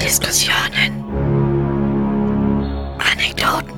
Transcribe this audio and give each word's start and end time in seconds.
Diskussionen. 0.00 1.04
Anekdoten. 2.98 3.74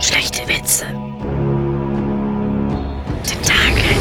Schlechte 0.00 0.46
Witze. 0.48 0.86
Tentakel. 3.22 3.96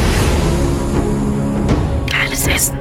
Geiles 2.10 2.48
Essen. 2.48 2.78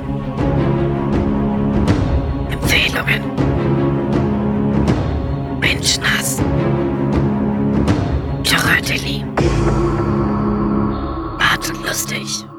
Empfehlungen. 2.50 3.22
Menschenhass. 5.60 6.38
Choratelli. 8.44 9.24
Und 11.66 11.86
lustig. 11.86 12.55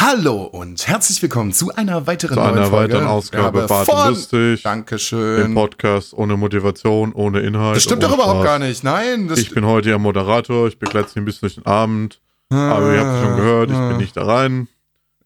Hallo 0.00 0.44
und 0.44 0.86
herzlich 0.86 1.20
willkommen 1.22 1.52
zu 1.52 1.74
einer 1.74 2.06
weiteren 2.06 2.34
Zu 2.34 2.40
einer 2.40 2.70
weiteren 2.70 3.06
Ausgabe 3.08 3.66
Ja, 3.68 3.84
von- 3.84 4.08
Lustig. 4.10 4.62
Dankeschön. 4.62 5.46
Im 5.46 5.54
Podcast 5.54 6.14
ohne 6.14 6.36
Motivation, 6.36 7.12
ohne 7.12 7.40
Inhalt. 7.40 7.76
Das 7.76 7.82
stimmt 7.82 8.04
doch 8.04 8.14
überhaupt 8.14 8.44
gar 8.44 8.60
nicht. 8.60 8.84
Nein, 8.84 9.28
Ich 9.36 9.50
bin 9.50 9.66
heute 9.66 9.88
Ihr 9.88 9.98
Moderator, 9.98 10.68
ich 10.68 10.78
begleite 10.78 11.08
Sie 11.10 11.18
ein 11.18 11.24
bisschen 11.24 11.40
durch 11.48 11.54
den 11.56 11.66
Abend. 11.66 12.20
Aber 12.50 12.94
ihr 12.94 13.00
habt 13.00 13.16
es 13.16 13.24
schon 13.26 13.36
gehört, 13.36 13.70
ich 13.70 13.76
bin 13.76 13.96
nicht 13.96 14.16
da 14.16 14.24
rein. 14.24 14.68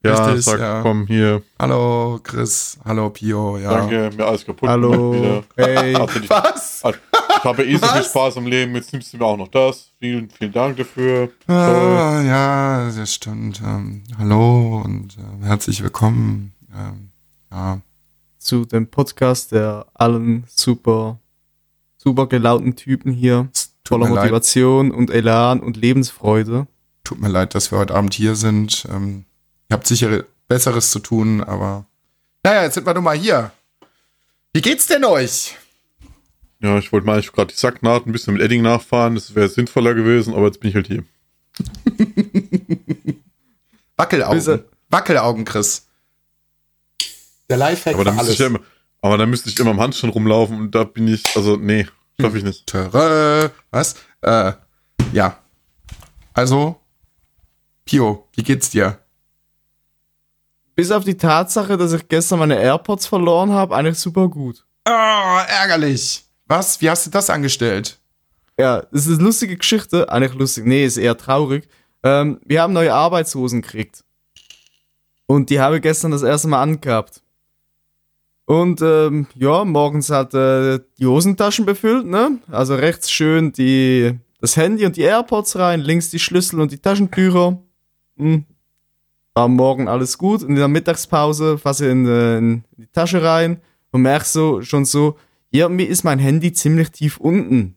Ja. 0.05 0.25
Richtig, 0.27 0.45
sag, 0.45 0.59
ja. 0.61 0.83
komm 0.83 1.07
hier. 1.07 1.43
Hallo 1.61 2.19
Chris, 2.25 2.77
hallo 2.85 3.11
Pio, 3.11 3.57
ja. 3.59 3.71
Danke, 3.71 4.11
mir 4.17 4.27
alles 4.27 4.45
kaputt 4.45 4.69
Hallo. 4.69 5.45
Hey. 5.57 5.95
Hatte 5.95 6.21
dich- 6.21 6.29
Was? 6.31 6.83
Ich 6.85 7.45
habe 7.45 7.65
eh 7.65 7.77
so 7.77 7.87
viel? 7.87 8.03
Spaß 8.03 8.37
im 8.37 8.47
Leben, 8.47 8.75
jetzt 8.75 8.93
nimmst 8.93 9.13
du 9.13 9.19
mir 9.19 9.25
auch 9.25 9.37
noch 9.37 9.49
das. 9.49 9.93
Vielen, 10.01 10.29
vielen 10.29 10.53
Dank 10.53 10.77
dafür. 10.77 11.29
Toll. 11.47 11.55
Ah, 11.57 12.21
ja, 12.23 12.91
das 12.91 13.15
stimmt. 13.15 13.61
Ähm, 13.65 14.03
hallo 14.19 14.83
und 14.85 15.17
äh, 15.19 15.47
herzlich 15.47 15.83
willkommen. 15.83 16.53
Ähm, 16.77 17.11
ja. 17.53 17.79
zu 18.39 18.65
dem 18.65 18.89
Podcast 18.89 19.53
der 19.53 19.87
allen 19.95 20.45
super, 20.49 21.21
super 21.97 22.27
gelaunten 22.27 22.75
Typen 22.75 23.13
hier. 23.13 23.49
Voller 23.87 24.09
mir 24.09 24.15
leid, 24.15 24.23
Motivation 24.25 24.91
und 24.91 25.11
Elan 25.11 25.61
und 25.61 25.77
Lebensfreude. 25.77 26.67
tut 27.05 27.21
mir 27.21 27.29
leid, 27.29 27.55
dass 27.55 27.71
wir 27.71 27.79
heute 27.79 27.95
Abend 27.95 28.15
hier 28.15 28.35
sind. 28.37 28.85
Ähm, 28.91 29.27
ihr 29.73 29.75
habt 29.75 29.87
sicher 29.87 30.25
Besseres 30.49 30.91
zu 30.91 30.99
tun, 30.99 31.43
aber 31.43 31.87
naja, 32.45 32.65
jetzt 32.65 32.75
sind 32.75 32.87
wir 32.87 32.93
nun 32.93 33.05
mal 33.05 33.17
hier. 33.17 33.53
Wie 34.53 34.61
geht's 34.61 34.87
denn 34.87 35.03
euch? 35.05 35.57
Ja, 36.61 36.77
ich 36.79 36.93
wollte 36.93 37.07
mal 37.07 37.15
eigentlich 37.15 37.33
gerade 37.33 37.53
die 37.55 37.59
Sacknaht 37.59 38.07
ein 38.07 38.13
bisschen 38.13 38.35
mit 38.35 38.43
Edding 38.43 38.61
nachfahren, 38.63 39.15
das 39.15 39.35
wäre 39.35 39.49
sinnvoller 39.49 39.95
gewesen, 39.95 40.35
aber 40.35 40.47
jetzt 40.47 40.61
bin 40.61 40.69
ich 40.69 40.75
halt 40.77 40.89
hier. 40.89 41.05
Wackelaugen. 43.97 44.39
Bisse- 44.39 44.65
Wackelaugen, 44.91 45.45
Chris. 45.47 45.87
Der 47.49 47.57
Lifehack 47.57 47.95
Aber 47.95 48.05
dann, 48.05 48.15
für 48.15 48.21
alles. 48.21 48.33
ich 48.35 48.39
ja 48.41 48.47
immer, 48.47 48.61
aber 49.01 49.17
dann 49.19 49.31
müsste 49.31 49.49
ich 49.49 49.59
immer 49.59 49.71
im 49.71 49.81
Handstand 49.81 50.15
rumlaufen 50.15 50.59
und 50.59 50.75
da 50.75 50.85
bin 50.85 51.09
ich, 51.09 51.25
also 51.35 51.57
nee, 51.57 51.87
schaffe 52.21 52.37
ich 52.39 52.45
nicht. 52.45 52.67
Törö. 52.67 53.49
Was? 53.71 53.95
Äh, 54.21 54.53
ja. 55.13 55.39
Also, 56.35 56.79
Pio, 57.87 58.29
wie 58.35 58.43
geht's 58.43 58.69
dir? 58.71 58.99
Bis 60.75 60.91
auf 60.91 61.05
die 61.05 61.17
Tatsache, 61.17 61.77
dass 61.77 61.93
ich 61.93 62.09
gestern 62.09 62.39
meine 62.39 62.59
AirPods 62.59 63.07
verloren 63.07 63.53
habe, 63.53 63.75
eigentlich 63.77 63.99
super 63.99 64.29
gut. 64.29 64.65
Oh, 64.89 65.39
ärgerlich. 65.49 66.25
Was? 66.47 66.81
Wie 66.81 66.91
hast 66.91 67.07
du 67.07 67.11
das 67.11 67.31
angestellt? 67.31 67.99
Ja, 68.59 68.83
das 68.91 69.07
ist 69.07 69.19
eine 69.19 69.25
lustige 69.25 69.57
Geschichte. 69.57 70.11
Eigentlich 70.11 70.35
lustig, 70.35 70.65
nee, 70.67 70.85
ist 70.85 70.97
eher 70.97 71.17
traurig. 71.17 71.69
Ähm, 72.03 72.41
wir 72.45 72.63
haben 72.63 72.73
neue 72.73 72.93
Arbeitshosen 72.93 73.63
gekriegt. 73.63 74.05
Und 75.27 75.51
die 75.51 75.61
habe 75.61 75.77
ich 75.77 75.83
gestern 75.83 76.11
das 76.11 76.23
erste 76.23 76.49
Mal 76.49 76.63
angehabt. 76.63 77.23
Und 78.45 78.83
ähm, 78.83 79.27
ja, 79.35 79.65
morgens 79.65 80.11
hat 80.11 80.35
äh, 80.35 80.81
die 80.99 81.07
Hosentaschen 81.07 81.65
befüllt, 81.65 82.07
ne? 82.07 82.39
Also 82.51 82.75
rechts 82.75 83.11
schön 83.11 83.53
die, 83.53 84.19
das 84.41 84.57
Handy 84.57 84.85
und 84.85 84.97
die 84.97 85.03
AirPods 85.03 85.57
rein, 85.57 85.81
links 85.81 86.11
die 86.11 86.19
Schlüssel 86.19 86.61
und 86.61 86.73
die 86.73 86.79
Taschentücher. 86.79 87.59
Hm. 88.19 88.45
War 89.35 89.45
am 89.45 89.57
Morgen 89.57 89.89
alles 89.89 90.19
gut. 90.19 90.43
Und 90.43 90.51
in 90.51 90.57
der 90.57 90.69
Mittagspause 90.69 91.59
fasse 91.59 91.87
ich 91.87 91.93
in, 91.93 92.07
äh, 92.07 92.39
in 92.39 92.65
die 92.77 92.87
Tasche 92.87 93.23
rein 93.23 93.61
und 93.91 94.03
merke 94.03 94.27
so, 94.27 94.63
schon 94.63 94.85
so, 94.85 95.17
irgendwie 95.51 95.85
ist 95.85 96.05
mein 96.05 96.19
Handy 96.19 96.53
ziemlich 96.53 96.91
tief 96.91 97.19
unten. 97.19 97.77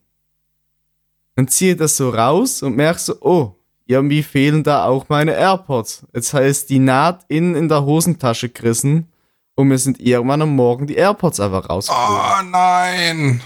Dann 1.36 1.48
ziehe 1.48 1.74
ich 1.74 1.78
das 1.78 1.98
so 1.98 2.10
raus 2.10 2.64
und 2.64 2.76
merke 2.76 3.00
so, 3.00 3.16
oh, 3.22 3.56
irgendwie 3.86 4.24
fehlen 4.24 4.64
da 4.64 4.86
auch 4.86 5.10
meine 5.10 5.34
AirPods. 5.34 6.06
Jetzt 6.14 6.34
heißt 6.34 6.70
die 6.70 6.80
Naht 6.80 7.26
innen 7.28 7.56
in 7.56 7.70
der 7.70 7.86
Hosentasche 7.86 8.50
gerissen 8.50 9.12
und 9.56 9.68
mir 9.68 9.78
sind 9.78 10.00
irgendwann 10.00 10.42
am 10.42 10.56
Morgen 10.56 10.88
die 10.88 10.96
AirPods 10.96 11.40
einfach 11.40 11.70
rausgeflogen. 11.70 12.16
Oh 12.16 12.50
nein. 12.50 13.42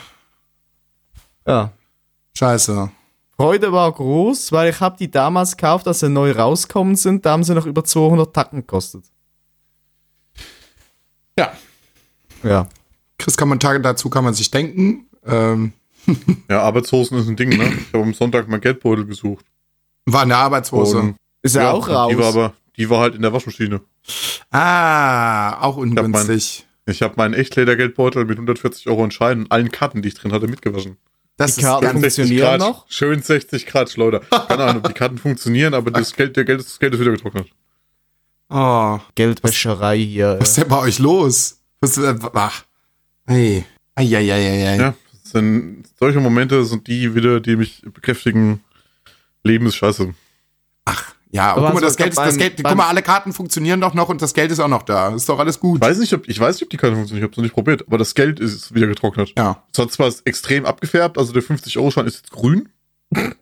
Ja. 1.46 1.72
Scheiße. 2.38 2.92
Freude 3.40 3.72
war 3.72 3.90
groß, 3.92 4.52
weil 4.52 4.70
ich 4.70 4.82
habe 4.82 4.98
die 4.98 5.10
damals 5.10 5.56
gekauft, 5.56 5.88
als 5.88 6.02
sie 6.02 6.10
neu 6.10 6.32
rauskommen 6.32 6.96
sind. 6.98 7.26
Da 7.26 7.32
haben 7.32 7.44
sie 7.46 7.56
noch 7.56 7.66
über 7.66 7.86
200 7.86 8.34
Tacken 8.34 8.60
gekostet. 8.60 9.06
Ja. 11.38 11.54
Ja. 12.44 12.68
Chris 13.18 13.38
Kommentare 13.38 13.80
dazu 13.80 14.10
kann 14.10 14.26
man 14.26 14.34
sich 14.34 14.52
denken. 14.52 15.06
Ähm, 15.26 15.72
Ja, 16.50 16.64
Arbeitshosen 16.64 17.18
ist 17.20 17.28
ein 17.30 17.36
Ding, 17.36 17.50
ne? 17.50 17.72
Ich 17.80 17.94
habe 17.94 18.04
am 18.04 18.14
Sonntag 18.14 18.48
mein 18.50 18.62
Geldbeutel 18.62 19.06
gesucht. 19.06 19.46
war 20.06 20.24
eine 20.24 20.36
Arbeitshose. 20.38 20.98
Und- 21.00 21.16
Ist 21.42 21.56
ja, 21.56 21.72
auch 21.72 21.88
raus. 21.88 22.12
Die 22.12 22.18
war 22.18 22.26
aber, 22.28 22.54
die 22.78 22.90
war 22.90 23.00
halt 23.00 23.16
in 23.16 23.22
der 23.22 23.32
Waschmaschine. 23.32 23.80
ah, 24.52 25.62
auch 25.62 25.78
ungünstig. 25.78 26.66
Ich 26.88 27.02
habe 27.04 27.14
meinen 27.18 27.36
Echtleder-Geldbeutel 27.36 28.26
mit 28.26 28.38
140 28.38 28.88
Euro 28.90 29.06
in 29.06 29.12
Scheinen 29.12 29.44
und 29.44 29.52
allen 29.52 29.72
Karten, 29.72 30.02
die 30.02 30.08
ich 30.10 30.16
drin 30.16 30.32
hatte, 30.34 30.48
mitgewaschen. 30.48 30.98
Das 31.40 31.56
Die 31.56 31.62
Karten 31.62 31.86
ist 31.86 31.92
ganz, 31.94 32.02
60 32.02 32.26
funktionieren 32.26 32.48
Grad, 32.50 32.60
noch? 32.60 32.86
Schön 32.90 33.22
60 33.22 33.66
Grad 33.66 33.90
Schleuder. 33.90 34.20
Keine 34.20 34.62
Ahnung, 34.66 34.78
ob 34.84 34.90
die 34.90 34.94
Karten 34.94 35.18
funktionieren, 35.18 35.74
aber 35.74 35.90
das 35.90 36.14
Geld, 36.14 36.36
der 36.36 36.44
Geld, 36.44 36.60
das 36.60 36.78
Geld 36.78 36.94
ist 36.94 37.00
wieder 37.00 37.12
getrocknet. 37.12 37.48
oh, 38.50 39.00
Geldwäscherei 39.16 40.00
hier. 40.00 40.36
was 40.38 40.50
ist 40.50 40.58
denn 40.58 40.68
bei 40.68 40.80
euch 40.80 41.00
los? 41.00 41.62
Was, 41.80 41.98
äh, 41.98 42.14
ach. 42.34 42.66
Hey. 43.26 43.64
Eieieiei. 43.96 44.76
Ja, 44.76 44.94
das 45.14 45.32
sind, 45.32 45.86
solche 45.98 46.20
Momente 46.20 46.66
sind 46.66 46.88
die 46.88 47.16
wieder, 47.16 47.40
die 47.40 47.56
mich 47.56 47.84
bekräftigen, 47.84 48.62
Leben 49.42 49.66
ist 49.68 49.78
scheiße. 49.78 50.14
Ja, 51.32 51.52
Aber 51.52 51.62
guck 51.62 51.64
mal, 51.64 51.70
also 51.76 51.86
das 51.86 51.96
Geld 51.98 52.10
ist, 52.10 52.18
das 52.18 52.38
Geld, 52.38 52.62
guck 52.64 52.76
mal, 52.76 52.88
alle 52.88 53.02
Karten 53.04 53.34
funktionieren 53.34 53.80
doch 53.82 53.94
noch 53.94 54.10
und 54.10 54.22
das 54.22 54.34
Geld 54.34 54.52
ist 54.52 54.60
auch 54.60 54.68
noch 54.68 54.82
da. 54.84 55.14
Ist 55.14 55.30
doch 55.30 55.38
alles 55.38 55.60
gut. 55.60 55.78
Ich 55.84 55.88
weiß 55.88 56.00
nicht, 56.00 56.14
ob, 56.14 56.28
ich 56.28 56.40
weiß 56.40 56.56
nicht, 56.56 56.64
ob 56.64 56.70
die 56.70 56.78
Karte 56.78 56.96
funktioniert, 56.96 57.22
ich 57.22 57.24
habe 57.24 57.32
es 57.34 57.38
noch 57.38 57.44
nicht 57.44 57.54
probiert, 57.54 57.84
aber 57.88 57.98
das 58.00 58.16
Geld 58.16 58.40
ist 58.40 58.74
wieder 58.74 58.88
getrocknet. 58.88 59.34
Ja, 59.38 59.64
Es 59.72 59.80
hat 59.80 59.92
zwar 59.92 60.12
extrem 60.26 60.66
abgefärbt, 60.66 61.18
also 61.18 61.32
der 61.32 61.44
50-Euro-Schein 61.44 62.08
ist 62.08 62.18
jetzt 62.18 62.32
grün, 62.32 62.70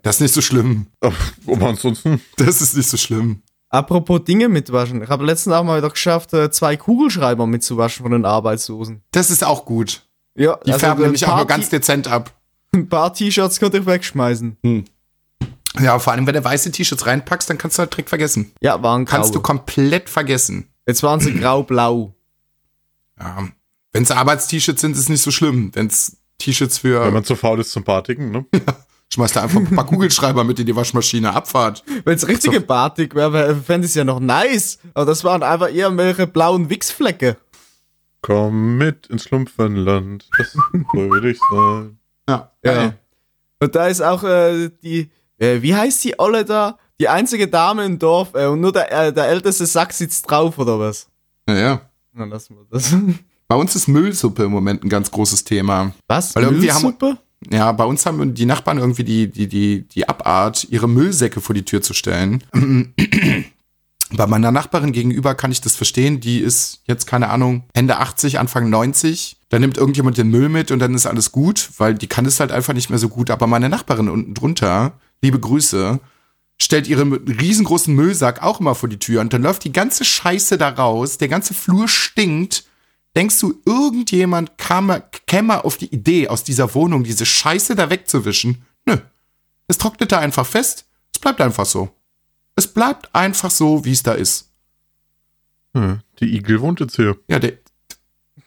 das 0.02 0.16
ist 0.16 0.22
nicht 0.22 0.34
so 0.34 0.42
schlimm. 0.42 0.88
aber 1.02 1.16
aber 1.48 1.68
ansonsten, 1.70 2.22
Das 2.38 2.62
ist 2.62 2.76
nicht 2.76 2.90
so 2.90 2.98
schlimm. 2.98 3.42
Apropos 3.70 4.24
Dinge 4.24 4.48
mitwaschen. 4.48 5.02
Ich 5.04 5.10
habe 5.10 5.26
letztens 5.26 5.54
auch 5.56 5.64
mal 5.64 5.78
wieder 5.78 5.90
geschafft, 5.90 6.34
äh, 6.34 6.50
zwei 6.52 6.78
Kugelschreiber 6.78 7.48
mitzuwaschen 7.48 8.04
von 8.04 8.14
den 8.14 8.24
Arbeitslosen. 8.26 9.02
Das 9.12 9.30
ist 9.30 9.44
auch 9.44 9.66
gut. 9.66 10.08
Ja, 10.38 10.58
Die 10.66 10.72
färben 10.72 11.00
ein 11.02 11.08
nämlich 11.08 11.26
auch 11.28 11.36
nur 11.38 11.48
ganz 11.48 11.70
dezent 11.70 12.08
ab. 12.08 12.34
Ein 12.74 12.88
paar 12.88 13.14
T-Shirts 13.14 13.60
konnte 13.60 13.78
ich 13.80 13.86
wegschmeißen. 13.86 14.58
Ja, 15.80 16.00
vor 16.00 16.14
allem, 16.14 16.26
wenn 16.28 16.34
du 16.34 16.44
weiße 16.44 16.72
T-Shirts 16.72 17.06
reinpackst, 17.06 17.50
dann 17.50 17.58
kannst 17.58 17.78
du 17.78 17.82
halt 17.82 17.92
direkt 17.94 18.10
vergessen. 18.10 18.52
Ja, 18.62 18.82
waren 18.84 19.06
grau. 19.06 19.16
Kannst 19.18 19.36
du 19.36 19.42
komplett 19.42 20.10
vergessen. 20.10 20.68
Jetzt 20.88 21.04
waren 21.04 21.20
sie 21.20 21.34
grau-blau. 21.34 22.16
Ja. 23.20 23.48
Wenn 23.94 24.04
es 24.04 24.12
Arbeitst-T-Shirts 24.12 24.82
sind, 24.82 24.92
ist 24.94 25.00
es 25.00 25.10
nicht 25.10 25.22
so 25.22 25.32
schlimm. 25.32 25.72
Wenn 25.74 25.88
es 25.88 26.18
T-Shirts 26.38 26.84
wenn 26.84 26.92
für, 26.94 27.12
man 27.12 27.24
zu 27.24 27.36
faul 27.36 27.60
ist 27.60 27.72
zum 27.72 27.84
Partigen, 27.84 28.32
ne? 28.32 28.46
schmeißt 29.14 29.38
du 29.38 29.42
einfach 29.42 29.60
ein 29.60 29.76
paar 29.76 29.86
Kugelschreiber 29.86 30.44
mit 30.44 30.60
in 30.60 30.66
die 30.66 30.76
Waschmaschine, 30.76 31.34
Abfahrt. 31.34 31.84
Wenn 32.06 32.16
es 32.16 32.28
richtige 32.28 32.60
Batik 32.62 33.16
wäre, 33.16 33.56
fände 33.56 33.86
ich 33.86 33.92
es 33.92 33.96
ja 33.96 34.04
noch 34.04 34.20
nice. 34.20 34.80
Aber 34.94 35.06
das 35.06 35.24
waren 35.24 35.44
einfach 35.44 35.70
irgendwelche 35.70 36.28
blauen 36.28 36.70
Wichsflecke. 36.70 37.38
Komm 38.22 38.78
mit 38.78 39.08
ins 39.08 39.24
Schlumpfenland, 39.24 40.28
das 40.38 40.52
soll 40.54 40.86
fröhlich 40.92 41.40
sein. 41.52 42.00
Ja, 42.28 42.52
Ja. 42.64 42.74
geil. 42.74 43.00
Und 43.60 43.74
da 43.76 43.88
ist 43.88 44.02
auch 44.02 44.24
äh, 44.24 44.70
die, 44.84 45.10
äh, 45.40 45.62
wie 45.62 45.76
heißt 45.76 46.04
die 46.04 46.20
Olle 46.20 46.46
da? 46.46 46.78
Die 47.00 47.10
einzige 47.10 47.48
Dame 47.48 47.86
im 47.86 48.00
Dorf 48.00 48.30
äh, 48.34 48.48
und 48.48 48.60
nur 48.62 48.72
der, 48.72 48.92
äh, 48.92 49.14
der 49.14 49.28
älteste 49.28 49.66
Sack 49.66 49.94
sitzt 49.94 50.30
drauf, 50.30 50.58
oder 50.58 50.80
was? 50.80 51.08
ja. 51.48 51.56
ja. 51.56 51.82
Na, 52.14 52.26
lassen 52.26 52.56
wir 52.56 52.66
das. 52.72 52.96
Bei 53.48 53.56
uns 53.56 53.76
ist 53.76 53.88
Müllsuppe 53.88 54.44
im 54.46 54.52
Moment 54.52 54.84
ein 54.84 54.90
ganz 54.90 55.10
großes 55.12 55.44
Thema. 55.44 55.94
Was? 56.08 56.36
Weil 56.36 56.44
irgendwie 56.46 56.72
haben- 56.72 56.82
Müllsuppe? 56.82 57.18
Ja, 57.52 57.72
bei 57.72 57.84
uns 57.86 58.04
haben 58.08 58.34
die 58.34 58.48
Nachbarn 58.48 58.80
irgendwie 58.80 59.04
die, 59.04 59.30
die, 59.30 59.48
die, 59.48 59.88
die 59.88 60.10
Abart, 60.10 60.66
ihre 60.72 60.90
Müllsäcke 60.90 61.40
vor 61.40 61.54
die 61.54 61.64
Tür 61.64 61.84
zu 61.84 61.94
stellen. 61.94 62.44
Bei 64.16 64.26
meiner 64.26 64.52
Nachbarin 64.52 64.94
gegenüber 64.94 65.36
kann 65.36 65.52
ich 65.52 65.60
das 65.62 65.76
verstehen. 65.76 66.22
Die 66.22 66.40
ist 66.40 66.82
jetzt, 66.86 67.08
keine 67.08 67.30
Ahnung, 67.30 67.64
Ende 67.74 67.98
80, 67.98 68.40
Anfang 68.40 68.70
90. 68.70 69.38
Da 69.50 69.60
nimmt 69.60 69.78
irgendjemand 69.78 70.18
den 70.18 70.30
Müll 70.30 70.48
mit 70.50 70.72
und 70.72 70.80
dann 70.80 70.94
ist 70.94 71.06
alles 71.06 71.32
gut, 71.34 71.70
weil 71.78 71.94
die 71.94 72.08
kann 72.08 72.26
es 72.26 72.40
halt 72.40 72.52
einfach 72.54 72.74
nicht 72.74 72.90
mehr 72.90 73.00
so 73.00 73.10
gut. 73.10 73.30
Aber 73.30 73.48
meine 73.48 73.68
Nachbarin 73.70 74.08
unten 74.10 74.34
drunter, 74.34 74.94
liebe 75.22 75.40
Grüße, 75.40 76.00
stellt 76.60 76.88
ihren 76.88 77.14
riesengroßen 77.14 77.94
Müllsack 77.94 78.42
auch 78.42 78.60
immer 78.60 78.76
vor 78.76 78.90
die 78.90 79.00
Tür 79.00 79.22
und 79.22 79.32
dann 79.34 79.44
läuft 79.44 79.64
die 79.64 79.72
ganze 79.72 80.06
Scheiße 80.06 80.58
da 80.58 80.70
raus, 80.70 81.18
der 81.18 81.28
ganze 81.28 81.54
Flur 81.54 81.88
stinkt. 81.88 82.66
Denkst 83.16 83.40
du, 83.40 83.60
irgendjemand 83.66 84.58
kam, 84.58 84.92
käme 85.26 85.64
auf 85.66 85.78
die 85.78 85.94
Idee, 85.94 86.28
aus 86.28 86.44
dieser 86.44 86.74
Wohnung 86.76 87.04
diese 87.04 87.26
Scheiße 87.26 87.76
da 87.76 87.90
wegzuwischen? 87.90 88.64
Nö. 88.86 88.98
Es 89.68 89.78
trocknet 89.78 90.12
da 90.12 90.20
einfach 90.20 90.46
fest. 90.46 90.86
Es 91.14 91.20
bleibt 91.20 91.42
einfach 91.42 91.66
so. 91.66 91.90
Es 92.56 92.68
bleibt 92.68 93.14
einfach 93.16 93.50
so, 93.52 93.86
wie 93.86 93.92
es 93.92 94.04
da 94.04 94.14
ist. 94.14 94.52
Hm, 95.74 96.00
die 96.20 96.36
Igel 96.36 96.62
wohnt 96.62 96.80
jetzt 96.80 96.96
hier. 96.96 97.18
Ja, 97.28 97.40
der, 97.40 97.54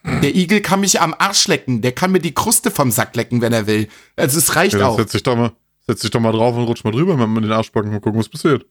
der 0.04 0.34
Igel 0.34 0.60
kann 0.62 0.80
mich 0.80 1.00
am 1.00 1.14
Arsch 1.18 1.46
lecken. 1.48 1.82
Der 1.82 1.92
kann 1.92 2.12
mir 2.12 2.20
die 2.20 2.34
Kruste 2.34 2.70
vom 2.70 2.90
Sack 2.90 3.14
lecken, 3.16 3.40
wenn 3.40 3.52
er 3.52 3.66
will. 3.66 3.88
Also 4.16 4.38
es 4.38 4.54
reicht 4.56 4.72
Ja, 4.74 4.78
dann 4.80 4.88
auch. 4.88 4.96
setz 4.96 5.12
dich, 5.12 5.22
doch 5.22 5.36
mal, 5.36 5.52
setz 5.90 6.00
dich 6.00 6.10
doch 6.10 6.20
mal 6.20 6.32
drauf 6.32 6.56
und 6.56 6.64
rutsch 6.64 6.84
mal 6.84 6.92
drüber, 6.92 7.18
wenn 7.18 7.30
man 7.30 7.42
den 7.42 7.52
Arsch 7.52 7.70
packen 7.70 7.92
und 7.92 8.00
gucken, 8.00 8.18
was 8.18 8.28
passiert. 8.28 8.64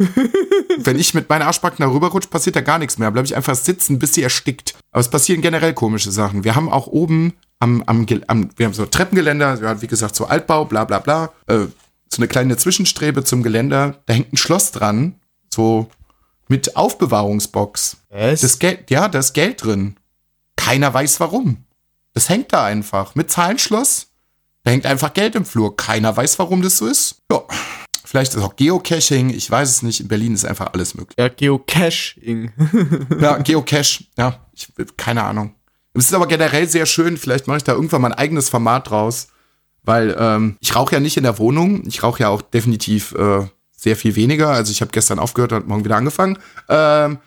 Wenn 0.78 0.98
ich 0.98 1.12
mit 1.12 1.28
meinen 1.28 1.42
Arschbacken 1.42 1.84
darüber 1.84 2.08
rutsche, 2.08 2.28
passiert 2.28 2.56
da 2.56 2.62
gar 2.62 2.78
nichts 2.78 2.96
mehr. 2.96 3.10
Bleibe 3.10 3.26
ich 3.26 3.36
einfach 3.36 3.54
sitzen, 3.54 3.98
bis 3.98 4.14
sie 4.14 4.22
erstickt. 4.22 4.74
Aber 4.92 5.00
es 5.00 5.10
passieren 5.10 5.42
generell 5.42 5.74
komische 5.74 6.10
Sachen. 6.10 6.42
Wir 6.42 6.54
haben 6.56 6.70
auch 6.70 6.86
oben 6.86 7.34
am, 7.58 7.82
am, 7.82 8.06
am 8.28 8.50
wir 8.56 8.66
haben 8.66 8.72
so 8.72 8.86
Treppengeländer, 8.86 9.60
ja, 9.60 9.82
wie 9.82 9.86
gesagt, 9.86 10.16
so 10.16 10.24
Altbau, 10.24 10.64
bla 10.64 10.84
bla 10.84 11.00
bla. 11.00 11.32
Äh, 11.48 11.66
so 12.08 12.16
eine 12.16 12.28
kleine 12.28 12.56
Zwischenstrebe 12.56 13.24
zum 13.24 13.42
Geländer. 13.42 14.00
Da 14.06 14.14
hängt 14.14 14.32
ein 14.32 14.38
Schloss 14.38 14.72
dran, 14.72 15.16
so 15.52 15.88
mit 16.48 16.76
Aufbewahrungsbox. 16.76 17.98
Was? 18.08 18.40
Das 18.40 18.58
Geld, 18.58 18.90
ja, 18.90 19.08
da 19.08 19.18
ist 19.18 19.34
Geld 19.34 19.62
drin. 19.62 19.96
Keiner 20.56 20.92
weiß 20.92 21.20
warum. 21.20 21.64
Das 22.14 22.28
hängt 22.28 22.52
da 22.52 22.64
einfach. 22.64 23.14
Mit 23.14 23.30
Zahlenschloss. 23.30 24.09
Da 24.64 24.70
hängt 24.70 24.86
einfach 24.86 25.12
Geld 25.14 25.34
im 25.34 25.44
Flur. 25.44 25.76
Keiner 25.76 26.16
weiß, 26.16 26.38
warum 26.38 26.62
das 26.62 26.78
so 26.78 26.86
ist. 26.86 27.22
Ja. 27.30 27.42
Vielleicht 28.04 28.34
ist 28.34 28.42
auch 28.42 28.56
Geocaching. 28.56 29.30
Ich 29.30 29.50
weiß 29.50 29.68
es 29.70 29.82
nicht. 29.82 30.00
In 30.00 30.08
Berlin 30.08 30.34
ist 30.34 30.44
einfach 30.44 30.72
alles 30.72 30.94
möglich. 30.94 31.16
ja, 31.18 31.28
Geocaching. 31.28 32.52
Ja, 33.20 33.38
Geocache. 33.42 34.04
Ja, 34.18 34.40
ich, 34.52 34.68
keine 34.96 35.22
Ahnung. 35.22 35.54
Es 35.94 36.06
ist 36.06 36.14
aber 36.14 36.26
generell 36.26 36.68
sehr 36.68 36.86
schön. 36.86 37.16
Vielleicht 37.16 37.46
mache 37.46 37.58
ich 37.58 37.64
da 37.64 37.72
irgendwann 37.72 38.02
mein 38.02 38.12
eigenes 38.12 38.48
Format 38.48 38.90
draus. 38.90 39.28
Weil 39.82 40.14
ähm, 40.18 40.56
ich 40.60 40.74
rauche 40.74 40.94
ja 40.94 41.00
nicht 41.00 41.16
in 41.16 41.22
der 41.22 41.38
Wohnung. 41.38 41.86
Ich 41.86 42.02
rauche 42.02 42.20
ja 42.20 42.28
auch 42.28 42.42
definitiv 42.42 43.12
äh, 43.12 43.46
sehr 43.70 43.96
viel 43.96 44.14
weniger. 44.16 44.50
Also 44.50 44.72
ich 44.72 44.82
habe 44.82 44.90
gestern 44.92 45.18
aufgehört 45.18 45.52
und 45.52 45.68
morgen 45.68 45.84
wieder 45.84 45.96
angefangen. 45.96 46.38
Ähm, 46.68 47.18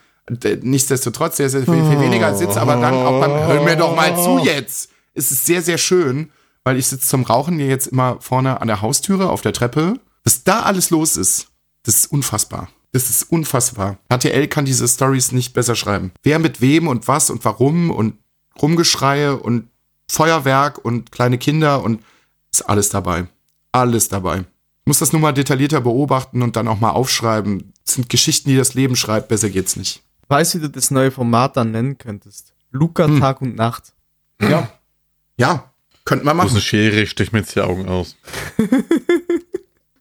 nichtsdestotrotz 0.62 1.38
sehr, 1.38 1.50
sehr 1.50 1.64
viel, 1.64 1.74
viel 1.74 2.00
weniger 2.00 2.36
sitze, 2.36 2.62
aber 2.62 2.76
dann 2.76 2.94
auch 2.94 3.20
beim, 3.20 3.32
hör 3.32 3.64
mir 3.64 3.76
doch 3.76 3.96
mal 3.96 4.16
zu 4.16 4.40
jetzt. 4.40 4.90
Es 5.14 5.32
ist 5.32 5.46
sehr, 5.46 5.62
sehr 5.62 5.78
schön, 5.78 6.32
weil 6.64 6.78
ich 6.78 6.88
sitze 6.88 7.08
zum 7.08 7.24
Rauchen 7.24 7.58
hier 7.58 7.68
jetzt 7.68 7.88
immer 7.88 8.18
vorne 8.22 8.62
an 8.62 8.68
der 8.68 8.82
Haustüre 8.82 9.30
auf 9.30 9.42
der 9.42 9.54
Treppe. 9.54 10.00
Was 10.24 10.44
da 10.44 10.62
alles 10.62 10.90
los 10.90 11.18
ist, 11.18 11.48
das 11.84 11.96
ist 11.96 12.12
unfassbar. 12.12 12.70
Das 12.92 13.10
ist 13.10 13.24
unfassbar. 13.24 13.98
HTL 14.10 14.48
kann 14.48 14.66
diese 14.66 14.88
Stories 14.88 15.32
nicht 15.32 15.54
besser 15.54 15.76
schreiben. 15.76 16.12
Wer 16.22 16.40
mit 16.40 16.62
wem 16.62 16.88
und 16.88 17.08
was 17.08 17.30
und 17.30 17.44
warum 17.44 17.90
und 17.90 18.18
Rumgeschreie 18.62 19.36
und 19.36 19.70
Feuerwerk 20.10 20.84
und 20.84 21.12
kleine 21.12 21.38
Kinder 21.40 21.84
und 21.84 22.04
ist 22.52 22.62
alles 22.70 22.90
dabei. 22.90 23.28
Alles 23.72 24.10
dabei. 24.10 24.40
Ich 24.40 24.88
muss 24.88 25.00
das 25.00 25.12
nur 25.12 25.22
mal 25.22 25.32
detaillierter 25.32 25.82
beobachten 25.82 26.44
und 26.44 26.56
dann 26.56 26.68
auch 26.68 26.80
mal 26.80 26.92
aufschreiben. 26.92 27.74
Das 27.84 27.96
sind 27.96 28.10
Geschichten, 28.10 28.50
die 28.50 28.58
das 28.58 28.76
Leben 28.76 28.96
schreibt. 28.96 29.28
Besser 29.28 29.50
geht's 29.50 29.76
nicht. 29.76 30.04
Weißt 30.28 30.54
du, 30.54 30.58
wie 30.60 30.62
du 30.64 30.70
das 30.70 30.92
neue 30.92 31.10
Format 31.10 31.58
dann 31.58 31.72
nennen 31.72 31.98
könntest? 31.98 32.54
Luca 32.72 33.06
Hm. 33.06 33.20
Tag 33.20 33.42
und 33.42 33.56
Nacht. 33.56 33.94
Ja. 34.42 34.70
Ja. 35.38 35.73
Könnte 36.06 36.26
man 36.26 36.36
Wo 36.38 36.42
ist 36.42 36.46
machen. 36.48 36.56
eine 36.56 36.62
Schere, 36.62 37.02
ich 37.02 37.10
stech 37.12 37.32
mir 37.32 37.40
jetzt 37.40 37.56
die 37.56 37.62
Augen 37.62 37.88
aus. 37.88 38.16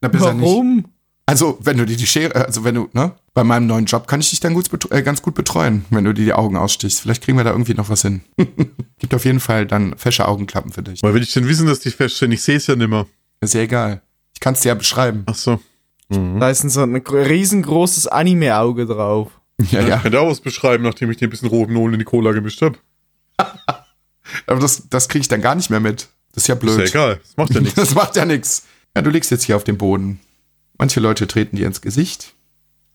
Na, 0.00 0.08
besser 0.08 0.34
nicht. 0.34 0.42
Warum? 0.44 0.84
Also, 1.26 1.56
wenn 1.62 1.78
du 1.78 1.86
dir 1.86 1.96
die 1.96 2.06
Schere, 2.06 2.34
also 2.46 2.64
wenn 2.64 2.74
du, 2.74 2.88
ne, 2.92 3.12
bei 3.32 3.44
meinem 3.44 3.66
neuen 3.68 3.84
Job 3.86 4.08
kann 4.08 4.20
ich 4.20 4.30
dich 4.30 4.40
dann 4.40 4.54
gut, 4.54 4.68
äh, 4.90 5.02
ganz 5.02 5.22
gut 5.22 5.34
betreuen, 5.34 5.84
wenn 5.90 6.04
du 6.04 6.12
dir 6.12 6.24
die 6.24 6.32
Augen 6.32 6.56
ausstichst. 6.56 7.00
Vielleicht 7.00 7.22
kriegen 7.22 7.38
wir 7.38 7.44
da 7.44 7.50
irgendwie 7.52 7.74
noch 7.74 7.88
was 7.88 8.02
hin. 8.02 8.22
Gibt 8.98 9.14
auf 9.14 9.24
jeden 9.24 9.38
Fall 9.40 9.64
dann 9.66 9.96
fesche 9.96 10.26
Augenklappen 10.26 10.72
für 10.72 10.82
dich. 10.82 11.02
Weil 11.02 11.14
will 11.14 11.22
ich 11.22 11.32
denn 11.32 11.46
wissen, 11.46 11.66
dass 11.66 11.78
die 11.78 11.90
feststellen? 11.90 12.32
Ich 12.32 12.42
sehe 12.42 12.56
es 12.56 12.66
ja 12.66 12.74
nimmer. 12.74 13.06
Ist 13.40 13.54
ja 13.54 13.60
egal. 13.60 14.02
Ich 14.34 14.40
kann 14.40 14.54
es 14.54 14.60
dir 14.60 14.68
ja 14.70 14.74
beschreiben. 14.74 15.22
Ach 15.26 15.34
so. 15.36 15.60
Mhm. 16.08 16.40
Da 16.40 16.50
ist 16.50 16.64
ein 16.64 16.70
so 16.70 16.82
ein 16.82 17.02
gr- 17.04 17.28
riesengroßes 17.28 18.08
Anime-Auge 18.08 18.86
drauf. 18.86 19.30
Ja, 19.70 19.80
Ich 19.80 19.88
ja. 19.88 19.98
kann 19.98 20.10
dir 20.10 20.20
auch 20.20 20.28
was 20.30 20.40
beschreiben, 20.40 20.82
nachdem 20.82 21.10
ich 21.12 21.18
dir 21.18 21.28
ein 21.28 21.30
bisschen 21.30 21.48
Rohypnol 21.48 21.92
in 21.92 22.00
die 22.00 22.04
Cola 22.04 22.32
gemischt 22.32 22.60
habe. 22.62 22.76
Aber 24.46 24.60
das, 24.60 24.88
das 24.88 25.08
kriege 25.08 25.20
ich 25.22 25.28
dann 25.28 25.40
gar 25.42 25.54
nicht 25.54 25.70
mehr 25.70 25.80
mit. 25.80 26.08
Das 26.32 26.44
ist 26.44 26.48
ja 26.48 26.54
Ist 26.54 26.60
blöd. 26.60 26.78
ja 26.78 26.84
egal. 26.84 27.20
Das 27.22 27.36
macht 27.36 27.54
ja 27.54 27.60
nichts. 27.62 27.74
Das 27.74 27.94
macht 27.94 28.16
ja 28.16 28.24
nichts. 28.24 28.64
Ja, 28.96 29.02
du 29.02 29.10
liegst 29.10 29.30
jetzt 29.30 29.44
hier 29.44 29.56
auf 29.56 29.64
dem 29.64 29.78
Boden. 29.78 30.20
Manche 30.78 31.00
Leute 31.00 31.26
treten 31.26 31.56
dir 31.56 31.66
ins 31.66 31.80
Gesicht, 31.80 32.34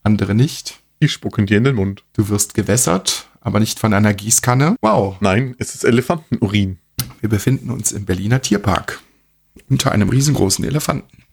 andere 0.04 0.36
nicht. 0.36 0.80
Die 1.01 1.07
spucken 1.10 1.45
dir 1.45 1.57
in 1.57 1.63
den 1.63 1.75
Mund. 1.75 2.04
Du 2.13 2.28
wirst 2.30 2.54
gewässert, 2.56 3.28
aber 3.39 3.60
nicht 3.60 3.80
von 3.80 3.94
einer 3.94 4.13
Gießkanne. 4.13 4.75
Wow. 4.81 5.18
Nein, 5.22 5.56
es 5.60 5.75
ist 5.75 5.84
Elefantenurin. 5.84 6.80
Wir 7.22 7.30
befinden 7.30 7.69
uns 7.72 7.92
im 7.92 8.06
Berliner 8.06 8.42
Tierpark. 8.42 9.00
Unter 9.69 9.92
einem 9.92 10.10
riesengroßen 10.10 10.66
Elefanten. 10.66 11.24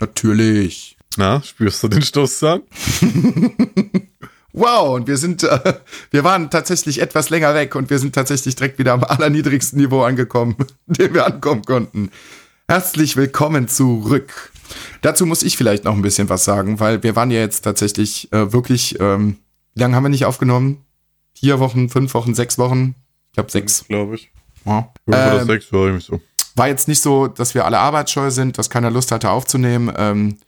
Natürlich. 0.00 0.96
Na, 1.16 1.42
spürst 1.42 1.82
du 1.82 1.88
den 1.88 2.02
Stoßzahn? 2.02 2.62
Wow, 4.56 4.94
und 4.94 5.08
wir 5.08 5.16
sind, 5.16 5.42
äh, 5.42 5.74
wir 6.12 6.22
waren 6.22 6.48
tatsächlich 6.48 7.02
etwas 7.02 7.28
länger 7.28 7.54
weg 7.54 7.74
und 7.74 7.90
wir 7.90 7.98
sind 7.98 8.14
tatsächlich 8.14 8.54
direkt 8.54 8.78
wieder 8.78 8.92
am 8.92 9.02
allerniedrigsten 9.02 9.78
Niveau 9.80 10.02
angekommen, 10.04 10.54
dem 10.86 11.12
wir 11.12 11.26
ankommen 11.26 11.64
konnten. 11.64 12.10
Herzlich 12.68 13.16
willkommen 13.16 13.66
zurück. 13.66 14.52
Dazu 15.02 15.26
muss 15.26 15.42
ich 15.42 15.56
vielleicht 15.56 15.82
noch 15.84 15.92
ein 15.94 16.02
bisschen 16.02 16.28
was 16.28 16.44
sagen, 16.44 16.78
weil 16.78 17.02
wir 17.02 17.16
waren 17.16 17.32
ja 17.32 17.40
jetzt 17.40 17.62
tatsächlich 17.62 18.32
äh, 18.32 18.52
wirklich, 18.52 18.98
ähm, 19.00 19.38
wie 19.74 19.80
lange 19.80 19.96
haben 19.96 20.04
wir 20.04 20.08
nicht 20.08 20.24
aufgenommen? 20.24 20.84
Vier 21.34 21.58
Wochen, 21.58 21.88
fünf 21.88 22.14
Wochen, 22.14 22.34
sechs 22.34 22.56
Wochen? 22.56 22.94
Ich 23.30 23.34
glaube 23.34 23.50
sechs. 23.50 23.84
glaube 23.88 24.14
ich. 24.14 24.30
Ja. 24.64 24.88
Fünf 25.04 25.16
oder 25.18 25.40
Ähm, 25.40 25.46
sechs, 25.48 25.72
war 25.72 25.80
irgendwie 25.86 26.04
so. 26.04 26.20
war 26.54 26.68
jetzt 26.68 26.86
nicht 26.86 27.02
so, 27.02 27.26
dass 27.26 27.54
wir 27.56 27.64
alle 27.64 27.80
arbeitsscheu 27.80 28.30
sind, 28.30 28.56
dass 28.56 28.70
keiner 28.70 28.92
Lust 28.92 29.10
hatte 29.10 29.30
aufzunehmen. 29.30 29.92
Ähm, 29.98 30.38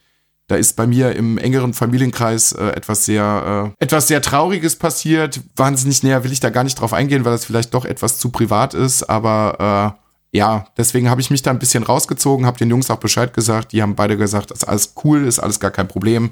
da 0.47 0.55
ist 0.55 0.77
bei 0.77 0.87
mir 0.87 1.15
im 1.15 1.37
engeren 1.37 1.73
Familienkreis 1.73 2.53
äh, 2.53 2.67
etwas 2.69 3.03
sehr, 3.05 3.73
äh, 3.79 3.83
etwas 3.83 4.07
sehr 4.07 4.21
Trauriges 4.21 4.77
passiert. 4.77 5.41
Wahnsinnig 5.57 6.03
näher 6.03 6.23
will 6.23 6.31
ich 6.31 6.39
da 6.39 6.49
gar 6.49 6.63
nicht 6.63 6.79
drauf 6.79 6.93
eingehen, 6.93 7.25
weil 7.25 7.33
das 7.33 7.45
vielleicht 7.45 7.73
doch 7.73 7.83
etwas 7.83 8.17
zu 8.17 8.29
privat 8.29 8.73
ist. 8.73 9.03
Aber 9.03 9.95
äh, 10.33 10.37
ja, 10.37 10.67
deswegen 10.77 11.09
habe 11.09 11.19
ich 11.19 11.29
mich 11.29 11.41
da 11.41 11.51
ein 11.51 11.59
bisschen 11.59 11.83
rausgezogen, 11.83 12.45
habe 12.45 12.57
den 12.57 12.69
Jungs 12.69 12.89
auch 12.89 12.99
Bescheid 12.99 13.33
gesagt. 13.33 13.73
Die 13.73 13.81
haben 13.81 13.95
beide 13.95 14.15
gesagt, 14.15 14.51
das 14.51 14.59
ist 14.59 14.67
alles 14.67 14.93
cool, 15.03 15.25
ist 15.25 15.39
alles 15.39 15.59
gar 15.59 15.71
kein 15.71 15.89
Problem. 15.89 16.31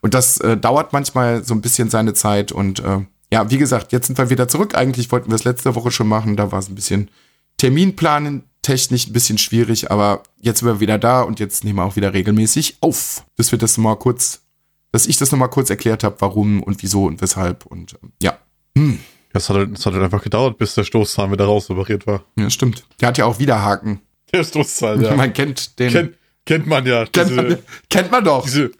Und 0.00 0.14
das 0.14 0.38
äh, 0.38 0.56
dauert 0.56 0.92
manchmal 0.92 1.44
so 1.44 1.52
ein 1.52 1.60
bisschen 1.60 1.90
seine 1.90 2.14
Zeit. 2.14 2.52
Und 2.52 2.78
äh, 2.80 3.00
ja, 3.32 3.50
wie 3.50 3.58
gesagt, 3.58 3.90
jetzt 3.90 4.06
sind 4.06 4.18
wir 4.18 4.30
wieder 4.30 4.46
zurück. 4.46 4.76
Eigentlich 4.76 5.10
wollten 5.10 5.30
wir 5.30 5.34
es 5.34 5.44
letzte 5.44 5.74
Woche 5.74 5.90
schon 5.90 6.06
machen. 6.06 6.36
Da 6.36 6.52
war 6.52 6.60
es 6.60 6.68
ein 6.68 6.76
bisschen 6.76 7.10
Terminplanen 7.56 8.44
technisch 8.66 9.06
ein 9.06 9.12
bisschen 9.12 9.38
schwierig, 9.38 9.90
aber 9.92 10.24
jetzt 10.40 10.58
sind 10.58 10.68
wir 10.68 10.80
wieder 10.80 10.98
da 10.98 11.22
und 11.22 11.38
jetzt 11.38 11.62
nehmen 11.62 11.78
wir 11.78 11.84
auch 11.84 11.94
wieder 11.94 12.12
regelmäßig 12.12 12.78
auf. 12.80 13.24
Dass 13.36 13.52
wir 13.52 13.58
das 13.60 13.76
nochmal 13.78 13.96
kurz, 13.96 14.42
dass 14.90 15.06
ich 15.06 15.16
das 15.16 15.30
nochmal 15.30 15.50
kurz 15.50 15.70
erklärt 15.70 16.02
habe, 16.02 16.16
warum 16.18 16.62
und 16.64 16.82
wieso 16.82 17.04
und 17.04 17.22
weshalb 17.22 17.64
und 17.66 17.94
ähm, 18.02 18.12
ja. 18.20 18.36
Hm, 18.76 18.98
Das 19.32 19.48
hat, 19.48 19.56
halt, 19.56 19.72
das 19.72 19.86
hat 19.86 19.92
halt 19.94 20.02
einfach 20.02 20.22
gedauert, 20.22 20.58
bis 20.58 20.74
der 20.74 20.82
Stoßzahn 20.82 21.30
wieder 21.30 21.44
rausoperiert 21.44 22.06
war. 22.08 22.24
ja, 22.36 22.50
stimmt. 22.50 22.84
Der 23.00 23.08
hat 23.08 23.18
ja 23.18 23.24
auch 23.24 23.38
wieder 23.38 23.62
Haken. 23.62 24.00
Der 24.32 24.42
Stoßzahn, 24.42 25.00
ja. 25.00 25.14
Man 25.16 25.32
kennt 25.32 25.78
den. 25.78 25.92
kennt, 25.92 26.14
kennt 26.44 26.66
man 26.66 26.84
ja. 26.86 27.04
kennt, 27.06 27.30
Diese, 27.30 27.42
man, 27.42 27.58
kennt 27.88 28.10
man 28.10 28.24
doch. 28.24 28.44
diese, 28.44 28.72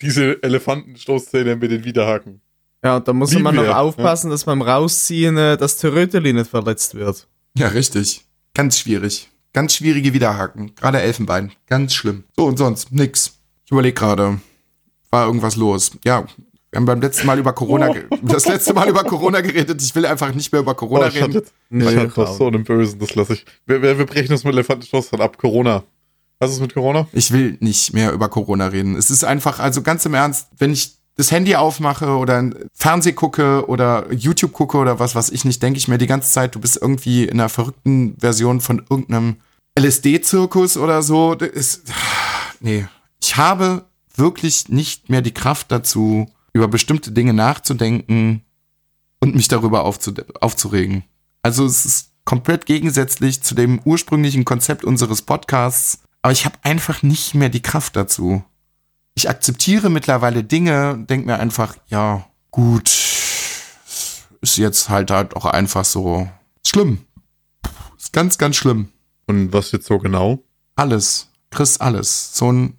diese 0.00 0.40
Elefantenstoßzähne 0.42 1.56
mit 1.56 1.70
den 1.72 1.84
Widerhaken. 1.84 2.40
Ja, 2.84 2.96
und 2.96 3.08
da 3.08 3.12
muss 3.12 3.30
Lieben 3.32 3.42
man 3.42 3.56
noch 3.56 3.64
wir, 3.64 3.78
aufpassen, 3.78 4.30
dass 4.30 4.44
beim 4.44 4.62
Rausziehen 4.62 5.36
äh, 5.36 5.56
das 5.56 5.78
Töröteli 5.78 6.32
nicht 6.32 6.50
verletzt 6.50 6.94
wird. 6.94 7.26
Ja, 7.56 7.68
richtig. 7.68 8.24
Ganz 8.54 8.78
schwierig. 8.78 9.28
Ganz 9.52 9.74
schwierige 9.74 10.12
Widerhaken. 10.14 10.74
Gerade 10.74 11.00
Elfenbein. 11.00 11.52
Ganz 11.66 11.94
schlimm. 11.94 12.24
So 12.36 12.46
und 12.46 12.56
sonst. 12.58 12.92
Nix. 12.92 13.38
Ich 13.64 13.72
überlege 13.72 13.94
gerade. 13.94 14.40
War 15.10 15.26
irgendwas 15.26 15.56
los? 15.56 15.92
Ja. 16.04 16.24
Wir 16.70 16.78
haben 16.78 16.86
beim 16.86 17.02
letzten 17.02 17.26
Mal 17.26 17.38
über 17.38 17.52
Corona, 17.52 17.92
ge- 17.92 18.06
das 18.22 18.46
letzte 18.46 18.72
Mal 18.72 18.88
über 18.88 19.04
Corona 19.04 19.42
geredet. 19.42 19.82
Ich 19.82 19.94
will 19.94 20.06
einfach 20.06 20.32
nicht 20.34 20.50
mehr 20.52 20.62
über 20.62 20.74
Corona 20.74 21.04
Oh, 21.04 21.08
ich 21.08 21.16
reden. 21.16 21.34
hatte, 21.34 21.46
Nee, 21.68 21.84
ich 21.90 21.96
hatte 21.98 22.32
so 22.32 22.46
einen 22.46 22.64
Bösen, 22.64 22.98
das 22.98 23.14
lasse 23.14 23.34
ich. 23.34 23.44
Wir, 23.66 23.82
wir, 23.82 23.98
wir 23.98 24.06
brechen 24.06 24.30
das 24.30 24.42
mit 24.44 24.54
Elefantenstoßzahn 24.54 25.20
ab. 25.20 25.36
Corona. 25.36 25.82
Was 26.38 26.50
ist 26.50 26.60
mit 26.60 26.72
Corona? 26.72 27.06
Ich 27.12 27.30
will 27.30 27.58
nicht 27.60 27.92
mehr 27.92 28.12
über 28.12 28.30
Corona 28.30 28.68
reden. 28.68 28.96
Es 28.96 29.10
ist 29.10 29.22
einfach, 29.22 29.58
also 29.60 29.82
ganz 29.82 30.06
im 30.06 30.14
Ernst, 30.14 30.48
wenn 30.56 30.72
ich 30.72 30.96
das 31.22 31.30
Handy 31.30 31.54
aufmache 31.54 32.16
oder 32.16 32.50
Fernseh 32.74 33.12
gucke 33.12 33.68
oder 33.68 34.12
YouTube 34.12 34.52
gucke 34.52 34.76
oder 34.76 34.98
was 34.98 35.14
weiß 35.14 35.30
ich 35.30 35.44
nicht, 35.44 35.62
denke 35.62 35.78
ich 35.78 35.86
mir 35.86 35.96
die 35.96 36.08
ganze 36.08 36.32
Zeit, 36.32 36.56
du 36.56 36.58
bist 36.58 36.78
irgendwie 36.82 37.22
in 37.22 37.38
einer 37.38 37.48
verrückten 37.48 38.16
Version 38.18 38.60
von 38.60 38.84
irgendeinem 38.90 39.36
LSD-Zirkus 39.78 40.76
oder 40.76 41.00
so. 41.02 41.36
Das 41.36 41.50
ist, 41.50 41.92
nee. 42.58 42.88
Ich 43.22 43.36
habe 43.36 43.84
wirklich 44.16 44.68
nicht 44.68 45.10
mehr 45.10 45.22
die 45.22 45.32
Kraft 45.32 45.70
dazu, 45.70 46.28
über 46.54 46.66
bestimmte 46.66 47.12
Dinge 47.12 47.34
nachzudenken 47.34 48.42
und 49.20 49.36
mich 49.36 49.46
darüber 49.46 49.84
aufzu 49.84 50.14
aufzuregen. 50.40 51.04
Also 51.42 51.64
es 51.64 51.86
ist 51.86 52.10
komplett 52.24 52.66
gegensätzlich 52.66 53.42
zu 53.42 53.54
dem 53.54 53.80
ursprünglichen 53.84 54.44
Konzept 54.44 54.84
unseres 54.84 55.22
Podcasts, 55.22 56.00
aber 56.20 56.32
ich 56.32 56.46
habe 56.46 56.58
einfach 56.62 57.04
nicht 57.04 57.36
mehr 57.36 57.48
die 57.48 57.62
Kraft 57.62 57.94
dazu. 57.94 58.42
Ich 59.14 59.28
akzeptiere 59.28 59.90
mittlerweile 59.90 60.44
Dinge, 60.44 61.04
denk 61.08 61.26
mir 61.26 61.38
einfach, 61.38 61.76
ja, 61.88 62.26
gut, 62.50 62.88
ist 64.40 64.56
jetzt 64.56 64.88
halt 64.88 65.10
halt 65.10 65.36
auch 65.36 65.44
einfach 65.44 65.84
so 65.84 66.28
schlimm. 66.66 66.98
Ist 67.96 68.12
ganz, 68.12 68.38
ganz 68.38 68.56
schlimm. 68.56 68.88
Und 69.26 69.52
was 69.52 69.72
jetzt 69.72 69.86
so 69.86 69.98
genau? 69.98 70.42
Alles. 70.76 71.30
Chris, 71.50 71.78
alles. 71.78 72.34
So 72.34 72.50
ein, 72.50 72.78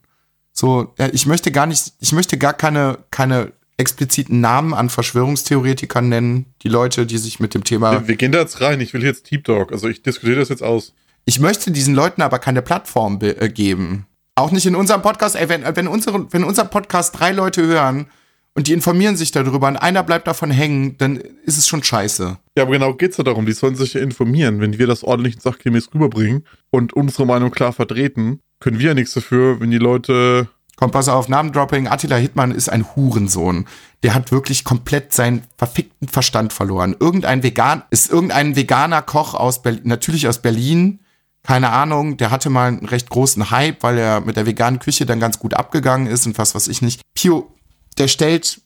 so, 0.52 0.94
ja, 0.98 1.08
ich 1.12 1.26
möchte 1.26 1.52
gar 1.52 1.66
nicht, 1.66 1.94
ich 2.00 2.12
möchte 2.12 2.38
gar 2.38 2.54
keine, 2.54 3.00
keine 3.12 3.54
expliziten 3.78 4.42
Namen 4.42 4.74
an 4.74 4.90
Verschwörungstheoretikern 4.90 6.10
nennen. 6.10 6.46
Die 6.62 6.70
Leute, 6.70 7.06
die 7.06 7.18
sich 7.18 7.40
mit 7.40 7.54
dem 7.54 7.64
Thema. 7.64 7.92
Wir, 7.92 8.08
wir 8.10 8.16
gehen 8.16 8.32
da 8.32 8.40
jetzt 8.40 8.62
rein. 8.62 8.82
Ich 8.82 8.94
will 8.94 9.04
jetzt 9.04 9.30
Deep 9.32 9.44
Talk. 9.46 9.72
Also 9.72 9.88
ich 9.88 10.02
diskutiere 10.02 10.40
das 10.40 10.50
jetzt 10.50 10.64
aus. 10.64 10.94
Ich 11.26 11.40
möchte 11.40 11.72
diesen 11.72 11.96
Leuten 11.96 12.22
aber 12.22 12.40
keine 12.40 12.62
Plattform 12.62 13.20
äh, 13.22 13.50
geben. 13.50 14.06
Auch 14.36 14.52
nicht 14.52 14.66
in 14.66 14.76
unserem 14.76 15.02
Podcast. 15.02 15.36
Ey, 15.36 15.48
wenn, 15.50 15.64
wenn, 15.76 15.88
unsere, 15.88 16.32
wenn 16.34 16.44
unser 16.44 16.66
Podcast 16.66 17.20
drei 17.20 17.32
Leute 17.32 17.66
hören 17.66 18.08
und 18.56 18.68
die 18.68 18.74
informieren 18.74 19.16
sich 19.16 19.32
darüber 19.32 19.68
und 19.68 19.78
einer 19.78 20.02
bleibt 20.04 20.28
davon 20.28 20.50
hängen, 20.50 20.98
dann 20.98 21.18
ist 21.18 21.58
es 21.58 21.68
schon 21.68 21.84
scheiße. 21.84 22.38
Ja, 22.58 22.64
aber 22.64 22.72
genau 22.72 22.94
geht's 22.94 23.18
ja 23.18 23.24
darum. 23.24 23.46
Die 23.46 23.54
sollen 23.54 23.76
sich 23.76 23.94
ja 23.94 24.02
informieren. 24.02 24.60
Wenn 24.60 24.80
wir 24.80 24.88
das 24.88 25.04
ordentlich 25.04 25.36
und 25.36 25.44
sachgemäß 25.44 25.90
rüberbringen 25.94 26.46
und 26.72 26.94
unsere 26.94 27.28
Meinung 27.28 27.52
klar 27.52 27.74
vertreten, 27.74 28.40
können 28.60 28.80
wir 28.80 28.88
ja 28.88 28.94
nichts 28.96 29.14
dafür, 29.14 29.60
wenn 29.60 29.70
die 29.70 29.78
Leute 29.78 30.48
Komm, 30.76 30.90
pass 30.90 31.08
auf, 31.08 31.30
Namendropping. 31.30 31.88
Attila 31.88 32.16
Hittmann 32.16 32.52
ist 32.52 32.70
ein 32.70 32.96
Hurensohn. 32.96 33.68
Der 34.02 34.16
hat 34.16 34.32
wirklich 34.32 34.64
komplett 34.64 35.14
seinen 35.14 35.44
verfickten 35.58 36.08
Verstand 36.08 36.52
verloren. 36.52 36.96
Irgendein 37.00 37.44
Vegan, 37.44 37.84
ist 37.92 38.12
irgendein 38.12 38.56
veganer 38.56 39.04
Koch 39.04 39.36
aus 39.36 39.62
Berlin, 39.62 39.84
natürlich 39.86 40.28
aus 40.28 40.40
Berlin. 40.40 41.00
Keine 41.44 41.72
Ahnung, 41.72 42.16
der 42.18 42.32
hatte 42.32 42.50
mal 42.50 42.70
einen 42.70 42.86
recht 42.86 43.10
großen 43.10 43.52
Hype, 43.52 43.84
weil 43.84 43.98
er 43.98 44.22
mit 44.22 44.38
der 44.38 44.46
veganen 44.46 44.80
Küche 44.80 45.06
dann 45.06 45.20
ganz 45.20 45.40
gut 45.40 45.54
abgegangen 45.54 46.08
ist 46.08 46.26
und 46.26 46.38
was 46.38 46.56
weiß 46.56 46.70
ich 46.70 46.82
nicht. 46.82 47.02
Pio, 47.14 47.54
der 47.98 48.08
stellt 48.08 48.62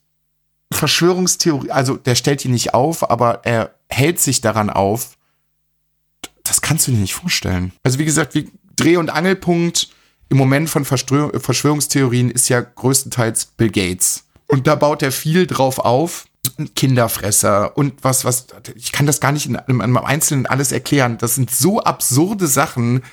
Verschwörungstheorie, 0.72 1.72
also 1.72 1.98
der 1.98 2.16
stellt 2.16 2.44
die 2.44 2.50
nicht 2.50 2.74
auf, 2.74 3.10
aber 3.10 3.46
er 3.46 3.74
hält 3.90 4.20
sich 4.20 4.42
daran 4.42 4.70
auf. 4.70 5.18
Das 6.44 6.62
kannst 6.62 6.88
du 6.88 6.92
dir 6.92 6.98
nicht 6.98 7.16
vorstellen. 7.16 7.74
Also 7.84 8.00
wie 8.00 8.06
gesagt, 8.06 8.36
wie 8.36 8.52
Dreh- 8.76 8.98
und 8.98 9.10
Angelpunkt 9.10 9.90
im 10.30 10.38
Moment 10.38 10.70
von 10.70 10.86
Verschwörungstheorien 10.86 12.30
ist 12.30 12.48
ja 12.50 12.62
größtenteils 12.62 13.46
Bill 13.58 13.72
Gates. 13.72 14.26
Und 14.46 14.68
da 14.68 14.76
baut 14.76 15.02
er 15.02 15.12
viel 15.12 15.48
drauf 15.48 15.80
auf. 15.80 16.27
Kinderfresser 16.76 17.78
und 17.78 18.04
was, 18.04 18.26
was, 18.26 18.48
ich 18.76 18.92
kann 18.92 19.06
das 19.06 19.20
gar 19.20 19.32
nicht 19.32 19.46
in 19.46 19.56
einem, 19.56 19.82
einem 19.82 19.98
Einzelnen 19.98 20.46
alles 20.46 20.72
erklären. 20.72 21.18
Das 21.18 21.36
sind 21.36 21.52
so 21.52 21.80
absurde 21.82 22.48
Sachen. 22.48 23.04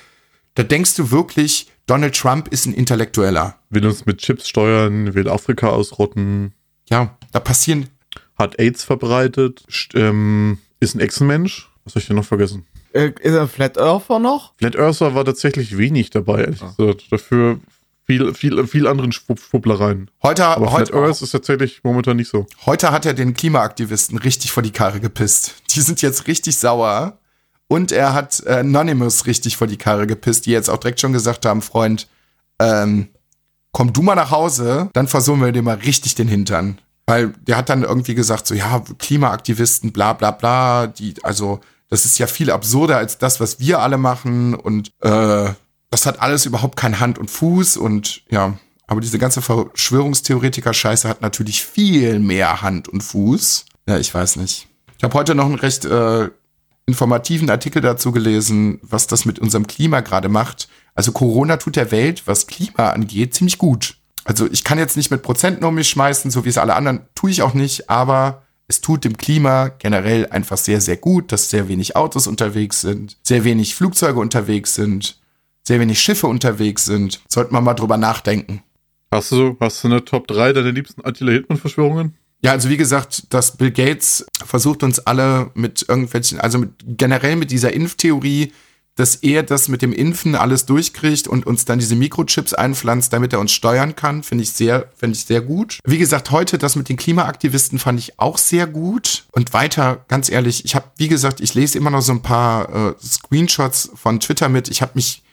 Da 0.55 0.63
denkst 0.63 0.95
du 0.95 1.11
wirklich, 1.11 1.71
Donald 1.87 2.15
Trump 2.15 2.47
ist 2.47 2.65
ein 2.65 2.73
Intellektueller. 2.73 3.55
will 3.69 3.85
uns 3.85 4.05
mit 4.05 4.19
Chips 4.19 4.47
steuern, 4.47 5.13
will 5.13 5.29
Afrika 5.29 5.69
ausrotten, 5.69 6.53
Ja, 6.89 7.17
da 7.31 7.39
passieren, 7.39 7.89
hat 8.37 8.59
AIDS 8.59 8.83
verbreitet, 8.83 9.63
ähm, 9.93 10.59
ist 10.79 10.95
ein 10.95 10.99
Echsenmensch. 10.99 11.69
Was 11.83 11.93
soll 11.93 12.01
ich 12.01 12.07
denn 12.07 12.15
noch 12.15 12.25
vergessen? 12.25 12.65
Äh, 12.93 13.11
ist 13.19 13.33
er 13.33 13.47
Flat 13.47 13.77
Earther 13.77 14.19
noch? 14.19 14.53
Flat 14.57 14.75
Earther 14.75 15.13
war 15.13 15.25
tatsächlich 15.25 15.77
wenig 15.77 16.09
dabei, 16.09 16.41
ehrlich 16.45 16.61
gesagt. 16.61 17.11
Dafür 17.11 17.59
viel, 18.05 18.33
viel, 18.33 18.67
viel 18.67 18.87
anderen 18.87 19.11
Schwupp 19.11 19.39
Schwupplereien. 19.39 20.09
heute, 20.21 20.45
Aber 20.45 20.67
Flat 20.67 20.91
heute, 20.91 20.93
Earth 20.93 21.21
ist 21.21 21.31
tatsächlich 21.31 21.83
momentan 21.83 22.17
nicht 22.17 22.29
so. 22.29 22.45
Heute 22.65 22.91
hat 22.91 23.05
er 23.05 23.13
den 23.13 23.33
Klimaaktivisten 23.33 24.17
richtig 24.17 24.51
vor 24.51 24.63
die 24.63 24.71
Karre 24.71 24.99
gepisst. 24.99 25.55
Die 25.71 25.81
sind 25.81 26.01
jetzt 26.01 26.27
richtig 26.27 26.57
sauer. 26.57 27.17
Und 27.67 27.91
er 27.91 28.13
hat 28.13 28.43
äh, 28.45 28.59
Anonymous 28.59 29.25
richtig 29.25 29.57
vor 29.57 29.65
die 29.65 29.77
Karre 29.77 30.05
gepisst, 30.05 30.45
die 30.45 30.51
jetzt 30.51 30.69
auch 30.69 30.77
direkt 30.77 31.01
schon 31.01 31.13
gesagt 31.13 31.47
haben, 31.47 31.63
Freund, 31.63 32.07
ähm, 32.59 33.09
komm 33.71 33.91
du 33.91 34.03
mal 34.03 34.15
nach 34.15 34.29
Hause, 34.29 34.89
dann 34.93 35.07
versuchen 35.07 35.41
wir 35.41 35.51
dir 35.51 35.63
mal 35.63 35.75
richtig 35.75 36.13
den 36.13 36.27
Hintern. 36.27 36.79
Weil 37.07 37.33
der 37.47 37.57
hat 37.57 37.69
dann 37.69 37.83
irgendwie 37.83 38.15
gesagt, 38.15 38.45
so 38.45 38.53
ja, 38.53 38.83
Klimaaktivisten, 38.99 39.91
bla 39.91 40.13
bla 40.13 40.31
bla, 40.31 40.87
die, 40.87 41.15
also 41.23 41.59
das 41.89 42.05
ist 42.05 42.17
ja 42.17 42.27
viel 42.27 42.51
absurder 42.51 42.97
als 42.97 43.17
das, 43.17 43.39
was 43.39 43.59
wir 43.59 43.79
alle 43.79 43.97
machen 43.97 44.53
und 44.55 44.91
äh, 45.01 45.49
das 45.89 46.05
hat 46.05 46.21
alles 46.21 46.45
überhaupt 46.45 46.77
kein 46.77 46.99
Hand 46.99 47.17
und 47.17 47.29
Fuß 47.29 47.77
und 47.77 48.23
ja, 48.29 48.57
aber 48.87 49.01
diese 49.01 49.19
ganze 49.19 49.41
Verschwörungstheoretiker-Scheiße 49.41 51.07
hat 51.07 51.21
natürlich 51.21 51.63
viel 51.63 52.19
mehr 52.19 52.61
Hand 52.61 52.87
und 52.87 53.01
Fuß. 53.01 53.65
Ja, 53.87 53.97
ich 53.97 54.13
weiß 54.13 54.35
nicht. 54.37 54.67
Ich 54.97 55.03
habe 55.03 55.13
heute 55.13 55.35
noch 55.35 55.45
einen 55.45 55.55
recht 55.55 55.85
äh, 55.85 56.29
informativen 56.85 57.49
Artikel 57.49 57.81
dazu 57.81 58.11
gelesen, 58.11 58.79
was 58.83 59.07
das 59.07 59.25
mit 59.25 59.39
unserem 59.39 59.67
Klima 59.67 60.01
gerade 60.01 60.29
macht. 60.29 60.67
Also 60.93 61.11
Corona 61.11 61.57
tut 61.57 61.75
der 61.75 61.91
Welt, 61.91 62.23
was 62.25 62.47
Klima 62.47 62.91
angeht, 62.91 63.33
ziemlich 63.33 63.57
gut. 63.57 63.97
Also 64.23 64.49
ich 64.51 64.63
kann 64.63 64.79
jetzt 64.79 64.97
nicht 64.97 65.11
mit 65.11 65.21
Prozenten 65.21 65.65
um 65.65 65.75
mich 65.75 65.89
schmeißen, 65.89 66.31
so 66.31 66.45
wie 66.45 66.49
es 66.49 66.57
alle 66.57 66.75
anderen, 66.75 67.01
tue 67.15 67.31
ich 67.31 67.41
auch 67.41 67.53
nicht, 67.53 67.89
aber 67.89 68.43
es 68.67 68.81
tut 68.81 69.03
dem 69.03 69.17
Klima 69.17 69.67
generell 69.67 70.27
einfach 70.29 70.57
sehr, 70.57 70.81
sehr 70.81 70.97
gut, 70.97 71.31
dass 71.31 71.49
sehr 71.49 71.67
wenig 71.67 71.95
Autos 71.95 72.25
unterwegs 72.25 72.81
sind, 72.81 73.17
sehr 73.23 73.43
wenig 73.43 73.75
Flugzeuge 73.75 74.19
unterwegs 74.19 74.73
sind, 74.73 75.19
sehr 75.67 75.79
wenig 75.79 75.99
Schiffe 75.99 76.27
unterwegs 76.27 76.85
sind. 76.85 77.21
Sollten 77.27 77.53
wir 77.53 77.61
mal 77.61 77.73
drüber 77.73 77.97
nachdenken. 77.97 78.61
Hast 79.11 79.31
du, 79.31 79.57
hast 79.59 79.83
du 79.83 79.87
eine 79.87 80.03
Top 80.03 80.27
3 80.27 80.53
deiner 80.53 80.71
liebsten 80.71 81.05
Attila 81.05 81.31
Hildmann-Verschwörungen? 81.31 82.15
Ja, 82.41 82.51
also 82.51 82.69
wie 82.69 82.77
gesagt, 82.77 83.33
dass 83.33 83.57
Bill 83.57 83.71
Gates 83.71 84.25
versucht 84.45 84.83
uns 84.83 84.99
alle 84.99 85.51
mit 85.55 85.85
irgendwelchen, 85.87 86.39
also 86.39 86.59
mit, 86.59 86.71
generell 86.85 87.35
mit 87.37 87.49
dieser 87.49 87.73
Impftheorie, 87.73 88.51
dass 88.95 89.15
er 89.15 89.43
das 89.43 89.67
mit 89.67 89.81
dem 89.81 89.91
Impfen 89.91 90.35
alles 90.35 90.65
durchkriegt 90.65 91.27
und 91.27 91.45
uns 91.45 91.65
dann 91.65 91.79
diese 91.79 91.95
Mikrochips 91.95 92.53
einpflanzt, 92.53 93.11
damit 93.11 93.33
er 93.33 93.39
uns 93.39 93.51
steuern 93.51 93.95
kann, 93.95 94.23
finde 94.23 94.43
ich 94.43 94.51
sehr, 94.51 94.89
finde 94.95 95.17
ich 95.17 95.25
sehr 95.25 95.41
gut. 95.41 95.79
Wie 95.85 95.97
gesagt, 95.97 96.31
heute 96.31 96.57
das 96.57 96.75
mit 96.75 96.87
den 96.87 96.95
Klimaaktivisten 96.95 97.77
fand 97.77 97.99
ich 97.99 98.19
auch 98.19 98.37
sehr 98.37 98.67
gut. 98.67 99.25
Und 99.31 99.53
weiter, 99.53 100.05
ganz 100.07 100.29
ehrlich, 100.29 100.63
ich 100.63 100.75
habe, 100.75 100.85
wie 100.97 101.09
gesagt, 101.09 101.41
ich 101.41 101.53
lese 101.55 101.77
immer 101.77 101.89
noch 101.89 102.01
so 102.01 102.13
ein 102.13 102.21
paar 102.21 102.91
äh, 102.91 102.93
Screenshots 103.03 103.91
von 103.95 104.19
Twitter 104.21 104.47
mit. 104.47 104.69
Ich 104.69 104.81
habe 104.81 104.93
mich 104.95 105.24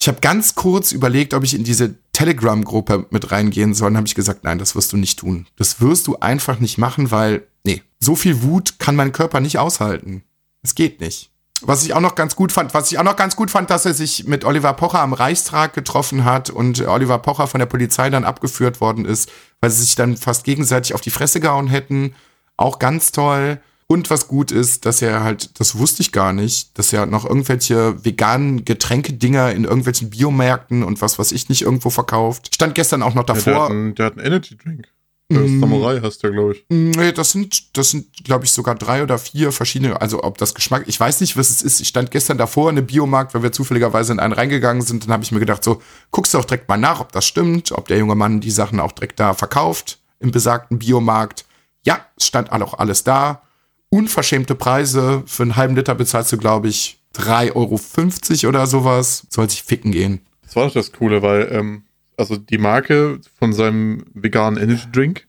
ich 0.00 0.08
habe 0.08 0.20
ganz 0.20 0.54
kurz 0.54 0.92
überlegt, 0.92 1.34
ob 1.34 1.44
ich 1.44 1.54
in 1.54 1.62
diese 1.62 1.94
Telegram-Gruppe 2.12 3.06
mit 3.10 3.30
reingehen 3.32 3.74
soll. 3.74 3.90
Dann 3.90 3.98
habe 3.98 4.06
ich 4.06 4.14
gesagt, 4.14 4.44
nein, 4.44 4.58
das 4.58 4.74
wirst 4.74 4.92
du 4.92 4.96
nicht 4.96 5.18
tun. 5.18 5.46
Das 5.56 5.82
wirst 5.82 6.06
du 6.06 6.18
einfach 6.18 6.58
nicht 6.58 6.78
machen, 6.78 7.10
weil, 7.10 7.46
nee, 7.64 7.82
so 7.98 8.16
viel 8.16 8.42
Wut 8.42 8.78
kann 8.78 8.96
mein 8.96 9.12
Körper 9.12 9.40
nicht 9.40 9.58
aushalten. 9.58 10.22
Es 10.62 10.74
geht 10.74 11.00
nicht. 11.00 11.30
Was 11.62 11.84
ich 11.84 11.92
auch 11.92 12.00
noch 12.00 12.14
ganz 12.14 12.34
gut 12.34 12.52
fand, 12.52 12.72
was 12.72 12.90
ich 12.90 12.98
auch 12.98 13.04
noch 13.04 13.16
ganz 13.16 13.36
gut 13.36 13.50
fand, 13.50 13.68
dass 13.68 13.84
er 13.84 13.92
sich 13.92 14.26
mit 14.26 14.46
Oliver 14.46 14.72
Pocher 14.72 15.00
am 15.00 15.12
Reichstag 15.12 15.74
getroffen 15.74 16.24
hat 16.24 16.48
und 16.48 16.86
Oliver 16.86 17.18
Pocher 17.18 17.46
von 17.46 17.58
der 17.58 17.66
Polizei 17.66 18.08
dann 18.08 18.24
abgeführt 18.24 18.80
worden 18.80 19.04
ist, 19.04 19.30
weil 19.60 19.70
sie 19.70 19.82
sich 19.82 19.96
dann 19.96 20.16
fast 20.16 20.44
gegenseitig 20.44 20.94
auf 20.94 21.02
die 21.02 21.10
Fresse 21.10 21.40
gehauen 21.40 21.68
hätten. 21.68 22.14
Auch 22.56 22.78
ganz 22.78 23.12
toll. 23.12 23.60
Und 23.90 24.08
was 24.08 24.28
gut 24.28 24.52
ist, 24.52 24.86
dass 24.86 25.02
er 25.02 25.24
halt, 25.24 25.58
das 25.58 25.76
wusste 25.76 26.02
ich 26.02 26.12
gar 26.12 26.32
nicht, 26.32 26.78
dass 26.78 26.92
er 26.92 27.06
noch 27.06 27.24
irgendwelche 27.24 28.04
veganen 28.04 28.64
Getränkedinger 28.64 29.50
in 29.50 29.64
irgendwelchen 29.64 30.10
Biomärkten 30.10 30.84
und 30.84 31.02
was 31.02 31.18
weiß 31.18 31.32
ich 31.32 31.48
nicht 31.48 31.62
irgendwo 31.62 31.90
verkauft. 31.90 32.54
Stand 32.54 32.76
gestern 32.76 33.02
auch 33.02 33.14
noch 33.14 33.26
Ja, 33.26 33.34
der, 33.34 33.36
hat 33.36 33.46
davor. 33.48 33.70
einen, 33.70 33.96
der 33.96 34.06
hat 34.06 34.16
einen 34.16 34.26
Energy 34.26 34.56
Drink. 34.56 34.86
Der 35.28 35.40
Mm. 35.40 35.58
Samurai 35.58 36.00
heißt 36.00 36.22
der, 36.22 36.30
glaube 36.30 36.52
ich. 36.52 36.64
Nee, 36.68 37.10
das 37.10 37.32
sind, 37.32 37.76
das 37.76 37.90
sind, 37.90 38.06
glaube 38.22 38.44
ich, 38.44 38.52
sogar 38.52 38.76
drei 38.76 39.02
oder 39.02 39.18
vier 39.18 39.50
verschiedene, 39.50 40.00
also 40.00 40.22
ob 40.22 40.38
das 40.38 40.54
Geschmack, 40.54 40.84
ich 40.86 41.00
weiß 41.00 41.20
nicht, 41.20 41.36
was 41.36 41.50
es 41.50 41.60
ist. 41.60 41.80
Ich 41.80 41.88
stand 41.88 42.12
gestern 42.12 42.38
davor 42.38 42.70
in 42.70 42.78
einem 42.78 42.86
Biomarkt, 42.86 43.34
weil 43.34 43.42
wir 43.42 43.50
zufälligerweise 43.50 44.12
in 44.12 44.20
einen 44.20 44.34
reingegangen 44.34 44.82
sind, 44.82 45.02
dann 45.04 45.12
habe 45.12 45.24
ich 45.24 45.32
mir 45.32 45.40
gedacht, 45.40 45.64
so, 45.64 45.82
guckst 46.12 46.32
du 46.32 46.38
auch 46.38 46.44
direkt 46.44 46.68
mal 46.68 46.76
nach, 46.76 47.00
ob 47.00 47.10
das 47.10 47.26
stimmt, 47.26 47.72
ob 47.72 47.88
der 47.88 47.98
junge 47.98 48.14
Mann 48.14 48.40
die 48.40 48.52
Sachen 48.52 48.78
auch 48.78 48.92
direkt 48.92 49.18
da 49.18 49.34
verkauft, 49.34 49.98
im 50.20 50.30
besagten 50.30 50.78
Biomarkt. 50.78 51.44
Ja, 51.84 52.06
es 52.16 52.26
stand 52.28 52.52
auch 52.52 52.74
alles 52.74 53.02
da. 53.02 53.42
Unverschämte 53.90 54.54
Preise. 54.54 55.22
Für 55.26 55.42
einen 55.42 55.56
halben 55.56 55.76
Liter 55.76 55.94
bezahlst 55.94 56.32
du, 56.32 56.38
glaube 56.38 56.68
ich, 56.68 57.00
3,50 57.16 58.44
Euro 58.44 58.48
oder 58.48 58.66
sowas. 58.66 59.26
Soll 59.30 59.50
sich 59.50 59.62
ficken 59.62 59.92
gehen. 59.92 60.20
Das 60.42 60.56
war 60.56 60.66
doch 60.66 60.74
das 60.74 60.92
Coole, 60.92 61.22
weil, 61.22 61.48
ähm, 61.52 61.82
also 62.16 62.36
die 62.36 62.58
Marke 62.58 63.20
von 63.38 63.52
seinem 63.52 64.04
veganen 64.14 64.62
Energy 64.62 64.86
Drink, 64.92 65.26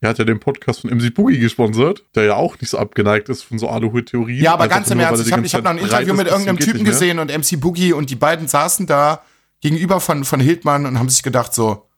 er 0.00 0.10
hat 0.10 0.18
ja 0.18 0.24
den 0.24 0.38
Podcast 0.38 0.82
von 0.82 0.90
MC 0.90 1.12
Boogie 1.12 1.38
gesponsert, 1.38 2.04
der 2.14 2.24
ja 2.24 2.34
auch 2.36 2.60
nicht 2.60 2.70
so 2.70 2.78
abgeneigt 2.78 3.28
ist 3.28 3.42
von 3.42 3.58
so 3.58 3.68
Aluhut-Theorien. 3.68 4.42
Ja, 4.42 4.52
aber 4.52 4.64
Einfach 4.64 4.76
ganz 4.76 4.90
im 4.90 5.00
Ernst, 5.00 5.22
er 5.22 5.26
ich 5.26 5.32
habe 5.32 5.48
hab 5.48 5.64
noch 5.64 5.70
ein 5.70 5.78
Interview 5.78 6.14
mit 6.14 6.28
irgendeinem 6.28 6.58
Typen 6.58 6.84
gesehen 6.84 7.18
und 7.18 7.36
MC 7.36 7.60
Boogie 7.60 7.92
und 7.92 8.08
die 8.10 8.14
beiden 8.14 8.46
saßen 8.46 8.86
da 8.86 9.22
gegenüber 9.60 10.00
von, 10.00 10.24
von 10.24 10.38
Hildmann 10.38 10.86
und 10.86 10.98
haben 10.98 11.08
sich 11.08 11.24
gedacht 11.24 11.52
so, 11.52 11.88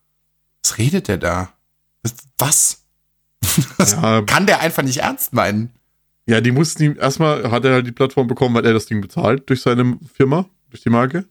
was 0.62 0.78
redet 0.78 1.08
der 1.08 1.18
da? 1.18 1.52
Was? 2.38 2.78
Das 3.76 3.92
Ja. 3.92 4.22
kann 4.22 4.46
der 4.46 4.60
einfach 4.60 4.82
nicht 4.82 4.98
ernst 4.98 5.34
meinen. 5.34 5.70
Ja, 6.30 6.40
die 6.40 6.52
mussten 6.52 6.82
ihm, 6.84 6.96
erstmal 6.98 7.50
hat 7.50 7.64
er 7.64 7.72
halt 7.72 7.86
die 7.86 7.92
Plattform 7.92 8.28
bekommen, 8.28 8.54
weil 8.54 8.64
er 8.64 8.72
das 8.72 8.86
Ding 8.86 9.00
bezahlt 9.00 9.48
durch 9.50 9.62
seine 9.62 9.98
Firma, 10.14 10.46
durch 10.70 10.82
die 10.82 10.90
Marke, 10.90 11.24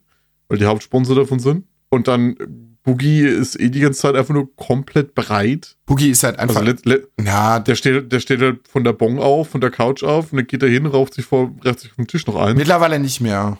weil 0.49 0.57
die 0.57 0.65
Hauptsponsor 0.65 1.15
davon 1.15 1.39
sind. 1.39 1.65
Und 1.89 2.07
dann, 2.09 2.31
äh, 2.37 2.47
Boogie 2.83 3.21
ist 3.21 3.59
eh 3.59 3.69
die 3.69 3.79
ganze 3.79 3.99
Zeit 4.01 4.15
einfach 4.15 4.33
nur 4.33 4.53
komplett 4.55 5.15
breit. 5.15 5.77
Boogie 5.85 6.09
ist 6.09 6.23
halt 6.23 6.37
einfach, 6.37 6.57
Also 6.57 6.67
let, 6.69 6.85
let, 6.85 7.07
ja, 7.21 7.59
der 7.59 7.75
steht, 7.75 8.11
der 8.11 8.19
steht 8.19 8.41
halt 8.41 8.67
von 8.67 8.83
der 8.83 8.93
Bon 8.93 9.19
auf, 9.19 9.49
von 9.49 9.61
der 9.61 9.69
Couch 9.71 10.03
auf 10.03 10.31
und 10.31 10.37
dann 10.37 10.47
geht 10.47 10.63
er 10.63 10.69
hin, 10.69 10.85
raucht 10.85 11.13
sich 11.13 11.25
vor, 11.25 11.53
raucht 11.65 11.79
sich 11.79 11.91
vom 11.91 12.07
Tisch 12.07 12.25
noch 12.27 12.35
ein. 12.35 12.57
mittlerweile 12.57 12.99
nicht 12.99 13.21
mehr. 13.21 13.57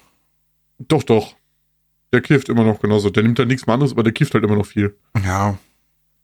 Doch, 0.77 1.03
doch. 1.03 1.36
Der 2.12 2.22
kifft 2.22 2.50
immer 2.50 2.63
noch 2.63 2.79
genauso. 2.81 3.10
Der 3.10 3.24
nimmt 3.24 3.38
halt 3.39 3.50
nichts 3.50 3.67
mehr 3.67 3.75
anderes, 3.75 3.91
aber 3.93 4.03
der 4.03 4.13
kifft 4.13 4.34
halt 4.34 4.43
immer 4.43 4.55
noch 4.55 4.65
viel. 4.65 4.96
Ja. 5.24 5.58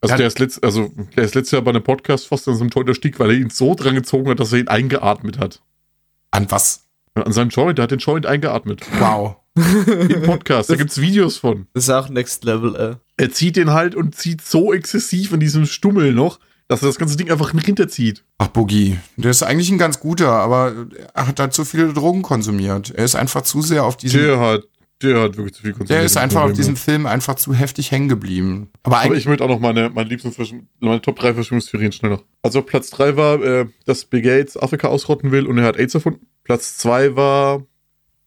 Also 0.05 0.13
Ja. 0.13 0.17
der 0.17 0.27
ist 0.27 0.39
letzt, 0.39 0.63
also 0.63 0.91
der 1.15 1.23
ist 1.23 1.35
letztes 1.35 1.51
Jahr 1.51 1.61
bei 1.61 1.71
einem 1.71 1.83
Podcast 1.83 2.27
fast 2.27 2.47
an 2.47 2.55
so 2.55 2.61
einem 2.61 2.69
Joint 2.69 2.89
erstickt, 2.89 3.19
weil 3.19 3.31
er 3.31 3.37
ihn 3.37 3.49
so 3.49 3.75
dran 3.75 3.95
gezogen 3.95 4.29
hat, 4.29 4.39
dass 4.39 4.53
er 4.53 4.59
ihn 4.59 4.67
eingeatmet 4.67 5.39
hat. 5.39 5.61
An 6.31 6.49
was? 6.51 6.85
An 7.15 7.31
seinem 7.31 7.49
Joint, 7.49 7.77
der 7.77 7.83
hat 7.83 7.91
den 7.91 7.99
Joint 7.99 8.25
eingeatmet. 8.25 8.81
Wow. 8.99 9.37
Im 9.55 10.23
Podcast, 10.23 10.69
da 10.69 10.75
gibt's 10.75 10.99
Videos 10.99 11.37
von. 11.37 11.67
Das 11.73 11.85
ist 11.85 11.89
auch 11.89 12.09
Next 12.09 12.43
Level, 12.43 12.75
äh. 12.75 12.95
Er 13.17 13.31
zieht 13.31 13.55
den 13.55 13.71
halt 13.71 13.95
und 13.95 14.13
zieht 14.13 14.41
so 14.41 14.73
exzessiv 14.73 15.31
in 15.31 15.39
diesem 15.39 15.65
Stummel 15.65 16.11
noch, 16.13 16.39
dass 16.67 16.81
er 16.83 16.87
das 16.89 16.97
ganze 16.97 17.15
Ding 17.15 17.31
einfach 17.31 17.51
hinterzieht. 17.51 18.25
Ach, 18.37 18.47
Boogie. 18.47 18.97
Der 19.15 19.31
ist 19.31 19.43
eigentlich 19.43 19.71
ein 19.71 19.77
ganz 19.77 19.99
guter, 20.01 20.29
aber 20.29 20.73
er 21.13 21.27
hat 21.27 21.39
halt 21.39 21.53
zu 21.53 21.63
viele 21.63 21.93
Drogen 21.93 22.21
konsumiert. 22.21 22.91
Er 22.93 23.05
ist 23.05 23.15
einfach 23.15 23.43
zu 23.43 23.61
sehr 23.61 23.85
auf 23.85 23.95
diesem. 23.95 24.19
Der 24.21 24.39
hat, 24.39 24.63
der 25.01 25.21
hat 25.21 25.37
wirklich 25.37 25.53
zu 25.53 25.61
viel 25.61 25.71
konsumiert. 25.71 25.99
Der 25.99 26.05
ist 26.05 26.17
einfach 26.17 26.43
auf 26.43 26.53
diesem 26.53 26.75
Film 26.75 27.05
einfach 27.05 27.35
zu 27.35 27.53
heftig 27.53 27.91
hängen 27.91 28.07
geblieben. 28.07 28.69
Aber 28.83 29.01
Aber 29.01 29.15
ich 29.15 29.25
möchte 29.25 29.43
auch 29.43 29.49
noch 29.49 29.59
meine, 29.59 29.89
meine 29.89 30.09
liebsten 30.09 30.33
meine 30.79 31.01
Top 31.01 31.17
3 31.19 31.33
Verschwörungstheorien 31.33 31.91
schnell 31.91 32.11
noch. 32.11 32.23
Also 32.41 32.61
Platz 32.61 32.89
3 32.91 33.17
war, 33.17 33.43
äh, 33.43 33.65
dass 33.85 34.05
Bill 34.05 34.21
Gates 34.21 34.57
Afrika 34.57 34.87
ausrotten 34.87 35.31
will 35.31 35.47
und 35.47 35.57
er 35.57 35.65
hat 35.65 35.77
AIDS 35.77 35.95
erfunden. 35.95 36.27
Platz 36.43 36.77
2 36.77 37.15
war, 37.15 37.65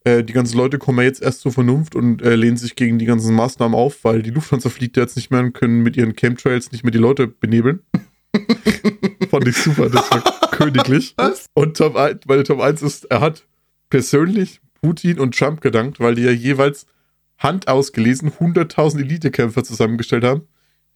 äh, 0.04 0.22
die 0.22 0.32
ganzen 0.32 0.56
Leute 0.56 0.78
kommen 0.78 0.98
ja 0.98 1.04
jetzt 1.04 1.22
erst 1.22 1.40
zur 1.40 1.52
Vernunft 1.52 1.94
und 1.94 2.22
äh, 2.22 2.34
lehnen 2.34 2.56
sich 2.56 2.76
gegen 2.76 2.98
die 2.98 3.06
ganzen 3.06 3.34
Maßnahmen 3.34 3.76
auf, 3.76 4.04
weil 4.04 4.22
die 4.22 4.30
Lufthansa 4.30 4.68
fliegt 4.68 4.96
ja 4.96 5.02
jetzt 5.04 5.16
nicht 5.16 5.30
mehr 5.30 5.40
und 5.40 5.54
können 5.54 5.82
mit 5.82 5.96
ihren 5.96 6.14
Chemtrails 6.14 6.72
nicht 6.72 6.84
mehr 6.84 6.90
die 6.90 6.98
Leute 6.98 7.26
benebeln. 7.28 7.80
Fand 9.30 9.48
ich 9.48 9.56
super, 9.56 9.88
das 9.88 10.10
war 10.10 10.22
königlich. 10.50 11.14
Was? 11.16 11.46
Und 11.54 11.76
Top 11.76 11.96
1, 11.96 12.20
meine 12.26 12.42
Top 12.42 12.60
1 12.60 12.82
ist, 12.82 13.06
er 13.06 13.20
hat 13.20 13.46
persönlich 13.90 14.60
Putin 14.82 15.18
und 15.18 15.36
Trump 15.36 15.60
gedankt, 15.60 16.00
weil 16.00 16.14
die 16.14 16.22
ja 16.22 16.30
jeweils 16.30 16.86
handausgelesen 17.38 18.32
100.000 18.32 18.98
Elitekämpfer 19.00 19.62
zusammengestellt 19.64 20.24
haben, 20.24 20.42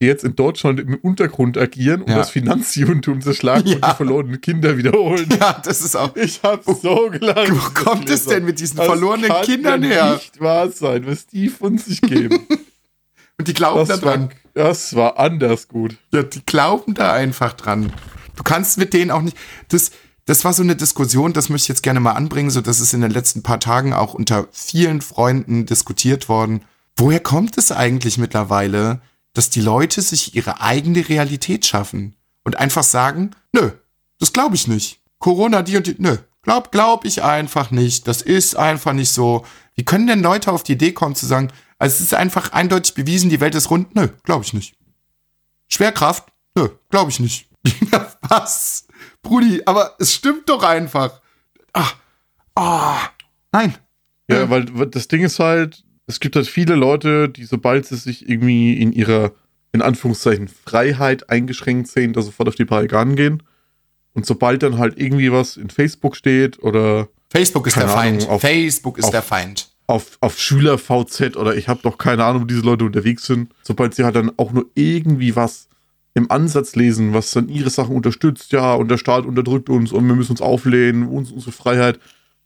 die 0.00 0.06
jetzt 0.06 0.24
in 0.24 0.34
Deutschland 0.34 0.80
im 0.80 0.96
Untergrund 0.96 1.56
agieren 1.56 2.02
und 2.02 2.10
Ja. 2.10 2.16
das 2.16 2.30
Finanzjudentum 2.30 3.20
zerschlagen 3.20 3.68
und 3.72 3.80
Ja. 3.80 3.90
die 3.90 3.96
verlorenen 3.96 4.40
Kinder 4.40 4.76
wiederholen. 4.76 5.28
Ja, 5.38 5.60
das 5.64 5.82
ist 5.82 5.94
auch. 5.96 6.16
Ich 6.16 6.42
hab 6.42 6.64
so 6.64 7.08
gelacht. 7.10 7.50
Wo 7.50 7.84
kommt 7.84 8.10
es 8.10 8.24
denn 8.26 8.44
mit 8.44 8.58
diesen 8.58 8.78
Das 8.78 8.86
verlorenen 8.86 9.28
kann 9.28 9.44
Kindern 9.44 9.82
ja 9.84 9.88
her? 9.88 10.14
nicht 10.14 10.40
wahr 10.40 10.68
sein, 10.70 11.06
was 11.06 11.26
die 11.28 11.48
von 11.48 11.78
sich 11.78 12.00
geben. 12.00 12.40
Und 13.38 13.48
die 13.48 13.54
glauben 13.54 13.86
da 13.88 13.94
Das 13.94 14.02
war, 14.04 14.16
dran. 14.16 14.30
das 14.54 14.94
war 14.96 15.18
anders 15.18 15.68
gut. 15.68 15.96
Ja, 16.12 16.22
die 16.24 16.44
glauben 16.44 16.94
da 16.94 17.12
einfach 17.12 17.52
dran. 17.54 17.92
Du 18.36 18.42
kannst 18.42 18.78
mit 18.78 18.92
denen 18.92 19.10
auch 19.10 19.22
nicht. 19.22 19.36
Das, 19.68 19.90
das 20.24 20.44
war 20.44 20.52
so 20.52 20.62
eine 20.62 20.76
Diskussion, 20.76 21.32
das 21.32 21.48
möchte 21.48 21.64
ich 21.64 21.68
jetzt 21.68 21.82
gerne 21.82 22.00
mal 22.00 22.12
anbringen, 22.12 22.50
so 22.50 22.60
dass 22.60 22.80
es 22.80 22.92
in 22.92 23.00
den 23.00 23.10
letzten 23.10 23.42
paar 23.42 23.60
Tagen 23.60 23.92
auch 23.92 24.14
unter 24.14 24.46
vielen 24.52 25.00
Freunden 25.00 25.66
diskutiert 25.66 26.28
worden. 26.28 26.64
Woher 26.96 27.20
kommt 27.20 27.58
es 27.58 27.72
eigentlich 27.72 28.18
mittlerweile, 28.18 29.00
dass 29.34 29.50
die 29.50 29.60
Leute 29.60 30.02
sich 30.02 30.34
ihre 30.34 30.60
eigene 30.60 31.08
Realität 31.08 31.66
schaffen 31.66 32.14
und 32.44 32.56
einfach 32.56 32.84
sagen, 32.84 33.30
nö, 33.52 33.70
das 34.18 34.32
glaube 34.32 34.54
ich 34.54 34.68
nicht. 34.68 35.00
Corona, 35.18 35.62
die 35.62 35.76
und 35.76 35.86
die, 35.86 35.96
nö, 35.98 36.18
glaub, 36.42 36.70
glaub 36.70 37.04
ich 37.04 37.22
einfach 37.22 37.70
nicht. 37.70 38.06
Das 38.06 38.22
ist 38.22 38.56
einfach 38.56 38.92
nicht 38.92 39.10
so. 39.10 39.44
Wie 39.74 39.84
können 39.84 40.06
denn 40.06 40.22
Leute 40.22 40.52
auf 40.52 40.62
die 40.62 40.72
Idee 40.72 40.92
kommen 40.92 41.14
zu 41.14 41.26
sagen, 41.26 41.48
also 41.78 41.94
es 41.94 42.00
ist 42.00 42.14
einfach 42.14 42.52
eindeutig 42.52 42.94
bewiesen, 42.94 43.30
die 43.30 43.40
Welt 43.40 43.54
ist 43.54 43.70
rund? 43.70 43.94
Nö, 43.94 44.08
glaube 44.22 44.44
ich 44.44 44.52
nicht. 44.52 44.76
Schwerkraft? 45.68 46.24
Nö, 46.54 46.68
glaube 46.90 47.10
ich 47.10 47.18
nicht. 47.18 47.48
Was? 48.28 48.86
Brudi, 49.22 49.62
aber 49.66 49.96
es 49.98 50.14
stimmt 50.14 50.48
doch 50.48 50.62
einfach. 50.62 51.20
Ach, 51.72 51.94
ah, 52.54 52.98
nein. 53.52 53.74
Ja, 54.30 54.48
weil 54.50 54.64
das 54.64 55.08
Ding 55.08 55.22
ist 55.22 55.38
halt, 55.38 55.84
es 56.06 56.20
gibt 56.20 56.36
halt 56.36 56.46
viele 56.46 56.74
Leute, 56.74 57.28
die 57.28 57.44
sobald 57.44 57.86
sie 57.86 57.96
sich 57.96 58.28
irgendwie 58.28 58.74
in 58.80 58.92
ihrer, 58.92 59.32
in 59.72 59.82
Anführungszeichen, 59.82 60.48
Freiheit 60.48 61.28
eingeschränkt 61.30 61.88
sehen, 61.88 62.12
da 62.12 62.22
sofort 62.22 62.48
auf 62.48 62.54
die 62.54 62.64
Barrikaden 62.64 63.16
gehen. 63.16 63.42
Und 64.14 64.26
sobald 64.26 64.62
dann 64.62 64.78
halt 64.78 64.98
irgendwie 64.98 65.32
was 65.32 65.56
in 65.56 65.70
Facebook 65.70 66.16
steht 66.16 66.62
oder 66.62 67.08
Facebook 67.30 67.66
ist 67.66 67.76
der 67.76 67.88
Feind. 67.88 68.22
Ahnung, 68.22 68.34
auf- 68.34 68.40
Facebook 68.42 68.98
ist 68.98 69.06
auf- 69.06 69.10
der 69.10 69.22
Feind. 69.22 69.68
auf, 69.86 70.18
auf 70.20 70.38
Schüler-VZ 70.38 71.36
oder 71.36 71.54
ich 71.56 71.68
habe 71.68 71.80
doch 71.82 71.96
keine 71.98 72.24
Ahnung, 72.24 72.42
wo 72.42 72.46
diese 72.46 72.60
Leute 72.60 72.84
unterwegs 72.84 73.24
sind, 73.26 73.52
sobald 73.62 73.94
sie 73.94 74.04
halt 74.04 74.16
dann 74.16 74.30
auch 74.38 74.52
nur 74.52 74.66
irgendwie 74.74 75.34
was 75.34 75.68
im 76.14 76.30
Ansatz 76.30 76.76
lesen, 76.76 77.14
was 77.14 77.30
dann 77.30 77.48
ihre 77.48 77.70
Sachen 77.70 77.96
unterstützt, 77.96 78.52
ja, 78.52 78.74
und 78.74 78.90
der 78.90 78.98
Staat 78.98 79.24
unterdrückt 79.24 79.68
uns 79.68 79.92
und 79.92 80.06
wir 80.06 80.14
müssen 80.14 80.32
uns 80.32 80.42
auflehnen, 80.42 81.08
uns 81.08 81.32
unsere 81.32 81.52
Freiheit, 81.52 81.98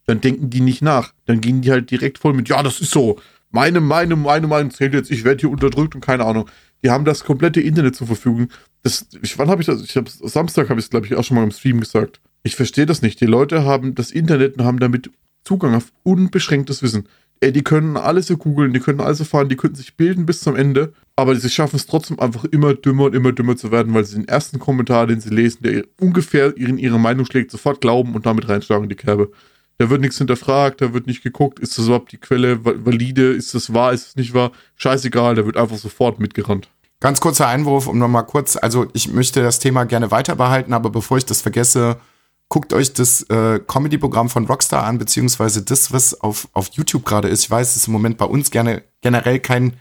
dann 0.06 0.20
denken 0.20 0.50
die 0.50 0.60
nicht 0.60 0.82
nach. 0.82 1.12
Dann 1.24 1.40
gehen 1.40 1.62
die 1.62 1.72
halt 1.72 1.90
direkt 1.90 2.18
voll 2.18 2.32
mit, 2.32 2.48
ja, 2.48 2.62
das 2.62 2.80
ist 2.80 2.92
so. 2.92 3.18
Meine, 3.50 3.80
meine, 3.80 4.16
meine 4.16 4.46
Meinung 4.46 4.70
zählt 4.70 4.94
jetzt, 4.94 5.10
ich 5.10 5.24
werde 5.24 5.40
hier 5.40 5.50
unterdrückt 5.50 5.94
und 5.94 6.00
keine 6.00 6.24
Ahnung. 6.24 6.48
Die 6.84 6.90
haben 6.90 7.04
das 7.04 7.24
komplette 7.24 7.60
Internet 7.60 7.96
zur 7.96 8.06
Verfügung. 8.06 8.48
Das, 8.82 9.06
ich, 9.22 9.38
wann 9.38 9.48
habe 9.48 9.62
ich 9.62 9.66
das? 9.66 9.82
Ich 9.82 9.96
habe 9.96 10.10
Samstag 10.10 10.68
habe 10.68 10.78
ich 10.78 10.86
es, 10.86 10.90
glaube 10.90 11.06
ich, 11.06 11.14
auch 11.14 11.24
schon 11.24 11.36
mal 11.36 11.42
im 11.42 11.50
Stream 11.50 11.80
gesagt. 11.80 12.20
Ich 12.42 12.54
verstehe 12.54 12.86
das 12.86 13.02
nicht. 13.02 13.20
Die 13.20 13.26
Leute 13.26 13.64
haben 13.64 13.94
das 13.94 14.10
Internet 14.10 14.58
und 14.58 14.64
haben 14.64 14.78
damit 14.78 15.10
Zugang 15.42 15.74
auf 15.74 15.92
unbeschränktes 16.02 16.82
Wissen. 16.82 17.08
Ey, 17.40 17.52
die 17.52 17.62
können 17.62 17.96
alles 17.96 18.28
so 18.28 18.36
googeln, 18.36 18.72
die 18.72 18.80
können 18.80 19.00
alles 19.00 19.20
erfahren, 19.20 19.48
die 19.48 19.56
könnten 19.56 19.76
sich 19.76 19.96
bilden 19.96 20.24
bis 20.24 20.40
zum 20.40 20.56
Ende, 20.56 20.94
aber 21.16 21.36
sie 21.36 21.50
schaffen 21.50 21.76
es 21.76 21.86
trotzdem 21.86 22.18
einfach 22.18 22.44
immer 22.44 22.72
dümmer 22.74 23.04
und 23.04 23.14
immer 23.14 23.32
dümmer 23.32 23.56
zu 23.56 23.70
werden, 23.70 23.92
weil 23.92 24.04
sie 24.04 24.16
den 24.16 24.26
ersten 24.28 24.58
Kommentar, 24.58 25.06
den 25.06 25.20
sie 25.20 25.28
lesen, 25.28 25.62
der 25.62 25.84
ungefähr 26.00 26.56
in 26.56 26.78
ihre 26.78 26.98
Meinung 26.98 27.26
schlägt, 27.26 27.50
sofort 27.50 27.80
glauben 27.82 28.14
und 28.14 28.24
damit 28.24 28.48
reinschlagen 28.48 28.84
in 28.84 28.88
die 28.88 28.96
Kerbe. 28.96 29.30
Da 29.78 29.90
wird 29.90 30.00
nichts 30.00 30.16
hinterfragt, 30.16 30.80
da 30.80 30.94
wird 30.94 31.06
nicht 31.06 31.22
geguckt, 31.22 31.58
ist 31.58 31.76
das 31.76 31.84
überhaupt 31.84 32.10
die 32.12 32.16
Quelle 32.16 32.64
va- 32.64 32.72
valide, 32.78 33.32
ist 33.32 33.54
das 33.54 33.74
wahr, 33.74 33.92
ist 33.92 34.08
es 34.08 34.16
nicht 34.16 34.32
wahr, 34.32 34.52
scheißegal, 34.76 35.34
da 35.34 35.44
wird 35.44 35.58
einfach 35.58 35.76
sofort 35.76 36.18
mitgerannt. 36.18 36.70
Ganz 37.00 37.20
kurzer 37.20 37.46
Einwurf, 37.48 37.86
um 37.86 37.98
nochmal 37.98 38.24
kurz, 38.24 38.56
also 38.56 38.86
ich 38.94 39.12
möchte 39.12 39.42
das 39.42 39.58
Thema 39.58 39.84
gerne 39.84 40.10
weiter 40.10 40.34
behalten, 40.34 40.72
aber 40.72 40.88
bevor 40.88 41.18
ich 41.18 41.26
das 41.26 41.42
vergesse, 41.42 41.98
guckt 42.48 42.72
euch 42.72 42.92
das 42.92 43.22
äh, 43.24 43.60
Comedy-Programm 43.66 44.30
von 44.30 44.46
Rockstar 44.46 44.84
an, 44.84 44.98
beziehungsweise 44.98 45.62
das, 45.62 45.92
was 45.92 46.20
auf, 46.20 46.48
auf 46.52 46.68
YouTube 46.72 47.04
gerade 47.04 47.28
ist. 47.28 47.44
Ich 47.44 47.50
weiß, 47.50 47.70
es 47.70 47.76
ist 47.76 47.86
im 47.88 47.92
Moment 47.92 48.18
bei 48.18 48.26
uns 48.26 48.50
gerne 48.50 48.84
generell 49.00 49.40
kein 49.40 49.74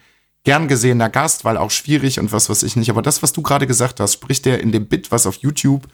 gern 0.44 0.68
gesehener 0.68 1.10
Gast, 1.10 1.46
weil 1.46 1.58
auch 1.58 1.72
schwierig 1.72 2.20
und 2.20 2.32
was 2.32 2.50
weiß 2.50 2.64
ich 2.64 2.76
nicht. 2.76 2.90
Aber 2.90 3.02
das, 3.02 3.22
was 3.24 3.34
du 3.34 3.42
gerade 3.42 3.68
gesagt 3.68 4.00
hast, 4.00 4.14
spricht 4.14 4.46
der 4.46 4.62
in 4.62 4.72
dem 4.72 4.88
Bit, 4.88 5.12
was 5.12 5.26
auf 5.26 5.38
YouTube 5.38 5.88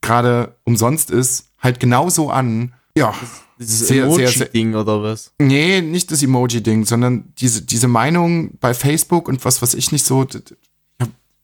gerade 0.00 0.56
umsonst 0.64 1.10
ist, 1.10 1.50
halt 1.58 1.80
genauso 1.80 2.30
an. 2.30 2.74
Ja, 2.96 3.14
Dieses 3.58 3.90
Emoji-Ding 3.90 4.74
oder 4.74 5.02
was? 5.02 5.32
Nee, 5.38 5.80
nicht 5.82 6.10
das 6.10 6.22
Emoji-Ding, 6.22 6.84
sondern 6.84 7.32
diese, 7.38 7.62
diese 7.62 7.88
Meinung 7.88 8.56
bei 8.60 8.74
Facebook 8.74 9.28
und 9.28 9.44
was 9.44 9.62
weiß 9.62 9.74
ich 9.74 9.92
nicht 9.92 10.04
so. 10.04 10.26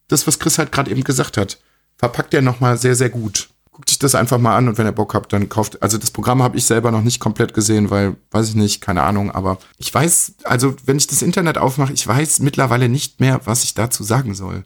Das, 0.09 0.27
was 0.27 0.39
Chris 0.39 0.59
halt 0.59 0.73
gerade 0.73 0.91
eben 0.91 1.05
gesagt 1.05 1.37
hat, 1.37 1.59
verpackt 1.97 2.35
er 2.35 2.43
nochmal 2.43 2.79
sehr, 2.79 2.95
sehr 2.95 3.11
gut. 3.11 3.49
Guckt 3.75 3.89
sich 3.89 3.99
das 3.99 4.15
einfach 4.15 4.39
mal 4.39 4.57
an 4.57 4.69
und 4.69 4.79
wenn 4.79 4.87
ihr 4.87 4.93
Bock 4.93 5.15
habt, 5.15 5.33
dann 5.33 5.49
kauft. 5.49 5.83
Also 5.83 5.99
das 5.99 6.13
Programm 6.13 6.45
habe 6.45 6.57
ich 6.57 6.65
selber 6.65 6.93
noch 6.93 7.03
nicht 7.03 7.19
komplett 7.19 7.55
gesehen, 7.55 7.91
weil, 7.91 8.17
weiß 8.31 8.51
ich 8.51 8.55
nicht, 8.55 8.81
keine 8.81 9.03
Ahnung, 9.03 9.33
aber 9.33 9.59
ich 9.79 9.93
weiß, 9.93 10.37
also 10.45 10.77
wenn 10.85 10.97
ich 10.97 11.09
das 11.09 11.23
Internet 11.23 11.59
aufmache, 11.59 11.93
ich 11.93 12.07
weiß 12.07 12.39
mittlerweile 12.39 12.89
nicht 12.89 13.19
mehr, 13.19 13.41
was 13.47 13.65
ich 13.65 13.75
dazu 13.75 14.05
sagen 14.05 14.35
soll. 14.35 14.65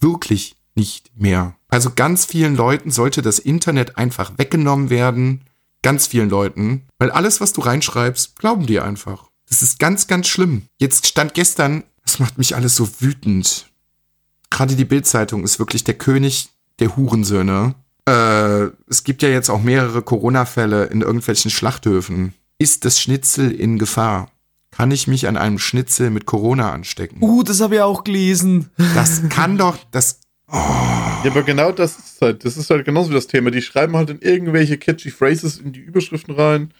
Wirklich 0.00 0.56
nicht 0.74 1.12
mehr. 1.14 1.54
Also 1.68 1.90
ganz 1.94 2.24
vielen 2.24 2.56
Leuten 2.56 2.90
sollte 2.90 3.22
das 3.22 3.38
Internet 3.38 3.96
einfach 3.96 4.32
weggenommen 4.38 4.90
werden. 4.90 5.44
Ganz 5.82 6.08
vielen 6.08 6.28
Leuten. 6.28 6.88
Weil 6.98 7.12
alles, 7.12 7.40
was 7.40 7.52
du 7.52 7.60
reinschreibst, 7.60 8.40
glauben 8.40 8.66
die 8.66 8.80
einfach. 8.80 9.28
Das 9.48 9.62
ist 9.62 9.78
ganz, 9.78 10.08
ganz 10.08 10.26
schlimm. 10.26 10.62
Jetzt 10.78 11.06
stand 11.06 11.34
gestern, 11.34 11.84
das 12.04 12.18
macht 12.18 12.38
mich 12.38 12.56
alles 12.56 12.74
so 12.74 12.88
wütend. 13.00 13.70
Gerade 14.50 14.74
die 14.74 14.84
Bildzeitung 14.84 15.44
ist 15.44 15.60
wirklich 15.60 15.84
der 15.84 15.94
König 15.94 16.48
der 16.80 16.96
Hurensöhne. 16.96 17.74
Äh, 18.08 18.70
es 18.88 19.04
gibt 19.04 19.22
ja 19.22 19.28
jetzt 19.28 19.50
auch 19.50 19.62
mehrere 19.62 20.02
Corona-Fälle 20.02 20.84
in 20.86 21.00
irgendwelchen 21.02 21.50
Schlachthöfen. 21.50 22.34
Ist 22.58 22.84
das 22.84 23.00
Schnitzel 23.00 23.50
in 23.52 23.78
Gefahr? 23.78 24.30
Kann 24.70 24.90
ich 24.90 25.06
mich 25.06 25.26
an 25.28 25.36
einem 25.36 25.58
Schnitzel 25.58 26.10
mit 26.10 26.26
Corona 26.26 26.72
anstecken? 26.72 27.18
Uh, 27.22 27.42
das 27.42 27.60
habe 27.60 27.76
ich 27.76 27.80
auch 27.80 28.04
gelesen. 28.04 28.70
Das 28.94 29.22
kann 29.28 29.56
doch, 29.58 29.76
das, 29.90 30.20
Ja, 30.50 31.30
aber 31.30 31.42
genau 31.42 31.72
das 31.72 31.98
ist 31.98 32.20
halt, 32.22 32.44
das 32.44 32.56
ist 32.56 32.70
halt 32.70 32.84
genauso 32.84 33.10
wie 33.10 33.14
das 33.14 33.26
Thema. 33.26 33.50
Die 33.50 33.62
schreiben 33.62 33.96
halt 33.96 34.10
in 34.10 34.20
irgendwelche 34.20 34.78
catchy 34.78 35.10
Phrases 35.10 35.58
in 35.58 35.72
die 35.72 35.80
Überschriften 35.80 36.34
rein, 36.34 36.72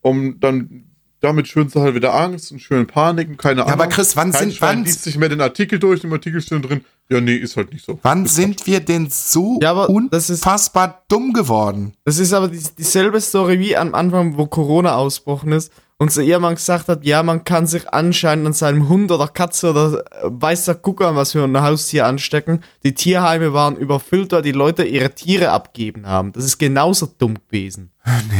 um 0.00 0.40
dann 0.40 0.84
damit 1.20 1.48
schüren 1.48 1.68
sie 1.70 1.80
halt 1.80 1.94
wieder 1.94 2.14
Angst 2.14 2.52
und 2.52 2.58
schüren 2.60 2.86
Panik 2.86 3.28
und 3.30 3.38
keine 3.38 3.60
Ja, 3.60 3.66
Ahnung. 3.66 3.80
aber 3.80 3.86
Chris, 3.88 4.14
wann 4.16 4.30
Kein 4.32 4.40
sind- 4.50 4.54
Schwein 4.56 4.78
wann- 4.78 4.84
liest 4.84 5.04
sich 5.04 5.16
mehr 5.16 5.30
den 5.30 5.40
Artikel 5.40 5.78
durch, 5.78 6.04
im 6.04 6.12
Artikel 6.12 6.40
steht 6.42 6.68
drin, 6.68 6.84
ja, 7.10 7.20
nee, 7.20 7.36
ist 7.36 7.56
halt 7.56 7.72
nicht 7.72 7.84
so. 7.84 7.98
wann 8.02 8.26
sind 8.26 8.66
wir 8.66 8.80
denn 8.80 9.08
so 9.10 9.58
Ja, 9.62 9.70
aber 9.72 9.88
das 10.10 10.30
ist- 10.30 10.38
unfassbar 10.44 11.02
dumm 11.08 11.32
geworden? 11.32 11.92
Das 12.04 12.18
ist 12.18 12.32
aber 12.32 12.48
die, 12.48 12.62
dieselbe 12.78 13.20
Story 13.20 13.58
wie 13.58 13.76
am 13.76 13.94
Anfang, 13.94 14.36
wo 14.38 14.46
Corona 14.46 14.94
ausgebrochen 14.96 15.52
ist. 15.52 15.70
Und 15.96 16.10
so 16.10 16.20
Ehemann 16.20 16.56
gesagt 16.56 16.88
hat, 16.88 17.04
ja, 17.04 17.22
man 17.22 17.44
kann 17.44 17.68
sich 17.68 17.88
anscheinend 17.92 18.46
an 18.48 18.52
seinem 18.52 18.88
Hund 18.88 19.12
oder 19.12 19.28
Katze 19.28 19.70
oder 19.70 20.00
äh, 20.00 20.24
weiß 20.24 20.64
der 20.64 20.74
Gucker, 20.74 21.08
an 21.08 21.14
was 21.16 21.32
für 21.32 21.44
ein 21.44 21.60
Haustier 21.62 22.06
anstecken. 22.06 22.64
Die 22.82 22.94
Tierheime 22.94 23.52
waren 23.52 23.76
überfüllt, 23.76 24.32
weil 24.32 24.42
die 24.42 24.50
Leute 24.52 24.82
ihre 24.84 25.14
Tiere 25.14 25.50
abgeben 25.50 26.06
haben. 26.08 26.32
Das 26.32 26.44
ist 26.44 26.58
genauso 26.58 27.06
dumm 27.18 27.36
gewesen. 27.48 27.92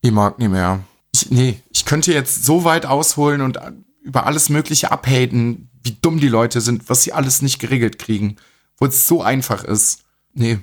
Ich 0.00 0.12
mag 0.12 0.38
nicht 0.38 0.50
mehr. 0.50 0.78
Ich, 1.12 1.30
nee, 1.30 1.60
ich 1.70 1.84
könnte 1.84 2.12
jetzt 2.12 2.44
so 2.44 2.62
weit 2.64 2.86
ausholen 2.86 3.40
und 3.40 3.58
über 4.02 4.26
alles 4.26 4.48
Mögliche 4.48 4.92
abhaten, 4.92 5.67
wie 5.82 5.96
dumm 6.00 6.20
die 6.20 6.28
Leute 6.28 6.60
sind, 6.60 6.88
was 6.88 7.02
sie 7.02 7.12
alles 7.12 7.42
nicht 7.42 7.58
geregelt 7.58 7.98
kriegen. 7.98 8.36
wo 8.80 8.86
es 8.86 9.08
so 9.08 9.22
einfach 9.22 9.64
ist. 9.64 10.04
Nee. 10.34 10.60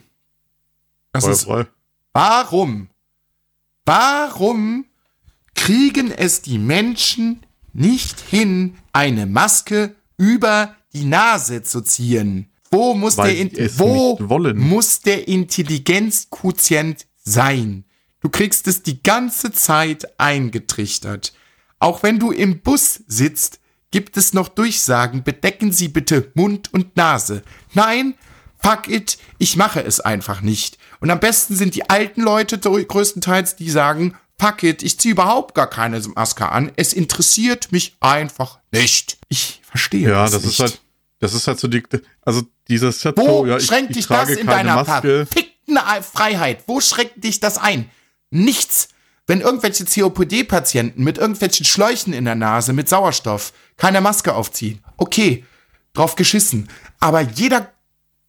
Das 1.12 1.28
ist, 1.28 1.44
Feuerfrei. 1.44 1.70
warum? 2.14 2.90
Warum 3.86 4.86
kriegen 5.54 6.12
es 6.12 6.42
die 6.42 6.58
Menschen 6.58 7.46
nicht 7.74 8.20
hin, 8.22 8.78
eine 8.94 9.26
Maske 9.26 9.96
über 10.18 10.76
die 10.94 11.06
Nase 11.06 11.64
zu 11.64 11.82
ziehen? 11.82 12.50
Wo 12.72 12.94
muss 12.94 13.18
Weil 13.18 13.50
der, 13.50 13.80
wo 13.80 14.18
muss 14.56 15.02
der 15.02 15.28
Intelligenzquotient 15.28 17.06
sein? 17.24 17.86
Du 18.22 18.30
kriegst 18.30 18.68
es 18.68 18.82
die 18.82 19.04
ganze 19.04 19.52
Zeit 19.52 20.20
eingetrichtert. 20.20 21.34
Auch 21.80 22.02
wenn 22.02 22.18
du 22.18 22.32
im 22.32 22.62
Bus 22.62 23.04
sitzt, 23.08 23.60
gibt 23.92 24.18
es 24.18 24.34
noch 24.34 24.48
Durchsagen, 24.50 25.24
bedecken 25.24 25.72
Sie 25.72 25.88
bitte 25.88 26.32
Mund 26.34 26.74
und 26.74 26.96
Nase. 26.98 27.44
Nein, 27.74 28.16
fuck 28.62 28.88
it, 28.90 29.18
ich 29.38 29.56
mache 29.56 29.82
es 29.84 30.00
einfach 30.00 30.42
nicht. 30.42 30.78
Und 31.00 31.12
am 31.12 31.20
besten 31.20 31.56
sind 31.56 31.76
die 31.76 31.90
alten 31.90 32.22
Leute 32.22 32.60
größtenteils, 32.60 33.56
die 33.56 33.70
sagen, 33.70 34.16
fuck 34.40 34.64
it, 34.64 34.84
ich 34.84 35.00
ziehe 35.00 35.14
überhaupt 35.14 35.56
gar 35.56 35.70
keine 35.70 36.00
Maske 36.16 36.50
an. 36.50 36.72
Es 36.76 36.94
interessiert 36.94 37.72
mich 37.72 37.96
einfach 38.00 38.60
nicht. 38.72 39.18
Ich 39.30 39.62
verstehe 39.64 40.10
Ja, 40.10 40.26
es 40.26 40.32
das 40.32 40.44
nicht. 40.44 40.54
ist 40.54 40.60
halt, 40.60 40.82
das 41.20 41.34
ist 41.34 41.48
halt 41.48 41.60
so 41.60 41.68
die, 41.68 41.84
also 42.24 42.42
dieses 42.68 43.04
Wo 43.06 43.12
so, 43.26 43.46
ja, 43.46 43.58
ich, 43.58 43.66
schränkt 43.66 43.92
ich 43.92 43.98
dich 43.98 44.08
das 44.08 44.30
in 44.30 44.48
deiner 44.48 44.84
Maske. 44.84 45.26
verfickten 45.26 45.78
Freiheit? 46.02 46.64
Wo 46.68 46.82
schränkt 46.82 47.24
dich 47.24 47.40
das 47.40 47.58
ein? 47.58 47.90
Nichts. 48.32 48.90
Wenn 49.28 49.42
irgendwelche 49.42 49.86
COPD-Patienten 49.86 51.04
mit 51.04 51.18
irgendwelchen 51.18 51.66
Schläuchen 51.66 52.14
in 52.14 52.26
der 52.26 52.36
Nase 52.36 52.74
mit 52.74 52.88
Sauerstoff 52.88 53.54
keine 53.78 54.02
Maske 54.02 54.34
aufziehen, 54.36 54.84
okay, 54.98 55.44
drauf 55.94 56.16
geschissen. 56.16 56.70
Aber 57.00 57.22
jeder 57.22 57.72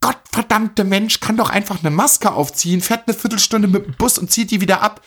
gottverdammte 0.01 0.85
Mensch 0.85 1.21
kann 1.21 1.37
doch 1.37 1.51
einfach 1.51 1.81
eine 1.81 1.91
Maske 1.91 2.33
aufziehen, 2.33 2.81
fährt 2.81 3.07
eine 3.07 3.17
Viertelstunde 3.17 3.69
mit 3.69 3.85
dem 3.85 3.95
Bus 3.95 4.19
und 4.19 4.31
zieht 4.31 4.51
die 4.51 4.61
wieder 4.61 4.81
ab. 4.83 5.03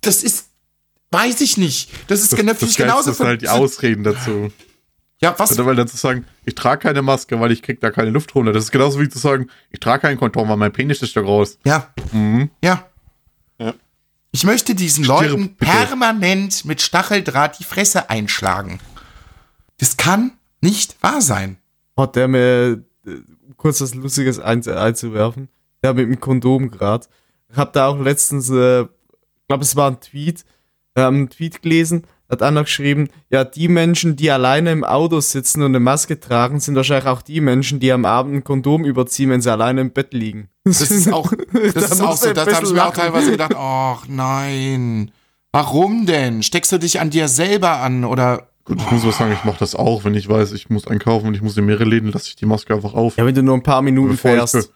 Das 0.00 0.22
ist, 0.22 0.48
weiß 1.10 1.40
ich 1.40 1.56
nicht. 1.58 1.90
Das 2.08 2.22
ist 2.22 2.32
Das, 2.32 2.38
genau, 2.38 2.52
das, 2.52 2.62
ich 2.62 2.76
genauso. 2.76 3.12
sind 3.12 3.26
halt 3.26 3.42
die 3.42 3.48
Ausreden 3.48 4.04
dazu. 4.04 4.52
ja, 5.20 5.34
was? 5.38 5.52
Oder 5.52 5.66
weil 5.66 5.76
dann 5.76 5.88
zu 5.88 5.96
sagen, 5.96 6.24
ich 6.44 6.54
trage 6.54 6.82
keine 6.82 7.02
Maske, 7.02 7.38
weil 7.40 7.52
ich 7.52 7.62
krieg 7.62 7.80
da 7.80 7.90
keine 7.90 8.10
Luft 8.10 8.34
runter. 8.34 8.52
Das 8.52 8.64
ist 8.64 8.72
genauso 8.72 9.00
wie 9.00 9.08
zu 9.08 9.18
sagen, 9.18 9.48
ich 9.70 9.80
trage 9.80 10.02
keinen 10.02 10.16
Kondom, 10.18 10.48
weil 10.48 10.56
mein 10.56 10.72
Penis 10.72 11.02
ist 11.02 11.16
da 11.16 11.20
groß. 11.20 11.58
Ja. 11.64 11.92
Mhm. 12.12 12.50
Ja. 12.62 12.86
Ja. 13.58 13.74
Ich 14.32 14.44
möchte 14.44 14.74
diesen 14.74 15.04
Stirb, 15.04 15.22
Leuten 15.22 15.56
bitte. 15.56 15.70
permanent 15.70 16.64
mit 16.64 16.82
Stacheldraht 16.82 17.58
die 17.58 17.64
Fresse 17.64 18.10
einschlagen. 18.10 18.80
Das 19.78 19.96
kann 19.96 20.32
nicht 20.60 21.02
wahr 21.02 21.20
sein. 21.20 21.58
hat 21.96 22.16
der 22.16 22.28
mir 22.28 22.84
äh, 23.06 23.10
kurz 23.56 23.80
was 23.80 23.94
Lustiges 23.94 24.38
ein, 24.38 24.66
einzuwerfen. 24.66 25.48
Der 25.82 25.94
mit 25.94 26.08
dem 26.08 26.20
Kondom 26.20 26.70
grad. 26.70 27.08
Ich 27.50 27.56
hab 27.56 27.72
da 27.72 27.86
auch 27.86 28.00
letztens, 28.00 28.50
äh, 28.50 28.86
glaube 29.48 29.62
es 29.62 29.76
war 29.76 29.90
ein 29.90 30.00
Tweet, 30.00 30.44
äh, 30.94 31.02
einen 31.02 31.30
Tweet 31.30 31.62
gelesen, 31.62 32.06
hat 32.28 32.42
einer 32.42 32.64
geschrieben, 32.64 33.08
ja, 33.30 33.44
die 33.44 33.68
Menschen, 33.68 34.16
die 34.16 34.30
alleine 34.30 34.72
im 34.72 34.84
Auto 34.84 35.20
sitzen 35.20 35.62
und 35.62 35.70
eine 35.70 35.80
Maske 35.80 36.18
tragen, 36.18 36.60
sind 36.60 36.74
wahrscheinlich 36.74 37.06
auch 37.06 37.22
die 37.22 37.40
Menschen, 37.40 37.80
die 37.80 37.92
am 37.92 38.04
Abend 38.04 38.34
ein 38.34 38.44
Kondom 38.44 38.84
überziehen, 38.84 39.30
wenn 39.30 39.40
sie 39.40 39.50
alleine 39.50 39.80
im 39.80 39.90
Bett 39.92 40.12
liegen. 40.12 40.48
Das 40.64 40.80
ist 40.80 41.12
auch, 41.12 41.32
das 41.52 41.74
Da 41.74 41.80
ist 41.80 42.00
auch 42.00 42.16
so. 42.16 42.32
Da 42.32 42.44
ein 42.44 42.54
habe 42.54 42.66
ich 42.66 42.72
mir 42.72 42.86
auch 42.86 42.92
teilweise 42.92 43.30
gedacht, 43.30 43.54
ach 43.56 44.06
nein. 44.08 45.10
Warum 45.52 46.06
denn? 46.06 46.42
Steckst 46.42 46.72
du 46.72 46.78
dich 46.78 47.00
an 47.00 47.10
dir 47.10 47.28
selber 47.28 47.80
an 47.80 48.04
oder 48.04 48.48
Gut, 48.66 48.80
ich 48.80 48.90
muss 48.90 49.04
aber 49.04 49.12
sagen, 49.12 49.32
ich 49.32 49.44
mache 49.44 49.60
das 49.60 49.76
auch, 49.76 50.04
wenn 50.04 50.14
ich 50.14 50.28
weiß, 50.28 50.50
ich 50.50 50.68
muss 50.70 50.88
einkaufen 50.88 51.28
und 51.28 51.34
ich 51.34 51.40
muss 51.40 51.56
in 51.56 51.66
mehrere 51.66 51.84
Läden, 51.84 52.10
lasse 52.10 52.26
ich 52.30 52.34
die 52.34 52.46
Maske 52.46 52.74
einfach 52.74 52.94
auf. 52.94 53.16
Ja, 53.16 53.24
wenn 53.24 53.34
du 53.34 53.44
nur 53.44 53.54
ein 53.54 53.62
paar 53.62 53.80
Minuten 53.80 54.10
Bevor 54.10 54.32
ich, 54.32 54.50
fährst. 54.50 54.72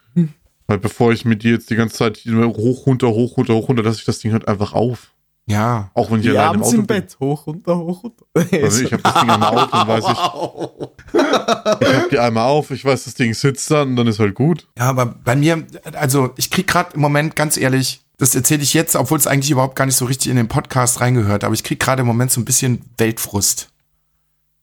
weil 0.69 0.79
bevor 0.79 1.13
ich 1.13 1.25
mit 1.25 1.43
dir 1.43 1.55
jetzt 1.55 1.71
die 1.71 1.75
ganze 1.75 1.97
Zeit 1.97 2.19
hoch, 2.25 2.87
runter, 2.87 3.09
hoch, 3.09 3.37
runter, 3.37 3.55
hoch, 3.55 3.69
runter, 3.69 3.83
lasse 3.83 3.99
ich 3.99 4.05
das 4.05 4.21
Ding 4.21 4.33
halt 4.33 4.47
einfach 4.47 4.75
auf. 4.75 5.13
Ja. 5.51 5.91
Auch 5.95 6.11
wenn 6.11 6.19
ich 6.21 6.27
Die 6.27 6.31
alleine 6.31 6.55
im 6.57 6.63
Auto 6.63 6.71
im 6.71 6.87
bin. 6.87 6.87
Bett. 6.87 7.17
Hoch, 7.21 7.47
runter, 7.47 7.77
hoch, 7.79 8.05
runter. 8.05 8.25
Also 8.63 8.83
ich 8.85 8.93
habe 8.93 9.03
das 9.03 9.15
Ding 9.21 9.31
einmal 9.31 9.57
auf 9.59 9.73
und 9.73 9.89
weiß 9.89 10.05
ich, 10.05 11.89
ich 11.89 11.95
habe 11.97 12.09
die 12.11 12.19
einmal 12.19 12.45
auf, 12.47 12.71
ich 12.71 12.85
weiß, 12.85 13.05
das 13.05 13.15
Ding 13.15 13.35
sitzt 13.35 13.71
dann 13.71 13.89
und 13.91 13.97
dann 13.97 14.07
ist 14.07 14.19
halt 14.19 14.35
gut. 14.35 14.69
Ja, 14.79 14.85
aber 14.89 15.07
bei 15.07 15.37
mir, 15.37 15.67
also 15.95 16.31
ich 16.37 16.51
krieg 16.51 16.67
gerade 16.67 16.95
im 16.95 17.01
Moment 17.01 17.37
ganz 17.37 17.57
ehrlich, 17.57 18.03
das 18.19 18.35
erzähle 18.35 18.63
ich 18.63 18.75
jetzt, 18.75 18.97
obwohl 18.97 19.19
es 19.19 19.27
eigentlich 19.27 19.51
überhaupt 19.51 19.77
gar 19.77 19.87
nicht 19.87 19.97
so 19.97 20.05
richtig 20.05 20.31
in 20.31 20.37
den 20.37 20.49
Podcast 20.49 21.01
reingehört, 21.01 21.43
aber 21.45 21.55
ich 21.55 21.65
krieg 21.65 21.81
gerade 21.81 22.03
im 22.03 22.07
Moment 22.07 22.31
so 22.31 22.41
ein 22.41 22.45
bisschen 22.45 22.85
Weltfrust. 22.99 23.69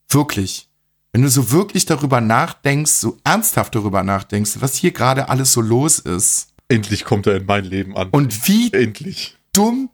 Wirklich. 0.08 0.68
Wenn 1.12 1.22
du 1.22 1.28
so 1.28 1.50
wirklich 1.50 1.86
darüber 1.86 2.20
nachdenkst, 2.20 2.92
so 2.92 3.18
ernsthaft 3.24 3.74
darüber 3.74 4.02
nachdenkst, 4.02 4.52
was 4.60 4.76
hier 4.76 4.92
gerade 4.92 5.28
alles 5.28 5.52
so 5.52 5.60
los 5.60 5.98
ist 5.98 6.48
Endlich 6.70 7.04
kommt 7.04 7.26
er 7.26 7.36
in 7.36 7.46
mein 7.46 7.64
Leben 7.64 7.96
an. 7.96 8.10
und 8.10 8.46
wie 8.46 8.70
Endlich. 8.72 9.36
dumm 9.54 9.88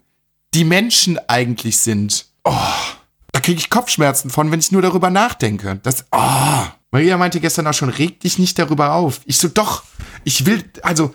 die 0.54 0.64
Menschen 0.64 1.18
eigentlich 1.28 1.78
sind. 1.78 2.26
Oh, 2.44 2.54
da 3.32 3.40
kriege 3.40 3.58
ich 3.58 3.70
Kopfschmerzen 3.70 4.30
von, 4.30 4.50
wenn 4.50 4.60
ich 4.60 4.72
nur 4.72 4.82
darüber 4.82 5.10
nachdenke. 5.10 5.80
Das, 5.82 6.04
oh. 6.12 6.62
Maria 6.92 7.18
meinte 7.18 7.40
gestern 7.40 7.66
auch 7.66 7.74
schon, 7.74 7.88
reg 7.88 8.20
dich 8.20 8.38
nicht 8.38 8.56
darüber 8.58 8.92
auf. 8.92 9.20
Ich 9.24 9.38
so, 9.38 9.48
doch, 9.48 9.82
ich 10.22 10.46
will, 10.46 10.64
also, 10.82 11.12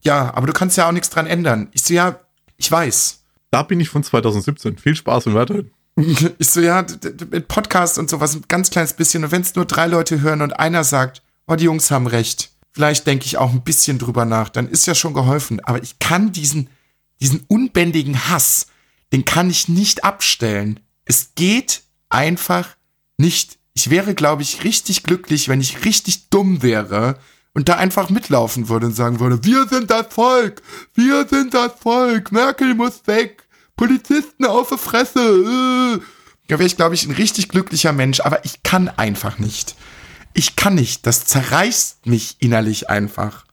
ja, 0.00 0.32
aber 0.34 0.46
du 0.46 0.54
kannst 0.54 0.78
ja 0.78 0.88
auch 0.88 0.92
nichts 0.92 1.10
dran 1.10 1.26
ändern. 1.26 1.68
Ich 1.72 1.82
so, 1.82 1.92
ja, 1.92 2.18
ich 2.56 2.70
weiß. 2.72 3.22
Da 3.50 3.62
bin 3.62 3.78
ich 3.78 3.90
von 3.90 4.02
2017. 4.02 4.78
Viel 4.78 4.96
Spaß 4.96 5.26
und 5.26 5.34
weiterhin. 5.34 5.70
Ich 6.38 6.50
so, 6.50 6.60
ja, 6.60 6.86
mit 7.30 7.48
Podcast 7.48 7.98
und 7.98 8.08
sowas 8.08 8.34
ein 8.36 8.44
ganz 8.46 8.70
kleines 8.70 8.92
bisschen. 8.92 9.24
Und 9.24 9.32
wenn 9.32 9.42
es 9.42 9.56
nur 9.56 9.64
drei 9.64 9.86
Leute 9.86 10.20
hören 10.20 10.42
und 10.42 10.52
einer 10.52 10.84
sagt, 10.84 11.22
oh, 11.48 11.56
die 11.56 11.64
Jungs 11.64 11.90
haben 11.90 12.06
recht, 12.06 12.52
vielleicht 12.70 13.06
denke 13.06 13.26
ich 13.26 13.36
auch 13.36 13.50
ein 13.52 13.64
bisschen 13.64 13.98
drüber 13.98 14.24
nach, 14.24 14.48
dann 14.48 14.68
ist 14.68 14.86
ja 14.86 14.94
schon 14.94 15.12
geholfen. 15.12 15.58
Aber 15.64 15.82
ich 15.82 15.98
kann 15.98 16.30
diesen, 16.30 16.70
diesen 17.20 17.44
unbändigen 17.48 18.28
Hass, 18.28 18.68
den 19.12 19.24
kann 19.24 19.50
ich 19.50 19.68
nicht 19.68 20.04
abstellen. 20.04 20.80
Es 21.04 21.32
geht 21.34 21.82
einfach 22.08 22.76
nicht. 23.16 23.58
Ich 23.74 23.90
wäre, 23.90 24.14
glaube 24.14 24.42
ich, 24.42 24.64
richtig 24.64 25.02
glücklich, 25.02 25.48
wenn 25.48 25.60
ich 25.60 25.84
richtig 25.84 26.30
dumm 26.30 26.62
wäre 26.62 27.18
und 27.54 27.68
da 27.68 27.76
einfach 27.76 28.10
mitlaufen 28.10 28.68
würde 28.68 28.86
und 28.86 28.94
sagen 28.94 29.20
würde, 29.20 29.44
wir 29.44 29.66
sind 29.68 29.90
das 29.90 30.06
Volk, 30.10 30.62
wir 30.94 31.26
sind 31.28 31.54
das 31.54 31.72
Volk, 31.80 32.32
Merkel 32.32 32.74
muss 32.74 33.06
weg, 33.06 33.48
Polizisten 33.76 34.44
auf 34.44 34.68
die 34.68 34.78
Fresse. 34.78 35.20
Äh. 35.20 36.00
Da 36.48 36.58
wäre 36.58 36.66
ich, 36.66 36.76
glaube 36.76 36.94
ich, 36.94 37.04
ein 37.04 37.12
richtig 37.12 37.48
glücklicher 37.48 37.92
Mensch, 37.92 38.20
aber 38.20 38.44
ich 38.44 38.62
kann 38.62 38.88
einfach 38.88 39.38
nicht. 39.38 39.76
Ich 40.34 40.56
kann 40.56 40.74
nicht. 40.74 41.06
Das 41.06 41.24
zerreißt 41.24 42.06
mich 42.06 42.36
innerlich 42.38 42.88
einfach. 42.88 43.44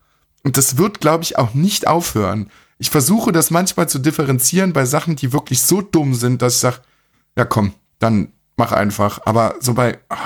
Und 0.44 0.58
das 0.58 0.78
wird, 0.78 1.02
glaube 1.02 1.24
ich, 1.24 1.38
auch 1.38 1.54
nicht 1.54 1.88
aufhören. 1.88 2.52
Ich 2.78 2.90
versuche 2.90 3.32
das 3.32 3.52
manchmal 3.52 3.88
zu 3.88 4.00
differenzieren 4.00 4.74
bei 4.74 4.86
Sachen, 4.86 5.16
die 5.16 5.32
wirklich 5.32 5.62
so 5.62 5.82
dumm 5.82 6.14
sind, 6.14 6.42
dass 6.42 6.56
ich 6.56 6.60
sage, 6.60 6.78
ja 7.38 7.46
komm, 7.46 7.74
dann 8.00 8.34
mach 8.58 8.72
einfach. 8.72 9.20
Aber 9.26 9.56
so 9.60 9.74
bei, 9.74 10.00
ah. 10.10 10.18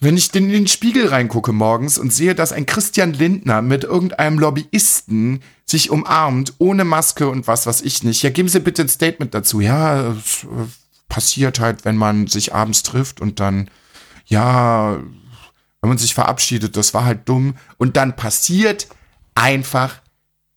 wenn 0.00 0.16
ich 0.16 0.34
in 0.34 0.50
den 0.50 0.66
Spiegel 0.66 1.08
reingucke 1.08 1.52
morgens 1.52 1.98
und 1.98 2.12
sehe, 2.12 2.34
dass 2.34 2.52
ein 2.52 2.66
Christian 2.66 3.14
Lindner 3.14 3.62
mit 3.62 3.84
irgendeinem 3.84 4.38
Lobbyisten 4.38 5.42
sich 5.64 5.90
umarmt, 5.90 6.54
ohne 6.58 6.84
Maske 6.84 7.28
und 7.28 7.46
was 7.46 7.66
weiß 7.66 7.82
ich 7.82 8.02
nicht. 8.02 8.22
Ja, 8.22 8.30
geben 8.30 8.48
Sie 8.48 8.60
bitte 8.60 8.82
ein 8.82 8.88
Statement 8.88 9.34
dazu. 9.34 9.60
Ja, 9.60 10.10
es 10.12 10.44
äh, 10.44 10.66
passiert 11.08 11.60
halt, 11.60 11.84
wenn 11.84 11.96
man 11.96 12.26
sich 12.26 12.54
abends 12.54 12.82
trifft 12.82 13.20
und 13.20 13.40
dann, 13.40 13.70
ja, 14.26 14.98
wenn 15.80 15.88
man 15.88 15.98
sich 15.98 16.12
verabschiedet, 16.12 16.76
das 16.76 16.92
war 16.92 17.04
halt 17.04 17.28
dumm. 17.28 17.54
Und 17.78 17.96
dann 17.96 18.16
passiert 18.16 18.88
einfach 19.34 19.99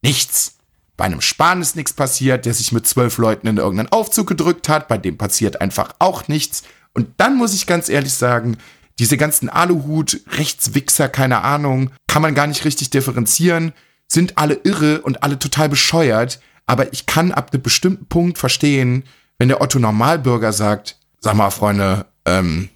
nichts. 0.03 0.57
Bei 0.95 1.05
einem 1.05 1.21
Spahn 1.21 1.61
ist 1.61 1.75
nichts 1.75 1.93
passiert, 1.93 2.45
der 2.45 2.53
sich 2.53 2.71
mit 2.71 2.85
zwölf 2.85 3.17
Leuten 3.17 3.47
in 3.47 3.57
irgendeinen 3.57 3.91
Aufzug 3.91 4.27
gedrückt 4.27 4.69
hat. 4.69 4.87
Bei 4.87 4.97
dem 4.97 5.17
passiert 5.17 5.59
einfach 5.61 5.95
auch 5.97 6.27
nichts. 6.27 6.63
Und 6.93 7.09
dann 7.17 7.35
muss 7.35 7.55
ich 7.55 7.65
ganz 7.65 7.89
ehrlich 7.89 8.13
sagen, 8.13 8.57
diese 8.99 9.17
ganzen 9.17 9.49
Aluhut, 9.49 10.21
Rechtswichser, 10.37 11.09
keine 11.09 11.41
Ahnung, 11.41 11.89
kann 12.07 12.21
man 12.21 12.35
gar 12.35 12.45
nicht 12.45 12.63
richtig 12.63 12.91
differenzieren, 12.91 13.73
sind 14.07 14.37
alle 14.37 14.59
irre 14.63 15.01
und 15.01 15.23
alle 15.23 15.39
total 15.39 15.67
bescheuert. 15.67 16.39
Aber 16.67 16.93
ich 16.93 17.07
kann 17.07 17.31
ab 17.31 17.51
einem 17.51 17.63
bestimmten 17.63 18.05
Punkt 18.05 18.37
verstehen, 18.37 19.03
wenn 19.39 19.47
der 19.47 19.61
Otto 19.61 19.79
Normalbürger 19.79 20.53
sagt, 20.53 20.97
sag 21.19 21.33
mal, 21.35 21.49
Freunde, 21.49 22.05
ähm, 22.25 22.69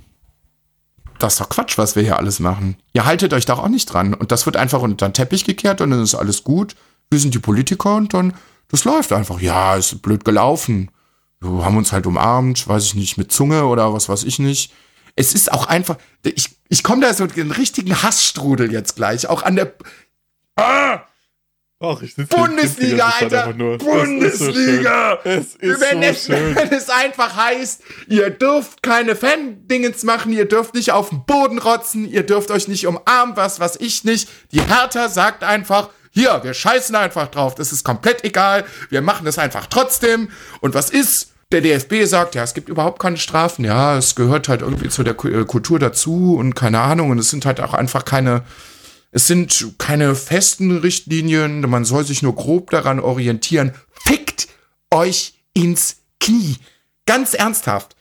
das 1.19 1.33
ist 1.33 1.41
doch 1.41 1.49
Quatsch, 1.49 1.77
was 1.77 1.95
wir 1.95 2.03
hier 2.03 2.17
alles 2.17 2.39
machen. 2.39 2.77
Ihr 2.93 3.05
haltet 3.05 3.33
euch 3.33 3.45
doch 3.45 3.59
auch 3.59 3.69
nicht 3.69 3.85
dran. 3.85 4.13
Und 4.13 4.31
das 4.31 4.45
wird 4.45 4.57
einfach 4.57 4.81
unter 4.81 5.07
den 5.07 5.13
Teppich 5.13 5.45
gekehrt 5.45 5.81
und 5.81 5.91
dann 5.91 6.01
ist 6.01 6.15
alles 6.15 6.43
gut. 6.43 6.75
Wir 7.09 7.19
sind 7.19 7.33
die 7.33 7.39
Politiker 7.39 7.95
und 7.95 8.13
dann, 8.13 8.33
das 8.69 8.83
läuft 8.83 9.13
einfach. 9.13 9.39
Ja, 9.39 9.75
ist 9.75 10.01
blöd 10.01 10.25
gelaufen. 10.25 10.91
Wir 11.39 11.63
haben 11.63 11.77
uns 11.77 11.91
halt 11.91 12.07
umarmt, 12.07 12.67
weiß 12.67 12.83
ich 12.83 12.95
nicht, 12.95 13.17
mit 13.17 13.31
Zunge 13.31 13.65
oder 13.65 13.93
was 13.93 14.09
weiß 14.09 14.23
ich 14.23 14.39
nicht. 14.39 14.73
Es 15.15 15.33
ist 15.33 15.51
auch 15.51 15.67
einfach, 15.67 15.97
ich, 16.23 16.49
ich 16.69 16.83
komme 16.83 17.01
da 17.01 17.13
so 17.13 17.23
in 17.23 17.31
einen 17.31 17.51
richtigen 17.51 18.01
Hassstrudel 18.03 18.71
jetzt 18.71 18.95
gleich, 18.95 19.27
auch 19.27 19.43
an 19.43 19.55
der, 19.55 19.73
ah! 20.55 21.01
Ach, 21.79 22.01
ich 22.01 22.15
sitze 22.15 22.35
Bundesliga, 22.35 23.13
Alter! 23.19 23.53
Bundesliga! 23.53 25.19
Es 25.23 25.55
ist 25.55 25.79
wenn, 25.79 26.01
so 26.01 26.07
es, 26.07 26.25
schön. 26.25 26.55
wenn 26.55 26.69
es 26.69 26.89
einfach 26.89 27.35
heißt, 27.35 27.83
ihr 28.07 28.31
dürft 28.31 28.81
keine 28.81 29.15
Fan-Dingens 29.15 30.03
machen, 30.03 30.33
ihr 30.33 30.47
dürft 30.47 30.73
nicht 30.73 30.91
auf 30.91 31.09
den 31.09 31.23
Boden 31.25 31.59
rotzen, 31.59 32.09
ihr 32.09 32.23
dürft 32.23 32.49
euch 32.49 32.67
nicht 32.67 32.87
umarmen, 32.87 33.37
was, 33.37 33.59
was 33.59 33.75
ich 33.75 34.03
nicht. 34.03 34.27
Die 34.51 34.61
Hertha 34.61 35.07
sagt 35.07 35.43
einfach, 35.43 35.89
hier, 36.17 36.39
wir 36.43 36.55
scheißen 36.55 36.95
einfach 36.95 37.27
drauf, 37.27 37.53
das 37.53 37.71
ist 37.71 37.83
komplett 37.83 38.23
egal, 38.23 38.65
wir 38.89 39.01
machen 39.01 39.25
das 39.25 39.37
einfach 39.37 39.67
trotzdem. 39.67 40.29
Und 40.61 40.73
was 40.73 40.89
ist? 40.89 41.33
Der 41.51 41.61
DFB 41.61 42.03
sagt, 42.05 42.35
ja, 42.35 42.43
es 42.43 42.53
gibt 42.53 42.67
überhaupt 42.67 42.99
keine 42.99 43.17
Strafen, 43.17 43.63
ja, 43.63 43.97
es 43.97 44.15
gehört 44.15 44.49
halt 44.49 44.61
irgendwie 44.61 44.89
zu 44.89 45.03
der 45.03 45.13
äh, 45.23 45.45
Kultur 45.45 45.79
dazu 45.79 46.35
und 46.37 46.55
keine 46.55 46.81
Ahnung, 46.81 47.11
und 47.11 47.19
es 47.19 47.29
sind 47.29 47.45
halt 47.45 47.61
auch 47.61 47.73
einfach 47.73 48.03
keine, 48.03 48.43
es 49.11 49.27
sind 49.27 49.75
keine 49.77 50.15
festen 50.15 50.79
Richtlinien, 50.79 51.61
man 51.61 51.85
soll 51.85 52.03
sich 52.03 52.21
nur 52.21 52.35
grob 52.35 52.71
daran 52.71 52.99
orientieren. 52.99 53.73
Fickt 54.03 54.47
euch 54.91 55.35
ins 55.53 55.97
Knie. 56.19 56.57
Ganz 57.05 57.33
ernsthaft. 57.33 57.95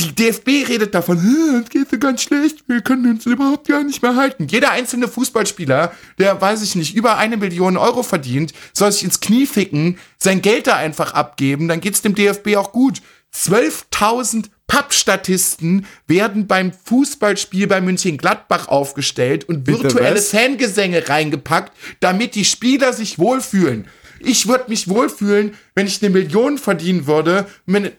Die 0.00 0.14
DFB 0.14 0.64
redet 0.68 0.94
davon, 0.94 1.20
"Hm, 1.20 1.62
es 1.64 1.70
geht 1.70 1.90
so 1.90 1.98
ganz 1.98 2.22
schlecht, 2.22 2.64
wir 2.66 2.80
können 2.80 3.10
uns 3.10 3.26
überhaupt 3.26 3.68
gar 3.68 3.82
nicht 3.82 4.02
mehr 4.02 4.16
halten. 4.16 4.46
Jeder 4.48 4.70
einzelne 4.70 5.08
Fußballspieler, 5.08 5.92
der, 6.18 6.40
weiß 6.40 6.62
ich 6.62 6.74
nicht, 6.74 6.94
über 6.94 7.16
eine 7.16 7.36
Million 7.36 7.76
Euro 7.76 8.02
verdient, 8.02 8.52
soll 8.72 8.92
sich 8.92 9.04
ins 9.04 9.20
Knie 9.20 9.46
ficken, 9.46 9.98
sein 10.18 10.42
Geld 10.42 10.66
da 10.66 10.76
einfach 10.76 11.14
abgeben, 11.14 11.68
dann 11.68 11.80
geht's 11.80 12.02
dem 12.02 12.14
DFB 12.14 12.56
auch 12.56 12.72
gut. 12.72 13.00
12.000 13.34 14.50
Pappstatisten 14.66 15.86
werden 16.06 16.46
beim 16.46 16.72
Fußballspiel 16.72 17.66
bei 17.66 17.80
München-Gladbach 17.80 18.68
aufgestellt 18.68 19.48
und 19.48 19.64
Bitte 19.64 19.84
virtuelle 19.84 20.16
was? 20.16 20.28
Fangesänge 20.28 21.08
reingepackt, 21.08 21.72
damit 22.00 22.34
die 22.34 22.44
Spieler 22.44 22.92
sich 22.92 23.18
wohlfühlen. 23.18 23.86
Ich 24.20 24.48
würde 24.48 24.64
mich 24.68 24.88
wohlfühlen, 24.88 25.54
wenn 25.74 25.86
ich 25.86 26.02
eine 26.02 26.10
Million 26.10 26.58
verdienen 26.58 27.06
würde, 27.06 27.46
wenn 27.66 27.90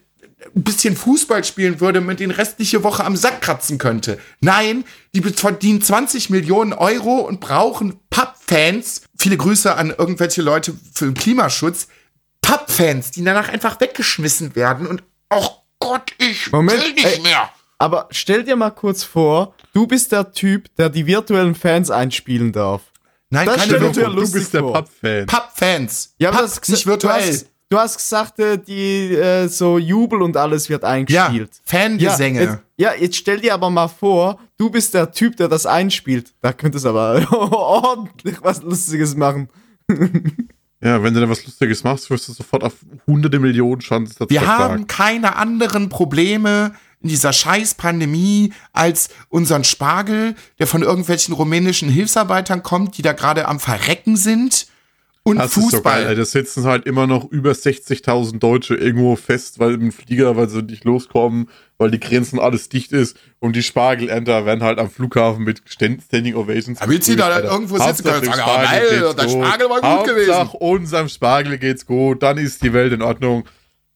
ein 0.55 0.63
bisschen 0.63 0.95
Fußball 0.95 1.43
spielen 1.43 1.79
würde, 1.81 2.01
mit 2.01 2.19
den 2.19 2.31
restliche 2.31 2.83
Woche 2.83 3.03
am 3.03 3.15
Sack 3.15 3.41
kratzen 3.41 3.77
könnte. 3.77 4.19
Nein, 4.41 4.85
die 5.13 5.21
verdienen 5.21 5.81
20 5.81 6.29
Millionen 6.29 6.73
Euro 6.73 7.17
und 7.19 7.39
brauchen 7.39 7.99
Pappfans. 8.09 9.01
Viele 9.17 9.37
Grüße 9.37 9.75
an 9.75 9.89
irgendwelche 9.97 10.41
Leute 10.41 10.73
für 10.93 11.05
den 11.05 11.13
Klimaschutz. 11.13 11.87
Pappfans, 12.41 13.11
die 13.11 13.23
danach 13.23 13.49
einfach 13.49 13.79
weggeschmissen 13.81 14.55
werden 14.55 14.87
und 14.87 15.03
oh 15.29 15.49
Gott, 15.79 16.13
ich 16.17 16.51
Moment, 16.51 16.81
will 16.81 16.93
nicht 16.93 17.05
ey. 17.05 17.21
mehr. 17.21 17.49
Aber 17.77 18.07
stell 18.11 18.43
dir 18.43 18.55
mal 18.55 18.71
kurz 18.71 19.03
vor, 19.03 19.55
du 19.73 19.87
bist 19.87 20.11
der 20.11 20.31
Typ, 20.31 20.73
der 20.77 20.89
die 20.89 21.05
virtuellen 21.05 21.55
Fans 21.55 21.89
einspielen 21.91 22.51
darf. 22.51 22.81
Nein, 23.29 23.45
Das 23.45 23.57
keine 23.57 23.79
Du 23.79 24.31
bist 24.31 24.53
der. 24.53 24.61
Papp-Fan. 24.63 25.25
Pappfans. 25.27 26.13
Ja, 26.17 26.29
aber 26.29 26.37
Papp, 26.39 26.45
das 26.47 26.61
hast 26.61 26.69
nicht 26.69 26.85
Du 26.85 26.89
virtuell. 26.89 27.29
hast, 27.29 27.45
du 27.69 27.77
hast 27.77 27.97
gesagt, 27.97 28.39
äh, 28.39 28.57
die 28.57 29.13
äh, 29.13 29.47
so 29.47 29.77
Jubel 29.77 30.21
und 30.21 30.35
alles 30.35 30.69
wird 30.69 30.83
Ja, 30.83 30.89
eingespielt. 30.89 31.51
Fangesänge. 31.63 32.39
Ja, 32.43 32.49
jetzt, 32.51 32.63
ja, 32.77 32.93
jetzt 32.99 33.15
stell 33.15 33.39
dir 33.39 33.53
aber 33.53 33.69
mal 33.69 33.87
vor, 33.87 34.39
du 34.57 34.69
bist 34.69 34.93
der 34.93 35.11
Typ, 35.11 35.37
der 35.37 35.47
das 35.47 35.65
einspielt. 35.65 36.33
Da 36.41 36.51
könntest 36.53 36.85
du 36.85 36.89
aber 36.89 37.25
ordentlich 37.31 38.37
was 38.41 38.61
Lustiges 38.61 39.15
machen. 39.15 39.49
Ja, 40.81 41.03
wenn 41.03 41.13
du 41.13 41.19
da 41.19 41.27
was 41.27 41.45
Lustiges 41.45 41.83
machst, 41.83 42.09
wirst 42.09 42.29
du 42.29 42.31
sofort 42.31 42.63
auf 42.63 42.73
hunderte 43.05 43.37
Millionen 43.39 43.81
Chancen 43.81 44.15
dazu 44.17 44.29
Wir 44.29 44.47
haben 44.47 44.87
keine 44.87 45.35
anderen 45.35 45.89
Probleme 45.89 46.73
in 47.01 47.09
dieser 47.09 47.33
scheiß 47.33 47.75
Pandemie 47.75 48.53
als 48.71 49.09
unseren 49.27 49.65
Spargel, 49.65 50.35
der 50.57 50.67
von 50.67 50.81
irgendwelchen 50.81 51.33
rumänischen 51.33 51.89
Hilfsarbeitern 51.89 52.63
kommt, 52.63 52.97
die 52.97 53.01
da 53.01 53.11
gerade 53.11 53.49
am 53.49 53.59
Verrecken 53.59 54.15
sind. 54.15 54.67
Und 55.23 55.37
Das 55.37 55.47
ist 55.47 55.55
so 55.55 55.61
geil, 55.61 55.69
Fußball. 55.71 56.05
ey. 56.07 56.15
Da 56.15 56.25
sitzen 56.25 56.63
halt 56.63 56.85
immer 56.85 57.05
noch 57.05 57.29
über 57.29 57.51
60.000 57.53 58.39
Deutsche 58.39 58.75
irgendwo 58.75 59.15
fest, 59.15 59.59
weil 59.59 59.73
im 59.75 59.91
Flieger, 59.91 60.35
weil 60.37 60.49
sie 60.49 60.61
nicht 60.63 60.85
loskommen, 60.85 61.49
weil 61.77 61.91
die 61.91 61.99
Grenzen 61.99 62.39
alles 62.39 62.69
dicht 62.69 62.93
ist 62.93 63.17
und 63.39 63.55
die 63.55 63.61
Spargelenter 63.63 64.45
werden 64.45 64.63
halt 64.63 64.79
am 64.79 64.89
Flughafen 64.89 65.43
mit 65.43 65.61
Stand- 65.65 66.01
Standing 66.03 66.35
Ovations. 66.35 66.79
Damit 66.79 67.03
sie 67.03 67.15
da 67.15 67.27
Alter. 67.27 67.51
irgendwo 67.51 67.77
sitzen 67.77 68.03
können 68.05 68.17
und 68.19 68.25
sagen, 68.25 68.37
dem 68.37 68.43
"Ah, 68.43 68.63
Spargel 68.63 68.89
geil, 69.01 69.13
der. 69.15 69.29
Spargel 69.29 69.69
war 69.69 69.81
gut 69.81 69.89
Hauptsache 69.89 70.15
gewesen." 70.15 70.55
unserem 70.59 71.09
Spargel 71.09 71.57
geht's 71.57 71.85
gut, 71.85 72.23
dann 72.23 72.37
ist 72.37 72.63
die 72.63 72.73
Welt 72.73 72.93
in 72.93 73.01
Ordnung. 73.01 73.43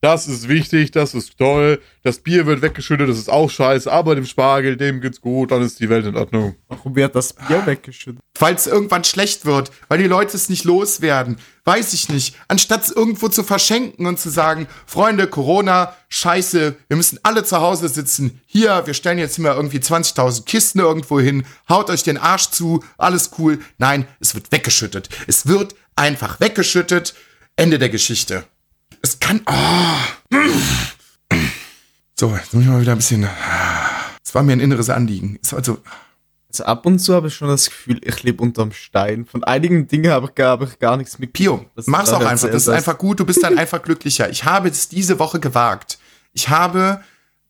Das 0.04 0.28
ist 0.28 0.50
wichtig, 0.50 0.92
das 0.92 1.14
ist 1.14 1.38
toll. 1.38 1.82
Das 2.04 2.18
Bier 2.18 2.46
wird 2.46 2.62
weggeschüttet, 2.62 3.08
das 3.08 3.18
ist 3.18 3.30
auch 3.30 3.50
scheiße, 3.50 3.90
aber 3.90 4.16
dem 4.16 4.26
Spargel, 4.26 4.76
dem 4.76 5.00
geht's 5.00 5.22
gut, 5.22 5.52
dann 5.52 5.62
ist 5.62 5.80
die 5.80 5.88
Welt 5.88 6.06
in 6.06 6.18
Ordnung. 6.18 6.56
Warum 6.68 6.94
wird 6.94 7.16
das 7.16 7.32
Bier 7.32 7.66
weggeschüttet? 7.66 8.22
Weil 8.38 8.54
es 8.54 8.68
irgendwann 8.68 9.06
schlecht 9.06 9.46
wird, 9.46 9.72
weil 9.88 10.00
die 10.00 10.08
Leute 10.08 10.36
es 10.36 10.50
nicht 10.50 10.66
loswerden. 10.66 11.38
Weiß 11.64 11.94
ich 11.94 12.10
nicht. 12.10 12.36
Anstatt 12.50 12.84
es 12.84 12.92
irgendwo 12.92 13.30
zu 13.30 13.44
verschenken 13.44 14.06
und 14.06 14.20
zu 14.20 14.30
sagen, 14.30 14.68
Freunde, 14.86 15.26
Corona, 15.26 15.96
scheiße, 16.10 16.76
wir 16.90 16.98
müssen 16.98 17.20
alle 17.24 17.46
zu 17.46 17.62
Hause 17.62 17.88
sitzen. 17.88 18.42
Hier, 18.46 18.86
wir 18.86 18.96
stellen 18.96 19.20
jetzt 19.20 19.38
immer 19.38 19.56
irgendwie 19.56 19.80
20.000 19.80 20.44
Kisten 20.44 20.80
irgendwo 20.80 21.22
hin, 21.22 21.46
haut 21.70 21.90
euch 21.90 22.04
den 22.04 22.18
Arsch 22.18 22.50
zu, 22.50 22.84
alles 22.98 23.32
cool. 23.40 23.60
Nein, 23.78 24.06
es 24.20 24.36
wird 24.36 24.52
weggeschüttet. 24.52 25.08
Es 25.28 25.48
wird 25.48 25.76
einfach 25.96 26.42
weggeschüttet. 26.42 27.16
Ende 27.56 27.80
der 27.80 27.90
Geschichte. 27.90 28.44
Es 29.06 29.20
kann. 29.20 29.42
Oh. 29.46 30.38
So, 32.20 32.34
jetzt 32.36 32.54
muss 32.54 32.64
ich 32.64 32.70
mal 32.70 32.82
wieder 32.82 32.94
ein 32.94 32.98
bisschen. 32.98 33.28
Es 34.24 34.34
war 34.34 34.44
mir 34.44 34.54
ein 34.54 34.60
inneres 34.60 34.90
Anliegen. 34.90 35.38
Es 35.44 35.52
war 35.54 35.64
so, 35.64 35.80
Also 36.50 36.64
ab 36.66 36.86
und 36.86 37.00
zu 37.00 37.14
habe 37.14 37.28
ich 37.28 37.36
schon 37.36 37.50
das 37.50 37.66
Gefühl, 37.66 38.00
ich 38.04 38.24
lebe 38.24 38.42
unterm 38.42 38.72
Stein. 38.72 39.26
Von 39.26 39.44
einigen 39.44 39.88
Dingen 39.88 40.12
habe 40.12 40.28
ich, 40.28 40.36
gar- 40.36 40.52
habe 40.52 40.66
ich 40.66 40.80
gar 40.80 40.96
nichts 40.98 41.20
mit. 41.20 41.34
Pio, 41.34 41.66
Das 41.76 41.88
mach's 41.88 42.12
auch 42.12 42.24
einfach. 42.24 42.48
Das 42.50 42.64
ist 42.64 42.70
einfach 42.70 42.98
gut. 42.98 43.20
Du 43.20 43.26
bist 43.26 43.44
dann 43.44 43.58
einfach 43.58 43.82
glücklicher. 43.82 44.30
Ich 44.30 44.46
habe 44.46 44.70
es 44.70 44.88
diese 44.88 45.20
Woche 45.20 45.40
gewagt. 45.40 45.98
Ich 46.32 46.48
habe, 46.50 47.02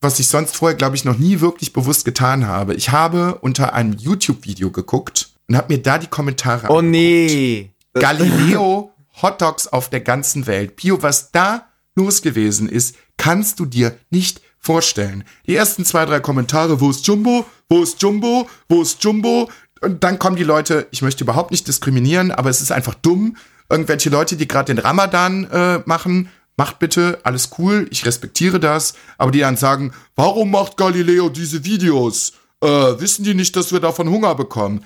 was 0.02 0.20
ich 0.20 0.28
sonst 0.28 0.56
vorher, 0.56 0.76
glaube 0.78 0.96
ich, 0.96 1.06
noch 1.06 1.18
nie 1.18 1.40
wirklich 1.40 1.72
bewusst 1.72 2.04
getan 2.06 2.48
habe. 2.48 2.74
Ich 2.74 2.90
habe 2.90 3.36
unter 3.42 3.74
einem 3.74 3.94
YouTube-Video 3.94 4.72
geguckt 4.72 5.30
und 5.48 5.56
habe 5.56 5.74
mir 5.74 5.82
da 5.82 5.98
die 6.00 6.08
Kommentare 6.08 6.68
Oh 6.70 6.82
nee. 6.82 7.70
Galileo 7.94 8.92
Hotdogs 9.22 9.68
auf 9.68 9.90
der 9.90 10.02
ganzen 10.02 10.48
Welt. 10.48 10.76
Pio, 10.76 11.02
was 11.02 11.32
da 11.32 11.68
los 11.96 12.22
gewesen 12.22 12.68
ist, 12.68 12.96
kannst 13.18 13.60
du 13.60 13.66
dir 13.66 13.96
nicht 14.10 14.42
vorstellen. 14.60 15.24
Die 15.46 15.56
ersten 15.56 15.86
zwei, 15.86 16.06
drei 16.06 16.20
Kommentare, 16.20 16.80
wo 16.80 16.90
ist 16.90 17.06
Jumbo? 17.06 17.46
Wo 17.70 17.84
ist 17.84 18.02
Jumbo? 18.02 18.50
Wo 18.70 18.82
ist 18.82 19.04
Jumbo? 19.04 19.50
Und 19.82 20.04
dann 20.04 20.18
kommen 20.18 20.38
die 20.38 20.44
Leute, 20.44 20.88
ich 20.92 21.02
möchte 21.02 21.24
überhaupt 21.24 21.52
nicht 21.52 21.68
diskriminieren, 21.68 22.32
aber 22.32 22.50
es 22.50 22.62
ist 22.62 22.72
einfach 22.72 22.94
dumm. 22.96 23.36
Irgendwelche 23.70 24.10
Leute, 24.10 24.38
die 24.38 24.48
gerade 24.48 24.74
den 24.74 24.80
Ramadan 24.80 25.44
äh, 25.46 25.80
machen, 25.86 26.30
macht 26.56 26.80
bitte, 26.80 27.20
alles 27.24 27.50
cool, 27.58 27.88
ich 27.92 28.06
respektiere 28.06 28.60
das, 28.60 28.94
aber 29.18 29.32
die 29.32 29.40
dann 29.40 29.58
sagen, 29.58 29.92
warum 30.16 30.52
macht 30.52 30.78
Galileo 30.78 31.30
diese 31.30 31.66
Videos? 31.66 32.34
Äh, 32.62 32.68
wissen 32.68 33.26
die 33.26 33.34
nicht, 33.34 33.56
dass 33.56 33.74
wir 33.74 33.80
davon 33.80 34.10
Hunger 34.10 34.36
bekommen? 34.36 34.86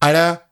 Alter, 0.00 0.43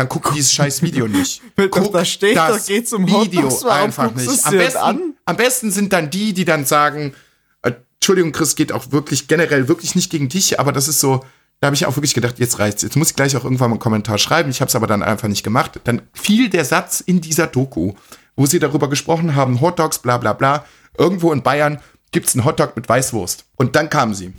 dann 0.00 0.08
guck 0.08 0.32
dieses 0.32 0.54
scheiß 0.54 0.80
Video 0.80 1.06
nicht. 1.06 1.42
Doch 1.56 1.92
da 1.92 2.06
steht, 2.06 2.34
da 2.34 2.48
das 2.48 2.64
geht's 2.64 2.90
um 2.94 3.06
Video 3.06 3.42
warum 3.42 3.84
einfach 3.84 4.14
nicht. 4.14 4.46
Am 4.46 4.56
besten, 4.56 4.78
an? 4.78 5.14
am 5.26 5.36
besten 5.36 5.70
sind 5.70 5.92
dann 5.92 6.08
die, 6.08 6.32
die 6.32 6.46
dann 6.46 6.64
sagen, 6.64 7.12
äh, 7.60 7.72
Entschuldigung, 7.96 8.32
Chris, 8.32 8.56
geht 8.56 8.72
auch 8.72 8.92
wirklich 8.92 9.28
generell 9.28 9.68
wirklich 9.68 9.94
nicht 9.94 10.10
gegen 10.10 10.30
dich, 10.30 10.58
aber 10.58 10.72
das 10.72 10.88
ist 10.88 11.00
so, 11.00 11.22
da 11.60 11.66
habe 11.66 11.74
ich 11.76 11.84
auch 11.84 11.96
wirklich 11.96 12.14
gedacht, 12.14 12.38
jetzt 12.38 12.58
reicht's. 12.58 12.80
Jetzt 12.80 12.96
muss 12.96 13.10
ich 13.10 13.16
gleich 13.16 13.36
auch 13.36 13.44
irgendwann 13.44 13.68
mal 13.68 13.74
einen 13.74 13.80
Kommentar 13.80 14.16
schreiben. 14.16 14.48
Ich 14.48 14.62
habe 14.62 14.70
es 14.70 14.74
aber 14.74 14.86
dann 14.86 15.02
einfach 15.02 15.28
nicht 15.28 15.42
gemacht. 15.42 15.78
Dann 15.84 16.00
fiel 16.14 16.48
der 16.48 16.64
Satz 16.64 17.00
in 17.00 17.20
dieser 17.20 17.46
Doku, 17.46 17.92
wo 18.36 18.46
sie 18.46 18.58
darüber 18.58 18.88
gesprochen 18.88 19.34
haben, 19.34 19.60
Hotdogs, 19.60 19.98
bla 19.98 20.16
bla 20.16 20.32
bla. 20.32 20.64
Irgendwo 20.96 21.30
in 21.30 21.42
Bayern 21.42 21.78
gibt's 22.10 22.34
einen 22.34 22.46
Hotdog 22.46 22.74
mit 22.74 22.88
Weißwurst. 22.88 23.44
Und 23.56 23.76
dann 23.76 23.90
kamen 23.90 24.14
sie. 24.14 24.32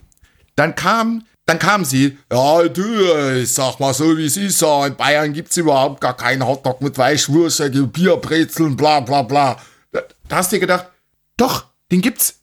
Dann 0.55 0.73
kam, 0.73 1.25
dann 1.45 1.59
kam 1.59 1.83
sie, 1.83 2.17
ja, 2.31 2.67
du, 2.67 2.83
äh, 2.83 3.41
ich 3.41 3.53
sag 3.53 3.79
mal 3.79 3.93
so, 3.93 4.17
wie 4.17 4.25
es 4.25 4.37
ist, 4.37 4.61
ja, 4.61 4.85
in 4.87 4.95
Bayern 4.95 5.33
gibt's 5.33 5.57
überhaupt 5.57 6.01
gar 6.01 6.15
keinen 6.15 6.45
Hotdog 6.45 6.81
mit 6.81 6.97
Weißwurst, 6.97 7.63
Bierbrezeln, 7.91 8.75
bla 8.75 8.99
bla 8.99 9.23
bla. 9.23 9.57
Da, 9.91 10.01
da 10.27 10.35
hast 10.37 10.51
du 10.51 10.55
dir 10.55 10.61
gedacht, 10.61 10.87
doch, 11.37 11.65
den 11.91 12.01
gibt's. 12.01 12.37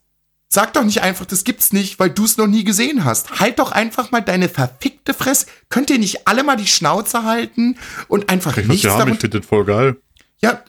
Sag 0.51 0.73
doch 0.73 0.83
nicht 0.83 1.03
einfach, 1.03 1.27
das 1.27 1.45
gibt's 1.45 1.75
nicht, 1.75 1.99
weil 1.99 2.09
du 2.09 2.25
es 2.25 2.39
noch 2.39 2.47
nie 2.47 2.65
gesehen 2.65 3.05
hast. 3.05 3.39
Halt 3.39 3.59
doch 3.59 3.71
einfach 3.71 4.11
mal 4.11 4.23
deine 4.23 4.49
verfickte 4.49 5.13
Fresse. 5.13 5.47
Könnt 5.69 5.91
ihr 5.91 5.99
nicht 5.99 6.27
alle 6.27 6.43
mal 6.43 6.57
die 6.57 6.67
Schnauze 6.67 7.25
halten 7.25 7.77
und 8.09 8.31
einfach 8.31 8.57
Ich 8.57 8.67
nichts 8.67 8.85
ja, 8.85 8.93
ich 8.93 8.97
darunter... 8.97 9.21
finde 9.21 9.41
das 9.41 9.47
voll 9.47 9.67
geil. 9.67 9.97
Ja, 10.41 10.63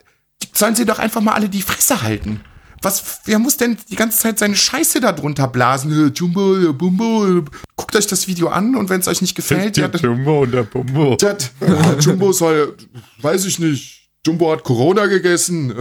sollen 0.54 0.76
sie 0.76 0.86
doch 0.86 1.00
einfach 1.00 1.22
mal 1.22 1.34
alle 1.34 1.48
die 1.48 1.62
Fresse 1.62 2.02
halten. 2.02 2.42
Was, 2.82 3.22
wer 3.26 3.40
muss 3.40 3.58
denn 3.58 3.78
die 3.90 3.96
ganze 3.96 4.20
Zeit 4.20 4.40
seine 4.40 4.56
Scheiße 4.56 5.00
da 5.02 5.12
drunter 5.12 5.48
blasen? 5.48 5.92
Äh, 5.92 6.12
Jumbo, 6.14 6.56
äh, 6.58 6.72
Bumbo. 6.74 7.40
äh. 7.40 7.44
Guckt 7.76 7.96
euch 7.96 8.08
das 8.08 8.28
Video 8.28 8.48
an 8.50 8.76
und 8.76 8.90
wenn 8.90 9.02
es 9.02 9.08
euch 9.08 9.22
nicht 9.22 9.36
gefällt, 9.36 9.78
ja, 9.78 9.88
Der 9.88 10.00
dann, 10.00 10.02
Jumbo 10.02 10.44
und 10.44 10.52
der 10.52 10.64
Bumbo. 10.64 11.18
ja, 11.22 11.36
ja, 11.62 11.94
Jumbo 12.00 12.32
soll, 12.32 12.76
weiß 13.22 13.46
ich 13.46 13.60
nicht. 13.60 14.10
Jumbo 14.26 14.52
hat 14.52 14.64
Corona 14.64 15.06
gegessen. 15.06 15.74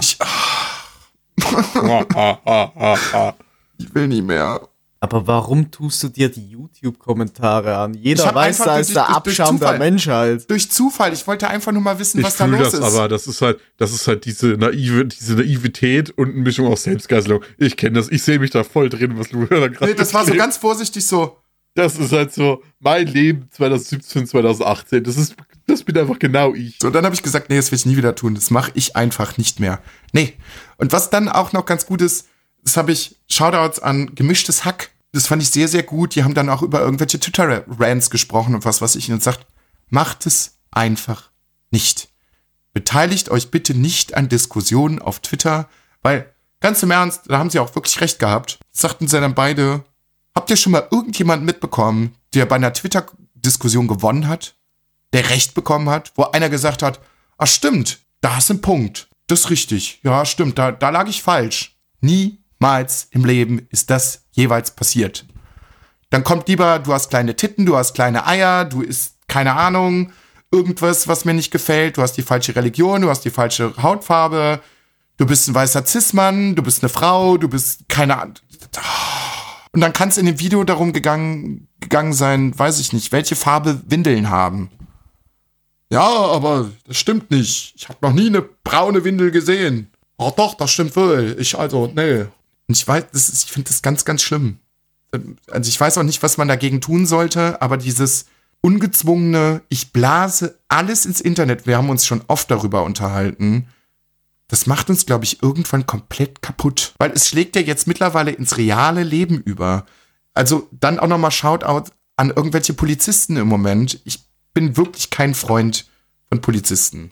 Ich, 0.00 0.16
ah, 0.20 2.04
ah, 2.14 2.38
ah, 2.44 2.98
ah. 3.12 3.34
ich 3.78 3.94
will 3.94 4.08
nie 4.08 4.22
mehr. 4.22 4.60
Aber 4.98 5.26
warum 5.26 5.70
tust 5.70 6.02
du 6.02 6.08
dir 6.08 6.30
die 6.30 6.48
YouTube-Kommentare 6.48 7.76
an? 7.76 7.94
Jeder 7.94 8.34
weiß, 8.34 8.58
da 8.58 8.78
ist 8.78 8.94
der 8.94 9.08
Abschaum 9.10 9.58
der 9.58 9.68
Zufall. 9.68 9.78
Menschheit. 9.78 10.50
Durch 10.50 10.70
Zufall. 10.70 11.12
Ich 11.12 11.26
wollte 11.26 11.48
einfach 11.48 11.70
nur 11.72 11.82
mal 11.82 11.98
wissen, 11.98 12.18
Ich 12.18 12.24
was 12.24 12.36
da 12.36 12.46
los 12.46 12.72
das, 12.72 12.74
ist. 12.74 12.82
aber 12.82 13.08
das 13.08 13.26
ist 13.26 13.42
halt, 13.42 13.60
das 13.76 13.92
ist 13.92 14.08
halt 14.08 14.24
diese 14.24 14.48
naive, 14.56 15.04
diese 15.04 15.34
Naivität 15.34 16.10
und 16.16 16.30
eine 16.30 16.40
Mischung 16.40 16.66
aus 16.66 16.84
Selbstgeißelung. 16.84 17.42
Ich 17.58 17.76
kenne 17.76 17.98
das, 17.98 18.08
ich 18.08 18.22
sehe 18.22 18.38
mich 18.38 18.50
da 18.50 18.64
voll 18.64 18.88
drin, 18.88 19.18
was 19.18 19.32
Luca 19.32 19.60
da 19.60 19.68
gerade 19.68 19.92
nee, 19.92 19.96
das 19.96 20.14
war 20.14 20.24
so 20.24 20.34
ganz 20.34 20.56
vorsichtig 20.56 21.06
so. 21.06 21.36
Das 21.74 21.98
ist 21.98 22.12
halt 22.12 22.32
so 22.32 22.62
mein 22.80 23.06
Leben 23.06 23.48
2017, 23.50 24.26
2018. 24.26 25.04
Das 25.04 25.18
ist, 25.18 25.36
das 25.66 25.84
bin 25.84 25.98
einfach 25.98 26.18
genau 26.18 26.54
ich. 26.54 26.78
So, 26.80 26.88
dann 26.88 27.04
habe 27.04 27.14
ich 27.14 27.22
gesagt, 27.22 27.50
nee, 27.50 27.56
das 27.56 27.70
will 27.70 27.76
ich 27.76 27.84
nie 27.84 27.98
wieder 27.98 28.14
tun. 28.14 28.34
Das 28.34 28.50
mache 28.50 28.70
ich 28.72 28.96
einfach 28.96 29.36
nicht 29.36 29.60
mehr. 29.60 29.80
Nee. 30.12 30.32
Und 30.78 30.92
was 30.92 31.10
dann 31.10 31.28
auch 31.28 31.52
noch 31.52 31.66
ganz 31.66 31.84
gut 31.84 32.00
ist, 32.00 32.28
das 32.66 32.76
habe 32.76 32.92
ich 32.92 33.16
Shoutouts 33.30 33.80
an 33.80 34.14
gemischtes 34.14 34.66
Hack. 34.66 34.90
Das 35.12 35.26
fand 35.26 35.42
ich 35.42 35.48
sehr, 35.48 35.68
sehr 35.68 35.82
gut. 35.82 36.14
Die 36.14 36.24
haben 36.24 36.34
dann 36.34 36.50
auch 36.50 36.60
über 36.60 36.80
irgendwelche 36.80 37.18
Twitter-Rants 37.18 38.10
gesprochen 38.10 38.54
und 38.54 38.66
was 38.66 38.82
weiß 38.82 38.96
ich 38.96 39.10
und 39.10 39.22
sagt, 39.22 39.46
macht 39.88 40.26
es 40.26 40.58
einfach 40.70 41.30
nicht. 41.70 42.10
Beteiligt 42.74 43.30
euch 43.30 43.50
bitte 43.50 43.72
nicht 43.72 44.14
an 44.14 44.28
Diskussionen 44.28 45.00
auf 45.00 45.20
Twitter, 45.20 45.68
weil 46.02 46.30
ganz 46.60 46.82
im 46.82 46.90
Ernst, 46.90 47.22
da 47.26 47.38
haben 47.38 47.48
sie 47.48 47.60
auch 47.60 47.74
wirklich 47.74 48.00
recht 48.02 48.18
gehabt. 48.18 48.58
Sagten 48.72 49.08
sie 49.08 49.18
dann 49.18 49.34
beide, 49.34 49.84
habt 50.34 50.50
ihr 50.50 50.56
schon 50.56 50.72
mal 50.72 50.86
irgendjemanden 50.90 51.46
mitbekommen, 51.46 52.14
der 52.34 52.44
bei 52.44 52.56
einer 52.56 52.74
Twitter-Diskussion 52.74 53.88
gewonnen 53.88 54.28
hat? 54.28 54.56
der 55.12 55.30
Recht 55.30 55.54
bekommen 55.54 55.88
hat, 55.88 56.12
wo 56.16 56.24
einer 56.24 56.50
gesagt 56.50 56.82
hat, 56.82 57.00
ah 57.38 57.46
stimmt, 57.46 58.00
da 58.20 58.38
ist 58.38 58.50
ein 58.50 58.60
Punkt. 58.60 59.08
Das 59.28 59.40
ist 59.40 59.50
richtig. 59.50 60.00
Ja, 60.02 60.24
stimmt, 60.24 60.58
da, 60.58 60.72
da 60.72 60.90
lag 60.90 61.08
ich 61.08 61.22
falsch. 61.22 61.76
Niemals 62.58 63.08
im 63.10 63.24
Leben 63.24 63.66
ist 63.70 63.90
das 63.90 64.24
jeweils 64.32 64.70
passiert. 64.70 65.26
Dann 66.10 66.24
kommt 66.24 66.48
lieber, 66.48 66.78
du 66.78 66.92
hast 66.92 67.10
kleine 67.10 67.36
Titten, 67.36 67.66
du 67.66 67.76
hast 67.76 67.94
kleine 67.94 68.26
Eier, 68.26 68.64
du 68.64 68.82
isst 68.82 69.16
keine 69.28 69.54
Ahnung, 69.54 70.12
irgendwas, 70.50 71.08
was 71.08 71.24
mir 71.24 71.34
nicht 71.34 71.50
gefällt, 71.50 71.96
du 71.96 72.02
hast 72.02 72.14
die 72.14 72.22
falsche 72.22 72.54
Religion, 72.54 73.02
du 73.02 73.10
hast 73.10 73.24
die 73.24 73.30
falsche 73.30 73.74
Hautfarbe, 73.82 74.60
du 75.16 75.26
bist 75.26 75.48
ein 75.48 75.54
weißer 75.54 75.84
Cis-Mann, 75.84 76.54
du 76.54 76.62
bist 76.62 76.82
eine 76.82 76.88
Frau, 76.88 77.36
du 77.36 77.48
bist 77.48 77.88
keine 77.88 78.18
Ahnung. 78.18 78.36
Und 79.72 79.80
dann 79.80 79.92
kann 79.92 80.08
es 80.08 80.16
in 80.16 80.26
dem 80.26 80.38
Video 80.38 80.64
darum 80.64 80.92
gegangen, 80.92 81.68
gegangen 81.80 82.12
sein, 82.12 82.58
weiß 82.58 82.80
ich 82.80 82.92
nicht, 82.92 83.12
welche 83.12 83.36
Farbe 83.36 83.82
Windeln 83.86 84.30
haben. 84.30 84.70
Ja, 85.90 86.08
aber 86.08 86.70
das 86.86 86.96
stimmt 86.96 87.30
nicht. 87.30 87.74
Ich 87.76 87.88
habe 87.88 87.98
noch 88.00 88.12
nie 88.12 88.26
eine 88.26 88.42
braune 88.42 89.04
Windel 89.04 89.30
gesehen. 89.30 89.90
Oh 90.18 90.32
doch, 90.34 90.54
das 90.54 90.70
stimmt 90.70 90.96
wohl. 90.96 91.36
Ich 91.38 91.58
also, 91.58 91.92
nee. 91.94 92.26
Und 92.68 92.76
ich 92.76 92.86
weiß, 92.86 93.04
ist, 93.12 93.44
ich 93.44 93.52
finde 93.52 93.68
das 93.68 93.82
ganz, 93.82 94.04
ganz 94.04 94.22
schlimm. 94.22 94.58
Also 95.50 95.68
ich 95.68 95.80
weiß 95.80 95.98
auch 95.98 96.02
nicht, 96.02 96.22
was 96.22 96.36
man 96.36 96.48
dagegen 96.48 96.80
tun 96.80 97.06
sollte, 97.06 97.62
aber 97.62 97.76
dieses 97.76 98.26
ungezwungene, 98.60 99.62
ich 99.68 99.92
blase 99.92 100.58
alles 100.68 101.06
ins 101.06 101.20
Internet, 101.20 101.66
wir 101.66 101.76
haben 101.76 101.90
uns 101.90 102.04
schon 102.04 102.22
oft 102.26 102.50
darüber 102.50 102.82
unterhalten, 102.82 103.68
das 104.48 104.66
macht 104.66 104.90
uns, 104.90 105.06
glaube 105.06 105.24
ich, 105.24 105.42
irgendwann 105.42 105.86
komplett 105.86 106.42
kaputt. 106.42 106.94
Weil 106.98 107.12
es 107.12 107.28
schlägt 107.28 107.56
ja 107.56 107.62
jetzt 107.62 107.86
mittlerweile 107.86 108.30
ins 108.30 108.56
reale 108.56 109.02
Leben 109.02 109.40
über. 109.40 109.86
Also 110.34 110.68
dann 110.70 110.98
auch 110.98 111.08
nochmal 111.08 111.32
Shoutout 111.32 111.90
an 112.16 112.30
irgendwelche 112.30 112.74
Polizisten 112.74 113.36
im 113.36 113.48
Moment. 113.48 114.00
Ich 114.04 114.24
bin 114.54 114.76
wirklich 114.76 115.10
kein 115.10 115.34
Freund 115.34 115.88
von 116.28 116.40
Polizisten. 116.40 117.10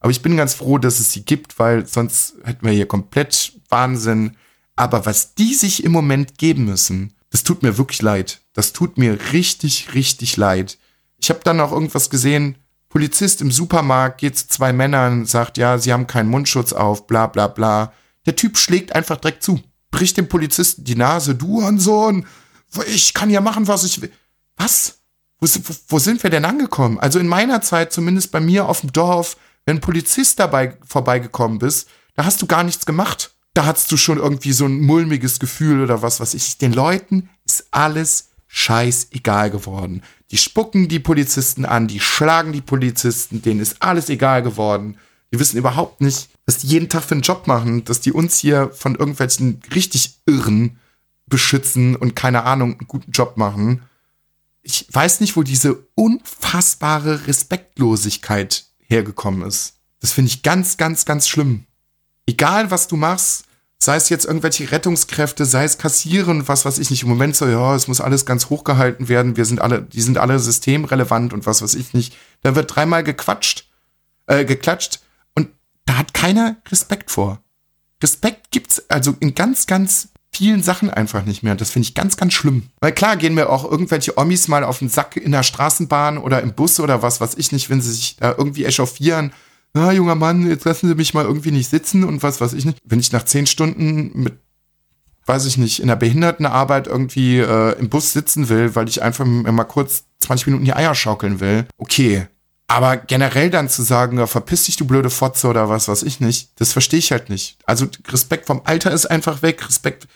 Aber 0.00 0.10
ich 0.10 0.22
bin 0.22 0.36
ganz 0.36 0.54
froh, 0.54 0.78
dass 0.78 1.00
es 1.00 1.12
sie 1.12 1.24
gibt, 1.24 1.58
weil 1.58 1.86
sonst 1.86 2.36
hätten 2.44 2.64
wir 2.64 2.72
hier 2.72 2.86
komplett 2.86 3.52
Wahnsinn. 3.68 4.36
Aber 4.76 5.06
was 5.06 5.34
die 5.34 5.54
sich 5.54 5.84
im 5.84 5.92
Moment 5.92 6.38
geben 6.38 6.66
müssen, 6.66 7.14
das 7.30 7.42
tut 7.42 7.62
mir 7.62 7.78
wirklich 7.78 8.02
leid. 8.02 8.40
Das 8.52 8.72
tut 8.72 8.98
mir 8.98 9.18
richtig, 9.32 9.94
richtig 9.94 10.36
leid. 10.36 10.78
Ich 11.18 11.30
habe 11.30 11.40
dann 11.42 11.60
auch 11.60 11.72
irgendwas 11.72 12.10
gesehen, 12.10 12.56
Polizist 12.88 13.40
im 13.40 13.50
Supermarkt 13.50 14.18
geht 14.18 14.38
zu 14.38 14.48
zwei 14.48 14.72
Männern, 14.72 15.26
sagt, 15.26 15.58
ja, 15.58 15.78
sie 15.78 15.92
haben 15.92 16.06
keinen 16.06 16.30
Mundschutz 16.30 16.72
auf, 16.72 17.06
bla 17.06 17.26
bla 17.26 17.48
bla. 17.48 17.92
Der 18.26 18.36
Typ 18.36 18.56
schlägt 18.56 18.94
einfach 18.94 19.16
direkt 19.16 19.42
zu, 19.42 19.60
bricht 19.90 20.16
dem 20.16 20.28
Polizisten 20.28 20.84
die 20.84 20.94
Nase, 20.94 21.34
du 21.34 21.62
Hanson, 21.62 22.26
ich 22.86 23.14
kann 23.14 23.30
ja 23.30 23.40
machen, 23.40 23.68
was 23.68 23.84
ich 23.84 24.00
will. 24.00 24.12
Was? 24.56 25.00
Wo, 25.38 25.46
wo, 25.46 25.74
wo 25.88 25.98
sind 25.98 26.22
wir 26.22 26.30
denn 26.30 26.44
angekommen? 26.44 26.98
Also 26.98 27.18
in 27.18 27.28
meiner 27.28 27.60
Zeit, 27.60 27.92
zumindest 27.92 28.30
bei 28.32 28.40
mir 28.40 28.68
auf 28.68 28.80
dem 28.80 28.92
Dorf, 28.92 29.36
wenn 29.64 29.76
ein 29.76 29.82
Polizist 29.82 30.38
dabei 30.38 30.76
vorbeigekommen 30.84 31.58
bist, 31.58 31.88
da 32.14 32.24
hast 32.24 32.40
du 32.40 32.46
gar 32.46 32.64
nichts 32.64 32.86
gemacht. 32.86 33.35
Da 33.56 33.64
hattest 33.64 33.90
du 33.90 33.96
schon 33.96 34.18
irgendwie 34.18 34.52
so 34.52 34.66
ein 34.66 34.82
mulmiges 34.82 35.38
Gefühl 35.38 35.80
oder 35.80 36.02
was 36.02 36.20
weiß 36.20 36.34
ich. 36.34 36.58
Den 36.58 36.74
Leuten 36.74 37.30
ist 37.46 37.68
alles 37.70 38.28
scheißegal 38.48 39.50
geworden. 39.50 40.02
Die 40.30 40.36
spucken 40.36 40.88
die 40.88 40.98
Polizisten 40.98 41.64
an, 41.64 41.88
die 41.88 42.00
schlagen 42.00 42.52
die 42.52 42.60
Polizisten, 42.60 43.40
denen 43.40 43.60
ist 43.60 43.80
alles 43.80 44.10
egal 44.10 44.42
geworden. 44.42 44.98
Die 45.32 45.40
wissen 45.40 45.56
überhaupt 45.56 46.02
nicht, 46.02 46.28
was 46.44 46.58
die 46.58 46.66
jeden 46.66 46.90
Tag 46.90 47.02
für 47.04 47.14
einen 47.14 47.22
Job 47.22 47.46
machen, 47.46 47.82
dass 47.86 48.02
die 48.02 48.12
uns 48.12 48.36
hier 48.36 48.72
von 48.74 48.94
irgendwelchen 48.94 49.62
richtig 49.74 50.18
Irren 50.26 50.78
beschützen 51.24 51.96
und 51.96 52.14
keine 52.14 52.42
Ahnung, 52.42 52.72
einen 52.72 52.88
guten 52.88 53.12
Job 53.12 53.38
machen. 53.38 53.80
Ich 54.60 54.86
weiß 54.90 55.20
nicht, 55.20 55.34
wo 55.34 55.42
diese 55.42 55.86
unfassbare 55.94 57.26
Respektlosigkeit 57.26 58.66
hergekommen 58.80 59.48
ist. 59.48 59.78
Das 60.00 60.12
finde 60.12 60.28
ich 60.28 60.42
ganz, 60.42 60.76
ganz, 60.76 61.06
ganz 61.06 61.26
schlimm. 61.26 61.64
Egal, 62.26 62.70
was 62.70 62.88
du 62.88 62.96
machst, 62.96 63.44
sei 63.78 63.96
es 63.96 64.08
jetzt 64.08 64.24
irgendwelche 64.24 64.70
Rettungskräfte, 64.70 65.44
sei 65.44 65.64
es 65.64 65.78
Kassieren, 65.78 66.48
was 66.48 66.64
weiß 66.64 66.78
ich 66.78 66.90
nicht. 66.90 67.02
Im 67.02 67.08
Moment 67.08 67.36
so, 67.36 67.46
ja, 67.46 67.74
es 67.74 67.88
muss 67.88 68.00
alles 68.00 68.26
ganz 68.26 68.50
hochgehalten 68.50 69.08
werden. 69.08 69.36
Wir 69.36 69.44
sind 69.44 69.60
alle, 69.60 69.82
die 69.82 70.00
sind 70.00 70.18
alle 70.18 70.38
systemrelevant 70.38 71.32
und 71.32 71.46
was 71.46 71.62
weiß 71.62 71.74
ich 71.74 71.94
nicht. 71.94 72.16
Da 72.42 72.54
wird 72.54 72.74
dreimal 72.74 73.04
gequatscht, 73.04 73.68
äh, 74.26 74.44
geklatscht 74.44 75.00
und 75.34 75.50
da 75.84 75.98
hat 75.98 76.14
keiner 76.14 76.56
Respekt 76.68 77.10
vor. 77.10 77.40
Respekt 78.02 78.50
gibt's 78.50 78.82
also 78.90 79.14
in 79.20 79.34
ganz, 79.34 79.66
ganz 79.66 80.08
vielen 80.32 80.62
Sachen 80.62 80.90
einfach 80.90 81.24
nicht 81.24 81.42
mehr. 81.42 81.54
Das 81.54 81.70
finde 81.70 81.88
ich 81.88 81.94
ganz, 81.94 82.16
ganz 82.16 82.34
schlimm. 82.34 82.68
Weil 82.80 82.92
klar 82.92 83.16
gehen 83.16 83.34
mir 83.34 83.48
auch 83.48 83.70
irgendwelche 83.70 84.18
Omis 84.18 84.48
mal 84.48 84.64
auf 84.64 84.80
den 84.80 84.90
Sack 84.90 85.16
in 85.16 85.32
der 85.32 85.42
Straßenbahn 85.42 86.18
oder 86.18 86.42
im 86.42 86.52
Bus 86.52 86.78
oder 86.78 87.02
was 87.02 87.20
weiß 87.20 87.36
ich 87.36 87.52
nicht, 87.52 87.70
wenn 87.70 87.80
sie 87.80 87.92
sich 87.92 88.16
da 88.16 88.34
irgendwie 88.36 88.64
echauffieren. 88.64 89.32
Na, 89.76 89.92
junger 89.92 90.14
Mann, 90.14 90.48
jetzt 90.48 90.64
lassen 90.64 90.88
Sie 90.88 90.94
mich 90.94 91.12
mal 91.12 91.26
irgendwie 91.26 91.50
nicht 91.50 91.68
sitzen 91.68 92.02
und 92.02 92.22
was 92.22 92.40
weiß 92.40 92.54
ich 92.54 92.64
nicht. 92.64 92.78
Wenn 92.82 92.98
ich 92.98 93.12
nach 93.12 93.26
zehn 93.26 93.46
Stunden 93.46 94.10
mit, 94.14 94.38
weiß 95.26 95.44
ich 95.44 95.58
nicht, 95.58 95.80
in 95.80 95.88
der 95.88 95.96
Behindertenarbeit 95.96 96.86
irgendwie 96.86 97.40
äh, 97.40 97.78
im 97.78 97.90
Bus 97.90 98.14
sitzen 98.14 98.48
will, 98.48 98.74
weil 98.74 98.88
ich 98.88 99.02
einfach 99.02 99.26
mal 99.26 99.64
kurz 99.64 100.04
20 100.20 100.46
Minuten 100.46 100.64
die 100.64 100.72
Eier 100.72 100.94
schaukeln 100.94 101.40
will, 101.40 101.66
okay. 101.76 102.26
Aber 102.68 102.96
generell 102.96 103.50
dann 103.50 103.68
zu 103.68 103.82
sagen, 103.82 104.26
verpiss 104.26 104.64
dich, 104.64 104.78
du 104.78 104.86
blöde 104.86 105.10
Fotze 105.10 105.46
oder 105.46 105.68
was 105.68 105.88
weiß 105.88 106.04
ich 106.04 106.20
nicht, 106.20 106.58
das 106.58 106.72
verstehe 106.72 106.98
ich 106.98 107.12
halt 107.12 107.28
nicht. 107.28 107.58
Also 107.66 107.86
Respekt 108.08 108.46
vom 108.46 108.62
Alter 108.64 108.92
ist 108.92 109.04
einfach 109.04 109.42
weg, 109.42 109.68
Respekt 109.68 110.08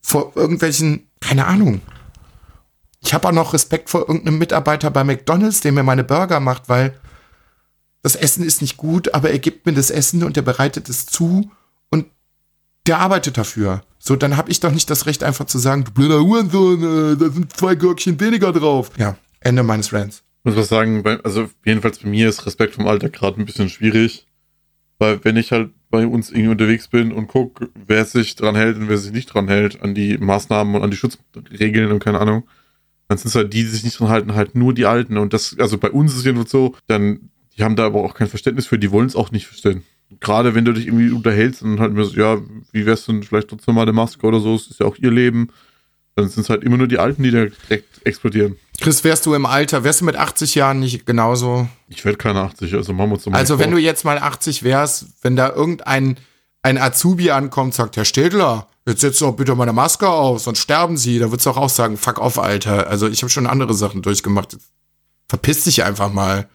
vor 0.00 0.32
irgendwelchen, 0.34 1.10
keine 1.20 1.44
Ahnung. 1.44 1.82
Ich 3.02 3.12
habe 3.12 3.28
auch 3.28 3.32
noch 3.32 3.52
Respekt 3.52 3.90
vor 3.90 4.08
irgendeinem 4.08 4.38
Mitarbeiter 4.38 4.90
bei 4.90 5.04
McDonalds, 5.04 5.60
der 5.60 5.72
mir 5.72 5.82
meine 5.82 6.04
Burger 6.04 6.40
macht, 6.40 6.70
weil 6.70 6.98
das 8.04 8.16
Essen 8.16 8.44
ist 8.44 8.60
nicht 8.60 8.76
gut, 8.76 9.14
aber 9.14 9.30
er 9.30 9.38
gibt 9.38 9.64
mir 9.64 9.72
das 9.72 9.90
Essen 9.90 10.22
und 10.24 10.36
er 10.36 10.42
bereitet 10.42 10.90
es 10.90 11.06
zu 11.06 11.50
und 11.90 12.04
der 12.86 12.98
arbeitet 12.98 13.38
dafür. 13.38 13.82
So, 13.98 14.14
dann 14.14 14.36
habe 14.36 14.50
ich 14.50 14.60
doch 14.60 14.72
nicht 14.72 14.90
das 14.90 15.06
Recht, 15.06 15.24
einfach 15.24 15.46
zu 15.46 15.58
sagen, 15.58 15.84
du 15.84 15.90
blöder 15.90 16.20
Hurensohn, 16.20 16.82
äh, 16.82 17.16
da 17.16 17.30
sind 17.30 17.56
zwei 17.56 17.74
Gürkchen 17.74 18.20
weniger 18.20 18.52
drauf. 18.52 18.90
Ja, 18.98 19.16
Ende 19.40 19.62
meines 19.62 19.94
Rants. 19.94 20.22
Ich 20.40 20.50
muss 20.50 20.56
was 20.56 20.68
sagen, 20.68 21.02
also 21.24 21.48
jedenfalls 21.64 21.98
bei 22.00 22.10
mir 22.10 22.28
ist 22.28 22.44
Respekt 22.44 22.74
vom 22.74 22.86
Alter 22.86 23.08
gerade 23.08 23.40
ein 23.40 23.46
bisschen 23.46 23.70
schwierig. 23.70 24.26
Weil 24.98 25.24
wenn 25.24 25.38
ich 25.38 25.50
halt 25.50 25.70
bei 25.88 26.06
uns 26.06 26.28
irgendwie 26.28 26.50
unterwegs 26.50 26.88
bin 26.88 27.10
und 27.10 27.28
gucke, 27.28 27.70
wer 27.86 28.04
sich 28.04 28.36
dran 28.36 28.54
hält 28.54 28.76
und 28.76 28.90
wer 28.90 28.98
sich 28.98 29.12
nicht 29.12 29.32
dran 29.32 29.48
hält, 29.48 29.80
an 29.80 29.94
die 29.94 30.18
Maßnahmen 30.18 30.74
und 30.74 30.82
an 30.82 30.90
die 30.90 30.98
Schutzregeln 30.98 31.90
und 31.90 32.00
keine 32.00 32.20
Ahnung, 32.20 32.46
dann 33.08 33.16
sind 33.16 33.28
es 33.28 33.34
halt 33.34 33.54
die, 33.54 33.62
die 33.62 33.68
sich 33.68 33.82
nicht 33.82 33.98
dran 33.98 34.10
halten, 34.10 34.34
halt 34.34 34.54
nur 34.54 34.74
die 34.74 34.84
Alten. 34.84 35.16
Und 35.16 35.32
das, 35.32 35.56
also 35.58 35.78
bei 35.78 35.90
uns 35.90 36.12
ist 36.12 36.18
es 36.18 36.24
jedenfalls 36.24 36.50
so, 36.50 36.74
dann, 36.86 37.30
die 37.56 37.64
haben 37.64 37.76
da 37.76 37.86
aber 37.86 38.02
auch 38.02 38.14
kein 38.14 38.28
Verständnis 38.28 38.66
für, 38.66 38.78
die 38.78 38.90
wollen 38.90 39.06
es 39.06 39.16
auch 39.16 39.30
nicht 39.30 39.46
verstehen. 39.46 39.82
Gerade 40.20 40.54
wenn 40.54 40.64
du 40.64 40.72
dich 40.72 40.86
irgendwie 40.86 41.10
unterhältst 41.10 41.62
und 41.62 41.80
halt 41.80 41.92
mir 41.92 42.04
so, 42.04 42.14
ja, 42.16 42.38
wie 42.72 42.86
wär's 42.86 43.06
denn 43.06 43.22
vielleicht 43.22 43.48
trotzdem 43.48 43.74
mal 43.74 43.82
eine 43.82 43.92
Maske 43.92 44.26
oder 44.26 44.40
so, 44.40 44.54
es 44.54 44.68
ist 44.68 44.80
ja 44.80 44.86
auch 44.86 44.96
ihr 44.96 45.10
Leben. 45.10 45.48
Dann 46.16 46.28
sind 46.28 46.44
es 46.44 46.50
halt 46.50 46.62
immer 46.62 46.76
nur 46.76 46.86
die 46.86 46.98
Alten, 46.98 47.24
die 47.24 47.32
da 47.32 47.46
direkt 47.46 48.06
explodieren. 48.06 48.56
Chris, 48.80 49.02
wärst 49.02 49.26
du 49.26 49.34
im 49.34 49.46
Alter, 49.46 49.82
wärst 49.82 50.00
du 50.00 50.04
mit 50.04 50.14
80 50.14 50.54
Jahren 50.54 50.78
nicht 50.78 51.06
genauso? 51.06 51.66
Ich 51.88 52.04
werde 52.04 52.18
keine 52.18 52.40
80, 52.42 52.74
also 52.74 52.92
machen 52.92 53.10
wir 53.10 53.14
uns 53.14 53.26
mal 53.26 53.36
Also, 53.36 53.56
vor. 53.56 53.64
wenn 53.64 53.72
du 53.72 53.78
jetzt 53.78 54.04
mal 54.04 54.18
80 54.18 54.62
wärst, 54.62 55.06
wenn 55.22 55.34
da 55.34 55.50
irgendein 55.52 56.16
ein 56.62 56.78
Azubi 56.78 57.30
ankommt, 57.30 57.74
sagt, 57.74 57.96
Herr 57.96 58.04
Städler, 58.04 58.68
jetzt 58.86 59.00
setzt 59.00 59.20
doch 59.20 59.32
bitte 59.32 59.54
mal 59.54 59.64
eine 59.64 59.72
Maske 59.72 60.08
auf, 60.08 60.40
sonst 60.40 60.60
sterben 60.60 60.96
Sie, 60.96 61.18
da 61.18 61.30
würdest 61.30 61.46
du 61.46 61.50
auch, 61.50 61.56
auch 61.56 61.68
sagen, 61.68 61.96
fuck 61.96 62.18
off, 62.20 62.38
Alter. 62.38 62.86
Also, 62.86 63.08
ich 63.08 63.22
habe 63.22 63.30
schon 63.30 63.46
andere 63.48 63.74
Sachen 63.74 64.00
durchgemacht. 64.02 64.56
Verpiss 65.28 65.64
dich 65.64 65.82
einfach 65.82 66.12
mal. 66.12 66.48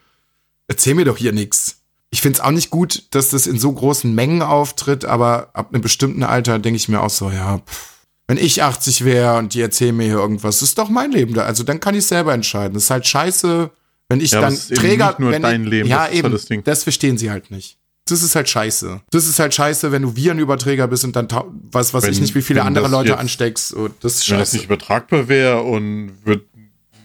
Erzähl 0.70 0.94
mir 0.94 1.04
doch 1.04 1.16
hier 1.16 1.32
nix. 1.32 1.78
Ich 2.10 2.22
find's 2.22 2.38
auch 2.40 2.52
nicht 2.52 2.70
gut, 2.70 3.04
dass 3.10 3.30
das 3.30 3.46
in 3.48 3.58
so 3.58 3.72
großen 3.72 4.14
Mengen 4.14 4.40
auftritt, 4.42 5.04
aber 5.04 5.50
ab 5.52 5.72
einem 5.72 5.82
bestimmten 5.82 6.22
Alter 6.22 6.58
denke 6.60 6.76
ich 6.76 6.88
mir 6.88 7.00
auch 7.02 7.10
so, 7.10 7.28
ja, 7.30 7.58
pff. 7.58 7.88
wenn 8.28 8.36
ich 8.38 8.62
80 8.62 9.04
wäre 9.04 9.36
und 9.38 9.54
die 9.54 9.60
erzählen 9.60 9.96
mir 9.96 10.04
hier 10.04 10.18
irgendwas, 10.18 10.60
das 10.60 10.68
ist 10.70 10.78
doch 10.78 10.88
mein 10.88 11.10
Leben 11.10 11.34
da. 11.34 11.42
Also 11.42 11.64
dann 11.64 11.80
kann 11.80 11.96
ich 11.96 12.06
selber 12.06 12.32
entscheiden. 12.32 12.74
Das 12.74 12.84
ist 12.84 12.90
halt 12.90 13.06
scheiße, 13.06 13.70
wenn 14.08 14.20
ich 14.20 14.30
Ja, 14.30 14.40
dann 14.42 14.52
es 14.54 14.70
eben 14.70 14.80
Träger. 14.80 15.06
nicht 15.08 15.18
nur 15.18 15.32
wenn 15.32 15.42
dein 15.42 15.64
ich, 15.64 15.70
Leben, 15.70 15.88
ja, 15.88 16.04
das 16.04 16.10
ist 16.10 16.14
eben. 16.18 16.24
halt 16.24 16.34
das 16.34 16.44
Ding. 16.46 16.64
Das 16.64 16.82
verstehen 16.84 17.18
sie 17.18 17.30
halt 17.32 17.50
nicht. 17.50 17.78
Das 18.06 18.22
ist 18.22 18.34
halt 18.36 18.48
scheiße. 18.48 19.00
Das 19.10 19.26
ist 19.26 19.38
halt 19.38 19.54
scheiße, 19.54 19.92
wenn 19.92 20.02
du 20.02 20.16
Virenüberträger 20.16 20.86
bist 20.88 21.04
und 21.04 21.14
dann 21.16 21.28
was 21.70 21.92
weiß 21.94 22.04
Wenn- 22.04 22.12
ich 22.12 22.20
nicht, 22.20 22.34
wie 22.36 22.42
viele 22.42 22.62
andere 22.62 22.88
Leute 22.88 23.10
jetzt- 23.10 23.18
ansteckst. 23.20 23.74
Oh, 23.76 23.88
das 24.00 24.16
ist 24.16 24.30
Wenn 24.30 24.38
das 24.38 24.48
scheiße. 24.48 24.56
nicht 24.56 24.64
übertragbar 24.66 25.28
wäre 25.28 25.62
und 25.62 26.12
wird 26.24 26.44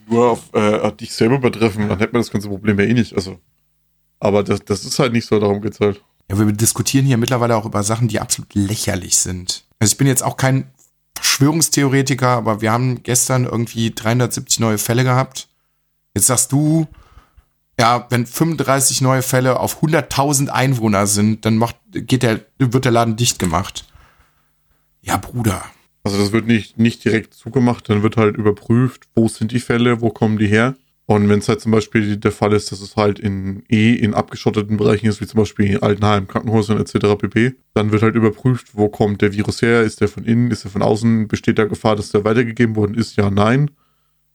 nur 0.08 0.30
auf 0.32 0.40
äh, 0.54 0.92
dich 0.94 1.14
selber 1.14 1.38
betreffen, 1.40 1.90
dann 1.90 2.00
hätte 2.00 2.14
man 2.14 2.22
das 2.22 2.32
ganze 2.32 2.48
Problem 2.48 2.80
ja 2.80 2.86
eh 2.86 2.94
nicht. 2.94 3.16
Also, 3.16 3.40
aber 4.26 4.44
das, 4.44 4.66
das 4.66 4.84
ist 4.84 5.00
halt 5.00 5.14
nicht 5.14 5.28
so, 5.28 5.40
darum 5.40 5.62
geht's 5.62 5.80
halt. 5.80 6.02
Ja, 6.30 6.40
wir 6.40 6.52
diskutieren 6.52 7.06
hier 7.06 7.18
mittlerweile 7.18 7.56
auch 7.56 7.66
über 7.66 7.84
Sachen, 7.84 8.08
die 8.08 8.20
absolut 8.20 8.54
lächerlich 8.56 9.18
sind. 9.18 9.66
Also 9.80 9.94
ich 9.94 9.98
bin 9.98 10.08
jetzt 10.08 10.24
auch 10.24 10.38
kein 10.38 10.72
Verschwörungstheoretiker, 11.16 12.30
aber 12.30 12.62
wir 12.62 12.72
haben 12.72 13.04
gestern 13.04 13.46
irgendwie 13.46 13.94
370 13.94 14.60
neue 14.60 14.78
Fälle 14.78 15.04
gehabt. 15.04 15.48
Jetzt 16.16 16.28
sagst 16.28 16.52
du, 16.52 16.88
ja, 17.80 18.08
wenn 18.10 18.26
35 18.26 19.02
neue 19.02 19.22
Fälle 19.22 19.60
auf 19.60 19.84
100.000 19.84 20.48
Einwohner 20.50 21.08
sind, 21.08 21.46
dann 21.46 21.58
macht, 21.58 21.76
geht 21.92 22.24
der, 22.24 22.42
wird 22.58 22.86
der 22.86 22.92
Laden 22.92 23.16
dicht 23.18 23.38
gemacht. 23.38 23.86
Ja, 25.02 25.18
Bruder. 25.18 25.64
Also 26.04 26.18
das 26.18 26.32
wird 26.32 26.48
nicht, 26.48 26.78
nicht 26.78 27.04
direkt 27.04 27.34
zugemacht, 27.34 27.90
dann 27.90 28.04
wird 28.04 28.18
halt 28.18 28.38
überprüft, 28.38 29.08
wo 29.16 29.28
sind 29.28 29.52
die 29.52 29.60
Fälle, 29.60 30.02
wo 30.02 30.10
kommen 30.10 30.38
die 30.38 30.48
her. 30.48 30.76
Und 31.08 31.30
wenn 31.30 31.38
es 31.40 31.48
halt 31.48 31.62
zum 31.62 31.72
Beispiel 31.72 32.18
der 32.18 32.32
Fall 32.32 32.54
ist, 32.54 32.72
dass 32.72 32.82
es 32.82 32.96
halt 32.96 33.20
in 33.20 33.64
eh 33.70 33.94
in 33.94 34.16
abgeschotteten 34.16 34.78
Bereichen 34.78 35.06
ist, 35.06 35.22
wie 35.22 35.28
zum 35.28 35.38
Beispiel 35.38 35.68
in 35.68 35.84
Altenheim, 35.84 36.28
Krankenhäusern 36.28 36.80
etc. 36.80 37.16
pp., 37.20 37.54
dann 37.76 37.92
wird 37.92 38.02
halt 38.02 38.16
überprüft, 38.16 38.70
wo 38.74 38.90
kommt 38.90 39.22
der 39.22 39.32
Virus 39.32 39.62
her, 39.62 39.84
ist 39.84 40.02
der 40.02 40.08
von 40.08 40.24
innen, 40.26 40.50
ist 40.50 40.64
der 40.64 40.72
von 40.72 40.82
außen, 40.82 41.28
besteht 41.28 41.60
da 41.60 41.66
Gefahr, 41.66 41.96
dass 41.96 42.10
der 42.10 42.24
weitergegeben 42.26 42.76
worden 42.76 42.96
ist, 42.96 43.18
ja, 43.18 43.30
nein. 43.30 43.70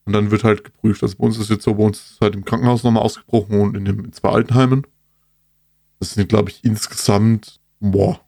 Und 0.05 0.13
dann 0.13 0.31
wird 0.31 0.45
halt 0.45 0.63
geprüft. 0.63 1.03
Also 1.03 1.17
bei 1.19 1.25
uns 1.25 1.39
ist 1.39 1.51
jetzt 1.51 1.65
so, 1.65 1.75
bei 1.75 1.83
uns 1.83 2.13
ist 2.13 2.21
halt 2.21 2.35
im 2.37 2.45
Krankenhaus 2.45 2.85
nochmal 2.85 3.03
ausgebrochen 3.03 3.61
und 3.61 3.77
in, 3.77 3.85
dem, 3.85 4.05
in 4.05 4.13
zwei 4.13 4.31
Altenheimen. 4.31 4.87
Das 5.99 6.15
sind, 6.15 6.29
glaube 6.29 6.51
ich, 6.51 6.65
insgesamt, 6.65 7.59
boah, 7.81 8.21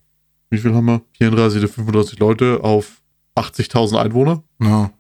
wie 0.51 0.59
viel 0.59 0.75
haben 0.75 0.87
wir? 0.87 1.03
34 1.19 1.61
oder 1.61 1.69
35 1.69 2.19
Leute 2.19 2.61
auf 2.65 3.01
80.000 3.37 3.97
Einwohner, 3.99 4.43
Ja. 4.61 4.93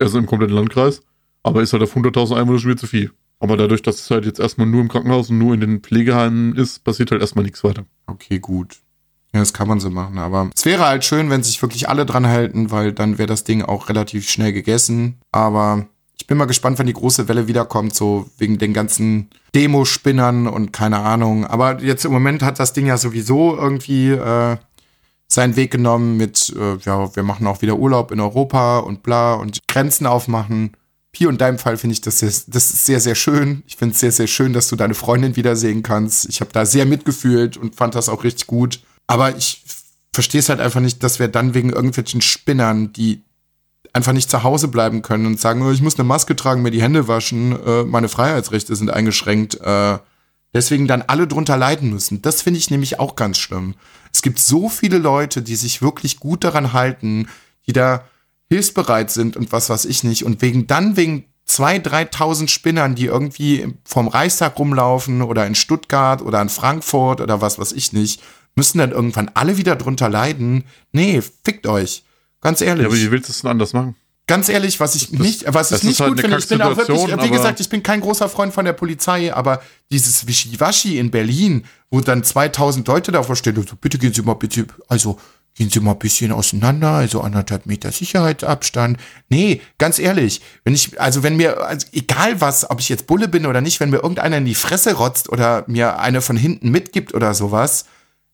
also 0.00 0.18
im 0.18 0.26
kompletten 0.26 0.56
Landkreis. 0.56 1.02
Aber 1.44 1.62
ist 1.62 1.72
halt 1.72 1.82
auf 1.82 1.96
100.000 1.96 2.36
Einwohner 2.36 2.58
schon 2.58 2.70
wieder 2.70 2.80
zu 2.80 2.88
viel. 2.88 3.12
Aber 3.38 3.56
dadurch, 3.56 3.82
dass 3.82 4.00
es 4.00 4.10
halt 4.10 4.24
jetzt 4.24 4.40
erstmal 4.40 4.66
nur 4.66 4.80
im 4.80 4.88
Krankenhaus 4.88 5.30
und 5.30 5.38
nur 5.38 5.54
in 5.54 5.60
den 5.60 5.80
Pflegeheimen 5.80 6.56
ist, 6.56 6.82
passiert 6.82 7.10
halt 7.12 7.20
erstmal 7.20 7.44
nichts 7.44 7.62
weiter. 7.62 7.84
Okay, 8.06 8.38
gut. 8.38 8.78
Ja, 9.32 9.40
das 9.40 9.52
kann 9.52 9.68
man 9.68 9.80
so 9.80 9.90
machen, 9.90 10.18
aber 10.18 10.50
es 10.54 10.64
wäre 10.64 10.86
halt 10.86 11.04
schön, 11.04 11.28
wenn 11.28 11.42
sich 11.42 11.60
wirklich 11.60 11.88
alle 11.88 12.06
dran 12.06 12.26
halten, 12.26 12.70
weil 12.70 12.92
dann 12.92 13.18
wäre 13.18 13.26
das 13.26 13.44
Ding 13.44 13.62
auch 13.62 13.88
relativ 13.88 14.30
schnell 14.30 14.52
gegessen. 14.52 15.18
Aber 15.32 15.86
ich 16.18 16.26
bin 16.28 16.38
mal 16.38 16.44
gespannt, 16.46 16.78
wenn 16.78 16.86
die 16.86 16.92
große 16.92 17.28
Welle 17.28 17.48
wiederkommt, 17.48 17.94
so 17.94 18.30
wegen 18.38 18.58
den 18.58 18.72
ganzen 18.72 19.28
Demospinnern 19.54 20.46
und 20.46 20.72
keine 20.72 21.00
Ahnung. 21.00 21.44
Aber 21.46 21.82
jetzt 21.82 22.04
im 22.04 22.12
Moment 22.12 22.42
hat 22.42 22.60
das 22.60 22.72
Ding 22.72 22.86
ja 22.86 22.96
sowieso 22.96 23.56
irgendwie 23.56 24.10
äh, 24.10 24.56
seinen 25.26 25.56
Weg 25.56 25.72
genommen 25.72 26.16
mit, 26.16 26.54
äh, 26.56 26.76
ja, 26.76 27.14
wir 27.14 27.22
machen 27.24 27.46
auch 27.46 27.60
wieder 27.60 27.76
Urlaub 27.76 28.12
in 28.12 28.20
Europa 28.20 28.78
und 28.78 29.02
bla 29.02 29.34
und 29.34 29.66
Grenzen 29.66 30.06
aufmachen. 30.06 30.76
Hier 31.16 31.28
und 31.28 31.40
deinem 31.40 31.58
Fall 31.58 31.76
finde 31.76 31.92
ich 31.92 32.00
das, 32.00 32.18
sehr, 32.18 32.28
das 32.28 32.70
ist 32.70 32.86
sehr, 32.86 32.98
sehr 32.98 33.14
schön. 33.14 33.62
Ich 33.66 33.76
finde 33.76 33.92
es 33.94 34.00
sehr, 34.00 34.12
sehr 34.12 34.26
schön, 34.26 34.52
dass 34.52 34.68
du 34.68 34.76
deine 34.76 34.94
Freundin 34.94 35.36
wiedersehen 35.36 35.82
kannst. 35.82 36.28
Ich 36.28 36.40
habe 36.40 36.50
da 36.52 36.66
sehr 36.66 36.86
mitgefühlt 36.86 37.56
und 37.56 37.76
fand 37.76 37.94
das 37.94 38.08
auch 38.08 38.24
richtig 38.24 38.48
gut. 38.48 38.80
Aber 39.06 39.36
ich 39.36 39.62
verstehe 40.12 40.40
es 40.40 40.48
halt 40.48 40.60
einfach 40.60 40.80
nicht, 40.80 41.02
dass 41.02 41.20
wir 41.20 41.28
dann 41.28 41.54
wegen 41.54 41.70
irgendwelchen 41.70 42.20
Spinnern, 42.20 42.92
die 42.92 43.22
einfach 43.92 44.12
nicht 44.12 44.28
zu 44.28 44.42
Hause 44.42 44.68
bleiben 44.68 45.02
können 45.02 45.26
und 45.26 45.40
sagen, 45.40 45.62
oh, 45.62 45.70
ich 45.70 45.82
muss 45.82 45.98
eine 45.98 46.08
Maske 46.08 46.34
tragen, 46.34 46.62
mir 46.62 46.72
die 46.72 46.82
Hände 46.82 47.06
waschen, 47.06 47.52
äh, 47.64 47.84
meine 47.84 48.08
Freiheitsrechte 48.08 48.74
sind 48.74 48.90
eingeschränkt, 48.90 49.60
äh, 49.60 49.98
deswegen 50.52 50.88
dann 50.88 51.02
alle 51.02 51.28
drunter 51.28 51.56
leiden 51.56 51.90
müssen. 51.90 52.20
Das 52.22 52.42
finde 52.42 52.58
ich 52.58 52.70
nämlich 52.70 52.98
auch 52.98 53.14
ganz 53.14 53.38
schlimm. 53.38 53.74
Es 54.12 54.22
gibt 54.22 54.40
so 54.40 54.68
viele 54.68 54.98
Leute, 54.98 55.42
die 55.42 55.56
sich 55.56 55.80
wirklich 55.80 56.18
gut 56.18 56.42
daran 56.42 56.72
halten, 56.72 57.28
die 57.66 57.72
da 57.72 58.04
hilfsbereit 58.54 59.10
sind 59.10 59.36
und 59.36 59.52
was 59.52 59.68
weiß 59.68 59.84
ich 59.84 60.04
nicht. 60.04 60.24
Und 60.24 60.42
wegen 60.42 60.66
dann 60.66 60.96
wegen 60.96 61.24
zwei, 61.44 61.76
3.000 61.76 62.48
Spinnern, 62.48 62.94
die 62.94 63.06
irgendwie 63.06 63.66
vom 63.84 64.08
Reichstag 64.08 64.58
rumlaufen 64.58 65.22
oder 65.22 65.46
in 65.46 65.54
Stuttgart 65.54 66.22
oder 66.22 66.40
in 66.40 66.48
Frankfurt 66.48 67.20
oder 67.20 67.40
was 67.40 67.58
weiß 67.58 67.72
ich 67.72 67.92
nicht, 67.92 68.22
müssen 68.56 68.78
dann 68.78 68.92
irgendwann 68.92 69.30
alle 69.34 69.56
wieder 69.56 69.76
drunter 69.76 70.08
leiden. 70.08 70.64
Nee, 70.92 71.20
fickt 71.44 71.66
euch. 71.66 72.04
Ganz 72.40 72.60
ehrlich. 72.60 72.82
Ja, 72.82 72.88
aber 72.88 72.96
wie 72.96 73.10
willst 73.10 73.28
du 73.28 73.32
es 73.32 73.40
denn 73.42 73.50
anders 73.50 73.72
machen? 73.72 73.96
Ganz 74.26 74.48
ehrlich, 74.48 74.80
was 74.80 74.94
ich 74.94 75.12
nicht, 75.12 75.44
was 75.52 75.68
das 75.68 75.80
ich 75.82 75.88
nicht 75.88 76.00
halt 76.00 76.12
gut 76.12 76.20
finde, 76.20 76.38
ich 76.38 76.48
bin 76.48 76.62
auch 76.62 76.76
wirklich, 76.78 76.98
wie 76.98 77.30
gesagt, 77.30 77.60
ich 77.60 77.68
bin 77.68 77.82
kein 77.82 78.00
großer 78.00 78.30
Freund 78.30 78.54
von 78.54 78.64
der 78.64 78.72
Polizei, 78.72 79.34
aber 79.34 79.60
dieses 79.90 80.26
Wischiwaschi 80.26 80.98
in 80.98 81.10
Berlin, 81.10 81.66
wo 81.90 82.00
dann 82.00 82.24
2000 82.24 82.88
Leute 82.88 83.12
davor 83.12 83.36
stehen, 83.36 83.58
und 83.58 83.68
so, 83.68 83.76
bitte 83.76 83.98
gehen 83.98 84.14
Sie 84.14 84.22
mal 84.22 84.32
bitte, 84.32 84.66
also 84.88 85.18
gehen 85.54 85.70
Sie 85.70 85.80
mal 85.80 85.92
ein 85.92 85.98
bisschen 85.98 86.32
auseinander, 86.32 86.90
also 86.90 87.20
anderthalb 87.20 87.66
Meter 87.66 87.92
Sicherheitsabstand. 87.92 88.98
Nee, 89.28 89.60
ganz 89.78 89.98
ehrlich, 89.98 90.42
wenn 90.64 90.74
ich, 90.74 91.00
also 91.00 91.22
wenn 91.22 91.36
mir, 91.36 91.62
also 91.62 91.86
egal 91.92 92.40
was, 92.40 92.68
ob 92.70 92.80
ich 92.80 92.88
jetzt 92.88 93.06
Bulle 93.06 93.28
bin 93.28 93.46
oder 93.46 93.60
nicht, 93.60 93.80
wenn 93.80 93.90
mir 93.90 93.98
irgendeiner 94.02 94.38
in 94.38 94.44
die 94.44 94.54
Fresse 94.54 94.94
rotzt 94.94 95.30
oder 95.30 95.64
mir 95.66 95.98
eine 96.00 96.20
von 96.20 96.36
hinten 96.36 96.70
mitgibt 96.70 97.14
oder 97.14 97.34
sowas, 97.34 97.86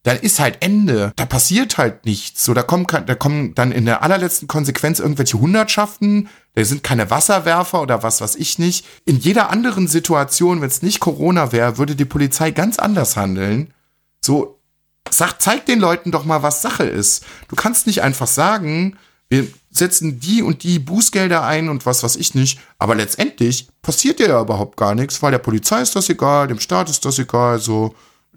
dann 0.03 0.16
ist 0.16 0.41
halt 0.41 0.59
Ende. 0.61 1.12
Da 1.16 1.27
passiert 1.27 1.77
halt 1.77 2.07
nichts. 2.07 2.45
So, 2.45 2.55
da 2.55 2.62
kommen, 2.62 2.87
da 2.89 3.14
kommen 3.14 3.55
dann 3.55 3.71
in 3.71 3.85
der 3.85 4.03
allerletzten 4.03 4.49
Konsequenz 4.49 4.99
irgendwelche 4.99 5.39
Hundertschaften. 5.39 6.31
Da 6.55 6.64
sind 6.64 6.83
keine 6.83 7.11
Wasserwerfer 7.11 7.83
oder 7.83 8.03
was 8.03 8.23
weiß 8.23 8.37
ich 8.37 8.59
nicht. 8.59 8.87
In 9.05 9.18
jeder 9.18 9.51
anderen 9.51 9.89
Situation, 9.89 10.62
wenn 10.62 10.68
es 10.68 10.81
nicht 10.81 11.01
Corona 11.01 11.53
wäre, 11.53 11.77
würde 11.77 11.97
die 11.97 12.07
Polizei 12.07 12.51
ganz 12.51 12.79
anders 12.79 13.16
handeln. 13.16 13.75
So, 14.23 14.60
sag, 15.09 15.40
zeig 15.40 15.66
den 15.66 15.80
Leuten 15.80 16.11
doch 16.11 16.24
mal, 16.24 16.42
was 16.42 16.62
Sache 16.62 16.84
ist. 16.84 17.24
Du 17.48 17.57
kannst 17.57 17.86
nicht 17.86 18.03
einfach 18.03 18.26
sagen, 18.26 18.98
wir 19.28 19.46
setzen 19.70 20.18
die 20.18 20.42
und 20.42 20.64
die 20.64 20.80
Bußgelder 20.80 21.44
ein 21.44 21.68
und 21.68 21.86
was 21.86 22.03
weiß 22.03 22.16
ich 22.16 22.34
nicht. 22.34 22.59
Aber 22.78 22.96
letztendlich 22.96 23.68
passiert 23.80 24.18
ja 24.20 24.40
überhaupt 24.40 24.76
gar 24.76 24.94
nichts, 24.94 25.22
weil 25.22 25.30
der 25.30 25.38
Polizei 25.38 25.80
ist 25.80 25.94
das 25.94 26.09
egal, 26.09 26.48
dem 26.48 26.59
Staat 26.59 26.90
ist 26.90 27.05
das 27.05 27.18
egal, 27.18 27.61
so 27.61 27.94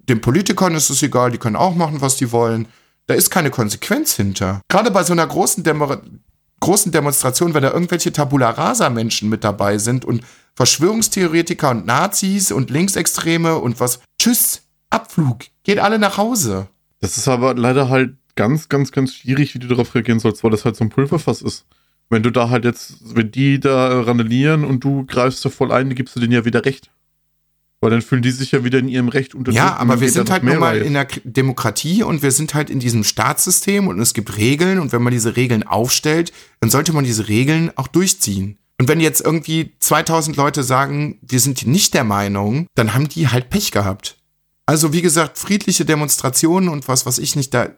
den 0.08 0.22
Politikern 0.22 0.76
ist 0.76 0.90
es 0.90 1.02
egal, 1.02 1.32
die 1.32 1.38
können 1.38 1.56
auch 1.56 1.76
machen, 1.76 2.02
was 2.02 2.18
die 2.18 2.32
wollen. 2.32 2.68
Da 3.08 3.16
ist 3.16 3.32
keine 3.32 3.50
Konsequenz 3.50 4.16
hinter. 4.16 4.62
Gerade 4.70 4.92
bei 4.92 5.04
so 5.04 5.14
einer 5.14 5.28
großen, 5.28 5.64
Demo 5.64 5.98
großen 6.60 6.92
Demonstration, 6.92 7.54
wenn 7.54 7.64
da 7.64 7.72
irgendwelche 7.72 8.14
Tabula 8.14 8.52
Rasa 8.52 8.90
Menschen 8.90 9.30
mit 9.30 9.44
dabei 9.44 9.78
sind 9.78 10.06
und 10.06 10.24
Verschwörungstheoretiker 10.56 11.72
und 11.72 11.86
Nazis 11.86 12.52
und 12.52 12.70
Linksextreme 12.70 13.58
und 13.58 13.80
was. 13.80 14.00
Tschüss, 14.22 14.62
Abflug, 14.90 15.46
geht 15.64 15.80
alle 15.80 16.00
nach 16.00 16.18
Hause. 16.18 16.68
Das 17.00 17.18
ist 17.18 17.28
aber 17.28 17.56
leider 17.56 17.90
halt 17.90 18.16
ganz, 18.36 18.70
ganz, 18.70 18.92
ganz 18.92 19.14
schwierig, 19.14 19.54
wie 19.54 19.60
du 19.60 19.68
darauf 19.68 19.94
reagieren 19.96 20.20
sollst, 20.20 20.44
weil 20.44 20.52
das 20.52 20.66
halt 20.66 20.76
so 20.76 20.84
ein 20.84 20.90
Pulverfass 20.90 21.42
ist. 21.42 21.66
Wenn 22.10 22.24
du 22.24 22.32
da 22.32 22.50
halt 22.50 22.66
jetzt, 22.66 23.16
wenn 23.16 23.32
die 23.32 23.60
da 23.60 24.02
randalieren 24.02 24.64
und 24.64 24.84
du 24.84 25.06
greifst 25.06 25.44
da 25.44 25.50
voll 25.50 25.72
ein, 25.72 25.90
dann 25.90 25.96
gibst 25.96 26.16
du 26.16 26.20
denen 26.20 26.34
ja 26.34 26.46
wieder 26.46 26.66
recht. 26.66 26.92
Weil 27.82 27.92
dann 27.92 28.02
fühlen 28.02 28.22
die 28.22 28.32
sich 28.32 28.52
ja 28.52 28.64
wieder 28.64 28.80
in 28.80 28.88
ihrem 28.88 29.10
Recht 29.10 29.36
unterdrückt. 29.36 29.58
Ja, 29.58 29.76
aber 29.76 30.00
wir 30.00 30.10
sind 30.10 30.30
halt 30.30 30.44
nun 30.44 30.60
mal 30.60 30.78
in 30.78 30.94
der 30.94 31.08
Demokratie 31.26 32.04
und 32.04 32.22
wir 32.22 32.32
sind 32.32 32.54
halt 32.54 32.70
in 32.70 32.80
diesem 32.80 33.04
Staatssystem 33.04 33.88
und 33.88 34.00
es 34.00 34.14
gibt 34.14 34.38
Regeln 34.38 34.80
und 34.80 34.94
wenn 34.94 35.02
man 35.02 35.12
diese 35.12 35.36
Regeln 35.36 35.64
aufstellt, 35.64 36.32
dann 36.62 36.70
sollte 36.70 36.94
man 36.94 37.04
diese 37.04 37.28
Regeln 37.28 37.72
auch 37.76 37.88
durchziehen. 37.88 38.58
Und 38.80 38.88
wenn 38.88 39.02
jetzt 39.02 39.22
irgendwie 39.22 39.74
2000 39.80 40.38
Leute 40.38 40.64
sagen, 40.64 41.20
wir 41.22 41.40
sind 41.40 41.68
nicht 41.68 41.94
der 41.94 42.06
Meinung, 42.06 42.68
dann 42.76 42.94
haben 42.94 43.10
die 43.10 43.28
halt 43.28 43.50
Pech 43.50 43.72
gehabt. 43.72 44.18
Also 44.66 44.94
wie 44.94 45.02
gesagt, 45.02 45.38
friedliche 45.38 45.86
Demonstrationen 45.86 46.70
und 46.70 46.88
was 46.88 47.06
weiß 47.06 47.18
ich 47.18 47.36
nicht, 47.36 47.54
da 47.54 47.70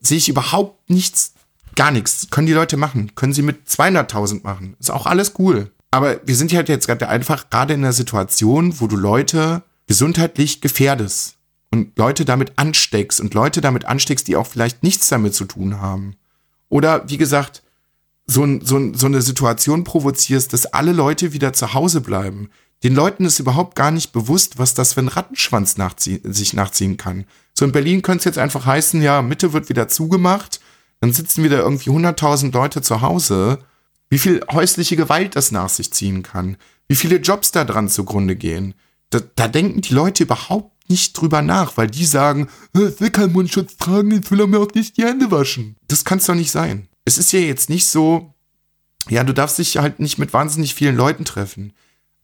sehe 0.00 0.18
ich 0.18 0.28
überhaupt 0.28 0.88
nichts, 0.90 1.34
gar 1.74 1.90
nichts. 1.90 2.28
Können 2.30 2.46
die 2.46 2.52
Leute 2.52 2.76
machen. 2.76 3.14
Können 3.14 3.32
sie 3.32 3.42
mit 3.42 3.68
200.000 3.68 4.42
machen. 4.44 4.76
Ist 4.78 4.90
auch 4.90 5.06
alles 5.06 5.34
cool. 5.38 5.70
Aber 5.90 6.20
wir 6.24 6.36
sind 6.36 6.52
halt 6.52 6.68
jetzt 6.68 6.86
gerade 6.86 7.08
einfach 7.08 7.50
gerade 7.50 7.74
in 7.74 7.80
einer 7.84 7.92
Situation, 7.92 8.80
wo 8.80 8.86
du 8.86 8.96
Leute 8.96 9.62
gesundheitlich 9.86 10.60
gefährdest 10.60 11.36
und 11.70 11.98
Leute 11.98 12.24
damit 12.24 12.52
ansteckst 12.56 13.20
und 13.20 13.34
Leute 13.34 13.60
damit 13.60 13.84
ansteckst, 13.84 14.26
die 14.28 14.36
auch 14.36 14.46
vielleicht 14.46 14.82
nichts 14.82 15.08
damit 15.08 15.34
zu 15.34 15.44
tun 15.44 15.80
haben. 15.80 16.16
Oder 16.68 17.08
wie 17.08 17.16
gesagt, 17.16 17.62
so, 18.26 18.44
so, 18.60 18.92
so 18.94 19.06
eine 19.06 19.22
Situation 19.22 19.84
provozierst, 19.84 20.52
dass 20.52 20.66
alle 20.66 20.92
Leute 20.92 21.32
wieder 21.32 21.52
zu 21.52 21.74
Hause 21.74 22.00
bleiben. 22.00 22.50
Den 22.84 22.94
Leuten 22.94 23.24
ist 23.24 23.38
überhaupt 23.38 23.76
gar 23.76 23.90
nicht 23.90 24.12
bewusst, 24.12 24.58
was 24.58 24.74
das 24.74 24.92
für 24.92 25.00
ein 25.00 25.08
Rattenschwanz 25.08 25.78
nachzie 25.78 26.20
sich 26.22 26.52
nachziehen 26.52 26.98
kann. 26.98 27.24
So 27.54 27.64
in 27.64 27.72
Berlin 27.72 28.02
könnte 28.02 28.20
es 28.20 28.24
jetzt 28.26 28.38
einfach 28.38 28.66
heißen, 28.66 29.00
ja, 29.00 29.22
Mitte 29.22 29.54
wird 29.54 29.70
wieder 29.70 29.88
zugemacht, 29.88 30.60
dann 31.00 31.12
sitzen 31.12 31.42
wieder 31.42 31.60
irgendwie 31.60 31.90
100.000 31.90 32.52
Leute 32.52 32.82
zu 32.82 33.00
Hause. 33.00 33.58
Wie 34.10 34.18
viel 34.18 34.42
häusliche 34.52 34.96
Gewalt 34.96 35.34
das 35.34 35.50
nach 35.50 35.70
sich 35.70 35.92
ziehen 35.92 36.22
kann. 36.22 36.58
Wie 36.86 36.94
viele 36.94 37.16
Jobs 37.16 37.52
da 37.52 37.64
dran 37.64 37.88
zugrunde 37.88 38.36
gehen. 38.36 38.74
Da, 39.08 39.20
da 39.34 39.48
denken 39.48 39.80
die 39.80 39.94
Leute 39.94 40.24
überhaupt 40.24 40.90
nicht 40.90 41.14
drüber 41.14 41.40
nach, 41.40 41.78
weil 41.78 41.86
die 41.86 42.04
sagen, 42.04 42.48
"Äh, 42.76 42.88
ich 42.88 43.00
will 43.00 43.10
keinen 43.10 43.32
Mundschutz 43.32 43.78
tragen, 43.78 44.10
ich 44.10 44.30
will 44.30 44.46
mir 44.46 44.58
auch 44.58 44.74
nicht 44.74 44.98
die 44.98 45.04
Hände 45.04 45.30
waschen. 45.30 45.76
Das 45.88 46.04
kann's 46.04 46.26
doch 46.26 46.34
nicht 46.34 46.50
sein. 46.50 46.88
es 47.06 47.18
ist 47.18 47.32
ja 47.32 47.40
jetzt 47.40 47.68
nicht 47.70 47.86
so, 47.86 48.34
ja, 49.08 49.24
du 49.24 49.34
darfst 49.34 49.58
dich 49.58 49.76
halt 49.76 50.00
nicht 50.00 50.18
mit 50.18 50.32
wahnsinnig 50.32 50.74
vielen 50.74 50.96
Leuten 50.96 51.24
treffen. 51.24 51.74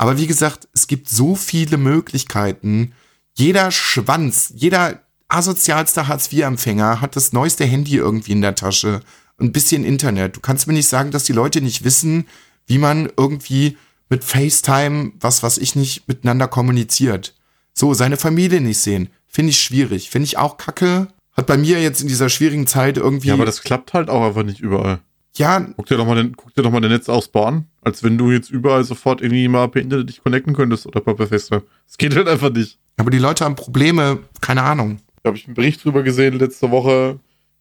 Aber 0.01 0.17
wie 0.17 0.27
gesagt, 0.27 0.67
es 0.73 0.87
gibt 0.87 1.11
so 1.11 1.35
viele 1.35 1.77
Möglichkeiten. 1.77 2.95
Jeder 3.35 3.71
Schwanz, 3.71 4.51
jeder 4.57 5.03
asozialste 5.29 6.09
Hartz-IV-Empfänger 6.09 7.03
hat 7.03 7.17
das 7.17 7.35
neueste 7.35 7.67
Handy 7.67 7.97
irgendwie 7.97 8.33
in 8.33 8.41
der 8.41 8.55
Tasche. 8.55 9.03
Ein 9.39 9.53
bisschen 9.53 9.85
Internet. 9.85 10.37
Du 10.37 10.41
kannst 10.41 10.67
mir 10.67 10.73
nicht 10.73 10.89
sagen, 10.89 11.11
dass 11.11 11.25
die 11.25 11.35
Leute 11.35 11.61
nicht 11.61 11.85
wissen, 11.85 12.27
wie 12.67 12.79
man 12.79 13.13
irgendwie 13.19 13.77
mit 14.09 14.25
FaceTime, 14.25 15.13
was 15.21 15.43
was 15.43 15.59
ich 15.59 15.77
nicht, 15.77 16.09
miteinander 16.09 16.49
kommuniziert. 16.49 17.35
So, 17.75 17.93
seine 17.93 18.17
Familie 18.17 18.63
nicht 18.63 18.79
sehen. 18.79 19.11
Finde 19.27 19.51
ich 19.51 19.61
schwierig. 19.61 20.09
Finde 20.09 20.25
ich 20.25 20.39
auch 20.39 20.57
kacke. 20.57 21.09
Hat 21.33 21.47
bei 21.47 21.59
mir 21.59 21.83
jetzt 21.83 22.01
in 22.01 22.09
dieser 22.09 22.31
schwierigen 22.31 22.67
Zeit 22.67 22.97
irgendwie. 22.97 23.29
Ja, 23.29 23.35
aber 23.35 23.45
das 23.45 23.61
klappt 23.61 23.93
halt 23.93 24.09
auch 24.09 24.27
einfach 24.27 24.45
nicht 24.45 24.61
überall. 24.61 25.01
Ja, 25.41 25.66
Guck 25.76 25.86
dir 25.86 25.97
doch 25.97 26.07
mal 26.07 26.16
den, 26.16 26.36
guck 26.36 26.55
dir 26.55 26.62
doch 26.62 26.70
mal 26.70 26.80
den 26.80 26.93
Netzausbau 26.93 27.47
an, 27.47 27.66
als 27.80 28.05
wenn 28.05 28.18
du 28.18 28.30
jetzt 28.30 28.51
überall 28.51 28.84
sofort 28.84 29.22
irgendwie 29.22 29.49
mal 29.49 29.68
per 29.68 29.82
Internet 29.82 30.09
dich 30.11 30.22
connecten 30.22 30.55
könntest 30.55 30.86
oder 30.86 31.01
per 31.01 31.16
FaceTime. 31.16 31.62
Das 31.86 31.97
geht 31.99 32.14
halt 32.14 32.28
einfach 32.28 32.53
nicht. 32.53 32.78
aber 32.99 33.11
die 33.11 33.18
Leute 33.18 33.45
haben 33.45 33.57
Probleme, 33.57 34.20
keine 34.41 34.62
Ahnung. 34.62 34.99
Da 35.22 35.28
habe 35.28 35.38
ich 35.38 35.47
einen 35.47 35.55
Bericht 35.55 35.84
drüber 35.84 36.03
gesehen 36.03 36.38
letzte 36.38 36.70
Woche, 36.70 37.18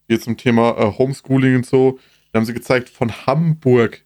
hier 0.08 0.20
zum 0.20 0.38
Thema 0.38 0.78
äh, 0.78 0.98
Homeschooling 0.98 1.56
und 1.56 1.66
so. 1.66 2.00
Da 2.32 2.40
haben 2.40 2.46
sie 2.46 2.54
gezeigt 2.54 2.90
von 2.90 3.12
Hamburg. 3.26 4.04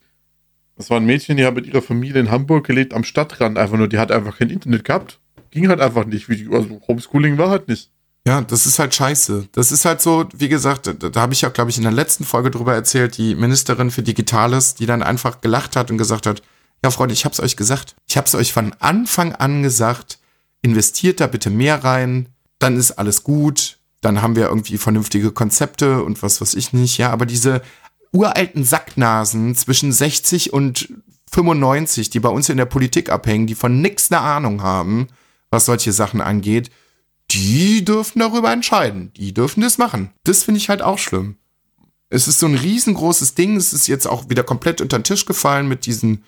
Das 0.76 0.90
war 0.90 0.98
ein 0.98 1.06
Mädchen, 1.06 1.38
die 1.38 1.46
hat 1.46 1.56
mit 1.56 1.68
ihrer 1.68 1.82
Familie 1.82 2.22
in 2.22 2.32
Hamburg 2.32 2.66
gelebt, 2.68 2.94
am 2.94 3.04
Stadtrand 3.04 3.58
einfach 3.58 3.78
nur. 3.78 3.88
Die 3.88 4.00
hat 4.00 4.12
einfach 4.12 4.38
kein 4.38 4.50
Internet 4.50 4.86
gehabt. 4.86 5.20
Ging 5.52 5.68
halt 5.68 5.82
einfach 5.82 6.06
nicht. 6.06 6.30
Also 6.52 6.82
Homeschooling 6.88 7.38
war 7.38 7.50
halt 7.50 7.68
nicht. 7.68 7.92
Ja, 8.26 8.42
das 8.42 8.66
ist 8.66 8.80
halt 8.80 8.96
scheiße. 8.96 9.50
Das 9.52 9.72
ist 9.72 9.84
halt 9.84 10.02
so, 10.02 10.26
wie 10.34 10.48
gesagt, 10.48 10.88
da, 10.88 10.94
da 10.94 11.22
habe 11.22 11.34
ich 11.34 11.42
ja, 11.42 11.50
glaube 11.50 11.72
ich, 11.72 11.78
in 11.78 11.84
der 11.84 11.92
letzten 11.92 12.24
Folge 12.24 12.52
drüber 12.52 12.74
erzählt, 12.74 13.18
die 13.18 13.36
Ministerin 13.36 13.92
für 13.92 14.02
Digitales, 14.02 14.76
die 14.76 14.86
dann 14.86 15.04
einfach 15.04 15.42
gelacht 15.42 15.76
hat 15.76 15.92
und 15.92 15.98
gesagt 15.98 16.26
hat, 16.26 16.42
ja, 16.84 16.92
Freunde, 16.92 17.14
ich 17.14 17.26
hab's 17.26 17.42
euch 17.42 17.58
gesagt. 17.58 17.96
Ich 18.08 18.18
hab's 18.18 18.36
euch 18.36 18.54
von 18.54 18.74
Anfang 18.80 19.34
an 19.36 19.62
gesagt, 19.62 20.20
investiert 20.62 21.20
da 21.20 21.28
bitte 21.28 21.50
mehr 21.50 21.84
rein, 21.84 22.30
dann 22.60 22.78
ist 22.78 22.92
alles 22.92 23.24
gut, 23.24 23.78
dann 24.00 24.22
haben 24.22 24.36
wir 24.36 24.48
irgendwie 24.48 24.78
vernünftige 24.78 25.32
Konzepte 25.32 26.04
und 26.04 26.24
was 26.24 26.40
weiß 26.40 26.56
ich 26.56 26.72
nicht. 26.72 26.98
Ja, 26.98 27.12
aber 27.12 27.26
diese 27.26 27.62
uralten 28.14 28.64
Sacknasen 28.64 29.56
zwischen 29.56 29.92
60 29.92 30.54
und 30.54 30.90
95, 31.32 32.10
die 32.10 32.20
bei 32.20 32.30
uns 32.30 32.48
in 32.50 32.58
der 32.58 32.66
Politik 32.66 33.10
abhängen, 33.10 33.48
die 33.48 33.56
von 33.56 33.82
nix 33.82 34.12
eine 34.12 34.22
Ahnung 34.22 34.62
haben, 34.62 35.08
was 35.50 35.66
solche 35.66 35.92
Sachen 35.92 36.22
angeht, 36.22 36.70
die 37.34 37.84
dürfen 37.84 38.20
darüber 38.20 38.52
entscheiden. 38.52 39.12
Die 39.16 39.34
dürfen 39.34 39.62
das 39.62 39.78
machen. 39.78 40.12
Das 40.24 40.44
finde 40.44 40.60
ich 40.60 40.70
halt 40.70 40.82
auch 40.82 40.98
schlimm. 40.98 41.38
Es 42.10 42.28
ist 42.28 42.40
so 42.40 42.46
ein 42.46 42.56
riesengroßes 42.56 43.34
Ding. 43.36 43.56
Es 43.56 43.74
ist 43.74 43.88
jetzt 43.88 44.08
auch 44.08 44.30
wieder 44.30 44.44
komplett 44.44 44.82
unter 44.82 45.00
den 45.00 45.04
Tisch 45.04 45.26
gefallen 45.26 45.68
mit 45.68 45.86
diesen, 45.86 46.24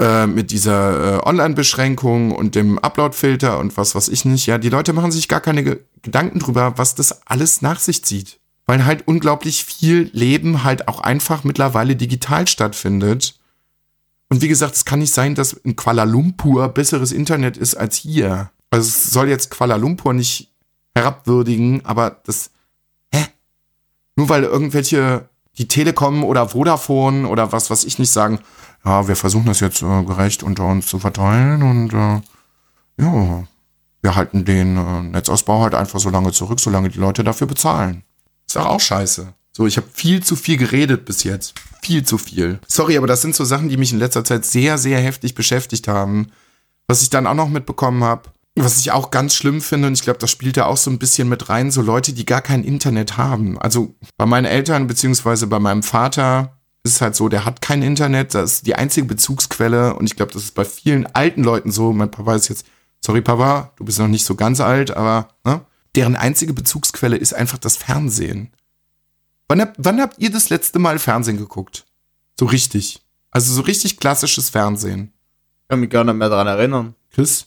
äh, 0.00 0.26
mit 0.26 0.50
dieser 0.50 1.18
äh, 1.18 1.26
Online-Beschränkung 1.26 2.32
und 2.32 2.54
dem 2.54 2.78
Upload-Filter 2.78 3.58
und 3.58 3.76
was 3.76 3.94
weiß 3.94 4.08
ich 4.08 4.24
nicht. 4.24 4.46
Ja, 4.46 4.58
die 4.58 4.70
Leute 4.70 4.92
machen 4.92 5.12
sich 5.12 5.28
gar 5.28 5.40
keine 5.40 5.62
Ge 5.62 5.80
Gedanken 6.02 6.38
drüber, 6.38 6.76
was 6.76 6.94
das 6.94 7.26
alles 7.26 7.62
nach 7.62 7.80
sich 7.80 8.04
zieht. 8.04 8.38
Weil 8.66 8.84
halt 8.84 9.06
unglaublich 9.08 9.64
viel 9.64 10.10
Leben 10.12 10.62
halt 10.64 10.88
auch 10.88 11.00
einfach 11.00 11.44
mittlerweile 11.44 11.96
digital 11.96 12.46
stattfindet. 12.46 13.38
Und 14.28 14.42
wie 14.42 14.48
gesagt, 14.48 14.74
es 14.74 14.84
kann 14.84 14.98
nicht 14.98 15.14
sein, 15.14 15.34
dass 15.34 15.52
in 15.52 15.76
Kuala 15.76 16.04
Lumpur 16.04 16.68
besseres 16.68 17.12
Internet 17.12 17.56
ist 17.56 17.74
als 17.74 17.96
hier. 17.96 18.50
Also 18.74 18.88
es 18.88 19.04
soll 19.04 19.28
jetzt 19.28 19.50
Kuala 19.50 19.76
Lumpur 19.76 20.12
nicht 20.14 20.52
herabwürdigen, 20.96 21.84
aber 21.84 22.20
das, 22.24 22.50
hä? 23.12 23.24
Nur 24.16 24.28
weil 24.28 24.42
irgendwelche, 24.42 25.28
die 25.58 25.68
Telekom 25.68 26.24
oder 26.24 26.48
Vodafone 26.48 27.28
oder 27.28 27.52
was, 27.52 27.70
was 27.70 27.84
ich 27.84 28.00
nicht 28.00 28.10
sagen, 28.10 28.40
ja, 28.84 29.06
wir 29.06 29.14
versuchen 29.14 29.46
das 29.46 29.60
jetzt 29.60 29.80
äh, 29.82 30.02
gerecht 30.02 30.42
unter 30.42 30.64
uns 30.64 30.86
zu 30.86 30.98
verteilen 30.98 31.62
und 31.62 31.92
äh, 31.92 32.20
ja, 33.00 33.44
wir 34.02 34.16
halten 34.16 34.44
den 34.44 34.76
äh, 34.76 35.02
Netzausbau 35.02 35.62
halt 35.62 35.76
einfach 35.76 36.00
so 36.00 36.10
lange 36.10 36.32
zurück, 36.32 36.58
solange 36.58 36.88
die 36.88 36.98
Leute 36.98 37.22
dafür 37.22 37.46
bezahlen. 37.46 38.02
Ist 38.44 38.56
doch 38.56 38.66
auch 38.66 38.80
scheiße. 38.80 39.34
So, 39.52 39.68
ich 39.68 39.76
habe 39.76 39.86
viel 39.92 40.20
zu 40.20 40.34
viel 40.34 40.56
geredet 40.56 41.04
bis 41.04 41.22
jetzt. 41.22 41.54
Viel 41.80 42.02
zu 42.02 42.18
viel. 42.18 42.58
Sorry, 42.66 42.96
aber 42.96 43.06
das 43.06 43.22
sind 43.22 43.36
so 43.36 43.44
Sachen, 43.44 43.68
die 43.68 43.76
mich 43.76 43.92
in 43.92 44.00
letzter 44.00 44.24
Zeit 44.24 44.44
sehr, 44.44 44.78
sehr 44.78 44.98
heftig 44.98 45.36
beschäftigt 45.36 45.86
haben. 45.86 46.32
Was 46.88 47.02
ich 47.02 47.10
dann 47.10 47.28
auch 47.28 47.34
noch 47.34 47.48
mitbekommen 47.48 48.02
habe, 48.02 48.33
was 48.56 48.78
ich 48.78 48.92
auch 48.92 49.10
ganz 49.10 49.34
schlimm 49.34 49.60
finde, 49.60 49.88
und 49.88 49.94
ich 49.94 50.02
glaube, 50.02 50.18
das 50.20 50.30
spielt 50.30 50.56
da 50.56 50.66
auch 50.66 50.76
so 50.76 50.90
ein 50.90 50.98
bisschen 50.98 51.28
mit 51.28 51.48
rein, 51.48 51.70
so 51.70 51.82
Leute, 51.82 52.12
die 52.12 52.24
gar 52.24 52.40
kein 52.40 52.62
Internet 52.62 53.16
haben. 53.16 53.58
Also 53.58 53.94
bei 54.16 54.26
meinen 54.26 54.44
Eltern 54.44 54.86
beziehungsweise 54.86 55.46
bei 55.48 55.58
meinem 55.58 55.82
Vater 55.82 56.56
ist 56.84 56.96
es 56.96 57.00
halt 57.00 57.16
so, 57.16 57.28
der 57.28 57.44
hat 57.44 57.62
kein 57.62 57.82
Internet, 57.82 58.34
das 58.34 58.52
ist 58.52 58.66
die 58.66 58.76
einzige 58.76 59.06
Bezugsquelle 59.06 59.94
und 59.94 60.06
ich 60.06 60.16
glaube, 60.16 60.32
das 60.32 60.44
ist 60.44 60.54
bei 60.54 60.64
vielen 60.64 61.06
alten 61.06 61.42
Leuten 61.42 61.72
so. 61.72 61.92
Mein 61.92 62.10
Papa 62.10 62.34
ist 62.34 62.48
jetzt, 62.48 62.66
sorry 63.00 63.22
Papa, 63.22 63.72
du 63.76 63.84
bist 63.84 63.98
noch 63.98 64.08
nicht 64.08 64.24
so 64.24 64.34
ganz 64.36 64.60
alt, 64.60 64.92
aber 64.92 65.28
ne? 65.44 65.62
deren 65.96 66.14
einzige 66.14 66.52
Bezugsquelle 66.52 67.16
ist 67.16 67.34
einfach 67.34 67.58
das 67.58 67.76
Fernsehen. 67.76 68.52
Wann 69.48 69.60
habt, 69.60 69.76
wann 69.78 70.00
habt 70.00 70.18
ihr 70.18 70.30
das 70.30 70.50
letzte 70.50 70.78
Mal 70.78 70.98
Fernsehen 70.98 71.38
geguckt? 71.38 71.86
So 72.38 72.46
richtig. 72.46 73.02
Also 73.30 73.52
so 73.52 73.62
richtig 73.62 73.98
klassisches 73.98 74.50
Fernsehen. 74.50 75.12
Ich 75.62 75.68
kann 75.68 75.80
mich 75.80 75.90
gar 75.90 76.04
nicht 76.04 76.14
mehr 76.14 76.28
daran 76.28 76.46
erinnern. 76.46 76.94
Chris? 77.10 77.46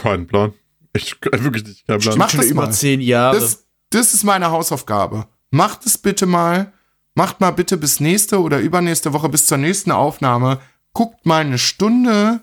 Kein 0.00 0.26
Plan. 0.26 0.52
Ich 0.92 1.16
wirklich 1.22 1.64
nicht, 1.64 1.86
kein 1.86 1.98
Plan. 2.00 2.18
Mach 2.18 2.30
Schon 2.30 2.40
das 2.40 2.50
über 2.50 2.62
mal. 2.62 2.72
zehn 2.72 3.00
Jahre. 3.00 3.38
Das, 3.38 3.66
das 3.90 4.14
ist 4.14 4.24
meine 4.24 4.50
Hausaufgabe. 4.50 5.26
Macht 5.50 5.84
es 5.86 5.98
bitte 5.98 6.26
mal. 6.26 6.72
Macht 7.14 7.40
mal 7.40 7.50
bitte 7.50 7.76
bis 7.76 8.00
nächste 8.00 8.40
oder 8.40 8.60
übernächste 8.60 9.12
Woche, 9.12 9.28
bis 9.28 9.46
zur 9.46 9.58
nächsten 9.58 9.90
Aufnahme. 9.90 10.60
Guckt 10.92 11.26
mal 11.26 11.42
eine 11.42 11.58
Stunde 11.58 12.40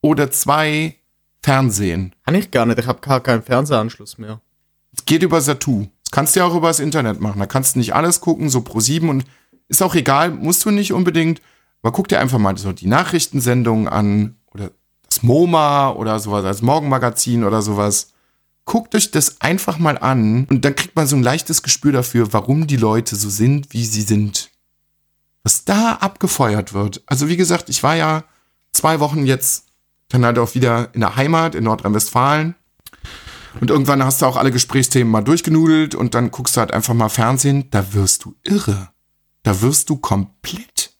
oder 0.00 0.30
zwei 0.30 0.96
Fernsehen. 1.42 2.14
Kann 2.24 2.34
ich 2.34 2.50
gar 2.50 2.66
nicht. 2.66 2.78
Ich 2.78 2.86
habe 2.86 3.00
gar 3.00 3.20
keinen 3.20 3.42
Fernsehanschluss 3.42 4.18
mehr. 4.18 4.40
Es 4.96 5.04
geht 5.04 5.22
über 5.22 5.40
Satu. 5.40 5.86
Das 6.04 6.10
kannst 6.12 6.36
du 6.36 6.40
ja 6.40 6.46
auch 6.46 6.54
übers 6.54 6.78
Internet 6.78 7.20
machen. 7.20 7.40
Da 7.40 7.46
kannst 7.46 7.74
du 7.74 7.78
nicht 7.80 7.94
alles 7.94 8.20
gucken, 8.20 8.48
so 8.48 8.60
pro 8.60 8.80
sieben 8.80 9.08
und 9.08 9.24
ist 9.68 9.82
auch 9.82 9.94
egal, 9.94 10.30
musst 10.30 10.64
du 10.64 10.70
nicht 10.70 10.92
unbedingt. 10.92 11.40
Aber 11.82 11.92
guck 11.92 12.08
dir 12.08 12.20
einfach 12.20 12.38
mal 12.38 12.56
so 12.58 12.72
die 12.72 12.86
Nachrichtensendungen 12.86 13.88
an 13.88 14.36
MoMA 15.22 15.90
oder 15.90 16.18
sowas, 16.18 16.44
als 16.44 16.62
Morgenmagazin 16.62 17.44
oder 17.44 17.62
sowas. 17.62 18.12
Guckt 18.64 18.94
euch 18.94 19.10
das 19.10 19.40
einfach 19.40 19.78
mal 19.78 19.98
an 19.98 20.46
und 20.48 20.64
dann 20.64 20.76
kriegt 20.76 20.94
man 20.94 21.06
so 21.06 21.16
ein 21.16 21.22
leichtes 21.22 21.62
Gespür 21.62 21.92
dafür, 21.92 22.32
warum 22.32 22.66
die 22.66 22.76
Leute 22.76 23.16
so 23.16 23.28
sind, 23.28 23.72
wie 23.72 23.84
sie 23.84 24.02
sind. 24.02 24.50
Was 25.42 25.64
da 25.64 25.94
abgefeuert 25.94 26.72
wird. 26.72 27.02
Also 27.06 27.28
wie 27.28 27.36
gesagt, 27.36 27.68
ich 27.68 27.82
war 27.82 27.96
ja 27.96 28.24
zwei 28.70 29.00
Wochen 29.00 29.26
jetzt 29.26 29.66
dann 30.08 30.24
halt 30.24 30.38
auch 30.38 30.54
wieder 30.54 30.90
in 30.94 31.00
der 31.00 31.16
Heimat 31.16 31.54
in 31.54 31.64
Nordrhein-Westfalen. 31.64 32.54
Und 33.60 33.70
irgendwann 33.70 34.04
hast 34.04 34.22
du 34.22 34.26
auch 34.26 34.36
alle 34.36 34.50
Gesprächsthemen 34.50 35.10
mal 35.10 35.22
durchgenudelt 35.22 35.94
und 35.94 36.14
dann 36.14 36.30
guckst 36.30 36.56
du 36.56 36.60
halt 36.60 36.72
einfach 36.72 36.94
mal 36.94 37.08
Fernsehen. 37.08 37.68
Da 37.70 37.92
wirst 37.92 38.24
du 38.24 38.34
irre. 38.44 38.90
Da 39.42 39.60
wirst 39.60 39.90
du 39.90 39.96
komplett 39.96 40.92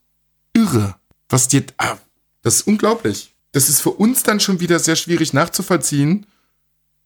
irre. 0.53 0.97
Was 1.29 1.49
dir, 1.49 1.65
ah, 1.79 1.97
das 2.43 2.57
ist 2.57 2.67
unglaublich. 2.67 3.32
Das 3.53 3.69
ist 3.69 3.81
für 3.81 3.91
uns 3.91 4.23
dann 4.23 4.41
schon 4.41 4.61
wieder 4.61 4.79
sehr 4.79 4.97
schwierig 4.97 5.33
nachzuvollziehen, 5.33 6.27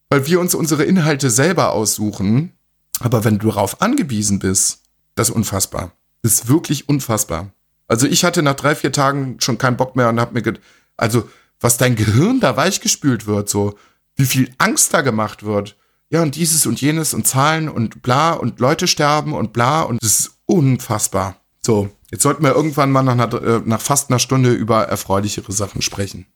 weil 0.09 0.27
wir 0.27 0.41
uns 0.41 0.55
unsere 0.55 0.85
Inhalte 0.85 1.31
selber 1.31 1.73
aussuchen. 1.73 2.53
Aber 3.01 3.25
wenn 3.25 3.39
du 3.39 3.49
darauf 3.49 3.83
angewiesen 3.83 4.39
bist, 4.39 4.83
das 5.17 5.29
ist 5.29 5.35
unfassbar. 5.35 5.93
Das 6.23 6.33
ist 6.33 6.49
wirklich 6.49 6.89
unfassbar. 6.89 7.53
Also 7.89 8.07
ich 8.07 8.25
hatte 8.25 8.43
nach 8.43 8.55
drei, 8.55 8.75
vier 8.75 8.93
Tagen 8.93 9.37
schon 9.41 9.59
keinen 9.59 9.77
Bock 9.77 9.97
mehr 9.97 10.09
und 10.09 10.21
hab 10.21 10.33
mir 10.33 10.43
gedacht, 10.43 10.63
also 10.97 11.29
was 11.61 11.77
dein 11.77 11.97
Gehirn 11.97 12.41
da 12.41 12.57
weichgespült 12.57 13.27
wird, 13.27 13.49
so 13.49 13.77
wie 14.15 14.27
viel 14.27 14.53
Angst 14.59 14.95
da 14.95 15.03
gemacht 15.03 15.45
wird. 15.45 15.77
Ja, 16.11 16.23
und 16.23 16.37
dieses 16.37 16.67
und 16.67 16.81
jenes 16.81 17.15
und 17.15 17.27
Zahlen 17.27 17.69
und 17.69 18.03
bla 18.03 18.33
und 18.33 18.61
Leute 18.61 18.87
sterben 18.87 19.33
und 19.33 19.53
bla 19.53 19.83
und 19.83 20.03
es 20.03 20.21
ist 20.21 20.39
unfassbar. 20.47 21.37
So, 21.61 21.91
jetzt 22.11 22.23
sollten 22.23 22.45
wir 22.45 22.55
irgendwann 22.55 22.93
mal 22.93 23.03
nach, 23.03 23.15
einer, 23.15 23.43
äh, 23.43 23.63
nach 23.65 23.81
fast 23.81 24.11
einer 24.11 24.21
Stunde 24.21 24.53
über 24.53 24.85
erfreulichere 24.85 25.51
Sachen 25.53 25.83
sprechen. 25.83 26.27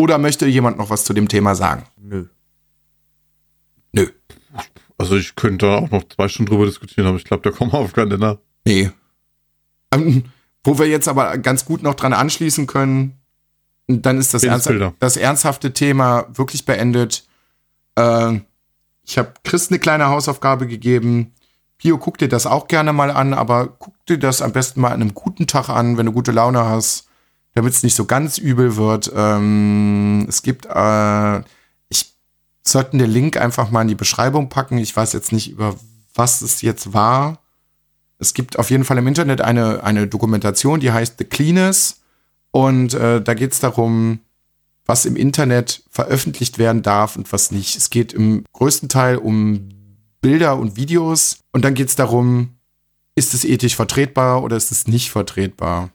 Oder 0.00 0.16
möchte 0.16 0.46
jemand 0.46 0.78
noch 0.78 0.88
was 0.88 1.04
zu 1.04 1.12
dem 1.12 1.28
Thema 1.28 1.54
sagen? 1.54 1.84
Nö. 1.98 2.24
Nö. 3.92 4.06
Also 4.96 5.16
ich 5.16 5.36
könnte 5.36 5.66
da 5.66 5.76
auch 5.76 5.90
noch 5.90 6.04
zwei 6.08 6.26
Stunden 6.26 6.50
drüber 6.50 6.64
diskutieren, 6.64 7.06
aber 7.06 7.18
ich 7.18 7.24
glaube, 7.24 7.42
da 7.42 7.54
kommen 7.54 7.70
wir 7.70 7.80
auf 7.80 7.92
keinen 7.92 8.08
Nenner. 8.08 8.38
Nee. 8.64 8.90
Ähm, 9.92 10.24
wo 10.64 10.78
wir 10.78 10.86
jetzt 10.86 11.06
aber 11.06 11.36
ganz 11.36 11.66
gut 11.66 11.82
noch 11.82 11.94
dran 11.94 12.14
anschließen 12.14 12.66
können, 12.66 13.18
dann 13.88 14.16
ist 14.16 14.32
das, 14.32 14.42
ernst, 14.42 14.70
das 15.00 15.16
ernsthafte 15.18 15.74
Thema 15.74 16.26
wirklich 16.32 16.64
beendet. 16.64 17.26
Äh, 17.96 18.40
ich 19.04 19.18
habe 19.18 19.34
Chris 19.44 19.68
eine 19.68 19.80
kleine 19.80 20.08
Hausaufgabe 20.08 20.66
gegeben. 20.66 21.34
Pio, 21.76 21.98
guck 21.98 22.16
dir 22.16 22.28
das 22.28 22.46
auch 22.46 22.68
gerne 22.68 22.94
mal 22.94 23.10
an, 23.10 23.34
aber 23.34 23.66
guck 23.66 24.06
dir 24.06 24.18
das 24.18 24.40
am 24.40 24.52
besten 24.52 24.80
mal 24.80 24.92
an 24.92 25.02
einem 25.02 25.12
guten 25.12 25.46
Tag 25.46 25.68
an, 25.68 25.98
wenn 25.98 26.06
du 26.06 26.12
gute 26.12 26.32
Laune 26.32 26.64
hast, 26.64 27.09
damit 27.54 27.74
es 27.74 27.82
nicht 27.82 27.94
so 27.94 28.04
ganz 28.04 28.38
übel 28.38 28.76
wird. 28.76 29.10
Ähm, 29.14 30.26
es 30.28 30.42
gibt, 30.42 30.66
äh, 30.66 31.38
ich 31.88 32.14
sollten 32.62 32.98
den 32.98 33.10
Link 33.10 33.36
einfach 33.36 33.70
mal 33.70 33.82
in 33.82 33.88
die 33.88 33.94
Beschreibung 33.94 34.48
packen. 34.48 34.78
Ich 34.78 34.94
weiß 34.94 35.12
jetzt 35.12 35.32
nicht, 35.32 35.50
über 35.50 35.74
was 36.14 36.42
es 36.42 36.62
jetzt 36.62 36.92
war. 36.92 37.38
Es 38.18 38.34
gibt 38.34 38.58
auf 38.58 38.70
jeden 38.70 38.84
Fall 38.84 38.98
im 38.98 39.06
Internet 39.06 39.40
eine, 39.40 39.82
eine 39.82 40.06
Dokumentation, 40.06 40.80
die 40.80 40.92
heißt 40.92 41.16
The 41.18 41.24
Cleaners. 41.24 42.00
Und 42.50 42.94
äh, 42.94 43.22
da 43.22 43.34
geht 43.34 43.52
es 43.52 43.60
darum, 43.60 44.20
was 44.84 45.06
im 45.06 45.16
Internet 45.16 45.82
veröffentlicht 45.90 46.58
werden 46.58 46.82
darf 46.82 47.16
und 47.16 47.32
was 47.32 47.50
nicht. 47.50 47.76
Es 47.76 47.90
geht 47.90 48.12
im 48.12 48.44
größten 48.52 48.88
Teil 48.88 49.16
um 49.16 49.68
Bilder 50.20 50.58
und 50.58 50.76
Videos. 50.76 51.38
Und 51.52 51.64
dann 51.64 51.74
geht 51.74 51.88
es 51.88 51.96
darum, 51.96 52.56
ist 53.14 53.34
es 53.34 53.44
ethisch 53.44 53.76
vertretbar 53.76 54.42
oder 54.42 54.56
ist 54.56 54.70
es 54.70 54.86
nicht 54.86 55.10
vertretbar? 55.10 55.90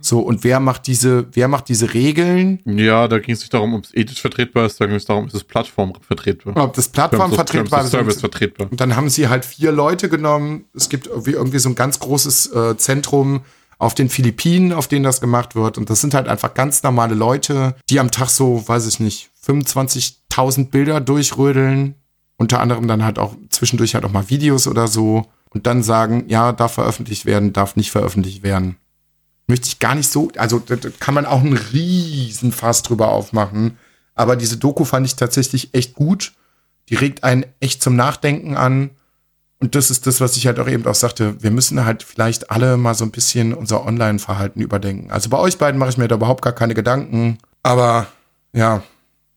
So, 0.00 0.20
und 0.20 0.44
wer 0.44 0.60
macht 0.60 0.86
diese, 0.86 1.26
wer 1.32 1.48
macht 1.48 1.68
diese 1.68 1.92
Regeln? 1.92 2.60
Ja, 2.64 3.06
da 3.06 3.18
ging 3.18 3.34
es 3.34 3.40
nicht 3.40 3.52
darum, 3.52 3.74
ob 3.74 3.84
es 3.84 3.94
ethisch 3.94 4.20
vertretbar 4.20 4.66
ist, 4.66 4.80
da 4.80 4.86
ging 4.86 4.96
es 4.96 5.04
darum, 5.04 5.26
ist 5.26 5.34
es 5.34 5.44
plattformvertretbar. 5.44 6.56
Ob 6.56 6.74
das 6.74 6.88
Plattform 6.88 7.32
vertretbar 7.32 7.84
ist. 7.84 7.90
Service 7.90 8.20
vertretbar. 8.20 8.68
Und 8.70 8.80
dann 8.80 8.96
haben 8.96 9.10
sie 9.10 9.28
halt 9.28 9.44
vier 9.44 9.72
Leute 9.72 10.08
genommen. 10.08 10.64
Es 10.74 10.88
gibt 10.88 11.06
irgendwie, 11.06 11.32
irgendwie 11.32 11.58
so 11.58 11.68
ein 11.68 11.74
ganz 11.74 11.98
großes 12.00 12.52
äh, 12.52 12.76
Zentrum 12.76 13.42
auf 13.78 13.94
den 13.94 14.08
Philippinen, 14.08 14.72
auf 14.72 14.88
denen 14.88 15.04
das 15.04 15.20
gemacht 15.20 15.54
wird. 15.54 15.78
Und 15.78 15.90
das 15.90 16.00
sind 16.00 16.14
halt 16.14 16.28
einfach 16.28 16.54
ganz 16.54 16.82
normale 16.82 17.14
Leute, 17.14 17.76
die 17.88 18.00
am 18.00 18.10
Tag 18.10 18.28
so, 18.28 18.66
weiß 18.66 18.86
ich 18.86 19.00
nicht, 19.00 19.30
25.000 19.46 20.70
Bilder 20.70 21.00
durchrödeln. 21.00 21.94
Unter 22.36 22.60
anderem 22.60 22.88
dann 22.88 23.04
halt 23.04 23.18
auch 23.18 23.34
zwischendurch 23.50 23.94
halt 23.94 24.04
auch 24.04 24.12
mal 24.12 24.30
Videos 24.30 24.66
oder 24.66 24.88
so. 24.88 25.26
Und 25.50 25.66
dann 25.66 25.82
sagen, 25.82 26.24
ja, 26.28 26.52
darf 26.52 26.74
veröffentlicht 26.74 27.26
werden, 27.26 27.52
darf 27.52 27.76
nicht 27.76 27.90
veröffentlicht 27.90 28.42
werden 28.42 28.76
möchte 29.50 29.68
ich 29.68 29.78
gar 29.78 29.94
nicht 29.94 30.10
so, 30.10 30.30
also 30.36 30.58
da 30.58 30.76
kann 30.98 31.14
man 31.14 31.26
auch 31.26 31.40
einen 31.40 31.58
riesen 31.58 32.52
Fass 32.52 32.82
drüber 32.82 33.08
aufmachen. 33.08 33.76
Aber 34.14 34.36
diese 34.36 34.56
Doku 34.56 34.84
fand 34.84 35.06
ich 35.06 35.16
tatsächlich 35.16 35.74
echt 35.74 35.94
gut. 35.94 36.32
Die 36.88 36.94
regt 36.94 37.24
einen 37.24 37.44
echt 37.60 37.82
zum 37.82 37.96
Nachdenken 37.96 38.56
an. 38.56 38.90
Und 39.60 39.74
das 39.74 39.90
ist 39.90 40.06
das, 40.06 40.20
was 40.20 40.36
ich 40.36 40.46
halt 40.46 40.58
auch 40.58 40.68
eben 40.68 40.86
auch 40.86 40.94
sagte. 40.94 41.42
Wir 41.42 41.50
müssen 41.50 41.84
halt 41.84 42.02
vielleicht 42.02 42.50
alle 42.50 42.78
mal 42.78 42.94
so 42.94 43.04
ein 43.04 43.10
bisschen 43.10 43.52
unser 43.52 43.84
Online-Verhalten 43.84 44.60
überdenken. 44.60 45.10
Also 45.10 45.28
bei 45.28 45.38
euch 45.38 45.58
beiden 45.58 45.78
mache 45.78 45.90
ich 45.90 45.98
mir 45.98 46.08
da 46.08 46.14
überhaupt 46.14 46.42
gar 46.42 46.54
keine 46.54 46.74
Gedanken. 46.74 47.38
Aber 47.62 48.06
ja, 48.52 48.82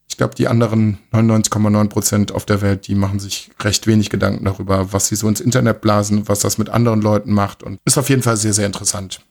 ich 0.08 0.18
glaube, 0.18 0.36
die 0.36 0.48
anderen 0.48 1.00
99,9 1.12 1.90
Prozent 1.90 2.32
auf 2.32 2.46
der 2.46 2.62
Welt, 2.62 2.88
die 2.88 2.96
machen 2.96 3.20
sich 3.20 3.52
recht 3.62 3.88
wenig 3.88 4.10
Gedanken 4.10 4.46
darüber, 4.46 4.94
was 4.94 5.08
sie 5.08 5.16
so 5.16 5.28
ins 5.28 5.42
Internet 5.42 5.82
blasen, 5.82 6.28
was 6.30 6.40
das 6.40 6.58
mit 6.58 6.70
anderen 6.70 7.02
Leuten 7.02 7.34
macht. 7.34 7.64
Und 7.64 7.80
ist 7.84 7.98
auf 7.98 8.10
jeden 8.10 8.22
Fall 8.22 8.38
sehr, 8.38 8.54
sehr 8.54 8.66
interessant. 8.66 9.22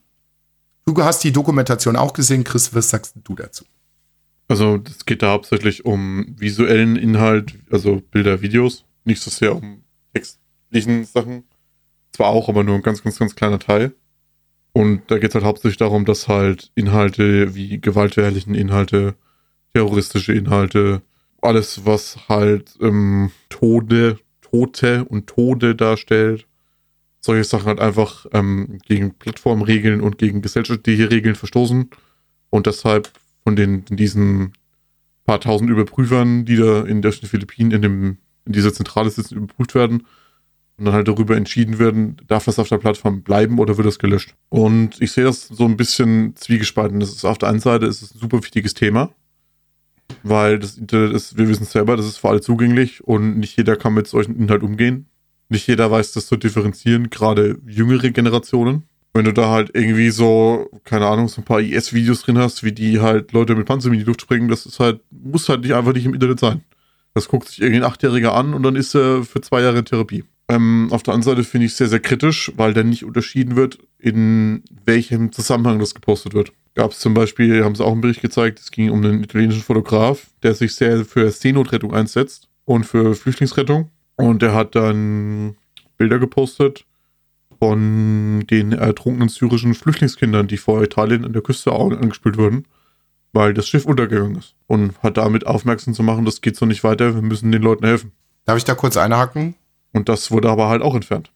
Du 0.85 1.01
hast 1.03 1.23
die 1.23 1.31
Dokumentation 1.31 1.95
auch 1.95 2.13
gesehen, 2.13 2.43
Chris, 2.43 2.73
was 2.75 2.89
sagst 2.89 3.15
du 3.23 3.35
dazu? 3.35 3.65
Also 4.47 4.81
es 4.85 5.05
geht 5.05 5.21
da 5.21 5.31
hauptsächlich 5.31 5.85
um 5.85 6.35
visuellen 6.37 6.97
Inhalt, 6.97 7.55
also 7.71 8.01
Bilder, 8.11 8.41
Videos, 8.41 8.85
nicht 9.05 9.21
so 9.21 9.31
sehr 9.31 9.55
um 9.55 9.83
textlichen 10.13 11.05
Sachen. 11.05 11.45
Zwar 12.11 12.27
auch, 12.27 12.49
aber 12.49 12.63
nur 12.63 12.75
ein 12.75 12.81
ganz, 12.81 13.01
ganz, 13.01 13.17
ganz 13.17 13.35
kleiner 13.35 13.59
Teil. 13.59 13.95
Und 14.73 15.03
da 15.07 15.19
geht 15.19 15.29
es 15.29 15.35
halt 15.35 15.45
hauptsächlich 15.45 15.77
darum, 15.77 16.03
dass 16.03 16.27
halt 16.27 16.71
Inhalte 16.75 17.55
wie 17.55 17.79
gewaltverherrlichen 17.79 18.55
Inhalte, 18.55 19.15
terroristische 19.73 20.33
Inhalte, 20.33 21.01
alles, 21.41 21.85
was 21.85 22.27
halt 22.27 22.75
ähm, 22.81 23.31
Tode, 23.49 24.19
Tote 24.41 25.05
und 25.05 25.27
Tode 25.27 25.75
darstellt, 25.75 26.47
solche 27.23 27.45
Sachen 27.45 27.67
halt 27.67 27.79
einfach 27.79 28.25
ähm, 28.33 28.79
gegen 28.85 29.13
Plattformregeln 29.13 30.01
und 30.01 30.17
gegen 30.17 30.41
gesellschaftliche 30.41 31.09
Regeln 31.09 31.35
verstoßen 31.35 31.89
und 32.49 32.67
deshalb 32.67 33.09
von 33.43 33.55
den 33.55 33.85
diesen 33.85 34.53
paar 35.25 35.39
tausend 35.39 35.69
Überprüfern, 35.69 36.45
die 36.45 36.57
da 36.57 36.81
in 36.83 37.01
den 37.01 37.11
Philippinen 37.11 37.71
in, 37.71 37.81
dem, 37.81 38.17
in 38.45 38.53
dieser 38.53 38.73
Zentrale 38.73 39.09
sitzen, 39.09 39.37
überprüft 39.37 39.73
werden 39.73 40.05
und 40.77 40.85
dann 40.85 40.93
halt 40.93 41.07
darüber 41.07 41.37
entschieden 41.37 41.79
werden, 41.79 42.17
darf 42.27 42.45
das 42.45 42.59
auf 42.59 42.67
der 42.67 42.77
Plattform 42.77 43.21
bleiben 43.21 43.59
oder 43.59 43.77
wird 43.77 43.87
das 43.87 43.99
gelöscht. 43.99 44.35
Und 44.49 45.01
ich 45.01 45.13
sehe 45.13 45.23
das 45.23 45.47
so 45.47 45.65
ein 45.65 45.77
bisschen 45.77 46.35
zwiegespalten. 46.35 46.99
Das 46.99 47.11
ist 47.11 47.23
auf 47.23 47.37
der 47.37 47.49
einen 47.49 47.59
Seite 47.59 47.85
ist 47.85 48.01
es 48.01 48.13
ein 48.13 48.19
super 48.19 48.43
wichtiges 48.43 48.73
Thema, 48.73 49.11
weil 50.23 50.59
das 50.59 50.77
Internet 50.77 51.13
ist, 51.13 51.37
wir 51.37 51.47
wissen 51.47 51.65
selber, 51.65 51.95
das 51.95 52.05
ist 52.05 52.17
für 52.17 52.29
alle 52.29 52.41
zugänglich 52.41 53.03
und 53.03 53.37
nicht 53.37 53.55
jeder 53.55 53.77
kann 53.77 53.93
mit 53.93 54.07
solchen 54.07 54.35
Inhalt 54.35 54.63
umgehen. 54.63 55.07
Nicht 55.53 55.67
jeder 55.67 55.91
weiß 55.91 56.13
das 56.13 56.25
zu 56.25 56.35
differenzieren, 56.35 57.11
gerade 57.11 57.59
jüngere 57.67 58.09
Generationen. 58.09 58.87
Wenn 59.13 59.25
du 59.25 59.33
da 59.33 59.51
halt 59.51 59.69
irgendwie 59.75 60.09
so, 60.09 60.67
keine 60.83 61.05
Ahnung, 61.05 61.27
so 61.27 61.41
ein 61.41 61.45
paar 61.45 61.61
IS-Videos 61.61 62.23
drin 62.23 62.39
hast, 62.39 62.63
wie 62.63 62.71
die 62.71 62.99
halt 62.99 63.33
Leute 63.33 63.53
mit 63.53 63.67
Panzer 63.67 63.91
in 63.91 63.99
die 63.99 64.03
Luft 64.03 64.21
springen, 64.21 64.47
das 64.47 64.65
ist 64.65 64.79
halt, 64.79 65.01
muss 65.11 65.47
halt 65.49 65.61
nicht 65.61 65.75
einfach 65.75 65.93
nicht 65.93 66.07
im 66.07 66.15
Internet 66.15 66.39
sein. 66.39 66.63
Das 67.13 67.27
guckt 67.27 67.49
sich 67.49 67.61
irgendein 67.61 67.83
Achtjähriger 67.83 68.33
an 68.33 68.55
und 68.55 68.63
dann 68.63 68.75
ist 68.75 68.95
er 68.95 69.23
für 69.23 69.41
zwei 69.41 69.61
Jahre 69.61 69.83
Therapie. 69.83 70.23
Ähm, 70.49 70.87
auf 70.89 71.03
der 71.03 71.13
anderen 71.13 71.35
Seite 71.35 71.47
finde 71.47 71.67
ich 71.67 71.73
es 71.73 71.77
sehr, 71.77 71.87
sehr 71.87 71.99
kritisch, 71.99 72.51
weil 72.55 72.73
dann 72.73 72.89
nicht 72.89 73.05
unterschieden 73.05 73.55
wird, 73.55 73.77
in 73.99 74.63
welchem 74.85 75.31
Zusammenhang 75.31 75.77
das 75.77 75.93
gepostet 75.93 76.33
wird. 76.33 76.51
Gab 76.73 76.93
es 76.93 76.99
zum 76.99 77.13
Beispiel, 77.13 77.63
haben 77.63 77.75
sie 77.75 77.85
auch 77.85 77.91
einen 77.91 78.01
Bericht 78.01 78.21
gezeigt, 78.21 78.59
es 78.59 78.71
ging 78.71 78.89
um 78.89 79.03
einen 79.03 79.23
italienischen 79.23 79.61
Fotograf, 79.61 80.31
der 80.41 80.55
sich 80.55 80.73
sehr 80.73 81.05
für 81.05 81.29
Seenotrettung 81.29 81.93
einsetzt 81.93 82.49
und 82.65 82.87
für 82.87 83.13
Flüchtlingsrettung. 83.13 83.91
Und 84.15 84.43
er 84.43 84.53
hat 84.53 84.75
dann 84.75 85.57
Bilder 85.97 86.19
gepostet 86.19 86.85
von 87.59 88.45
den 88.49 88.73
ertrunkenen 88.73 89.29
syrischen 89.29 89.73
Flüchtlingskindern, 89.73 90.47
die 90.47 90.57
vor 90.57 90.83
Italien 90.83 91.25
an 91.25 91.33
der 91.33 91.41
Küste 91.41 91.71
angespült 91.71 92.37
wurden, 92.37 92.65
weil 93.31 93.53
das 93.53 93.67
Schiff 93.67 93.85
untergegangen 93.85 94.35
ist. 94.35 94.55
Und 94.67 95.01
hat 95.01 95.17
damit 95.17 95.47
aufmerksam 95.47 95.93
zu 95.93 96.03
machen, 96.03 96.25
das 96.25 96.41
geht 96.41 96.55
so 96.55 96.65
nicht 96.65 96.83
weiter, 96.83 97.15
wir 97.15 97.21
müssen 97.21 97.51
den 97.51 97.61
Leuten 97.61 97.85
helfen. 97.85 98.11
Darf 98.45 98.57
ich 98.57 98.65
da 98.65 98.75
kurz 98.75 98.97
einhaken? 98.97 99.55
Und 99.93 100.09
das 100.09 100.31
wurde 100.31 100.49
aber 100.49 100.67
halt 100.67 100.81
auch 100.81 100.95
entfernt. 100.95 101.31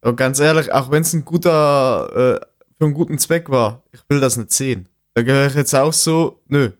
Und 0.00 0.16
ganz 0.16 0.38
ehrlich, 0.38 0.72
auch 0.72 0.90
wenn 0.90 1.02
es 1.02 1.12
ein 1.12 1.24
guter, 1.24 2.40
äh, 2.40 2.46
für 2.78 2.84
einen 2.84 2.94
guten 2.94 3.18
Zweck 3.18 3.50
war, 3.50 3.82
ich 3.92 4.00
will 4.08 4.20
das 4.20 4.36
nicht 4.36 4.52
sehen. 4.52 4.88
Da 5.14 5.22
gehöre 5.22 5.48
ich 5.48 5.54
jetzt 5.54 5.74
auch 5.74 5.92
so, 5.92 6.40
nö, 6.46 6.70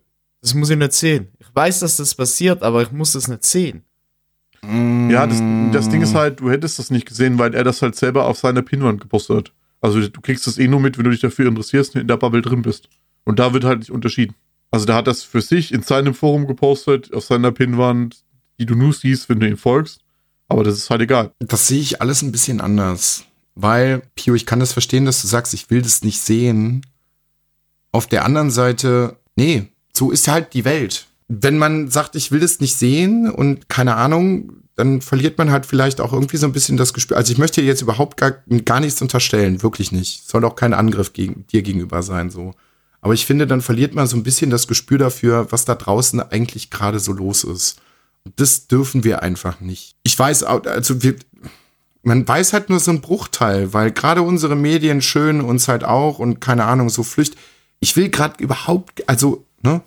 das 0.41 0.55
muss 0.55 0.71
ich 0.71 0.79
nicht 0.79 0.93
sehen. 0.93 1.29
Ich 1.39 1.49
weiß, 1.55 1.81
dass 1.81 1.97
das 1.97 2.15
passiert, 2.15 2.63
aber 2.63 2.83
ich 2.83 2.93
muss 2.93 3.13
das 3.13 3.29
nicht 3.29 3.45
sehen. 3.45 3.83
Ja, 4.63 5.27
das, 5.27 5.43
das 5.73 5.89
Ding 5.89 6.03
ist 6.03 6.15
halt, 6.15 6.41
du 6.41 6.51
hättest 6.51 6.79
das 6.79 6.91
nicht 6.91 7.07
gesehen, 7.07 7.39
weil 7.39 7.55
er 7.55 7.65
das 7.65 7.83
halt 7.83 7.97
selber 7.97 8.27
auf 8.27 8.39
seiner 8.39 8.63
Pinwand 8.63 9.01
gepostet 9.01 9.37
hat. 9.37 9.53
Also 9.81 10.07
du 10.07 10.21
kriegst 10.21 10.47
das 10.47 10.59
eh 10.59 10.69
nur 10.69 10.81
mit, 10.81 10.99
wenn 10.99 11.05
du 11.05 11.11
dich 11.11 11.21
dafür 11.21 11.49
interessierst 11.49 11.95
und 11.95 12.01
in 12.01 12.09
der 12.09 12.17
Bubble 12.17 12.43
drin 12.43 12.63
bist. 12.63 12.89
Und 13.25 13.39
da 13.39 13.53
wird 13.53 13.65
halt 13.65 13.81
nicht 13.81 13.91
unterschieden. 13.91 14.35
Also 14.71 14.87
der 14.87 14.97
hat 14.97 15.07
das 15.07 15.23
für 15.23 15.41
sich 15.41 15.73
in 15.73 15.83
seinem 15.83 16.15
Forum 16.15 16.47
gepostet, 16.47 17.13
auf 17.15 17.25
seiner 17.25 17.53
Pinwand, 17.53 18.25
die 18.59 18.67
du 18.67 18.75
nur 18.75 18.93
siehst, 18.93 19.29
wenn 19.29 19.41
du 19.41 19.49
ihm 19.49 19.57
folgst. 19.57 20.01
Aber 20.49 20.65
das 20.65 20.77
ist 20.77 20.91
halt 20.91 21.03
egal. 21.03 21.33
Das 21.39 21.69
sehe 21.69 21.81
ich 21.81 22.01
alles 22.01 22.23
ein 22.23 22.33
bisschen 22.33 22.61
anders. 22.61 23.25
Weil, 23.55 24.03
Pio, 24.15 24.35
ich 24.35 24.47
kann 24.47 24.61
das 24.61 24.73
verstehen, 24.73 25.07
dass 25.07 25.23
du 25.23 25.29
sagst, 25.29 25.55
ich 25.55 25.71
will 25.71 25.83
das 25.83 26.03
nicht 26.03 26.21
sehen. 26.21 26.85
Auf 27.91 28.07
der 28.07 28.25
anderen 28.25 28.51
Seite, 28.51 29.17
nee, 29.35 29.69
so 29.95 30.11
ist 30.11 30.29
halt 30.29 30.53
die 30.53 30.65
Welt 30.65 31.07
wenn 31.29 31.59
man 31.59 31.91
sagt, 31.91 32.17
ich 32.17 32.31
will 32.31 32.41
das 32.41 32.61
nicht 32.61 32.77
sehen 32.77 33.31
und 33.31 33.69
keine 33.69 33.97
Ahnung, 33.97 34.63
dann 34.77 35.01
verliert 35.01 35.39
man 35.39 35.51
halt 35.51 35.67
vielleicht 35.67 36.01
auch 36.01 36.13
irgendwie 36.13 36.37
so 36.37 36.47
ein 36.47 36.53
bisschen 36.53 36.77
das 36.77 36.93
Gespür. 36.93 37.17
Also 37.17 37.33
ich 37.33 37.39
möchte 37.39 37.63
jetzt 37.63 37.83
überhaupt 37.83 38.19
gar, 38.19 38.33
gar 38.65 38.81
nichts 38.81 39.01
unterstellen, 39.01 39.63
wirklich 39.63 39.91
nicht. 39.91 40.29
Soll 40.29 40.45
auch 40.45 40.55
kein 40.55 40.75
Angriff 40.75 41.13
gegen, 41.15 41.47
dir 41.47 41.63
gegenüber 41.63 42.03
sein, 42.03 42.31
so. 42.31 42.53
Aber 43.01 43.15
ich 43.15 43.25
finde, 43.25 43.47
dann 43.47 43.63
verliert 43.63 43.95
man 43.95 44.07
so 44.07 44.17
ein 44.17 44.23
bisschen 44.23 44.51
das 44.51 44.67
Gespür 44.67 44.99
dafür, 44.99 45.51
was 45.51 45.65
da 45.65 45.75
draußen 45.75 46.21
eigentlich 46.21 46.71
gerade 46.71 47.01
so 47.01 47.13
los 47.13 47.45
ist. 47.45 47.79
Und 48.25 48.39
das 48.39 48.67
dürfen 48.67 49.03
wir 49.05 49.23
einfach 49.23 49.61
nicht. 49.61 49.97
Ich 50.03 50.19
weiß, 50.19 50.43
also 50.43 51.03
wir, 51.03 51.17
man 52.03 52.27
weiß 52.27 52.53
halt 52.53 52.69
nur 52.69 52.81
so 52.81 52.91
einen 52.91 53.01
Bruchteil, 53.01 53.73
weil 53.73 53.93
gerade 53.93 54.23
unsere 54.23 54.57
Medien 54.57 55.01
schön 55.01 55.41
uns 55.41 55.69
halt 55.69 55.85
auch 55.85 56.19
und 56.19 56.41
keine 56.41 56.65
Ahnung, 56.65 56.91
so 56.91 57.03
flücht. 57.03 57.37
Ich 57.81 57.97
will 57.97 58.11
gerade 58.11 58.43
überhaupt, 58.43 59.09
also, 59.09 59.47
ne, 59.63 59.83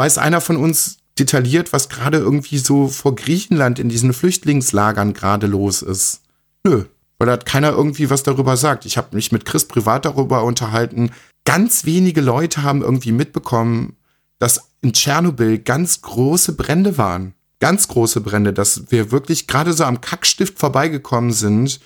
Weiß 0.00 0.16
einer 0.16 0.40
von 0.40 0.56
uns 0.56 0.96
detailliert, 1.18 1.74
was 1.74 1.90
gerade 1.90 2.16
irgendwie 2.16 2.56
so 2.56 2.88
vor 2.88 3.14
Griechenland 3.14 3.78
in 3.78 3.90
diesen 3.90 4.14
Flüchtlingslagern 4.14 5.12
gerade 5.12 5.46
los 5.46 5.82
ist? 5.82 6.22
Nö, 6.64 6.86
weil 7.18 7.26
da 7.26 7.32
hat 7.32 7.44
keiner 7.44 7.72
irgendwie 7.72 8.08
was 8.08 8.22
darüber 8.22 8.56
sagt. 8.56 8.86
Ich 8.86 8.96
habe 8.96 9.14
mich 9.14 9.30
mit 9.30 9.44
Chris 9.44 9.66
privat 9.66 10.06
darüber 10.06 10.44
unterhalten. 10.44 11.10
Ganz 11.44 11.84
wenige 11.84 12.22
Leute 12.22 12.62
haben 12.62 12.80
irgendwie 12.80 13.12
mitbekommen, 13.12 13.94
dass 14.38 14.70
in 14.80 14.94
Tschernobyl 14.94 15.58
ganz 15.58 16.00
große 16.00 16.54
Brände 16.54 16.96
waren. 16.96 17.34
Ganz 17.58 17.86
große 17.86 18.22
Brände, 18.22 18.54
dass 18.54 18.90
wir 18.90 19.12
wirklich 19.12 19.48
gerade 19.48 19.74
so 19.74 19.84
am 19.84 20.00
Kackstift 20.00 20.58
vorbeigekommen 20.58 21.34
sind, 21.34 21.78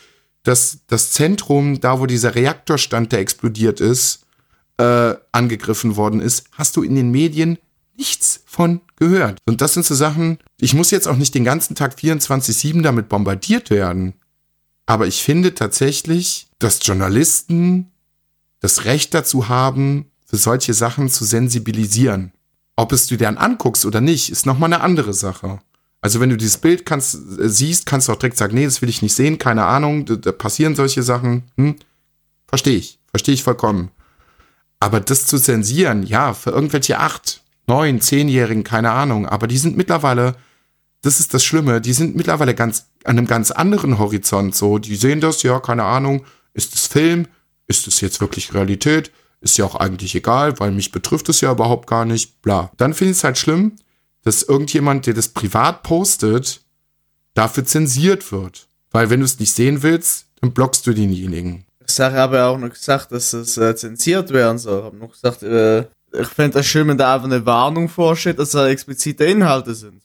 dass 0.45 0.79
das 0.87 1.11
Zentrum, 1.11 1.81
da 1.81 1.99
wo 1.99 2.07
dieser 2.07 2.37
Reaktor 2.37 2.79
stand, 2.79 3.11
der 3.11 3.19
explodiert 3.19 3.81
ist, 3.81 4.21
äh, 4.77 5.15
angegriffen 5.33 5.97
worden 5.97 6.21
ist, 6.21 6.45
hast 6.53 6.77
du 6.77 6.85
in 6.85 6.95
den 6.95 7.11
Medien 7.11 7.59
nichts 7.97 8.43
von 8.47 8.81
gehört. 8.97 9.39
Und 9.47 9.61
das 9.61 9.75
sind 9.75 9.87
so 9.87 9.95
Sachen, 9.95 10.39
ich 10.59 10.75
muss 10.75 10.91
jetzt 10.91 11.09
auch 11.09 11.17
nicht 11.17 11.35
den 11.35 11.45
ganzen 11.45 11.75
Tag 11.75 11.97
24-7 11.97 12.83
damit 12.83 13.09
bombardiert 13.09 13.71
werden. 13.71 14.15
Aber 14.87 15.07
ich 15.07 15.23
finde 15.23 15.55
tatsächlich, 15.55 16.49
dass 16.59 16.85
Journalisten 16.85 17.93
das 18.61 18.85
Recht 18.85 19.15
dazu 19.15 19.49
haben, 19.49 20.11
für 20.27 20.37
solche 20.37 20.75
Sachen 20.75 21.11
zu 21.11 21.25
sensibilisieren. 21.25 22.33
Ob 22.77 22.93
es 22.93 23.07
du 23.07 23.17
dir 23.17 23.27
dann 23.27 23.39
anguckst 23.39 23.85
oder 23.85 24.01
nicht, 24.01 24.31
ist 24.31 24.47
nochmal 24.47 24.73
eine 24.73 24.83
andere 24.83 25.15
Sache. 25.15 25.61
Also 26.01 26.21
wenn 26.21 26.31
du 26.31 26.37
dieses 26.37 26.59
Bild 26.59 26.85
kannst, 26.85 27.15
äh, 27.15 27.49
siehst, 27.49 27.87
kannst 27.87 28.09
du 28.09 28.13
auch 28.13 28.19
direkt 28.19 28.37
sagen, 28.37 28.55
nee, 28.55 28.65
das 28.65 28.83
will 28.83 28.89
ich 28.89 29.01
nicht 29.01 29.15
sehen, 29.15 29.39
keine 29.39 29.65
Ahnung, 29.65 30.05
da, 30.05 30.33
passieren 30.33 30.75
solche 30.75 31.03
Sachen. 31.03 31.45
Hm? 31.57 31.77
Verstehe 32.47 32.77
ich, 32.77 32.99
verstehe 33.11 33.35
ich 33.35 33.43
vollkommen. 33.43 33.91
Aber 34.81 35.01
das 35.01 35.27
zu 35.27 35.39
zensieren, 35.39 36.03
ja, 36.03 36.35
für 36.35 36.51
irgendwelche 36.51 36.99
acht, 36.99 37.44
neun, 37.67 38.01
zehnjährigen, 38.01 38.65
keine 38.65 38.91
Ahnung, 38.91 39.27
aber 39.27 39.47
die 39.47 39.59
sind 39.59 39.77
mittlerweile, 39.77 40.37
das 41.03 41.21
ist 41.21 41.35
das 41.35 41.45
Schlimme, 41.45 41.81
die 41.81 41.93
sind 41.93 42.17
mittlerweile 42.17 42.55
ganz 42.55 42.87
an 43.05 43.19
einem 43.19 43.27
ganz 43.27 43.51
anderen 43.51 43.99
Horizont 43.99 44.55
so. 44.55 44.79
Die 44.79 44.97
sehen 44.97 45.21
das, 45.21 45.43
ja, 45.43 45.61
keine 45.61 45.85
Ahnung, 45.85 46.25
ist 46.55 46.75
es 46.75 46.87
Film, 46.87 47.27
ist 47.67 47.87
es 47.87 48.01
jetzt 48.01 48.21
wirklich 48.21 48.55
Realität? 48.55 49.13
Ist 49.41 49.59
ja 49.59 49.67
auch 49.67 49.75
eigentlich 49.75 50.15
egal, 50.15 50.59
weil 50.59 50.71
mich 50.71 50.91
betrifft 50.91 51.29
es 51.29 51.43
ja 51.43 51.53
überhaupt 51.53 51.87
gar 51.87 52.07
nicht, 52.07 52.41
bla. 52.41 52.71
Dann 52.79 52.95
finde 52.95 53.13
ich 53.13 53.19
es 53.19 53.25
halt 53.25 53.37
schlimm, 53.37 53.77
dass 54.23 54.43
irgendjemand, 54.43 55.07
der 55.07 55.15
das 55.15 55.29
privat 55.29 55.83
postet, 55.83 56.63
dafür 57.35 57.65
zensiert 57.65 58.33
wird. 58.33 58.69
Weil 58.91 59.11
wenn 59.11 59.21
du 59.21 59.27
es 59.27 59.39
nicht 59.39 59.53
sehen 59.53 59.83
willst, 59.83 60.27
dann 60.41 60.53
blockst 60.53 60.87
du 60.87 60.95
denjenigen. 60.95 61.67
Ich 61.87 62.01
habe 62.01 62.19
aber 62.19 62.47
auch 62.47 62.59
noch 62.59 62.71
gesagt, 62.71 63.13
dass 63.13 63.35
es 63.35 63.59
äh, 63.59 63.77
zensiert 63.77 64.31
werden 64.31 64.59
soll. 64.59 64.79
Ich 64.79 64.85
habe 64.85 64.97
noch 64.97 65.13
gesagt, 65.13 65.43
äh, 65.43 65.85
ich 66.21 66.29
fände 66.29 66.59
das 66.59 66.67
schön, 66.67 66.89
wenn 66.89 66.99
da 66.99 67.15
einfach 67.15 67.27
eine 67.27 67.45
Warnung 67.45 67.89
vorsteht, 67.89 68.39
dass 68.39 68.51
da 68.51 68.69
explizite 68.69 69.25
Inhalte 69.25 69.75
sind. 69.75 70.03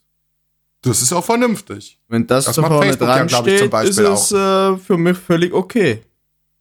Das 0.82 1.02
ist 1.02 1.12
auch 1.12 1.26
vernünftig. 1.26 2.00
Wenn 2.08 2.26
das, 2.26 2.46
Das 2.46 2.56
so 2.56 2.62
macht 2.62 2.72
vorne 2.72 2.92
ja, 2.92 2.96
dran 2.96 3.28
ich, 3.28 3.36
steht, 3.36 3.60
zum 3.60 3.70
Beispiel 3.70 4.06
ist 4.06 4.32
es 4.32 4.32
äh, 4.32 4.78
für 4.78 4.98
mich 4.98 5.18
völlig 5.18 5.54
okay. 5.54 6.02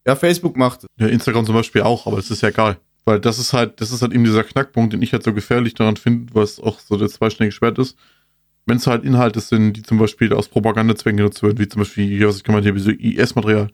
Ja, 0.06 0.16
Facebook 0.16 0.56
macht 0.56 0.84
es. 0.84 0.86
Ja, 0.98 1.06
Instagram 1.06 1.46
zum 1.46 1.54
Beispiel 1.54 1.82
auch, 1.82 2.06
aber 2.06 2.18
es 2.18 2.30
ist 2.30 2.42
ja 2.42 2.48
egal. 2.48 2.78
Weil 3.04 3.20
das 3.20 3.38
ist 3.38 3.52
halt, 3.52 3.80
das 3.80 3.90
ist 3.90 4.02
halt 4.02 4.12
eben 4.12 4.24
dieser 4.24 4.44
Knackpunkt, 4.44 4.92
den 4.92 5.02
ich 5.02 5.12
halt 5.12 5.22
so 5.22 5.32
gefährlich 5.32 5.74
daran 5.74 5.96
finde, 5.96 6.34
was 6.34 6.58
auch 6.60 6.80
so 6.80 6.96
der 6.96 7.08
zweischneidige 7.08 7.52
Schwert 7.52 7.78
ist. 7.78 7.96
Wenn 8.66 8.76
es 8.78 8.86
halt 8.86 9.04
Inhalte 9.04 9.40
sind, 9.40 9.74
die 9.74 9.82
zum 9.82 9.98
Beispiel 9.98 10.32
aus 10.32 10.48
Propagandazwecken 10.48 11.16
genutzt 11.16 11.42
werden, 11.42 11.58
wie 11.58 11.68
zum 11.68 11.80
Beispiel, 11.80 12.06
hier, 12.06 12.28
was 12.28 12.36
ich 12.36 12.44
gemeint 12.44 12.66
habe, 12.66 12.76
wie 12.76 12.80
so 12.80 12.90
IS-Material. 12.90 13.70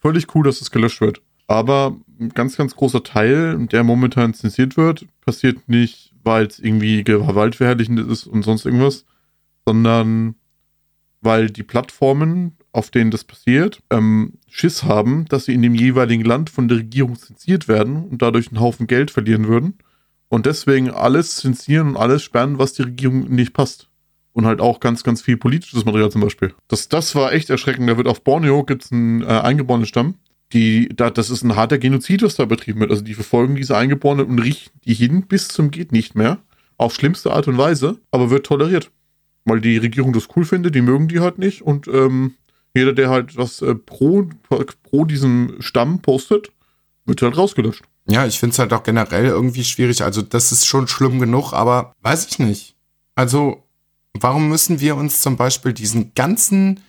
Völlig 0.00 0.34
cool, 0.34 0.44
dass 0.44 0.58
das 0.58 0.70
gelöscht 0.70 1.00
wird. 1.00 1.20
Aber 1.48 1.96
ein 2.20 2.28
ganz, 2.28 2.56
ganz 2.56 2.76
großer 2.76 3.02
Teil, 3.02 3.66
der 3.66 3.82
momentan 3.82 4.34
zensiert 4.34 4.76
wird, 4.76 5.06
passiert 5.24 5.68
nicht, 5.68 6.12
weil 6.22 6.46
es 6.46 6.58
irgendwie 6.58 7.02
gewaltverherrlichend 7.02 7.98
ist 8.00 8.26
und 8.26 8.42
sonst 8.42 8.66
irgendwas, 8.66 9.06
sondern 9.66 10.34
weil 11.20 11.50
die 11.50 11.62
Plattformen, 11.62 12.56
auf 12.72 12.90
denen 12.90 13.10
das 13.10 13.24
passiert, 13.24 13.82
ähm, 13.90 14.34
Schiss 14.46 14.84
haben, 14.84 15.24
dass 15.24 15.46
sie 15.46 15.54
in 15.54 15.62
dem 15.62 15.74
jeweiligen 15.74 16.24
Land 16.24 16.50
von 16.50 16.68
der 16.68 16.78
Regierung 16.78 17.16
zensiert 17.16 17.66
werden 17.66 18.04
und 18.04 18.20
dadurch 18.20 18.48
einen 18.48 18.60
Haufen 18.60 18.86
Geld 18.86 19.10
verlieren 19.10 19.48
würden. 19.48 19.78
Und 20.28 20.44
deswegen 20.44 20.90
alles 20.90 21.36
zensieren 21.36 21.88
und 21.88 21.96
alles 21.96 22.22
sperren, 22.22 22.58
was 22.58 22.74
die 22.74 22.82
Regierung 22.82 23.30
nicht 23.30 23.54
passt. 23.54 23.88
Und 24.32 24.44
halt 24.44 24.60
auch 24.60 24.78
ganz, 24.78 25.02
ganz 25.02 25.22
viel 25.22 25.38
politisches 25.38 25.86
Material 25.86 26.12
zum 26.12 26.20
Beispiel. 26.20 26.54
Das, 26.68 26.88
das 26.88 27.14
war 27.14 27.32
echt 27.32 27.48
erschreckend. 27.48 27.88
Da 27.88 27.96
wird 27.96 28.06
auf 28.06 28.22
Borneo 28.22 28.62
gibt 28.62 28.84
es 28.84 28.92
einen 28.92 29.22
äh, 29.22 29.26
eingeborenen 29.26 29.86
Stamm. 29.86 30.14
Die, 30.52 30.88
da, 30.88 31.10
das 31.10 31.30
ist 31.30 31.42
ein 31.42 31.56
harter 31.56 31.78
Genozid, 31.78 32.22
was 32.22 32.36
da 32.36 32.46
betrieben 32.46 32.80
wird. 32.80 32.90
Also 32.90 33.02
die 33.02 33.14
verfolgen 33.14 33.54
diese 33.54 33.76
Eingeborenen 33.76 34.26
und 34.26 34.38
richten 34.38 34.78
die 34.84 34.94
hin 34.94 35.26
bis 35.26 35.48
zum 35.48 35.70
geht 35.70 35.92
nicht 35.92 36.14
mehr. 36.14 36.38
Auf 36.78 36.94
schlimmste 36.94 37.32
Art 37.32 37.48
und 37.48 37.58
Weise, 37.58 37.98
aber 38.10 38.30
wird 38.30 38.46
toleriert. 38.46 38.90
Weil 39.44 39.60
die 39.60 39.76
Regierung 39.78 40.12
das 40.12 40.28
cool 40.36 40.44
findet, 40.44 40.74
die 40.74 40.80
mögen 40.80 41.08
die 41.08 41.20
halt 41.20 41.38
nicht. 41.38 41.62
Und 41.62 41.88
ähm, 41.88 42.34
jeder, 42.74 42.92
der 42.92 43.10
halt 43.10 43.36
was 43.36 43.60
äh, 43.62 43.74
pro, 43.74 44.28
pro 44.82 45.04
diesem 45.04 45.56
Stamm 45.60 46.00
postet, 46.00 46.52
wird 47.04 47.22
halt 47.22 47.36
rausgelöscht. 47.36 47.82
Ja, 48.06 48.26
ich 48.26 48.38
finde 48.38 48.52
es 48.52 48.58
halt 48.58 48.72
auch 48.72 48.82
generell 48.82 49.26
irgendwie 49.26 49.64
schwierig. 49.64 50.02
Also, 50.02 50.22
das 50.22 50.52
ist 50.52 50.66
schon 50.66 50.88
schlimm 50.88 51.18
genug, 51.18 51.52
aber 51.52 51.92
weiß 52.02 52.26
ich 52.26 52.38
nicht. 52.38 52.74
Also, 53.14 53.64
warum 54.14 54.48
müssen 54.48 54.80
wir 54.80 54.96
uns 54.96 55.20
zum 55.20 55.36
Beispiel 55.36 55.72
diesen 55.72 56.14
ganzen 56.14 56.80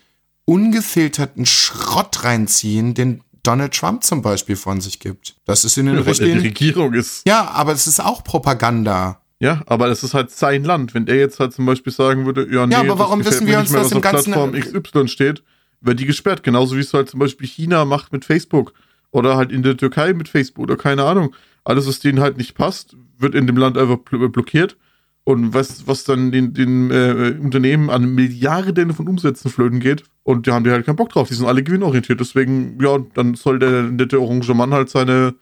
ungefilterten 0.46 1.46
Schrott 1.46 2.24
reinziehen, 2.24 2.94
den 2.94 3.22
Donald 3.50 3.74
Trump 3.74 4.04
zum 4.04 4.22
Beispiel 4.22 4.56
von 4.56 4.80
sich 4.82 5.00
gibt? 5.00 5.36
Das 5.46 5.66
ist 5.66 5.78
in 5.78 5.88
den 5.88 5.96
Ja, 5.96 6.02
er 6.06 6.14
die. 6.14 6.32
Regierung 6.34 6.94
ist. 6.94 7.28
Ja, 7.28 7.50
aber 7.52 7.72
es 7.72 7.88
ist 7.88 8.00
auch 8.00 8.24
Propaganda. 8.24 9.22
Ja, 9.40 9.62
aber 9.68 9.88
das 9.88 10.04
ist 10.04 10.14
halt 10.14 10.32
sein 10.32 10.64
Land. 10.64 10.94
Wenn 10.94 11.08
er 11.08 11.16
jetzt 11.16 11.40
halt 11.40 11.54
zum 11.54 11.66
Beispiel 11.66 11.94
sagen 11.94 12.26
würde, 12.26 12.48
ja, 12.52 12.68
nee, 12.68 12.74
Ja, 12.74 12.82
aber 12.82 13.00
warum 13.00 13.24
wissen 13.26 13.48
wir 13.48 13.58
uns 13.58 13.70
mehr, 13.72 13.80
das 13.82 13.86
was 13.88 13.92
im 13.94 13.98
auf 14.00 14.04
Ganzen- 14.04 14.34
Plattform 14.34 14.84
XY 14.84 15.08
steht, 15.08 15.44
wird 15.82 16.00
die 16.00 16.06
gesperrt. 16.06 16.44
Genauso 16.44 16.76
wie 16.76 16.82
es 16.82 16.94
halt 16.94 17.10
zum 17.10 17.20
Beispiel 17.22 17.48
China 17.48 17.86
macht 17.86 18.12
mit 18.12 18.26
Facebook. 18.26 18.74
Oder 19.12 19.38
halt 19.38 19.52
in 19.52 19.64
der 19.64 19.76
Türkei 19.78 20.14
mit 20.14 20.28
Facebook 20.30 20.64
oder 20.66 20.78
keine 20.78 21.04
Ahnung. 21.06 21.34
Alles, 21.64 21.88
was 21.88 22.00
denen 22.00 22.20
halt 22.20 22.38
nicht 22.38 22.54
passt, 22.54 22.96
wird 23.18 23.34
in 23.34 23.48
dem 23.48 23.58
Land 23.58 23.78
einfach 23.78 23.96
bl- 23.98 24.28
blockiert. 24.30 24.78
Und 25.26 25.54
was, 25.54 25.86
was 25.88 26.06
dann 26.06 26.32
den, 26.32 26.54
den 26.54 26.90
äh, 26.90 27.36
Unternehmen 27.40 27.90
an 27.90 28.16
Milliarden 28.16 28.94
von 28.94 29.08
Umsätzen 29.08 29.52
flöten 29.52 29.80
geht. 29.80 30.04
Und 30.24 30.48
da 30.48 30.54
haben 30.54 30.64
die 30.64 30.72
halt 30.72 30.86
keinen 30.86 30.96
Bock 30.96 31.10
drauf. 31.10 31.28
Die 31.28 31.36
sind 31.36 31.46
alle 31.46 31.62
gewinnorientiert. 31.62 32.20
Deswegen, 32.20 32.80
ja, 32.82 32.98
dann 33.14 33.36
soll 33.36 33.60
der 33.60 33.84
nette 33.84 34.20
orange 34.20 34.54
Mann 34.54 34.74
halt 34.74 34.90
seine 34.90 35.36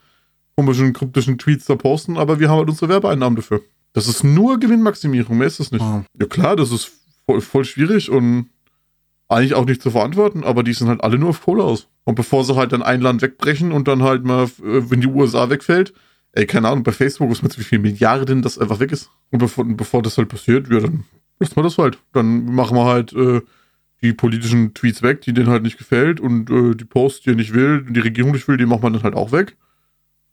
komischen, 0.57 0.91
kryptischen 0.91 1.38
Tweets 1.38 1.65
da 1.65 1.75
posten. 1.75 2.17
Aber 2.17 2.39
wir 2.39 2.49
haben 2.49 2.59
halt 2.59 2.69
unsere 2.69 2.89
Werbeeinnahmen 2.89 3.38
dafür. 3.38 3.61
Das 3.93 4.07
ist 4.07 4.23
nur 4.23 4.59
Gewinnmaximierung. 4.59 5.38
Mehr 5.38 5.47
ist 5.47 5.59
das 5.59 5.71
nicht. 5.71 5.82
Oh. 5.82 6.03
Ja 6.19 6.25
klar, 6.25 6.55
das 6.55 6.71
ist 6.71 6.91
voll, 7.25 7.41
voll 7.41 7.65
schwierig 7.65 8.09
und 8.11 8.49
eigentlich 9.30 9.55
auch 9.55 9.65
nicht 9.65 9.82
zu 9.82 9.91
verantworten, 9.91 10.43
aber 10.43 10.63
die 10.63 10.73
sind 10.73 10.88
halt 10.88 11.03
alle 11.03 11.17
nur 11.17 11.30
auf 11.30 11.43
Kohle 11.43 11.63
aus. 11.63 11.88
Und 12.05 12.15
bevor 12.15 12.45
sie 12.45 12.55
halt 12.55 12.71
dann 12.71 12.84
ein 12.84 13.01
Land 13.01 13.21
wegbrechen 13.21 13.71
und 13.71 13.88
dann 13.88 14.03
halt 14.03 14.23
mal, 14.23 14.43
äh, 14.43 14.49
wenn 14.89 15.01
die 15.01 15.07
USA 15.07 15.49
wegfällt, 15.49 15.93
ey, 16.34 16.45
keine 16.45 16.67
Ahnung, 16.67 16.84
bei 16.84 16.91
Facebook 16.91 17.32
ist 17.32 17.43
mit 17.43 17.57
wie 17.57 17.63
viel 17.63 17.80
Milliarden 17.80 18.41
das 18.41 18.57
einfach 18.57 18.80
weg 18.80 18.91
ist. 18.91 19.09
Und 19.32 19.39
bevor, 19.39 19.65
bevor 19.65 20.01
das 20.01 20.17
halt 20.17 20.30
passiert, 20.30 20.69
ja, 20.69 20.80
dann 20.80 21.05
lassen 21.39 21.55
wir 21.55 21.63
das 21.63 21.78
halt. 21.78 21.99
Dann 22.13 22.45
machen 22.45 22.78
wir 22.78 22.86
halt 22.86 23.13
äh, 23.13 23.41
die 24.01 24.13
politischen 24.13 24.73
Tweets 24.73 25.01
weg, 25.01 25.21
die 25.21 25.34
denen 25.34 25.49
halt 25.49 25.63
nicht 25.63 25.78
gefällt 25.78 26.19
und 26.19 26.49
äh, 26.49 26.75
die 26.75 26.86
Posts, 26.86 27.21
die 27.21 27.30
er 27.32 27.36
nicht 27.36 27.53
will, 27.53 27.86
die 27.89 27.99
Regierung 27.99 28.32
nicht 28.32 28.47
will, 28.47 28.57
die 28.57 28.65
machen 28.65 28.84
wir 28.84 28.91
dann 28.91 29.03
halt 29.03 29.15
auch 29.15 29.32
weg. 29.32 29.57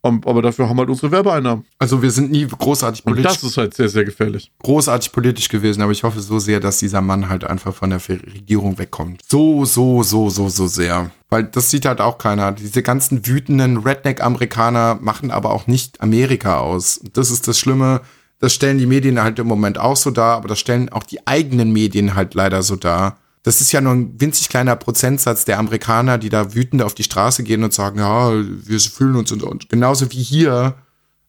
Aber 0.05 0.43
dafür 0.43 0.69
haben 0.69 0.77
wir 0.77 0.81
halt 0.81 0.91
unsere 0.91 1.11
Werbeeinnahmen. 1.11 1.65
Also 1.79 2.03
wir 2.03 2.11
sind 2.11 2.31
nie 2.31 2.47
großartig 2.47 3.07
Und 3.07 3.15
politisch, 3.15 3.41
das 3.41 3.43
ist 3.43 3.57
halt 3.57 3.75
sehr, 3.75 3.89
sehr 3.89 4.05
gefährlich. 4.05 4.53
großartig 4.63 5.13
politisch 5.13 5.49
gewesen, 5.49 5.81
aber 5.81 5.93
ich 5.93 6.03
hoffe 6.03 6.21
so 6.21 6.39
sehr, 6.39 6.61
dass 6.61 6.79
dieser 6.79 7.01
Mann 7.01 7.29
halt 7.29 7.45
einfach 7.45 7.75
von 7.75 7.91
der 7.91 8.01
Regierung 8.09 8.79
wegkommt. 8.79 9.23
So, 9.27 9.65
so, 9.65 10.03
so, 10.03 10.29
so, 10.29 10.49
so 10.51 10.67
sehr. 10.67 11.11
Weil 11.31 11.45
das 11.45 11.71
sieht 11.71 11.87
halt 11.87 12.01
auch 12.03 12.19
keiner. 12.19 12.53
Diese 12.53 12.83
ganzen 12.83 13.27
wütenden 13.27 13.79
Redneck-Amerikaner 13.79 14.99
machen 15.01 15.31
aber 15.31 15.51
auch 15.51 15.67
nicht 15.67 16.01
Amerika 16.03 16.59
aus. 16.59 17.01
Das 17.15 17.31
ist 17.31 17.49
das 17.49 17.59
Schlimme. 17.59 18.03
Das 18.41 18.53
stellen 18.53 18.77
die 18.77 18.87
Medien 18.87 19.23
halt 19.23 19.39
im 19.39 19.47
Moment 19.47 19.79
auch 19.79 19.97
so 19.97 20.11
dar, 20.11 20.37
aber 20.37 20.49
das 20.49 20.59
stellen 20.59 20.91
auch 20.91 21.05
die 21.05 21.27
eigenen 21.27 21.73
Medien 21.73 22.15
halt 22.15 22.35
leider 22.35 22.63
so 22.63 22.77
dar. 22.77 23.17
Das 23.45 23.61
ist 23.61 23.73
ja 23.73 23.83
nur 23.83 23.93
ein 23.93 24.21
winzig 24.21 24.49
kleiner 24.49 24.75
Prozentsatz 24.75 25.45
der 25.45 25.59
Amerikaner, 25.59 26.17
die 26.17 26.31
da 26.31 26.55
wütend 26.55 26.83
auf 26.83 26.95
die 26.95 27.05
Straße 27.05 27.45
gehen 27.45 27.63
und 27.63 27.75
sagen, 27.75 27.99
ja, 28.01 28.33
wir 28.33 28.81
fühlen 28.81 29.17
uns 29.17 29.31
und, 29.31 29.69
genauso 29.69 30.11
wie 30.11 30.23
hier, 30.23 30.75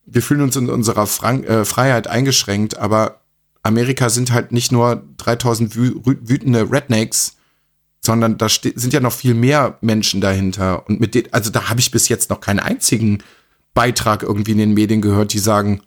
wir 0.05 0.21
fühlen 0.21 0.41
uns 0.41 0.55
in 0.55 0.69
unserer 0.69 1.07
Frank 1.07 1.45
äh, 1.45 1.65
Freiheit 1.65 2.07
eingeschränkt, 2.07 2.77
aber 2.77 3.19
Amerika 3.63 4.09
sind 4.09 4.31
halt 4.31 4.53
nicht 4.53 4.71
nur 4.71 5.03
3000 5.17 5.75
wü 5.75 5.95
wütende 6.03 6.71
Rednecks, 6.71 7.35
sondern 8.05 8.37
da 8.37 8.47
sind 8.47 8.93
ja 8.93 9.01
noch 9.01 9.11
viel 9.11 9.33
mehr 9.33 9.77
Menschen 9.81 10.21
dahinter. 10.21 10.87
Und 10.87 11.01
mit 11.01 11.15
denen, 11.15 11.33
also 11.33 11.49
da 11.49 11.69
habe 11.69 11.81
ich 11.81 11.91
bis 11.91 12.07
jetzt 12.07 12.29
noch 12.29 12.39
keinen 12.39 12.59
einzigen 12.59 13.23
Beitrag 13.73 14.23
irgendwie 14.23 14.51
in 14.51 14.59
den 14.59 14.73
Medien 14.73 15.01
gehört, 15.01 15.33
die 15.33 15.39
sagen, 15.39 15.81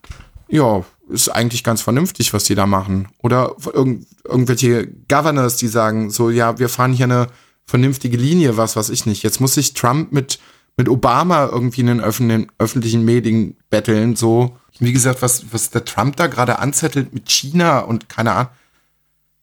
ja, 0.48 0.84
ist 1.08 1.28
eigentlich 1.28 1.64
ganz 1.64 1.82
vernünftig, 1.82 2.32
was 2.32 2.44
die 2.44 2.54
da 2.54 2.66
machen. 2.66 3.08
Oder 3.22 3.56
irgend, 3.72 4.06
irgendwelche 4.24 4.86
Governors, 5.08 5.56
die 5.56 5.68
sagen, 5.68 6.10
so, 6.10 6.30
ja, 6.30 6.58
wir 6.58 6.68
fahren 6.68 6.92
hier 6.92 7.04
eine 7.04 7.28
vernünftige 7.64 8.16
Linie, 8.16 8.56
was 8.56 8.76
weiß 8.76 8.90
ich 8.90 9.06
nicht. 9.06 9.22
Jetzt 9.22 9.40
muss 9.40 9.54
sich 9.54 9.74
Trump 9.74 10.12
mit, 10.12 10.38
mit 10.76 10.88
Obama 10.88 11.46
irgendwie 11.46 11.82
in 11.82 11.86
den 11.88 12.00
öffentlichen, 12.00 12.50
öffentlichen 12.58 13.04
Medien 13.04 13.56
betteln, 13.70 14.16
so. 14.16 14.56
Wie 14.78 14.92
gesagt, 14.92 15.22
was, 15.22 15.52
was 15.52 15.70
der 15.70 15.84
Trump 15.84 16.16
da 16.16 16.28
gerade 16.28 16.60
anzettelt 16.60 17.12
mit 17.12 17.28
China 17.28 17.80
und 17.80 18.08
keine 18.08 18.32
Ahnung. 18.32 18.52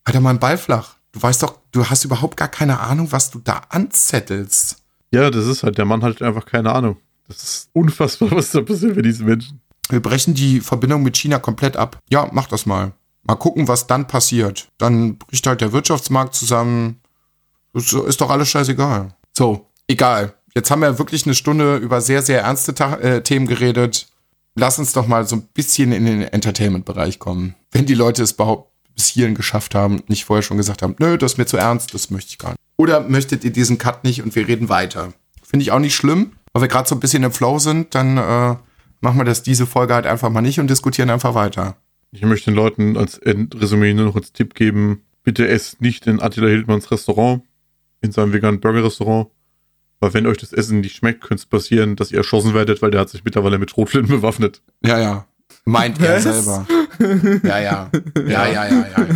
Halt 0.06 0.16
doch 0.16 0.22
mal 0.22 0.30
einen 0.30 0.40
Ball 0.40 0.58
flach. 0.58 0.96
Du 1.12 1.22
weißt 1.22 1.44
doch, 1.44 1.60
du 1.72 1.86
hast 1.86 2.06
überhaupt 2.06 2.38
gar 2.38 2.48
keine 2.48 2.80
Ahnung, 2.80 3.12
was 3.12 3.32
du 3.32 3.40
da 3.40 3.62
anzettelst. 3.70 4.78
Ja, 5.12 5.30
das 5.30 5.46
ist 5.46 5.64
halt, 5.64 5.78
der 5.78 5.86
Mann 5.86 6.04
hat 6.04 6.22
einfach 6.22 6.46
keine 6.46 6.72
Ahnung. 6.74 6.98
Das 7.28 7.44
ist 7.44 7.70
unfassbar, 7.74 8.32
was 8.32 8.52
da 8.52 8.62
passiert 8.62 8.96
mit 8.96 9.06
diesen 9.06 9.26
Menschen. 9.26 9.62
Wir 9.90 10.02
brechen 10.02 10.34
die 10.34 10.62
Verbindung 10.62 11.04
mit 11.04 11.18
China 11.18 11.40
komplett 11.40 11.78
ab. 11.78 12.00
Ja, 12.10 12.30
mach 12.32 12.48
das 12.48 12.66
mal. 12.66 12.94
Mal 13.24 13.36
gucken, 13.36 13.68
was 13.68 13.88
dann 13.88 14.08
passiert. 14.08 14.70
Dann 14.78 15.18
bricht 15.18 15.48
halt 15.48 15.62
der 15.62 15.74
Wirtschaftsmarkt 15.74 16.36
zusammen. 16.36 17.02
Das 17.74 17.92
ist 17.92 18.22
doch 18.22 18.30
alles 18.30 18.50
scheißegal. 18.50 19.16
So, 19.34 19.68
egal. 19.88 20.34
Jetzt 20.54 20.72
haben 20.72 20.82
wir 20.82 21.00
wirklich 21.00 21.26
eine 21.26 21.36
Stunde 21.36 21.78
über 21.78 22.02
sehr, 22.02 22.22
sehr 22.22 22.42
ernste 22.42 22.74
Ta 22.74 22.96
äh, 22.96 23.22
Themen 23.22 23.48
geredet. 23.48 24.08
Lass 24.56 24.80
uns 24.80 24.94
doch 24.94 25.06
mal 25.06 25.28
so 25.28 25.36
ein 25.36 25.48
bisschen 25.54 25.92
in 25.92 26.06
den 26.06 26.22
Entertainment-Bereich 26.22 27.20
kommen. 27.20 27.56
Wenn 27.72 27.86
die 27.86 27.94
Leute 27.94 28.24
es 28.24 28.34
überhaupt 28.34 28.72
bis 28.96 29.08
hierhin 29.08 29.36
geschafft 29.36 29.76
haben, 29.76 30.02
nicht 30.08 30.24
vorher 30.24 30.44
schon 30.44 30.56
gesagt 30.56 30.82
haben, 30.82 30.96
nö, 31.00 31.18
das 31.18 31.34
ist 31.34 31.38
mir 31.38 31.46
zu 31.46 31.58
ernst, 31.58 31.94
das 31.94 32.10
möchte 32.10 32.30
ich 32.30 32.38
gar 32.38 32.52
nicht. 32.52 32.60
Oder 32.78 33.02
möchtet 33.02 33.44
ihr 33.44 33.52
diesen 33.52 33.78
Cut 33.78 34.06
nicht 34.06 34.24
und 34.24 34.34
wir 34.36 34.48
reden 34.48 34.70
weiter? 34.70 35.14
Finde 35.44 35.64
ich 35.64 35.72
auch 35.72 35.80
nicht 35.80 35.96
schlimm, 35.96 36.34
weil 36.54 36.64
wir 36.64 36.68
gerade 36.70 36.88
so 36.88 36.96
ein 36.96 37.02
bisschen 37.02 37.24
im 37.24 37.34
Flow 37.34 37.60
sind, 37.60 37.94
dann 37.94 38.18
äh, 38.18 38.56
machen 39.06 39.20
wir 39.20 39.24
das 39.24 39.44
diese 39.44 39.68
Folge 39.68 39.94
halt 39.94 40.08
einfach 40.08 40.32
mal 40.32 40.42
nicht 40.42 40.60
und 40.60 40.68
diskutieren 40.68 41.12
einfach 41.12 41.36
weiter. 41.36 41.78
Ich 42.12 42.24
möchte 42.24 42.50
den 42.50 42.56
Leuten 42.56 42.98
als 42.98 43.20
Endresümee 43.20 43.94
nur 43.94 44.06
noch 44.06 44.16
als 44.16 44.34
Tipp 44.34 44.56
geben, 44.56 45.04
bitte 45.24 45.48
esst 45.48 45.80
nicht 45.80 46.08
in 46.08 46.20
Attila 46.20 46.48
Hildmanns 46.48 46.90
Restaurant, 46.90 47.44
in 48.02 48.12
seinem 48.12 48.34
veganen 48.34 48.60
Burger-Restaurant. 48.60 49.30
Weil 50.00 50.14
wenn 50.16 50.26
euch 50.26 50.38
das 50.38 50.54
Essen 50.54 50.82
nicht 50.82 50.96
schmeckt, 50.96 51.22
könnte 51.22 51.42
es 51.42 51.46
passieren, 51.46 51.96
dass 51.96 52.12
ihr 52.12 52.18
erschossen 52.18 52.56
werdet, 52.56 52.82
weil 52.82 52.90
der 52.90 53.02
hat 53.02 53.10
sich 53.10 53.24
mittlerweile 53.24 53.60
mit 53.60 53.70
Schrotflinten 53.70 54.16
bewaffnet. 54.16 54.64
Ja, 54.84 55.00
ja. 55.00 55.28
Meint 55.68 56.00
er 56.00 56.16
Was? 56.18 56.24
selber. 56.24 56.68
Ja, 57.44 57.60
ja. 57.60 57.90
Ja, 58.28 58.48
ja, 58.48 58.48
ja, 58.48 58.68
ja. 58.70 59.08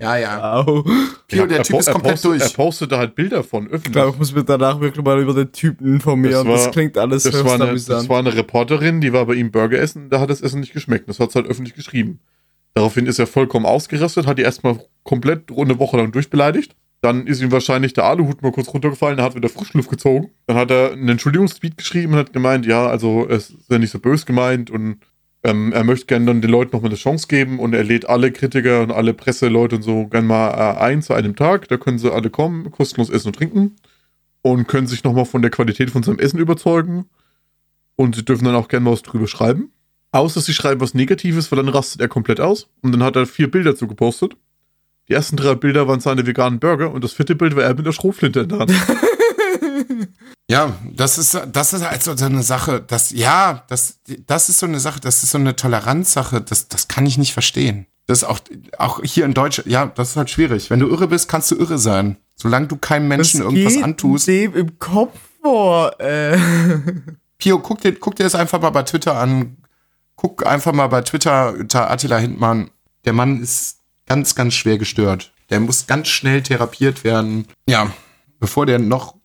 Ja, 0.00 0.16
ja. 0.16 0.18
ja. 0.18 0.52
Au. 0.54 0.82
Pio, 1.28 1.46
der 1.46 1.58
er 1.58 1.62
Typ 1.62 1.78
ist 1.78 1.86
er 1.86 1.92
komplett 1.92 2.14
postet, 2.14 2.30
durch. 2.30 2.42
Er 2.42 2.48
postete 2.50 2.98
halt 2.98 3.14
Bilder 3.14 3.44
von 3.44 3.66
Ich 3.66 3.72
öffentlich. 3.72 3.92
glaube, 3.92 4.10
ich 4.10 4.18
muss 4.18 4.34
mir 4.34 4.42
danach 4.42 4.80
wirklich 4.80 5.04
mal 5.04 5.20
über 5.20 5.32
den 5.34 5.52
Typen 5.52 5.86
informieren. 5.94 6.44
Das 6.46 6.56
Das, 6.56 6.64
war- 6.66 6.70
klingt 6.72 6.98
alles 6.98 7.22
Das 7.22 7.44
war, 7.44 7.54
eine, 7.54 7.72
das 7.72 8.08
war 8.08 8.18
eine 8.18 8.34
Reporterin, 8.34 9.00
die 9.00 9.12
war 9.12 9.26
bei 9.26 9.34
ihm 9.34 9.52
Burger 9.52 9.78
essen, 9.78 10.10
da 10.10 10.18
hat 10.18 10.28
das 10.28 10.40
Essen 10.40 10.58
nicht 10.60 10.72
geschmeckt. 10.72 11.08
Das 11.08 11.20
hat 11.20 11.28
es 11.30 11.34
halt 11.36 11.46
öffentlich 11.46 11.74
geschrieben. 11.74 12.18
Daraufhin 12.74 13.06
ist 13.06 13.18
er 13.20 13.26
vollkommen 13.28 13.64
ausgerastet, 13.66 14.26
hat 14.26 14.38
die 14.38 14.42
erstmal 14.42 14.80
komplett 15.04 15.52
eine 15.56 15.78
Woche 15.78 15.98
lang 15.98 16.10
durchbeleidigt. 16.10 16.74
Dann 17.00 17.26
ist 17.26 17.42
ihm 17.42 17.50
wahrscheinlich 17.52 17.92
der 17.94 18.04
Aluhut 18.04 18.42
mal 18.42 18.52
kurz 18.52 18.68
runtergefallen, 18.72 19.18
er 19.18 19.24
hat 19.24 19.34
wieder 19.34 19.48
Frischluft 19.48 19.90
gezogen. 19.90 20.30
Dann 20.46 20.56
hat 20.56 20.70
er 20.70 20.92
einen 20.92 21.08
Entschuldigungstweet 21.08 21.76
geschrieben 21.76 22.12
und 22.14 22.18
hat 22.18 22.32
gemeint, 22.32 22.64
ja, 22.66 22.86
also 22.86 23.26
es 23.28 23.50
ist 23.50 23.70
ja 23.70 23.78
nicht 23.78 23.90
so 23.90 23.98
böse 23.98 24.24
gemeint 24.24 24.70
und 24.70 24.96
ähm, 25.44 25.72
er 25.72 25.82
möchte 25.82 26.06
gerne 26.06 26.26
dann 26.26 26.40
den 26.40 26.50
Leuten 26.50 26.70
nochmal 26.72 26.90
eine 26.90 26.98
Chance 26.98 27.26
geben 27.26 27.58
und 27.58 27.74
er 27.74 27.82
lädt 27.82 28.08
alle 28.08 28.30
Kritiker 28.30 28.82
und 28.82 28.92
alle 28.92 29.12
Presseleute 29.12 29.76
und 29.76 29.82
so 29.82 30.06
gerne 30.06 30.26
mal 30.26 30.50
äh, 30.50 30.78
ein 30.78 31.02
zu 31.02 31.14
einem 31.14 31.34
Tag. 31.34 31.68
Da 31.68 31.76
können 31.76 31.98
sie 31.98 32.12
alle 32.12 32.30
kommen, 32.30 32.70
kostenlos 32.70 33.10
essen 33.10 33.28
und 33.28 33.36
trinken 33.36 33.76
und 34.42 34.68
können 34.68 34.86
sich 34.86 35.02
nochmal 35.02 35.24
von 35.24 35.42
der 35.42 35.50
Qualität 35.50 35.90
von 35.90 36.02
seinem 36.02 36.20
Essen 36.20 36.38
überzeugen. 36.38 37.06
Und 37.96 38.14
sie 38.14 38.24
dürfen 38.24 38.44
dann 38.44 38.54
auch 38.54 38.68
gerne 38.68 38.84
mal 38.84 38.92
was 38.92 39.02
drüber 39.02 39.26
schreiben. 39.26 39.72
Außer 40.12 40.40
sie 40.40 40.54
schreiben 40.54 40.80
was 40.80 40.94
Negatives, 40.94 41.50
weil 41.50 41.56
dann 41.56 41.68
rastet 41.68 42.00
er 42.00 42.08
komplett 42.08 42.40
aus. 42.40 42.68
Und 42.80 42.92
dann 42.92 43.02
hat 43.02 43.16
er 43.16 43.26
vier 43.26 43.50
Bilder 43.50 43.74
zu 43.74 43.88
gepostet. 43.88 44.36
Die 45.08 45.14
ersten 45.14 45.36
drei 45.36 45.56
Bilder 45.56 45.88
waren 45.88 46.00
seine 46.00 46.26
veganen 46.26 46.60
Burger 46.60 46.92
und 46.92 47.02
das 47.02 47.12
vierte 47.12 47.34
Bild 47.34 47.56
war 47.56 47.64
er 47.64 47.74
mit 47.74 47.84
der 47.84 47.92
Schrotflinte 47.92 48.40
in 48.40 48.48
der 48.48 48.58
Hand. 48.60 48.72
Ja, 50.50 50.76
das 50.92 51.18
ist, 51.18 51.40
das 51.50 51.72
ist 51.72 51.88
halt 51.88 52.02
so 52.02 52.12
eine 52.24 52.42
Sache, 52.42 52.82
das, 52.86 53.10
ja, 53.10 53.64
das, 53.68 54.00
das 54.26 54.48
ist 54.48 54.58
so 54.58 54.66
eine 54.66 54.80
Sache, 54.80 55.00
das 55.00 55.22
ist 55.22 55.30
so 55.30 55.38
eine 55.38 55.56
Toleranzsache, 55.56 56.40
das, 56.42 56.68
das 56.68 56.88
kann 56.88 57.06
ich 57.06 57.16
nicht 57.16 57.32
verstehen. 57.32 57.86
Das 58.06 58.18
ist 58.18 58.24
auch, 58.24 58.40
auch 58.78 59.00
hier 59.02 59.24
in 59.24 59.34
Deutschland, 59.34 59.70
ja, 59.70 59.86
das 59.86 60.10
ist 60.10 60.16
halt 60.16 60.30
schwierig. 60.30 60.68
Wenn 60.68 60.80
du 60.80 60.88
irre 60.88 61.08
bist, 61.08 61.28
kannst 61.28 61.50
du 61.50 61.56
irre 61.56 61.78
sein. 61.78 62.16
Solange 62.34 62.66
du 62.66 62.76
keinem 62.76 63.08
Menschen 63.08 63.40
Das 63.40 63.46
irgendwas 63.46 63.74
geht 63.74 63.84
antust. 63.84 64.26
dem 64.26 64.54
im 64.54 64.78
Kopf 64.78 65.16
vor. 65.40 65.98
Äh. 66.00 66.38
Pio, 67.38 67.58
guck 67.60 67.80
dir, 67.80 67.94
guck 67.94 68.16
dir 68.16 68.24
das 68.24 68.34
einfach 68.34 68.60
mal 68.60 68.70
bei 68.70 68.82
Twitter 68.82 69.16
an. 69.16 69.56
Guck 70.16 70.46
einfach 70.46 70.72
mal 70.72 70.88
bei 70.88 71.02
Twitter 71.02 71.54
unter 71.54 71.90
Attila 71.90 72.18
Hindmann. 72.18 72.70
Der 73.04 73.12
Mann 73.12 73.40
ist 73.40 73.78
ganz, 74.06 74.34
ganz 74.34 74.54
schwer 74.54 74.78
gestört. 74.78 75.32
Der 75.50 75.60
muss 75.60 75.86
ganz 75.86 76.08
schnell 76.08 76.42
therapiert 76.42 77.04
werden. 77.04 77.46
Ja, 77.68 77.92
bevor 78.40 78.66
der 78.66 78.78
noch 78.78 79.16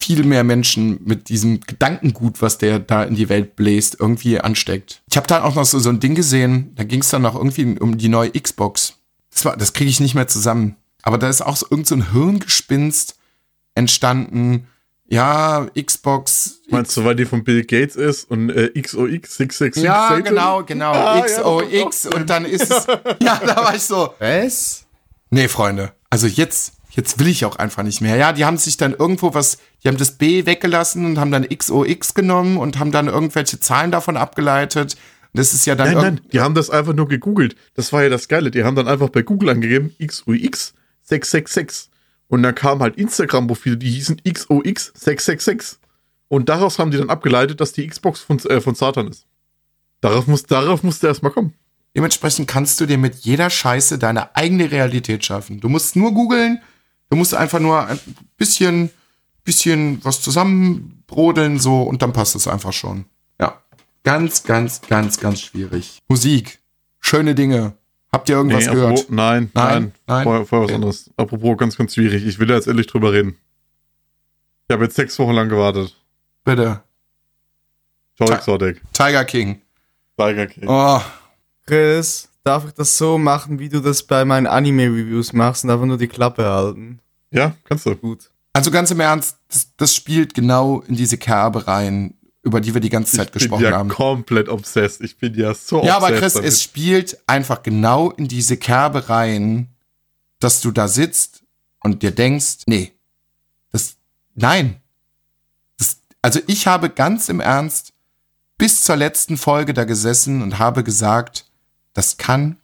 viel 0.00 0.24
mehr 0.24 0.44
Menschen 0.44 1.00
mit 1.04 1.28
diesem 1.28 1.60
Gedankengut, 1.60 2.40
was 2.40 2.58
der 2.58 2.78
da 2.78 3.02
in 3.02 3.14
die 3.14 3.28
Welt 3.28 3.56
bläst, 3.56 3.96
irgendwie 3.98 4.40
ansteckt. 4.40 5.02
Ich 5.10 5.16
habe 5.16 5.26
da 5.26 5.42
auch 5.42 5.54
noch 5.56 5.64
so, 5.64 5.78
so 5.80 5.88
ein 5.90 6.00
Ding 6.00 6.14
gesehen, 6.14 6.72
da 6.76 6.84
ging 6.84 7.00
es 7.00 7.08
dann 7.10 7.22
noch 7.22 7.34
irgendwie 7.34 7.78
um 7.78 7.98
die 7.98 8.08
neue 8.08 8.30
Xbox. 8.30 8.94
Das, 9.32 9.44
war- 9.44 9.56
das 9.56 9.72
kriege 9.72 9.90
ich 9.90 10.00
nicht 10.00 10.14
mehr 10.14 10.28
zusammen. 10.28 10.76
Aber 11.02 11.18
da 11.18 11.28
ist 11.28 11.42
auch 11.42 11.56
so 11.56 11.66
irgend 11.70 11.86
so 11.86 11.94
ein 11.96 12.12
Hirngespinst 12.12 13.16
entstanden. 13.74 14.66
Ja, 15.10 15.66
Xbox. 15.80 16.60
Meinst 16.68 16.94
du, 16.96 17.04
weil 17.04 17.16
die 17.16 17.24
von 17.24 17.42
Bill 17.42 17.64
Gates 17.64 17.96
ist 17.96 18.30
und 18.30 18.50
äh, 18.50 18.68
XOX 18.80 19.36
666? 19.36 19.82
Ja, 19.82 20.18
genau, 20.18 20.62
genau. 20.64 20.92
Ah, 20.92 21.18
ja, 21.18 21.22
XOX 21.24 22.06
und 22.06 22.28
dann 22.28 22.44
ist 22.44 22.70
es. 22.70 22.86
Ja, 23.22 23.40
da 23.44 23.56
war 23.56 23.74
ich 23.74 23.82
so. 23.82 24.12
Was? 24.18 24.84
Nee, 25.30 25.48
Freunde. 25.48 25.92
Also 26.10 26.26
jetzt, 26.26 26.74
jetzt 26.98 27.20
will 27.20 27.28
ich 27.28 27.44
auch 27.44 27.56
einfach 27.56 27.84
nicht 27.84 28.00
mehr. 28.00 28.16
Ja, 28.16 28.32
die 28.32 28.44
haben 28.44 28.56
sich 28.58 28.76
dann 28.76 28.92
irgendwo 28.92 29.32
was, 29.32 29.58
die 29.82 29.88
haben 29.88 29.98
das 29.98 30.18
B 30.18 30.46
weggelassen 30.46 31.06
und 31.06 31.18
haben 31.18 31.30
dann 31.30 31.48
XOX 31.48 32.12
genommen 32.12 32.56
und 32.56 32.80
haben 32.80 32.90
dann 32.90 33.06
irgendwelche 33.06 33.60
Zahlen 33.60 33.92
davon 33.92 34.16
abgeleitet. 34.16 34.94
Und 35.32 35.38
das 35.38 35.54
ist 35.54 35.64
ja 35.64 35.76
dann 35.76 35.92
Nein, 35.92 36.02
nein, 36.02 36.20
die 36.32 36.40
haben 36.40 36.56
das 36.56 36.70
einfach 36.70 36.94
nur 36.94 37.06
gegoogelt. 37.06 37.54
Das 37.74 37.92
war 37.92 38.02
ja 38.02 38.08
das 38.08 38.26
Geile. 38.26 38.50
Die 38.50 38.64
haben 38.64 38.74
dann 38.74 38.88
einfach 38.88 39.10
bei 39.10 39.22
Google 39.22 39.50
angegeben, 39.50 39.94
XOX 40.04 40.74
666. 41.02 41.88
Und 42.26 42.42
dann 42.42 42.56
kamen 42.56 42.82
halt 42.82 42.96
Instagram-Profile, 42.96 43.76
die 43.76 43.90
hießen 43.90 44.20
XOX 44.24 44.92
666. 44.96 45.78
Und 46.26 46.48
daraus 46.48 46.80
haben 46.80 46.90
die 46.90 46.98
dann 46.98 47.10
abgeleitet, 47.10 47.60
dass 47.60 47.72
die 47.72 47.86
Xbox 47.86 48.22
von, 48.22 48.40
äh, 48.40 48.60
von 48.60 48.74
Satan 48.74 49.06
ist. 49.06 49.24
Darauf, 50.00 50.26
muss, 50.26 50.42
darauf 50.42 50.82
musste 50.82 51.06
erstmal 51.06 51.30
kommen. 51.30 51.54
Dementsprechend 51.94 52.48
kannst 52.48 52.80
du 52.80 52.86
dir 52.86 52.98
mit 52.98 53.14
jeder 53.18 53.50
Scheiße 53.50 53.98
deine 53.98 54.34
eigene 54.34 54.72
Realität 54.72 55.24
schaffen. 55.24 55.60
Du 55.60 55.68
musst 55.68 55.94
nur 55.94 56.12
googeln, 56.12 56.60
du 57.10 57.16
musst 57.16 57.34
einfach 57.34 57.58
nur 57.60 57.86
ein 57.86 57.98
bisschen, 58.36 58.90
bisschen 59.44 60.04
was 60.04 60.20
zusammenbrodeln, 60.22 61.58
so, 61.58 61.82
und 61.82 62.02
dann 62.02 62.12
passt 62.12 62.34
es 62.36 62.46
einfach 62.48 62.72
schon. 62.72 63.04
Ja. 63.40 63.60
Ganz, 64.04 64.42
ganz, 64.44 64.80
ganz, 64.82 65.18
ganz 65.20 65.40
schwierig. 65.40 65.98
Musik. 66.08 66.60
Schöne 67.00 67.34
Dinge. 67.34 67.74
Habt 68.12 68.28
ihr 68.30 68.36
irgendwas 68.36 68.66
Nee, 68.66 68.72
gehört? 68.72 68.92
apropos- 68.92 69.10
nein, 69.10 69.50
Nein, 69.54 69.92
nein. 70.06 70.24
Vorher, 70.24 70.46
vorher 70.46 70.62
was 70.64 70.68
Okay. 70.70 70.74
anderes. 70.74 71.10
Apropos, 71.16 71.56
ganz, 71.58 71.76
ganz 71.76 71.94
schwierig. 71.94 72.24
Ich 72.26 72.38
will 72.38 72.46
da 72.46 72.54
jetzt 72.54 72.66
ehrlich 72.66 72.86
drüber 72.86 73.12
reden. 73.12 73.36
Ich 74.68 74.72
habe 74.74 74.84
jetzt 74.84 74.96
sechs 74.96 75.18
Wochen 75.18 75.32
lang 75.32 75.48
gewartet. 75.48 75.94
Bitte. 76.44 76.82
Exotic. 78.18 78.80
Tiger 78.92 79.24
King. 79.24 79.60
Tiger 80.16 80.46
King. 80.46 80.64
Oh, 80.68 81.00
Chris, 81.66 82.27
darf 82.44 82.66
ich 82.66 82.72
das 82.72 82.96
so 82.96 83.18
machen, 83.18 83.58
wie 83.58 83.68
du 83.68 83.80
das 83.80 84.02
bei 84.02 84.24
meinen 84.24 84.46
Anime-Reviews 84.46 85.32
machst 85.32 85.64
und 85.64 85.70
einfach 85.70 85.86
nur 85.86 85.98
die 85.98 86.08
Klappe 86.08 86.44
halten? 86.44 87.00
Ja, 87.30 87.54
kannst 87.64 87.86
du. 87.86 87.94
Gut. 87.94 88.30
also 88.54 88.70
ganz 88.70 88.90
im 88.90 89.00
Ernst, 89.00 89.36
das, 89.48 89.68
das 89.76 89.94
spielt 89.94 90.34
genau 90.34 90.80
in 90.80 90.96
diese 90.96 91.18
Kerbe 91.18 91.66
rein, 91.66 92.14
über 92.42 92.60
die 92.60 92.72
wir 92.72 92.80
die 92.80 92.88
ganze 92.88 93.16
Zeit 93.16 93.26
Ich 93.28 93.32
bin 93.32 93.40
gesprochen 93.40 93.64
ja 93.64 93.72
haben. 93.72 93.88
komplett 93.90 94.48
obsessed. 94.48 95.02
Ich 95.02 95.18
bin 95.18 95.34
ja 95.34 95.52
so 95.54 95.84
Ja, 95.84 95.96
aber 95.98 96.12
Chris, 96.12 96.34
damit. 96.34 96.48
es 96.48 96.62
spielt 96.62 97.18
einfach 97.26 97.62
genau 97.62 98.10
in 98.12 98.28
diese 98.28 98.56
Kerbe 98.56 99.08
rein, 99.10 99.68
dass 100.40 100.60
du 100.62 100.70
da 100.70 100.88
sitzt 100.88 101.42
und 101.82 102.02
dir 102.02 102.12
denkst, 102.12 102.58
nee, 102.66 102.92
das, 103.72 103.96
nein. 104.34 104.80
Das, 105.78 105.98
also 106.22 106.40
ich 106.46 106.66
habe 106.66 106.88
ganz 106.90 107.28
im 107.28 107.40
Ernst 107.40 107.92
bis 108.56 108.82
zur 108.82 108.96
letzten 108.96 109.36
Folge 109.36 109.74
da 109.74 109.84
gesessen 109.84 110.40
und 110.42 110.58
habe 110.58 110.82
gesagt, 110.84 111.44
das 111.94 112.16
kann 112.16 112.58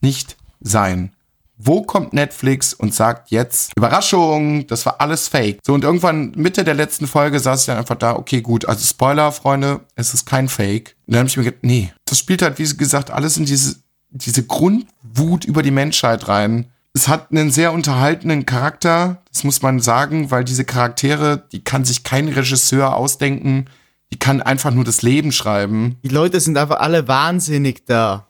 nicht 0.00 0.36
sein. 0.60 1.12
Wo 1.60 1.82
kommt 1.82 2.12
Netflix 2.12 2.72
und 2.72 2.94
sagt 2.94 3.32
jetzt, 3.32 3.72
Überraschung, 3.76 4.68
das 4.68 4.86
war 4.86 5.00
alles 5.00 5.26
fake. 5.26 5.58
So, 5.66 5.74
und 5.74 5.82
irgendwann 5.82 6.30
Mitte 6.36 6.62
der 6.62 6.74
letzten 6.74 7.08
Folge 7.08 7.40
saß 7.40 7.60
ich 7.60 7.66
dann 7.66 7.78
einfach 7.78 7.96
da, 7.96 8.14
okay, 8.14 8.40
gut, 8.40 8.66
also 8.66 8.84
Spoiler, 8.84 9.32
Freunde, 9.32 9.80
es 9.96 10.14
ist 10.14 10.24
kein 10.24 10.48
Fake. 10.48 10.94
Und 11.06 11.14
dann 11.14 11.20
habe 11.20 11.28
ich 11.28 11.36
mir 11.36 11.42
gedacht, 11.42 11.64
nee, 11.64 11.92
das 12.04 12.20
spielt 12.20 12.42
halt, 12.42 12.60
wie 12.60 12.76
gesagt, 12.76 13.10
alles 13.10 13.36
in 13.36 13.44
diese, 13.44 13.76
diese 14.10 14.44
Grundwut 14.44 15.44
über 15.44 15.64
die 15.64 15.72
Menschheit 15.72 16.28
rein. 16.28 16.70
Es 16.94 17.08
hat 17.08 17.32
einen 17.32 17.50
sehr 17.50 17.72
unterhaltenen 17.72 18.46
Charakter, 18.46 19.22
das 19.32 19.42
muss 19.42 19.60
man 19.60 19.80
sagen, 19.80 20.30
weil 20.30 20.44
diese 20.44 20.64
Charaktere, 20.64 21.42
die 21.50 21.64
kann 21.64 21.84
sich 21.84 22.04
kein 22.04 22.28
Regisseur 22.28 22.94
ausdenken, 22.94 23.64
die 24.12 24.18
kann 24.18 24.40
einfach 24.40 24.70
nur 24.70 24.84
das 24.84 25.02
Leben 25.02 25.32
schreiben. 25.32 25.96
Die 26.04 26.08
Leute 26.08 26.38
sind 26.38 26.56
einfach 26.56 26.78
alle 26.78 27.08
wahnsinnig 27.08 27.84
da. 27.84 28.27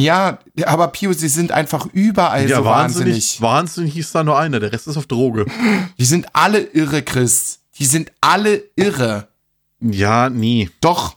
Ja, 0.00 0.38
aber 0.64 0.88
Pio, 0.88 1.12
sie 1.12 1.28
sind 1.28 1.52
einfach 1.52 1.86
überall 1.92 2.48
ja, 2.48 2.56
so 2.58 2.64
wahnsinnig, 2.64 3.14
wahnsinnig. 3.14 3.42
wahnsinnig 3.42 3.92
hieß 3.94 4.12
da 4.12 4.24
nur 4.24 4.38
einer, 4.38 4.60
der 4.60 4.72
Rest 4.72 4.86
ist 4.88 4.96
auf 4.96 5.06
Droge. 5.06 5.46
Die 5.98 6.04
sind 6.04 6.26
alle 6.32 6.60
irre, 6.60 7.02
Chris. 7.02 7.60
Die 7.78 7.84
sind 7.86 8.10
alle 8.20 8.62
irre. 8.76 9.28
Ja, 9.80 10.28
nie. 10.30 10.68
Doch. 10.80 11.16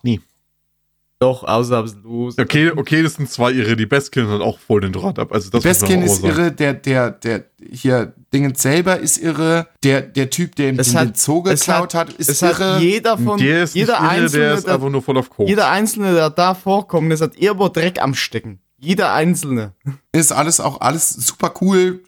Doch, 1.19 1.43
ausnahmslos. 1.45 2.37
Okay, 2.37 2.71
okay, 2.75 3.01
das 3.01 3.13
sind 3.13 3.29
zwei 3.29 3.53
Irre. 3.53 3.77
Die 3.77 3.85
Bestkin 3.85 4.27
hat 4.27 4.41
auch 4.41 4.59
voll 4.59 4.81
den 4.81 4.91
Draht 4.91 5.19
ab. 5.19 5.31
Also 5.31 5.49
das 5.49 5.61
auch 5.63 5.69
ist 5.69 5.79
sagen. 5.79 6.25
irre, 6.25 6.51
der, 6.51 6.73
der, 6.73 7.11
der, 7.11 7.45
hier, 7.71 8.11
Dingens 8.33 8.61
selber 8.61 8.99
ist 8.99 9.19
irre, 9.19 9.67
der, 9.83 10.01
der 10.01 10.29
Typ, 10.29 10.55
der 10.57 10.69
ihm 10.69 10.77
den, 10.77 10.95
hat- 10.95 11.07
den 11.07 11.15
Zoo 11.15 11.41
geklaut 11.41 11.93
hat, 11.93 12.11
ist 12.13 12.29
es 12.29 12.41
irre. 12.41 12.75
hat 12.75 12.81
jeder 12.81 13.17
von, 13.17 13.39
Der 13.39 13.63
ist 13.63 13.73
jeder 13.73 13.93
nicht 13.93 14.01
irre, 14.01 14.09
einzelne, 14.23 14.43
der 14.43 14.53
ist 14.55 14.67
der, 14.67 14.73
einfach 14.73 14.89
nur 14.89 15.01
voll 15.01 15.17
auf 15.17 15.29
Koks. 15.29 15.49
jeder 15.49 15.69
einzelne, 15.69 16.13
der 16.13 16.29
da 16.29 16.53
vorkommt, 16.55 17.09
das 17.09 17.21
hat 17.21 17.37
irgendwo 17.37 17.69
Dreck 17.69 18.01
am 18.01 18.15
Stecken. 18.15 18.59
Jeder 18.83 19.13
einzelne. 19.13 19.73
ist 20.11 20.33
alles 20.33 20.59
auch 20.59 20.81
alles 20.81 21.09
super 21.09 21.53
cool. 21.61 22.03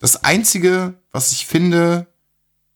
Das 0.00 0.24
einzige, 0.24 0.94
was 1.12 1.30
ich 1.30 1.46
finde, 1.46 2.08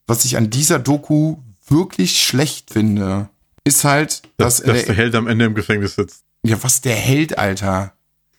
was 0.06 0.24
ich 0.24 0.36
an 0.36 0.48
dieser 0.48 0.78
Doku 0.78 1.38
wirklich 1.66 2.22
schlecht 2.22 2.72
finde, 2.72 3.28
ist 3.64 3.84
halt, 3.84 4.22
dass, 4.36 4.58
dass, 4.58 4.66
dass 4.66 4.84
der, 4.84 4.94
Held 4.94 5.14
am 5.16 5.26
Ende 5.26 5.46
im 5.46 5.54
Gefängnis 5.54 5.96
sitzt. 5.96 6.24
ja, 6.44 6.62
was 6.62 6.80
der 6.82 6.94
Held, 6.94 7.38
Alter. 7.38 7.94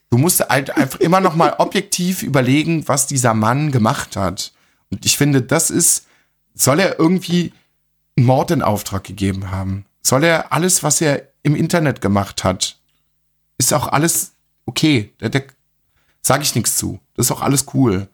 Du 0.09 0.17
musst 0.17 0.39
halt 0.41 0.75
einfach 0.77 0.99
immer 0.99 1.19
noch 1.19 1.35
mal 1.35 1.55
objektiv 1.57 2.23
überlegen, 2.23 2.87
was 2.87 3.07
dieser 3.07 3.33
Mann 3.33 3.71
gemacht 3.71 4.15
hat. 4.15 4.53
Und 4.89 5.05
ich 5.05 5.17
finde, 5.17 5.41
das 5.41 5.69
ist, 5.69 6.05
soll 6.53 6.79
er 6.79 6.99
irgendwie 6.99 7.51
einen 8.15 8.27
Mord 8.27 8.51
in 8.51 8.61
Auftrag 8.61 9.03
gegeben 9.03 9.51
haben? 9.51 9.85
Soll 10.01 10.23
er 10.23 10.53
alles, 10.53 10.83
was 10.83 11.01
er 11.01 11.27
im 11.41 11.55
Internet 11.55 11.99
gemacht 11.99 12.43
hat, 12.43 12.77
ist 13.57 13.73
auch 13.73 13.87
alles 13.87 14.32
okay. 14.65 15.13
Da, 15.19 15.29
da 15.29 15.39
sage 16.21 16.43
ich 16.43 16.55
nichts 16.55 16.75
zu. 16.77 16.99
Das 17.15 17.27
ist 17.27 17.31
auch 17.31 17.41
alles 17.41 17.65
cool. 17.73 18.07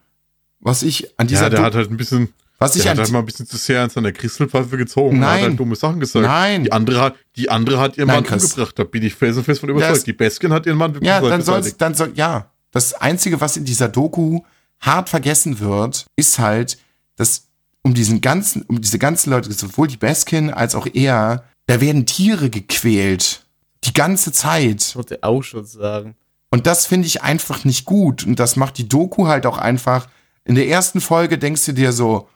Was 0.59 0.83
ich 0.83 1.17
an 1.19 1.27
dieser 1.27 1.43
Ja, 1.43 1.49
der 1.49 1.59
Do- 1.59 1.65
hat 1.65 1.75
halt 1.75 1.89
ein 1.91 1.97
bisschen, 1.97 2.33
was 2.57 2.75
ich 2.75 2.81
der 2.83 2.91
hat 2.91 2.97
halt 2.99 3.11
mal 3.11 3.19
ein 3.19 3.25
bisschen 3.25 3.45
zu 3.47 3.55
sehr 3.57 3.81
an 3.83 3.89
seiner 3.89 4.11
Crystalpfeife 4.11 4.75
gezogen. 4.77 5.15
und 5.15 5.19
Nein. 5.19 5.41
hat 5.41 5.49
halt 5.49 5.59
dumme 5.59 5.75
Sachen 5.75 5.99
gesagt. 5.99 6.25
Nein. 6.25 6.63
Die 6.65 6.71
andere 6.71 7.01
hat, 7.01 7.15
die 7.37 7.49
andere 7.49 7.79
hat 7.79 7.97
ihren 7.97 8.07
Nein, 8.07 8.17
Mann 8.17 8.23
Chris. 8.25 8.43
umgebracht. 8.43 8.77
Da 8.77 8.83
bin 8.83 9.03
ich 9.03 9.15
felsenfest 9.15 9.61
von 9.61 9.69
überzeugt. 9.69 9.97
es- 9.97 10.03
die 10.03 10.13
Beskin 10.13 10.51
hat 10.51 10.65
ihren 10.65 10.77
Mann 10.77 10.97
Ja, 11.01 11.21
dann 11.21 11.41
soll 11.41 11.61
dann 11.77 11.93
soll, 11.95 12.11
ja. 12.15 12.49
Das 12.71 12.93
Einzige, 12.93 13.39
was 13.41 13.57
in 13.57 13.65
dieser 13.65 13.87
Doku 13.87 14.41
hart 14.81 15.09
vergessen 15.09 15.59
wird, 15.59 16.05
ist 16.15 16.39
halt, 16.39 16.77
dass 17.15 17.47
um 17.81 17.93
diesen 17.93 18.19
ganzen, 18.21 18.61
um 18.63 18.79
diese 18.81 18.99
ganzen 18.99 19.29
Leute, 19.31 19.51
sowohl 19.53 19.87
die 19.87 19.97
Baskin 19.97 20.51
als 20.51 20.75
auch 20.75 20.87
er, 20.93 21.45
da 21.67 21.79
werden 21.81 22.05
Tiere 22.05 22.49
gequält. 22.49 23.45
Die 23.85 23.93
ganze 23.93 24.31
Zeit. 24.33 24.81
Ich 24.83 24.95
wollte 24.97 25.23
auch 25.23 25.41
schon 25.41 25.65
sagen. 25.65 26.15
Und 26.51 26.67
das 26.67 26.85
finde 26.85 27.07
ich 27.07 27.21
einfach 27.21 27.63
nicht 27.63 27.85
gut. 27.85 28.25
Und 28.25 28.39
das 28.39 28.55
macht 28.55 28.77
die 28.77 28.89
Doku 28.89 29.27
halt 29.27 29.45
auch 29.45 29.57
einfach. 29.57 30.07
In 30.45 30.55
der 30.55 30.67
ersten 30.67 31.01
Folge 31.01 31.37
denkst 31.37 31.65
du 31.65 31.73
dir 31.73 31.91
so, 31.91 32.27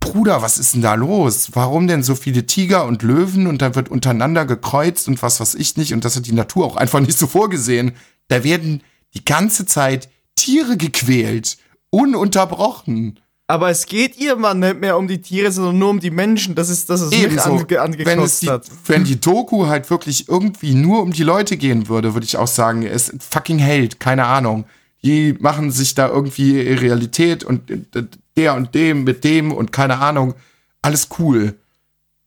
Bruder, 0.00 0.42
was 0.42 0.58
ist 0.58 0.74
denn 0.74 0.82
da 0.82 0.94
los? 0.94 1.50
Warum 1.54 1.86
denn 1.86 2.02
so 2.02 2.14
viele 2.14 2.46
Tiger 2.46 2.86
und 2.86 3.02
Löwen 3.02 3.46
und 3.46 3.62
dann 3.62 3.74
wird 3.74 3.88
untereinander 3.88 4.44
gekreuzt 4.44 5.08
und 5.08 5.22
was 5.22 5.40
weiß 5.40 5.54
ich 5.54 5.76
nicht 5.76 5.92
und 5.92 6.04
das 6.04 6.16
hat 6.16 6.26
die 6.26 6.32
Natur 6.32 6.66
auch 6.66 6.76
einfach 6.76 7.00
nicht 7.00 7.18
so 7.18 7.26
vorgesehen. 7.26 7.92
Da 8.28 8.44
werden 8.44 8.82
die 9.14 9.24
ganze 9.24 9.66
Zeit 9.66 10.08
Tiere 10.36 10.76
gequält, 10.76 11.58
ununterbrochen. 11.90 13.18
Aber 13.50 13.70
es 13.70 13.86
geht 13.86 14.18
ihr 14.18 14.36
Mann 14.36 14.58
nicht 14.58 14.78
mehr 14.78 14.98
um 14.98 15.08
die 15.08 15.22
Tiere, 15.22 15.50
sondern 15.50 15.78
nur 15.78 15.88
um 15.88 16.00
die 16.00 16.10
Menschen. 16.10 16.54
Das 16.54 16.68
ist 16.68 16.90
das, 16.90 17.00
was 17.00 17.10
mich 17.10 17.22
Ebenso, 17.22 17.50
ange 17.52 17.66
wenn, 17.70 17.78
es 17.78 17.80
angekotzt 17.80 18.42
die, 18.42 18.50
hat. 18.50 18.66
wenn 18.86 19.04
die 19.04 19.18
Doku 19.18 19.66
halt 19.66 19.88
wirklich 19.88 20.28
irgendwie 20.28 20.74
nur 20.74 21.00
um 21.00 21.12
die 21.12 21.22
Leute 21.22 21.56
gehen 21.56 21.88
würde, 21.88 22.12
würde 22.12 22.26
ich 22.26 22.36
auch 22.36 22.46
sagen, 22.46 22.82
ist 22.82 23.10
ein 23.10 23.20
fucking 23.20 23.58
Held, 23.58 24.00
keine 24.00 24.26
Ahnung. 24.26 24.66
Die 25.02 25.34
machen 25.40 25.70
sich 25.70 25.94
da 25.94 26.08
irgendwie 26.08 26.60
Realität 26.60 27.42
und 27.42 27.70
äh, 27.70 28.04
der 28.36 28.54
und 28.54 28.74
dem 28.74 29.04
mit 29.04 29.24
dem 29.24 29.50
und 29.50 29.72
keine 29.72 29.98
Ahnung. 29.98 30.34
Alles 30.82 31.08
cool. 31.18 31.54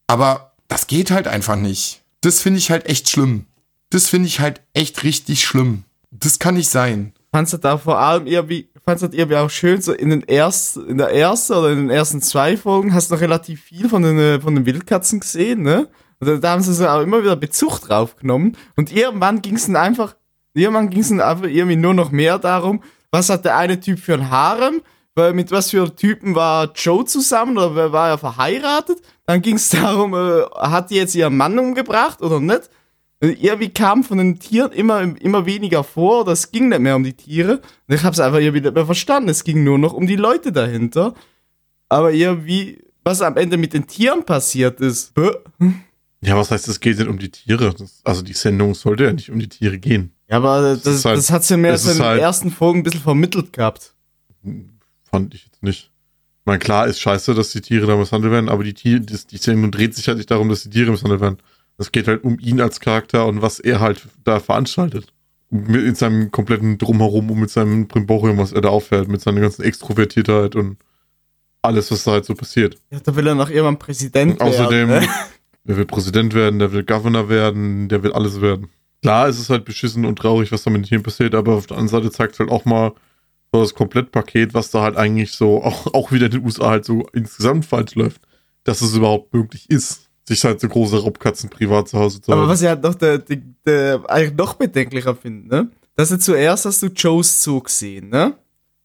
Aber 0.08 0.54
das 0.68 0.88
geht 0.88 1.12
halt 1.12 1.28
einfach 1.28 1.56
nicht. 1.56 2.02
Das 2.22 2.42
finde 2.42 2.58
ich 2.58 2.72
halt 2.72 2.88
echt 2.88 3.10
schlimm. 3.10 3.46
Das 3.92 4.10
finde 4.10 4.28
ich 4.28 4.40
halt 4.40 4.62
echt 4.74 5.04
richtig 5.04 5.44
schlimm. 5.44 5.84
Das 6.10 6.40
kann 6.40 6.56
nicht 6.56 6.70
sein. 6.70 7.14
Fandst 7.32 7.54
du 7.54 7.58
da 7.58 7.78
vor 7.78 8.00
allem 8.00 8.26
irgendwie, 8.26 8.70
du 8.86 9.08
das 9.08 9.16
irgendwie 9.16 9.38
auch 9.38 9.50
schön, 9.50 9.82
so 9.82 9.94
in 9.94 10.10
den 10.10 10.28
ersten, 10.28 10.88
in 10.88 10.98
der 10.98 11.14
ersten 11.14 11.54
oder 11.54 11.70
in 11.72 11.78
den 11.78 11.90
ersten 11.90 12.22
zwei 12.22 12.58
Folgen 12.58 12.94
hast 12.94 13.10
du 13.12 13.16
noch 13.16 13.22
relativ 13.22 13.62
viel 13.64 13.88
von 13.90 14.02
den, 14.02 14.18
äh, 14.18 14.40
von 14.42 14.56
den 14.56 14.66
Wildkatzen 14.66 15.20
gesehen, 15.20 15.62
ne? 15.62 15.88
Und 16.20 16.44
da- 16.44 16.52
haben 16.52 16.62
sie 16.62 16.74
so 16.74 16.88
auch 16.88 17.02
immer 17.02 17.22
wieder 17.24 17.36
Bezug 17.36 17.80
drauf 17.82 18.16
genommen. 18.16 18.56
Und 18.76 18.92
irgendwann 18.92 19.42
ging 19.42 19.56
es 19.56 19.66
dann 19.66 19.76
einfach, 19.76 20.16
irgendwann 20.54 20.90
ging 20.90 21.02
es 21.02 21.10
dann 21.10 21.22
einfach 21.22 21.46
irgendwie 21.48 21.76
nur 21.78 21.94
noch 21.94 22.12
mehr 22.12 22.38
darum, 22.40 22.82
was 23.12 23.30
hat 23.30 23.46
der 23.46 23.58
eine 23.58 23.80
Typ 23.80 24.00
für 24.00 24.14
ein 24.14 24.30
Harem, 24.30 24.82
weil 25.16 25.34
mit 25.34 25.52
was 25.52 25.72
für 25.72 25.94
Typen 25.96 26.36
war 26.36 26.72
Joe 26.76 27.04
zusammen 27.06 27.58
oder 27.58 27.92
war 27.92 28.10
er 28.10 28.18
verheiratet? 28.18 29.00
Dann 29.26 29.42
ging 29.42 29.56
es 29.56 29.70
darum, 29.70 30.14
äh, 30.14 30.44
hat 30.60 30.90
die 30.92 30.96
jetzt 30.96 31.16
ihren 31.16 31.36
Mann 31.38 31.58
umgebracht 31.60 32.22
oder 32.22 32.40
nicht? 32.40 32.70
Äh, 33.22 33.30
Irgendwie 33.40 33.70
kam 33.70 34.04
von 34.04 34.18
den 34.18 34.40
Tieren 34.40 34.72
immer, 34.72 35.02
immer 35.22 35.46
weniger 35.46 35.84
vor, 35.84 36.22
oder 36.22 36.32
es 36.34 36.52
ging 36.52 36.70
nicht 36.70 36.82
mehr 36.82 36.96
um 36.96 37.04
die 37.04 37.14
Tiere. 37.14 37.62
Und 37.88 37.96
ich 37.96 38.04
habe 38.04 38.14
es 38.14 38.20
einfach 38.20 38.40
irgendwie 38.40 38.62
nicht 38.62 38.74
mehr 38.76 38.86
verstanden. 38.86 39.30
Es 39.30 39.44
ging 39.44 39.64
nur 39.64 39.78
noch 39.78 39.94
um 39.94 40.08
die 40.08 40.16
Leute 40.16 40.52
dahinter. 40.52 41.14
Aber 41.90 42.12
irgendwie, 42.12 42.84
was 43.04 43.22
am 43.22 43.38
Ende 43.38 43.58
mit 43.58 43.74
den 43.74 43.88
Tieren 43.88 44.26
passiert 44.26 44.80
ist. 44.82 45.14
bäh. 45.14 45.32
Ja, 46.22 46.38
was 46.38 46.52
heißt, 46.52 46.68
es 46.68 46.80
geht 46.80 47.00
nicht 47.00 47.08
um 47.08 47.18
die 47.20 47.30
Tiere? 47.32 47.74
Das, 47.78 48.02
also 48.04 48.22
die 48.22 48.34
Sendung 48.34 48.76
sollte 48.76 49.06
ja 49.06 49.14
nicht 49.14 49.30
um 49.32 49.40
die 49.40 49.50
Tiere 49.50 49.78
gehen. 49.80 50.14
Ja, 50.30 50.38
aber 50.38 50.62
das, 50.62 50.86
ist 50.86 51.06
halt- 51.06 51.18
das 51.18 51.30
hat 51.32 51.44
sie 51.44 51.58
mir 51.58 51.74
in 51.74 51.80
den 51.84 52.00
halt- 52.00 52.22
ersten 52.22 52.52
Folgen 52.52 52.80
ein 52.80 52.84
bisschen 52.84 53.02
vermittelt 53.02 53.54
gehabt. 53.54 53.94
Fand 55.10 55.34
ich 55.34 55.46
jetzt 55.46 55.62
nicht. 55.64 55.92
Ich 56.40 56.46
meine, 56.46 56.60
klar 56.60 56.88
ist 56.88 57.00
scheiße, 57.00 57.34
dass 57.36 57.52
die 57.52 57.62
Tiere 57.62 57.86
da 57.86 57.96
misshandelt 57.98 58.32
werden, 58.32 58.50
aber 58.50 58.64
die 58.64 58.74
Tiere, 58.74 59.02
die, 59.02 59.18
die 59.30 59.38
Sendung 59.38 59.72
dreht 59.72 59.94
sich 59.96 60.08
halt 60.08 60.18
nicht 60.18 60.32
darum, 60.32 60.50
dass 60.50 60.64
die 60.64 60.70
Tiere 60.70 60.92
misshandelt 60.92 61.22
werden. 61.22 61.38
Es 61.82 61.92
geht 61.92 62.08
halt 62.08 62.24
um 62.24 62.38
ihn 62.40 62.62
als 62.62 62.80
Charakter 62.80 63.26
und 63.26 63.42
was 63.42 63.60
er 63.60 63.80
halt 63.80 64.08
da 64.24 64.40
veranstaltet. 64.40 65.14
Mit 65.50 65.84
in 65.84 65.96
seinem 65.96 66.32
kompletten 66.32 66.78
Drumherum 66.78 67.32
und 67.32 67.40
mit 67.40 67.50
seinem 67.50 67.88
Primborium, 67.88 68.38
was 68.38 68.54
er 68.54 68.62
da 68.62 68.70
auffährt, 68.70 69.08
mit 69.08 69.20
seiner 69.20 69.42
ganzen 69.42 69.64
Extrovertiertheit 69.64 70.56
und 70.56 70.78
alles, 71.62 71.92
was 71.92 72.04
da 72.04 72.12
halt 72.12 72.26
so 72.26 72.36
passiert. 72.36 72.78
Ja, 72.92 73.00
da 73.00 73.16
will 73.16 73.28
er 73.28 73.36
noch 73.36 73.50
irgendwann 73.50 73.80
Präsident 73.80 74.40
Außerdem, 74.40 74.90
werden. 74.90 75.06
Ne? 75.06 75.14
der 75.66 75.78
will 75.78 75.86
Präsident 75.86 76.34
werden, 76.34 76.60
der 76.60 76.72
will 76.72 76.84
Governor 76.84 77.30
werden, 77.30 77.90
der 77.90 78.04
will 78.04 78.14
alles 78.14 78.42
werden. 78.42 78.70
Klar, 79.02 79.28
es 79.28 79.40
ist 79.40 79.50
halt 79.50 79.66
beschissen 79.66 80.06
und 80.06 80.18
traurig, 80.18 80.52
was 80.52 80.64
da 80.64 80.70
mit 80.70 80.86
Tieren 80.86 81.04
passiert, 81.04 81.34
aber 81.34 81.56
auf 81.56 81.66
der 81.66 81.78
anderen 81.78 82.04
Seite 82.04 82.12
zeigt 82.12 82.34
es 82.34 82.40
halt 82.40 82.52
auch 82.52 82.66
mal 82.66 82.94
so 83.52 83.60
das 83.60 83.74
Komplettpaket, 83.74 84.54
was 84.54 84.72
da 84.72 84.84
halt 84.84 84.96
eigentlich 84.96 85.32
so, 85.32 85.64
auch, 85.64 85.94
auch 85.94 86.12
wieder 86.12 86.28
in 86.28 86.32
den 86.32 86.46
USA 86.46 86.70
halt 86.70 86.86
so 86.86 87.08
insgesamt 87.14 87.66
falsch 87.66 87.96
läuft, 87.96 88.22
dass 88.64 88.82
es 88.82 88.96
überhaupt 88.96 89.34
möglich 89.34 89.70
ist, 89.70 90.01
sich 90.28 90.44
halt 90.44 90.60
so 90.60 90.68
große 90.68 91.02
Raubkatzen 91.02 91.50
privat 91.50 91.88
zu 91.90 91.98
Hause 92.00 92.22
zu 92.22 92.32
Aber 92.32 92.42
halten. 92.42 92.52
was 92.52 92.62
ich 92.62 92.68
halt 92.68 92.84
noch 92.84 92.96
der, 92.96 93.18
der, 93.18 93.38
der 93.66 94.02
eigentlich 94.10 94.38
noch 94.38 94.54
bedenklicher 94.54 95.16
finde, 95.16 95.48
ne? 95.48 95.72
Dass 95.96 96.10
du 96.10 96.18
zuerst 96.20 96.66
hast 96.66 96.82
du 96.84 96.88
Joes 96.88 97.44
Zoo 97.44 97.60
gesehen, 97.62 98.10
ne? 98.10 98.34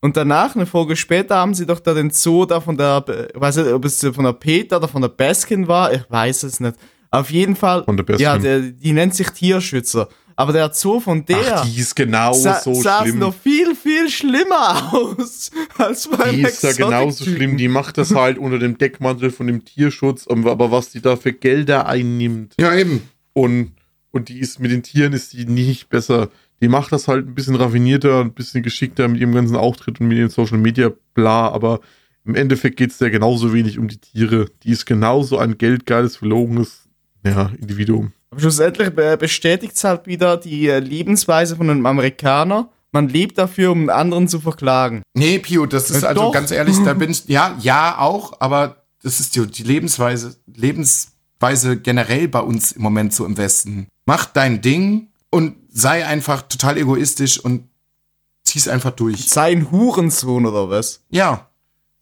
Und 0.01 0.17
danach, 0.17 0.55
eine 0.55 0.67
Folge 0.67 0.95
später, 0.97 1.37
haben 1.37 1.55
sie 1.55 1.67
doch 1.67 1.81
da 1.81 1.95
den 1.95 2.11
Zoo 2.11 2.45
da 2.47 2.61
von 2.61 2.77
der, 2.77 3.05
ich 3.35 3.41
weiß 3.41 3.57
nicht, 3.57 3.73
ob 3.73 3.85
es 3.85 4.01
von 4.01 4.25
der 4.25 4.33
Peter 4.35 4.77
oder 4.77 4.89
von 4.89 5.03
der 5.03 5.09
Baskin 5.09 5.67
war, 5.69 5.93
ich 5.93 6.03
weiß 6.11 6.43
es 6.45 6.61
nicht. 6.61 6.77
Auf 7.11 7.31
jeden 7.31 7.57
Fall, 7.57 7.85
Von 7.85 7.97
der 7.97 8.05
Baskin. 8.05 8.23
ja, 8.25 8.37
der, 8.39 8.61
die 8.61 8.93
nennt 8.93 9.15
sich 9.15 9.29
Tierschützer. 9.31 10.09
Aber 10.39 10.53
der 10.53 10.71
Zoo 10.75 11.01
von 11.01 11.25
der 11.25 11.57
Ach, 11.57 11.67
die 11.67 11.81
ist 11.81 11.97
genau 11.97 12.35
sa 12.35 12.61
so 12.61 12.75
sah 12.75 13.03
schlimm. 13.03 13.21
noch 13.21 13.35
viel, 13.35 13.75
viel 13.75 14.11
schlimmer 14.11 14.93
aus 14.93 15.51
als 15.79 16.09
beim 16.09 16.37
Die 16.37 16.43
ist 16.43 16.63
ja 16.63 16.73
genauso 16.73 17.25
schlimm. 17.25 17.57
Die 17.57 17.69
macht 17.69 17.97
das 17.97 18.15
halt 18.15 18.37
unter 18.37 18.59
dem 18.59 18.77
Deckmantel 18.77 19.31
von 19.31 19.47
dem 19.47 19.65
Tierschutz, 19.65 20.29
aber 20.29 20.71
was 20.71 20.91
die 20.91 21.01
da 21.01 21.17
für 21.17 21.33
Gelder 21.33 21.87
einnimmt. 21.87 22.55
Ja, 22.61 22.75
eben. 22.75 23.09
Und, 23.33 23.73
und 24.11 24.29
die 24.29 24.39
ist 24.39 24.61
mit 24.61 24.71
den 24.71 24.83
Tieren 24.83 25.15
ist 25.15 25.33
die 25.33 25.47
nicht 25.47 25.89
besser. 25.89 26.29
Die 26.61 26.69
macht 26.69 26.93
das 26.93 27.09
halt 27.09 27.27
ein 27.27 27.35
bisschen 27.35 27.55
raffinierter, 27.55 28.21
ein 28.21 28.33
bisschen 28.33 28.63
geschickter 28.63 29.09
mit 29.09 29.21
ihrem 29.21 29.35
ganzen 29.35 29.57
Auftritt 29.57 30.01
und 30.01 30.09
mit 30.09 30.19
ihrem 30.19 30.31
Social 30.31 30.59
Media 30.59 30.93
bla, 31.15 31.49
aber 31.49 31.81
im 32.27 32.35
Endeffekt 32.35 32.77
geht 32.77 32.91
es 32.91 33.01
ja 33.01 33.09
genauso 33.09 33.55
wenig 33.55 33.79
um 33.79 33.89
die 33.89 33.99
Tiere. 33.99 34.47
Die 34.65 34.71
ist 34.71 34.85
genauso 34.85 35.39
ein 35.39 35.57
geldgeiles, 35.57 36.17
verlogenes 36.17 36.89
ja, 37.25 37.53
Individuum. 37.59 38.13
Aber 38.37 38.41
schlussendlich 38.43 38.91
be- 38.95 39.17
bestätigt 39.17 39.77
es 39.77 39.85
halt 39.85 40.07
wieder 40.07 40.37
die 40.37 40.69
äh, 40.69 40.79
Lebensweise 40.79 41.57
von 41.57 41.71
einem 41.71 41.87
Amerikaner. 41.87 42.69
Man 42.93 43.09
lebt 43.09 43.39
dafür, 43.39 43.73
um 43.73 43.81
einen 43.81 43.91
anderen 43.91 44.29
zu 44.29 44.41
verklagen. 44.41 45.03
Nee, 45.15 45.39
Pio, 45.39 45.65
das 45.65 45.91
ist 45.91 46.03
Äh, 46.03 46.07
also 46.09 46.23
doch. 46.25 46.33
ganz 46.33 46.51
ehrlich, 46.51 46.77
da 46.85 46.93
bin 46.95 47.11
ich, 47.11 47.27
ja, 47.29 47.57
ja, 47.61 47.99
auch, 47.99 48.39
aber 48.41 48.85
das 49.03 49.21
ist 49.21 49.35
die, 49.37 49.47
die 49.47 49.63
Lebensweise, 49.63 50.37
Lebensweise 50.55 51.79
generell 51.79 52.29
bei 52.29 52.41
uns 52.41 52.73
im 52.73 52.83
Moment 52.83 53.15
so 53.15 53.25
im 53.25 53.37
Westen. 53.37 53.89
Mach 54.05 54.27
dein 54.27 54.61
Ding 54.61 55.09
und 55.31 55.57
sei 55.71 56.07
einfach 56.07 56.43
total 56.43 56.77
egoistisch 56.79 57.39
und 57.41 57.69
zieh's 58.45 58.69
einfach 58.69 58.91
durch. 58.93 59.29
Sei 59.29 59.53
ein 59.53 59.71
Hurensohn 59.71 60.47
oder 60.47 60.69
was? 60.71 61.01
Ja, 61.11 61.49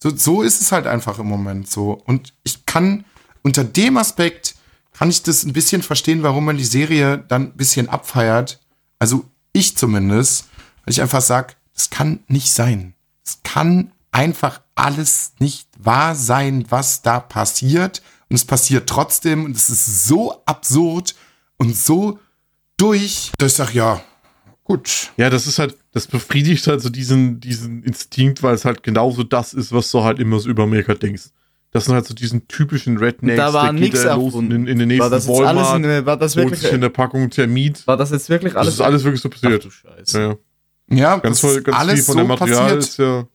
so, 0.03 0.15
so 0.15 0.41
ist 0.41 0.61
es 0.61 0.71
halt 0.71 0.85
einfach 0.87 1.17
im 1.19 1.27
Moment 1.27 1.69
so. 1.69 1.91
Und 2.05 2.33
ich 2.43 2.65
kann, 2.65 3.05
unter 3.41 3.63
dem 3.63 3.97
Aspekt, 3.97 4.55
kann 4.97 5.09
ich 5.09 5.23
das 5.23 5.43
ein 5.43 5.53
bisschen 5.53 5.81
verstehen, 5.81 6.23
warum 6.23 6.45
man 6.45 6.57
die 6.57 6.63
Serie 6.63 7.17
dann 7.27 7.47
ein 7.47 7.57
bisschen 7.57 7.89
abfeiert. 7.89 8.61
Also 8.97 9.25
ich 9.51 9.75
zumindest, 9.75 10.47
weil 10.83 10.93
ich 10.93 11.01
einfach 11.01 11.21
sag, 11.21 11.57
das 11.73 11.89
kann 11.89 12.19
nicht 12.27 12.53
sein. 12.53 12.93
Es 13.25 13.39
kann 13.43 13.91
einfach 14.11 14.61
alles 14.75 15.33
nicht 15.39 15.67
wahr 15.77 16.15
sein, 16.15 16.65
was 16.69 17.01
da 17.01 17.19
passiert. 17.19 18.01
Und 18.29 18.37
es 18.37 18.45
passiert 18.45 18.87
trotzdem 18.87 19.43
und 19.43 19.55
es 19.55 19.69
ist 19.69 20.07
so 20.07 20.41
absurd 20.45 21.15
und 21.57 21.75
so 21.75 22.19
durch, 22.77 23.31
dass 23.37 23.51
ich 23.51 23.57
sag, 23.57 23.73
ja, 23.73 24.01
gut. 24.63 25.11
Ja, 25.17 25.29
das 25.29 25.45
ist 25.45 25.59
halt, 25.59 25.77
das 25.91 26.07
befriedigt 26.07 26.67
halt 26.67 26.81
so 26.81 26.89
diesen, 26.89 27.41
diesen 27.41 27.83
Instinkt, 27.83 28.41
weil 28.43 28.55
es 28.55 28.63
halt 28.63 28.81
genauso 28.81 29.23
das 29.23 29.53
ist, 29.53 29.73
was 29.73 29.91
du 29.91 30.03
halt 30.03 30.19
immer 30.19 30.39
so 30.39 30.49
über 30.49 30.63
Amerika 30.63 30.93
denkst. 30.93 31.31
Das 31.71 31.85
sind 31.85 31.93
halt 31.93 32.05
so 32.05 32.13
diesen 32.13 32.47
typischen 32.47 32.97
Rednecks, 32.97 33.37
Da 33.37 33.53
war 33.53 33.71
der 33.73 33.81
geht 33.81 33.95
da 33.95 34.15
los 34.15 34.33
in, 34.35 34.65
in 34.65 34.65
den 34.65 34.79
War 34.79 34.85
nächsten 34.85 35.11
das 35.11 35.27
jetzt 35.27 35.39
alles, 35.41 35.63
Walmart, 35.67 35.83
in, 35.99 36.05
war 36.05 36.17
das 36.17 36.35
holt 36.35 36.45
wirklich, 36.45 36.61
sich 36.61 36.71
in 36.71 36.81
der 36.81 36.89
Packung 36.89 37.29
Termit. 37.29 37.85
war 37.85 37.97
das 37.97 38.11
jetzt 38.11 38.29
wirklich 38.29 38.53
Das 38.53 38.61
alles? 38.61 38.73
ist 38.75 38.81
alles 38.81 39.03
wirklich 39.03 39.21
so 39.21 39.29
Ach 39.29 39.33
passiert. 39.41 39.65
du 39.65 39.69
Scheiße. 39.69 40.19
Ja, 40.19 40.27
ja. 40.29 40.35
Ja, 40.87 41.17
Ganz, 41.17 41.41
das 41.41 41.51
voll, 41.51 41.57
ist 41.59 41.63
ganz 41.65 41.77
viel 41.77 41.89
alles 41.89 42.05
von 42.05 42.13
so 42.13 42.19
dem 42.19 42.27
Material 42.27 42.63
passiert. 42.63 42.79
ist 42.83 42.97
ja. 42.99 43.27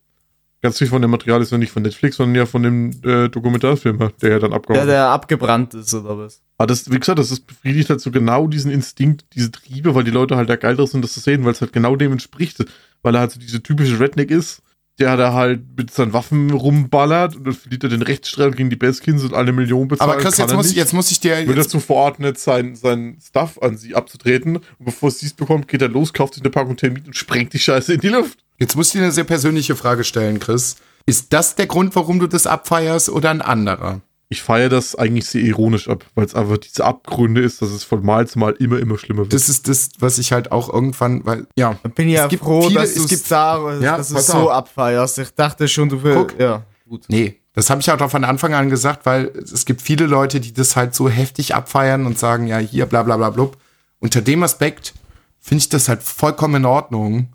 Ganz 0.62 0.76
viel 0.78 0.86
von 0.88 1.00
dem 1.02 1.10
Material 1.10 1.40
ist 1.40 1.52
ja 1.52 1.58
nicht 1.58 1.72
von 1.72 1.82
Netflix, 1.82 2.16
sondern 2.16 2.34
ja 2.36 2.44
von 2.46 2.62
dem 2.62 2.90
äh, 3.02 3.28
Dokumentarfilmer, 3.30 4.12
der 4.22 4.30
ja 4.30 4.38
dann 4.38 4.52
abgehauen 4.52 4.74
Der, 4.74 4.82
ist. 4.84 4.90
der 4.90 5.08
abgebrannt 5.08 5.72
ist 5.74 5.92
oder 5.94 6.18
was? 6.18 6.42
Aber 6.58 6.66
das, 6.66 6.90
wie 6.90 6.98
gesagt, 7.00 7.18
das 7.18 7.30
ist 7.30 7.46
befriedigt 7.46 7.88
halt 7.88 8.00
so 8.02 8.10
genau 8.10 8.46
diesen 8.46 8.70
Instinkt, 8.70 9.24
diese 9.34 9.50
Triebe, 9.50 9.94
weil 9.94 10.04
die 10.04 10.10
Leute 10.10 10.36
halt 10.36 10.50
da 10.50 10.56
geil 10.56 10.76
drauf 10.76 10.90
sind, 10.90 11.02
das 11.02 11.14
zu 11.14 11.20
sehen, 11.20 11.44
weil 11.46 11.52
es 11.52 11.62
halt 11.62 11.72
genau 11.72 11.96
dem 11.96 12.12
entspricht. 12.12 12.62
Weil 13.02 13.14
er 13.14 13.20
halt 13.20 13.32
so 13.32 13.40
diese 13.40 13.62
typische 13.62 13.98
Redneck 13.98 14.30
ist, 14.30 14.60
der 15.00 15.16
da 15.16 15.32
halt 15.32 15.62
mit 15.76 15.90
seinen 15.90 16.12
Waffen 16.12 16.50
rumballert 16.50 17.34
und 17.34 17.46
dann 17.46 17.54
verliert 17.54 17.82
er 17.84 17.88
den 17.88 18.02
Rechtsstreit 18.02 18.56
gegen 18.56 18.68
die 18.68 18.76
Baskins 18.76 19.24
und 19.24 19.32
alle 19.32 19.52
Millionen 19.52 19.88
bezahlt. 19.88 20.10
Aber 20.10 20.20
Chris, 20.20 20.36
jetzt 20.36 20.54
muss, 20.54 20.70
ich, 20.70 20.76
jetzt 20.76 20.92
muss 20.92 21.10
ich 21.10 21.20
dir. 21.20 21.46
wird 21.46 21.58
dazu 21.58 21.80
verordnet, 21.80 22.38
sein, 22.38 22.76
sein 22.76 23.18
Stuff 23.26 23.58
an 23.62 23.78
sie 23.78 23.94
abzutreten. 23.94 24.56
Und 24.56 24.84
bevor 24.84 25.10
sie 25.10 25.26
es 25.26 25.32
bekommt, 25.32 25.68
geht 25.68 25.80
er 25.80 25.88
los, 25.88 26.12
kauft 26.12 26.34
sich 26.34 26.42
eine 26.42 26.50
Packung 26.50 26.76
Termit 26.76 27.06
und 27.06 27.16
sprengt 27.16 27.52
die 27.54 27.58
Scheiße 27.58 27.94
in 27.94 28.00
die 28.00 28.08
Luft. 28.08 28.38
Jetzt 28.58 28.76
muss 28.76 28.88
ich 28.88 28.92
dir 28.92 29.02
eine 29.02 29.12
sehr 29.12 29.24
persönliche 29.24 29.74
Frage 29.74 30.04
stellen, 30.04 30.38
Chris. 30.38 30.76
Ist 31.06 31.32
das 31.32 31.54
der 31.54 31.66
Grund, 31.66 31.96
warum 31.96 32.20
du 32.20 32.26
das 32.26 32.46
abfeierst 32.46 33.08
oder 33.08 33.30
ein 33.30 33.40
anderer? 33.40 34.02
Ich 34.32 34.42
feiere 34.42 34.68
das 34.68 34.94
eigentlich 34.94 35.26
sehr 35.26 35.42
ironisch 35.42 35.88
ab, 35.88 36.04
weil 36.14 36.24
es 36.24 36.36
einfach 36.36 36.56
diese 36.58 36.84
Abgründe 36.84 37.40
ist, 37.42 37.60
dass 37.62 37.70
es 37.70 37.82
von 37.82 38.04
Mal 38.04 38.28
zu 38.28 38.38
Mal 38.38 38.52
immer, 38.52 38.78
immer 38.78 38.96
schlimmer 38.96 39.22
wird. 39.22 39.32
Das 39.32 39.48
ist 39.48 39.66
das, 39.68 39.88
was 39.98 40.18
ich 40.18 40.30
halt 40.32 40.52
auch 40.52 40.72
irgendwann, 40.72 41.26
weil, 41.26 41.46
ja. 41.56 41.72
Bin 41.96 42.08
ja 42.08 42.24
Es 42.24 42.30
gibt 42.30 42.44
froh, 42.44 42.62
viele- 42.62 42.80
dass 42.80 42.90
es 42.90 42.94
du 42.94 43.02
es 43.02 43.08
gibt- 43.08 43.30
da, 43.30 43.78
Ja, 43.80 43.96
dass 43.96 44.08
du 44.10 44.16
es 44.16 44.26
so 44.28 44.48
abfeierst. 44.50 45.18
Ich 45.18 45.30
dachte 45.34 45.66
schon, 45.66 45.88
du 45.88 46.02
willst. 46.04 46.16
Guck. 46.30 46.40
Ja, 46.40 46.62
gut. 46.88 47.04
Nee, 47.08 47.40
das 47.54 47.70
habe 47.70 47.80
ich 47.80 47.90
auch 47.90 48.08
von 48.10 48.22
Anfang 48.22 48.54
an 48.54 48.70
gesagt, 48.70 49.04
weil 49.04 49.32
es 49.36 49.64
gibt 49.64 49.82
viele 49.82 50.06
Leute, 50.06 50.38
die 50.40 50.52
das 50.54 50.76
halt 50.76 50.94
so 50.94 51.08
heftig 51.08 51.56
abfeiern 51.56 52.06
und 52.06 52.16
sagen, 52.16 52.46
ja, 52.46 52.58
hier, 52.58 52.86
bla 52.86 53.02
bla 53.02 53.16
bla 53.16 53.30
blub. 53.30 53.56
Unter 53.98 54.22
dem 54.22 54.44
Aspekt 54.44 54.94
finde 55.40 55.62
ich 55.62 55.68
das 55.70 55.88
halt 55.88 56.04
vollkommen 56.04 56.54
in 56.54 56.64
Ordnung. 56.66 57.32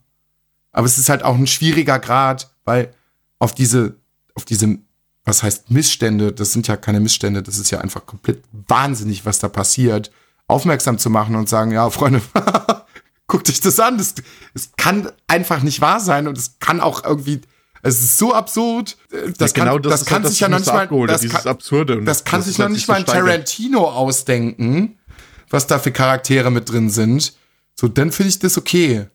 Aber 0.71 0.85
es 0.85 0.97
ist 0.97 1.09
halt 1.09 1.23
auch 1.23 1.35
ein 1.35 1.47
schwieriger 1.47 1.99
Grad, 1.99 2.51
weil 2.63 2.93
auf 3.39 3.53
diese, 3.53 3.97
auf 4.33 4.45
diese, 4.45 4.77
was 5.25 5.43
heißt 5.43 5.71
Missstände, 5.71 6.31
das 6.31 6.53
sind 6.53 6.67
ja 6.67 6.77
keine 6.77 6.99
Missstände, 6.99 7.41
das 7.41 7.57
ist 7.57 7.71
ja 7.71 7.81
einfach 7.81 8.05
komplett 8.05 8.43
wahnsinnig, 8.67 9.25
was 9.25 9.39
da 9.39 9.49
passiert, 9.49 10.11
aufmerksam 10.47 10.99
zu 10.99 11.09
machen 11.09 11.35
und 11.35 11.49
sagen, 11.49 11.71
ja, 11.71 11.89
Freunde, 11.89 12.21
guckt 13.27 13.49
euch 13.49 13.59
das 13.59 13.79
an. 13.79 13.97
Das, 13.97 14.13
es 14.53 14.69
kann 14.77 15.09
einfach 15.27 15.63
nicht 15.63 15.81
wahr 15.81 15.99
sein 15.99 16.27
und 16.27 16.37
es 16.37 16.59
kann 16.59 16.79
auch 16.79 17.03
irgendwie, 17.03 17.41
es 17.81 18.01
ist 18.01 18.17
so 18.17 18.33
absurd. 18.33 18.97
äh, 19.11 19.31
Das 19.37 19.53
Ja, 19.55 19.65
kann, 19.65 19.81
das 19.81 20.01
ist 20.01 20.07
kann 20.07 20.23
halt 20.23 20.31
sich 20.31 20.39
ja 20.39 20.47
noch 20.49 20.59
nicht 20.59 20.71
mal, 20.71 21.07
das 21.07 21.27
kann, 21.27 21.47
Absurde. 21.47 22.03
Das 22.03 22.23
kann 22.23 22.43
sich 22.43 22.57
noch 22.59 22.69
nicht 22.69 22.87
mal 22.87 22.95
ein. 22.95 23.05
Tarantino 23.05 23.89
ausdenken, 23.89 24.99
was 25.49 25.65
da 25.65 25.79
für 25.79 25.91
Charaktere 25.91 26.51
mit 26.51 26.71
drin 26.71 26.89
sind. 26.89 27.33
So, 27.73 27.87
dann 27.87 28.11
finde 28.11 28.29
ich 28.29 28.39
das 28.39 28.57
okay. 28.57 29.07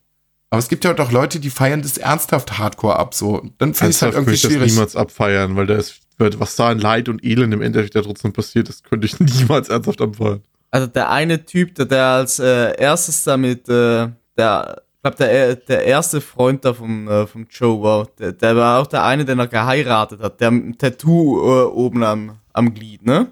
Aber 0.50 0.58
es 0.58 0.68
gibt 0.68 0.84
ja 0.84 0.98
auch 0.98 1.12
Leute, 1.12 1.38
die 1.38 1.48
feiern 1.48 1.80
das 1.80 1.96
ernsthaft 1.96 2.58
Hardcore 2.58 2.96
ab. 2.96 3.14
So, 3.14 3.40
dann 3.58 3.72
finde 3.72 3.90
ich 3.90 3.96
es 3.96 4.02
halt 4.02 4.14
Ernsthaft 4.14 4.14
irgendwie 4.14 4.26
würde 4.26 4.34
ich 4.34 4.42
das 4.42 4.52
schwierig. 4.52 4.72
niemals 4.72 4.96
abfeiern, 4.96 5.56
weil 5.56 5.66
da 5.66 5.76
ist, 5.76 6.00
was 6.18 6.56
da 6.56 6.70
an 6.70 6.80
Leid 6.80 7.08
und 7.08 7.24
Elend 7.24 7.54
im 7.54 7.62
Endeffekt 7.62 7.94
da 7.94 8.02
trotzdem 8.02 8.32
passiert, 8.32 8.68
das 8.68 8.82
könnte 8.82 9.06
ich 9.06 9.18
niemals 9.20 9.68
ernsthaft 9.68 10.00
abfeiern. 10.00 10.42
Also 10.72 10.88
der 10.88 11.10
eine 11.10 11.44
Typ, 11.44 11.76
der, 11.76 11.86
der 11.86 12.04
als 12.04 12.40
äh, 12.40 12.76
erstes 12.76 13.22
damit, 13.24 13.68
äh, 13.68 14.08
der, 14.36 14.82
ich 14.96 15.02
glaube, 15.02 15.16
der, 15.18 15.56
der 15.56 15.84
erste 15.84 16.20
Freund 16.20 16.64
da 16.64 16.74
vom, 16.74 17.08
äh, 17.08 17.26
vom 17.28 17.46
Joe 17.48 17.82
war, 17.82 18.08
der, 18.18 18.32
der 18.32 18.56
war 18.56 18.80
auch 18.80 18.86
der 18.88 19.04
eine, 19.04 19.24
den 19.24 19.38
er 19.38 19.46
geheiratet 19.46 20.20
hat, 20.20 20.40
der 20.40 20.50
mit 20.50 20.64
dem 20.64 20.78
Tattoo 20.78 21.38
äh, 21.38 21.64
oben 21.64 22.02
am, 22.02 22.38
am 22.52 22.74
Glied, 22.74 23.06
ne? 23.06 23.28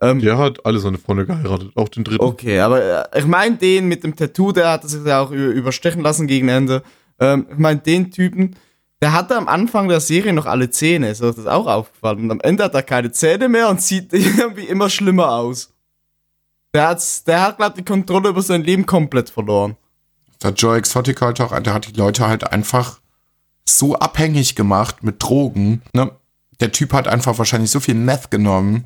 Ähm, 0.00 0.20
Der 0.20 0.38
hat 0.38 0.64
alle 0.64 0.78
seine 0.78 0.98
Freunde 0.98 1.26
geheiratet, 1.26 1.72
auch 1.74 1.88
den 1.88 2.04
dritten. 2.04 2.22
Okay, 2.22 2.60
aber 2.60 3.12
äh, 3.12 3.18
ich 3.18 3.26
meine 3.26 3.56
den 3.56 3.86
mit 3.88 4.04
dem 4.04 4.14
Tattoo, 4.14 4.52
der 4.52 4.70
hat 4.70 4.88
sich 4.88 5.04
ja 5.04 5.20
auch 5.20 5.30
überstechen 5.30 6.02
lassen 6.02 6.26
gegen 6.26 6.48
Ende. 6.48 6.82
Ähm, 7.18 7.46
ich 7.50 7.58
meine 7.58 7.80
den 7.80 8.10
Typen, 8.12 8.54
der 9.02 9.12
hatte 9.12 9.36
am 9.36 9.48
Anfang 9.48 9.88
der 9.88 10.00
Serie 10.00 10.32
noch 10.32 10.46
alle 10.46 10.70
Zähne, 10.70 11.10
ist 11.10 11.22
euch 11.22 11.34
das 11.34 11.46
auch 11.46 11.66
aufgefallen. 11.66 12.20
Und 12.20 12.30
am 12.30 12.40
Ende 12.40 12.64
hat 12.64 12.74
er 12.74 12.82
keine 12.82 13.10
Zähne 13.10 13.48
mehr 13.48 13.68
und 13.68 13.80
sieht 13.80 14.12
irgendwie 14.12 14.64
immer 14.64 14.88
schlimmer 14.88 15.32
aus. 15.32 15.72
Der, 16.74 16.88
hat's, 16.88 17.24
der 17.24 17.42
hat, 17.42 17.56
glaube 17.56 17.76
die 17.78 17.84
Kontrolle 17.84 18.28
über 18.28 18.42
sein 18.42 18.62
Leben 18.62 18.86
komplett 18.86 19.30
verloren. 19.30 19.76
Da 20.38 20.48
hat 20.48 20.60
Joe 20.60 20.76
Exotic 20.76 21.20
halt 21.20 21.40
auch, 21.40 21.58
der 21.58 21.74
hat 21.74 21.88
die 21.88 21.98
Leute 21.98 22.26
halt 22.28 22.52
einfach 22.52 23.00
so 23.68 23.96
abhängig 23.96 24.54
gemacht 24.54 25.02
mit 25.02 25.22
Drogen. 25.22 25.82
Ne? 25.92 26.12
Der 26.60 26.72
Typ 26.72 26.92
hat 26.92 27.08
einfach 27.08 27.38
wahrscheinlich 27.38 27.70
so 27.70 27.80
viel 27.80 27.94
Meth 27.94 28.30
genommen. 28.30 28.84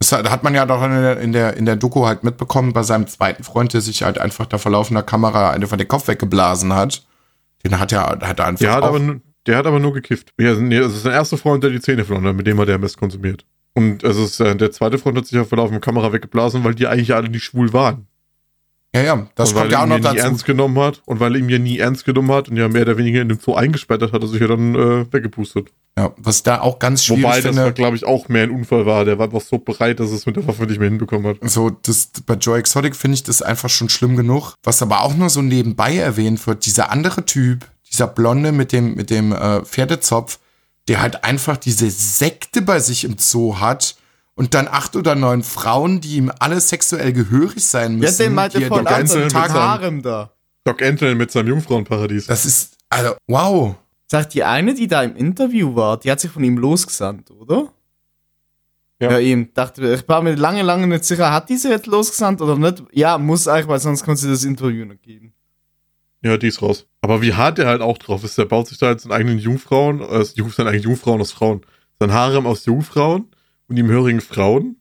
Das 0.00 0.12
hat, 0.12 0.42
man 0.42 0.54
ja 0.54 0.64
doch 0.64 0.82
in 0.82 0.90
der, 0.90 1.20
in, 1.20 1.32
der, 1.32 1.56
in 1.58 1.66
der 1.66 1.76
Doku 1.76 2.06
halt 2.06 2.24
mitbekommen 2.24 2.72
bei 2.72 2.82
seinem 2.82 3.06
zweiten 3.06 3.44
Freund, 3.44 3.74
der 3.74 3.82
sich 3.82 4.02
halt 4.02 4.18
einfach 4.18 4.46
da 4.46 4.56
vor 4.56 4.72
laufender 4.72 5.02
Kamera 5.02 5.50
einfach 5.50 5.76
den 5.76 5.88
Kopf 5.88 6.08
weggeblasen 6.08 6.72
hat. 6.74 7.04
Den 7.64 7.78
hat 7.78 7.92
er, 7.92 8.18
hat 8.22 8.38
er 8.38 8.46
einfach 8.46 8.60
Der 8.60 8.72
hat, 8.72 8.82
aber, 8.82 9.20
der 9.46 9.56
hat 9.58 9.66
aber 9.66 9.78
nur 9.78 9.92
gekifft. 9.92 10.32
Ja, 10.40 10.54
nee, 10.54 10.78
das 10.78 10.94
ist 10.94 11.02
sein 11.02 11.12
erster 11.12 11.36
Freund, 11.36 11.62
der 11.62 11.70
die 11.70 11.82
Zähne 11.82 12.06
verloren 12.06 12.28
hat, 12.28 12.36
mit 12.36 12.46
dem 12.46 12.58
hat 12.58 12.68
er 12.70 12.78
Mist 12.78 12.96
konsumiert. 12.96 13.44
Und 13.74 14.02
also 14.02 14.24
es 14.24 14.32
ist, 14.32 14.40
äh, 14.40 14.56
der 14.56 14.72
zweite 14.72 14.96
Freund 14.96 15.18
hat 15.18 15.26
sich 15.26 15.38
auf 15.38 15.50
der 15.50 15.58
laufenden 15.58 15.82
Kamera 15.82 16.12
weggeblasen, 16.12 16.64
weil 16.64 16.74
die 16.74 16.86
eigentlich 16.86 17.14
alle 17.14 17.28
nicht 17.28 17.44
schwul 17.44 17.74
waren. 17.74 18.06
Ja, 18.94 19.02
ja, 19.02 19.26
das 19.36 19.54
weil 19.54 19.62
kommt 19.62 19.72
ja 19.72 19.78
er 19.78 19.82
auch 19.82 19.86
ihn 19.86 19.88
noch 19.90 19.96
ja 19.98 20.10
nie 20.10 20.16
dazu. 20.16 20.26
ernst 20.28 20.44
genommen 20.44 20.78
hat 20.80 21.00
und 21.06 21.20
weil 21.20 21.34
er 21.34 21.38
ihn 21.40 21.48
ja 21.48 21.58
nie 21.60 21.78
ernst 21.78 22.04
genommen 22.04 22.32
hat 22.32 22.48
und 22.48 22.56
ja 22.56 22.66
mehr 22.68 22.82
oder 22.82 22.98
weniger 22.98 23.20
in 23.22 23.28
dem 23.28 23.38
Zoo 23.38 23.54
eingesperrt 23.54 24.02
hat, 24.02 24.12
hat 24.12 24.20
er 24.22 24.26
sich 24.26 24.40
ja 24.40 24.48
dann 24.48 24.74
äh, 24.74 25.12
weggepustet. 25.12 25.68
Ja, 25.96 26.12
was 26.16 26.42
da 26.42 26.60
auch 26.60 26.80
ganz 26.80 27.04
schwierig 27.04 27.22
Wobei 27.22 27.40
das, 27.40 27.54
finde. 27.54 27.72
glaube 27.72 27.96
ich, 27.96 28.04
auch 28.04 28.28
mehr 28.28 28.42
ein 28.44 28.50
Unfall 28.50 28.86
war. 28.86 29.04
Der 29.04 29.18
war 29.18 29.26
einfach 29.26 29.40
so 29.42 29.58
bereit, 29.58 30.00
dass 30.00 30.10
es 30.10 30.26
mit 30.26 30.34
der 30.36 30.46
Waffe 30.48 30.64
nicht 30.64 30.80
mehr 30.80 30.88
hinbekommen 30.88 31.26
hat. 31.40 31.50
So, 31.50 31.70
das, 31.70 32.10
bei 32.26 32.34
Joe 32.34 32.58
Exotic 32.58 32.96
finde 32.96 33.14
ich 33.14 33.22
das 33.22 33.42
einfach 33.42 33.68
schon 33.70 33.88
schlimm 33.88 34.16
genug. 34.16 34.54
Was 34.64 34.82
aber 34.82 35.02
auch 35.02 35.14
nur 35.14 35.30
so 35.30 35.40
nebenbei 35.42 35.96
erwähnt 35.96 36.44
wird, 36.48 36.66
dieser 36.66 36.90
andere 36.90 37.24
Typ, 37.24 37.66
dieser 37.90 38.08
Blonde 38.08 38.50
mit 38.50 38.72
dem, 38.72 38.94
mit 38.94 39.10
dem 39.10 39.30
äh, 39.32 39.64
Pferdezopf, 39.64 40.40
der 40.88 41.00
halt 41.00 41.22
einfach 41.22 41.56
diese 41.56 41.90
Sekte 41.90 42.62
bei 42.62 42.80
sich 42.80 43.04
im 43.04 43.16
Zoo 43.18 43.60
hat 43.60 43.94
und 44.40 44.54
dann 44.54 44.68
acht 44.68 44.96
oder 44.96 45.14
neun 45.16 45.42
Frauen, 45.42 46.00
die 46.00 46.16
ihm 46.16 46.32
alle 46.38 46.58
sexuell 46.62 47.12
gehörig 47.12 47.62
sein 47.66 47.92
Ja, 47.92 47.98
müssen. 47.98 48.22
den 48.22 48.34
meinte 48.34 48.56
die 48.56 48.64
er 48.64 48.68
von 48.68 48.78
den 48.78 48.86
ganzen 48.86 49.22
einzelnen 49.22 49.28
Tag 49.28 49.42
mit 49.42 49.50
seinem- 49.52 49.62
Harem 49.62 50.02
da. 50.02 50.32
Doc 50.64 50.80
Antle 50.82 51.14
mit 51.14 51.30
seinem 51.30 51.48
Jungfrauenparadies. 51.48 52.24
Das 52.26 52.46
ist, 52.46 52.78
also, 52.88 53.16
wow. 53.28 53.74
Sagt 54.06 54.32
die 54.32 54.42
eine, 54.42 54.72
die 54.72 54.88
da 54.88 55.02
im 55.02 55.14
Interview 55.14 55.74
war, 55.76 56.00
die 56.00 56.10
hat 56.10 56.20
sich 56.20 56.30
von 56.30 56.42
ihm 56.42 56.56
losgesandt, 56.56 57.30
oder? 57.30 57.68
Ja. 58.98 59.10
Ja, 59.12 59.18
eben. 59.18 59.52
Dachte, 59.52 59.92
ich 59.92 60.08
war 60.08 60.22
mir 60.22 60.34
lange, 60.36 60.62
lange 60.62 60.86
nicht 60.86 61.04
sicher, 61.04 61.30
hat 61.32 61.50
die 61.50 61.56
sie 61.58 61.68
jetzt 61.68 61.86
losgesandt 61.86 62.40
oder 62.40 62.56
nicht? 62.56 62.82
Ja, 62.92 63.18
muss 63.18 63.46
eigentlich, 63.46 63.68
weil 63.68 63.78
sonst 63.78 64.04
konnte 64.04 64.22
sie 64.22 64.30
das 64.30 64.44
Interview 64.44 64.86
nicht 64.86 65.02
geben. 65.02 65.34
Ja, 66.22 66.38
die 66.38 66.48
ist 66.48 66.62
raus. 66.62 66.86
Aber 67.02 67.20
wie 67.20 67.34
hart 67.34 67.58
er 67.58 67.66
halt 67.66 67.82
auch 67.82 67.98
drauf 67.98 68.24
ist, 68.24 68.38
der 68.38 68.46
baut 68.46 68.68
sich 68.68 68.78
da 68.78 68.90
jetzt 68.90 69.02
seine 69.02 69.14
eigenen 69.16 69.38
Jungfrauen, 69.38 70.00
äh, 70.00 70.24
Jung- 70.34 70.50
seine 70.50 70.70
eigenen 70.70 70.84
Jungfrauen 70.84 71.20
aus 71.20 71.32
Frauen. 71.32 71.60
Sein 71.98 72.12
Harem 72.12 72.46
aus 72.46 72.64
Jungfrauen 72.64 73.26
und 73.70 73.76
ihm 73.78 73.88
hörigen 73.88 74.20
Frauen. 74.20 74.76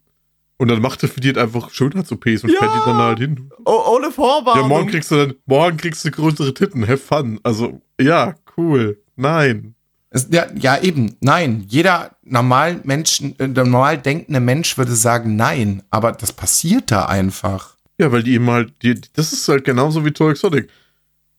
Und 0.57 0.67
dann 0.67 0.81
macht 0.81 1.01
er 1.03 1.09
für 1.09 1.21
die 1.21 1.29
halt 1.29 1.37
einfach 1.37 1.69
Schönheits-OPs 1.69 2.43
und 2.43 2.51
Ja. 2.51 2.59
fährt 2.59 2.73
die 2.75 2.85
dann 2.85 2.97
halt 2.97 3.19
hin. 3.19 3.49
Oh, 3.63 3.95
ohne 3.95 4.11
Vorwarnung. 4.11 4.63
Ja, 4.63 4.67
morgen 4.67 4.89
kriegst 4.89 5.09
du 5.09 5.15
dann, 5.15 5.35
morgen 5.45 5.77
kriegst 5.77 6.03
du 6.03 6.11
größere 6.11 6.53
Titten, 6.53 6.85
have 6.85 6.97
fun. 6.97 7.39
Also, 7.43 7.81
ja, 8.01 8.35
cool. 8.57 9.01
Nein. 9.15 9.75
Es, 10.09 10.27
ja, 10.31 10.47
ja, 10.55 10.81
eben, 10.81 11.15
nein. 11.21 11.63
Jeder 11.69 12.17
normal 12.23 12.81
Menschen, 12.83 13.39
äh, 13.39 13.47
normal 13.47 13.99
denkende 13.99 14.39
Mensch 14.41 14.77
würde 14.77 14.95
sagen 14.95 15.37
nein, 15.37 15.83
aber 15.91 16.11
das 16.11 16.33
passiert 16.33 16.91
da 16.91 17.05
einfach. 17.05 17.75
Ja, 17.99 18.11
weil 18.11 18.23
die 18.23 18.33
eben 18.33 18.49
halt, 18.49 18.73
die, 18.81 18.99
das 19.13 19.31
ist 19.31 19.47
halt 19.47 19.63
genauso 19.63 20.03
wie 20.03 20.11
Toy 20.11 20.31
Exotic. 20.31 20.69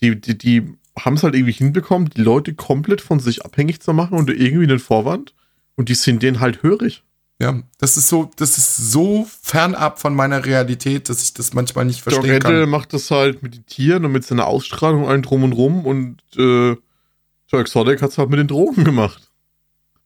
Die, 0.00 0.18
die, 0.18 0.38
die 0.38 0.72
haben 0.98 1.14
es 1.14 1.22
halt 1.22 1.34
irgendwie 1.34 1.52
hinbekommen, 1.52 2.08
die 2.08 2.22
Leute 2.22 2.54
komplett 2.54 3.00
von 3.02 3.20
sich 3.20 3.44
abhängig 3.44 3.80
zu 3.80 3.92
machen 3.92 4.16
unter 4.16 4.32
irgendwie 4.34 4.64
einen 4.64 4.78
Vorwand. 4.78 5.34
Und 5.76 5.88
die 5.88 5.94
sind 5.94 6.22
denen 6.22 6.40
halt 6.40 6.62
hörig. 6.62 7.02
Ja, 7.40 7.58
das 7.78 7.96
ist 7.96 8.08
so, 8.08 8.30
das 8.36 8.58
ist 8.58 8.76
so 8.92 9.26
fernab 9.42 9.98
von 9.98 10.14
meiner 10.14 10.44
Realität, 10.44 11.08
dass 11.08 11.22
ich 11.22 11.32
das 11.32 11.54
manchmal 11.54 11.86
nicht 11.86 12.02
verstehen 12.02 12.34
Antle 12.34 12.60
kann. 12.60 12.68
macht 12.68 12.92
das 12.92 13.10
halt 13.10 13.42
mit 13.42 13.54
den 13.54 13.64
Tieren 13.64 14.04
und 14.04 14.12
mit 14.12 14.24
seiner 14.26 14.46
Ausstrahlung 14.46 15.08
allen 15.08 15.22
drum 15.22 15.44
und 15.44 15.52
rum 15.52 15.86
und 15.86 16.18
äh, 16.36 16.76
Joe 17.48 17.60
Exotic 17.62 18.02
hat 18.02 18.10
es 18.10 18.18
halt 18.18 18.28
mit 18.28 18.38
den 18.38 18.46
Drogen 18.48 18.84
gemacht. 18.84 19.30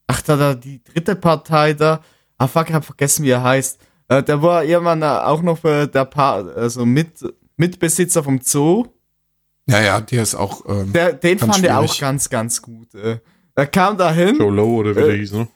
Ach, 0.07 0.23
da, 0.23 0.37
da, 0.37 0.55
die 0.55 0.83
dritte 0.85 1.17
Partei 1.17 1.73
da. 1.75 2.03
Ah, 2.39 2.47
fuck, 2.47 2.69
ich 2.69 2.75
hab 2.75 2.85
vergessen, 2.85 3.25
wie 3.25 3.31
er 3.31 3.43
heißt. 3.43 3.81
Äh, 4.09 4.23
der 4.23 4.41
war 4.41 4.63
irgendwann 4.65 5.03
äh, 5.03 5.07
auch 5.07 5.43
noch 5.43 5.65
äh, 5.65 5.87
der 5.87 6.05
pa 6.05 6.41
also 6.41 6.87
mit, 6.87 7.09
Mitbesitzer 7.57 8.23
vom 8.23 8.41
Zoo. 8.43 8.87
Ja, 9.67 9.81
ja, 9.81 10.01
der 10.01 10.23
ist 10.23 10.35
auch. 10.35 10.63
Ähm, 10.69 10.93
Der, 10.93 11.15
den 11.15 11.39
Ganz 11.39 11.53
fand 11.53 11.65
er 11.67 11.79
auch 11.79 11.85
schwierig. 11.85 12.01
ganz, 12.01 12.31
ganz 12.31 12.63
gut. 12.63 12.95
Äh. 12.95 13.19
Er 13.57 13.67
kam 13.67 13.97
da 13.97 14.13
hin, 14.13 14.37
Joe 14.39 14.53
Low 14.53 14.77
oder 14.77 14.95
wie 14.95 15.01
Äh, 15.01 15.07
der 15.07 15.17
hieß, 15.17 15.33
ne? 15.33 15.49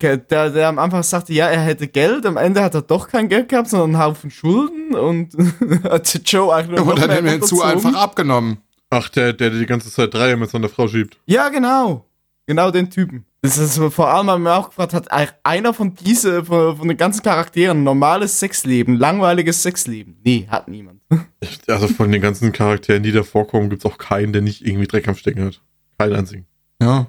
Der, 0.00 0.16
der 0.50 0.68
am 0.68 0.78
Anfang 0.78 1.02
sagte, 1.02 1.32
ja, 1.32 1.48
er 1.48 1.60
hätte 1.60 1.88
Geld, 1.88 2.26
am 2.26 2.36
Ende 2.36 2.62
hat 2.62 2.74
er 2.74 2.82
doch 2.82 3.08
kein 3.08 3.28
Geld 3.28 3.48
gehabt, 3.48 3.68
sondern 3.68 3.94
einen 3.94 4.04
Haufen 4.04 4.30
Schulden 4.30 4.94
und 4.94 5.34
hat 5.84 6.20
Joe 6.24 6.54
eigentlich 6.54 6.78
nur 6.78 6.92
und 6.92 7.00
hat 7.00 7.10
er 7.10 7.22
hinzu 7.22 7.56
unterzogen. 7.56 7.86
einfach 7.86 7.94
abgenommen. 7.94 8.58
Ach, 8.90 9.08
der, 9.08 9.32
der 9.32 9.50
die 9.50 9.66
ganze 9.66 9.90
Zeit 9.90 10.12
Dreier 10.12 10.36
mit 10.36 10.50
seiner 10.50 10.68
Frau 10.68 10.88
schiebt. 10.88 11.18
Ja, 11.26 11.48
genau. 11.48 12.06
Genau 12.46 12.70
den 12.70 12.90
Typen. 12.90 13.24
Das 13.42 13.56
ist 13.56 13.78
vor 13.78 14.08
allem 14.08 14.28
haben 14.28 14.42
wir 14.42 14.54
auch 14.54 14.68
gefragt, 14.68 14.92
hat 14.92 15.08
einer 15.44 15.72
von 15.72 15.94
diese, 15.94 16.44
von, 16.44 16.76
von 16.76 16.88
den 16.88 16.96
ganzen 16.96 17.22
Charakteren 17.22 17.78
ein 17.78 17.84
normales 17.84 18.38
Sexleben, 18.38 18.96
langweiliges 18.96 19.62
Sexleben? 19.62 20.18
Nee, 20.24 20.46
hat 20.50 20.68
niemand. 20.68 21.00
Also 21.68 21.88
von 21.88 22.12
den 22.12 22.20
ganzen 22.20 22.52
Charakteren, 22.52 23.02
die 23.02 23.12
da 23.12 23.22
vorkommen, 23.22 23.70
gibt 23.70 23.82
es 23.82 23.90
auch 23.90 23.96
keinen, 23.96 24.34
der 24.34 24.42
nicht 24.42 24.66
irgendwie 24.66 24.86
Dreck 24.86 25.08
am 25.08 25.14
Stecken 25.14 25.44
hat. 25.44 25.62
Keinen 25.98 26.16
einzigen. 26.16 26.46
Ja. 26.82 27.06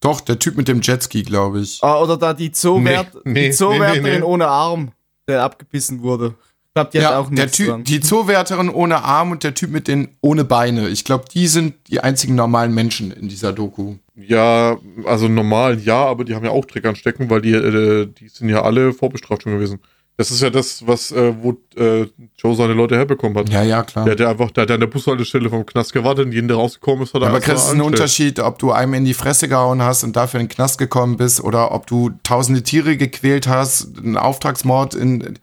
Doch, 0.00 0.20
der 0.20 0.38
Typ 0.38 0.56
mit 0.56 0.66
dem 0.68 0.80
Jetski, 0.80 1.22
glaube 1.22 1.60
ich. 1.60 1.78
Ah, 1.82 2.00
Oder 2.00 2.16
da 2.16 2.32
die 2.32 2.50
Zoowert, 2.52 3.14
Nee, 3.24 3.32
nee, 3.32 3.46
die 3.48 3.52
Zoowärterin 3.52 4.02
nee, 4.02 4.10
nee, 4.12 4.18
nee. 4.18 4.24
ohne 4.24 4.46
Arm, 4.48 4.92
der 5.28 5.42
abgebissen 5.42 6.02
wurde. 6.02 6.34
Ich 6.68 6.74
glaube, 6.74 6.90
die 6.92 6.98
hat 6.98 7.10
ja, 7.12 7.18
auch 7.18 7.28
der 7.28 7.44
nichts 7.44 7.56
Typ, 7.56 7.68
dran. 7.68 7.84
die 7.84 8.00
Zoowärterin 8.00 8.68
ohne 8.70 9.02
Arm 9.02 9.32
und 9.32 9.42
der 9.42 9.54
Typ 9.54 9.70
mit 9.70 9.88
den 9.88 10.16
ohne 10.20 10.44
Beine. 10.44 10.88
Ich 10.88 11.04
glaube, 11.04 11.24
die 11.32 11.48
sind 11.48 11.74
die 11.88 12.00
einzigen 12.00 12.34
normalen 12.36 12.72
Menschen 12.72 13.10
in 13.10 13.28
dieser 13.28 13.52
Doku. 13.52 13.96
Ja, 14.14 14.78
also 15.04 15.28
normal 15.28 15.80
ja, 15.80 15.96
aber 16.04 16.24
die 16.24 16.34
haben 16.34 16.44
ja 16.44 16.52
auch 16.52 16.64
Dreck 16.64 16.84
an 16.86 16.94
Stecken, 16.96 17.28
weil 17.28 17.40
die, 17.42 17.52
äh, 17.52 18.06
die 18.06 18.28
sind 18.28 18.48
ja 18.48 18.62
alle 18.62 18.92
vorbestraft 18.92 19.42
schon 19.42 19.52
gewesen. 19.52 19.80
Das 20.20 20.30
ist 20.30 20.42
ja 20.42 20.50
das, 20.50 20.86
was, 20.86 21.12
äh, 21.12 21.32
wo 21.40 21.56
äh, 21.76 22.06
Joe 22.36 22.54
seine 22.54 22.74
Leute 22.74 22.94
herbekommen 22.94 23.38
hat. 23.38 23.48
Ja, 23.48 23.62
ja, 23.62 23.82
klar. 23.82 24.04
Der 24.04 24.12
hat 24.12 24.20
ja 24.20 24.28
einfach, 24.28 24.50
der 24.50 24.62
hat 24.62 24.68
ja 24.68 24.74
an 24.74 24.80
der 24.80 24.86
Bushaltestelle 24.86 25.48
vom 25.48 25.64
Knast 25.64 25.94
gewartet 25.94 26.26
und 26.26 26.32
jeden, 26.32 26.46
der 26.46 26.58
rausgekommen 26.58 27.04
ist, 27.04 27.14
hat 27.14 27.22
er 27.22 27.28
Aber 27.28 27.36
erstmal 27.38 27.54
Chris, 27.54 27.64
es 27.64 27.68
ist 27.70 27.74
ein. 27.74 27.80
Unterschied, 27.80 28.38
ob 28.38 28.58
du 28.58 28.70
einem 28.70 28.92
in 28.92 29.06
die 29.06 29.14
Fresse 29.14 29.48
gehauen 29.48 29.80
hast 29.80 30.04
und 30.04 30.14
dafür 30.16 30.38
in 30.38 30.44
den 30.48 30.52
Knast 30.54 30.76
gekommen 30.76 31.16
bist 31.16 31.42
oder 31.42 31.72
ob 31.72 31.86
du 31.86 32.10
tausende 32.22 32.62
Tiere 32.62 32.98
gequält 32.98 33.48
hast, 33.48 33.96
einen 33.96 34.18
Auftragsmord 34.18 34.94
in. 34.94 35.38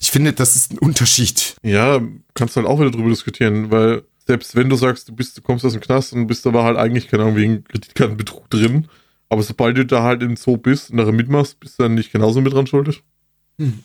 Ich 0.00 0.10
finde, 0.10 0.32
das 0.32 0.56
ist 0.56 0.72
ein 0.72 0.78
Unterschied. 0.78 1.54
Ja, 1.62 2.00
kannst 2.34 2.56
halt 2.56 2.66
auch 2.66 2.80
wieder 2.80 2.90
drüber 2.90 3.10
diskutieren, 3.10 3.70
weil 3.70 4.02
selbst 4.26 4.56
wenn 4.56 4.68
du 4.68 4.74
sagst, 4.74 5.08
du 5.08 5.14
bist, 5.14 5.38
du 5.38 5.42
kommst 5.42 5.64
aus 5.64 5.74
dem 5.74 5.80
Knast 5.80 6.12
und 6.12 6.26
bist 6.26 6.44
aber 6.44 6.64
halt 6.64 6.76
eigentlich, 6.76 7.06
keine 7.06 7.22
Ahnung, 7.22 7.36
wegen 7.36 7.62
Kreditkartenbetrug 7.62 8.50
drin, 8.50 8.88
aber 9.28 9.44
sobald 9.44 9.78
du 9.78 9.86
da 9.86 10.02
halt 10.02 10.24
im 10.24 10.34
Zoo 10.34 10.56
bist 10.56 10.90
und 10.90 10.96
darin 10.96 11.14
mitmachst, 11.14 11.60
bist 11.60 11.78
du 11.78 11.84
dann 11.84 11.94
nicht 11.94 12.10
genauso 12.10 12.40
mit 12.40 12.52
dran 12.52 12.66
schuldig? 12.66 13.04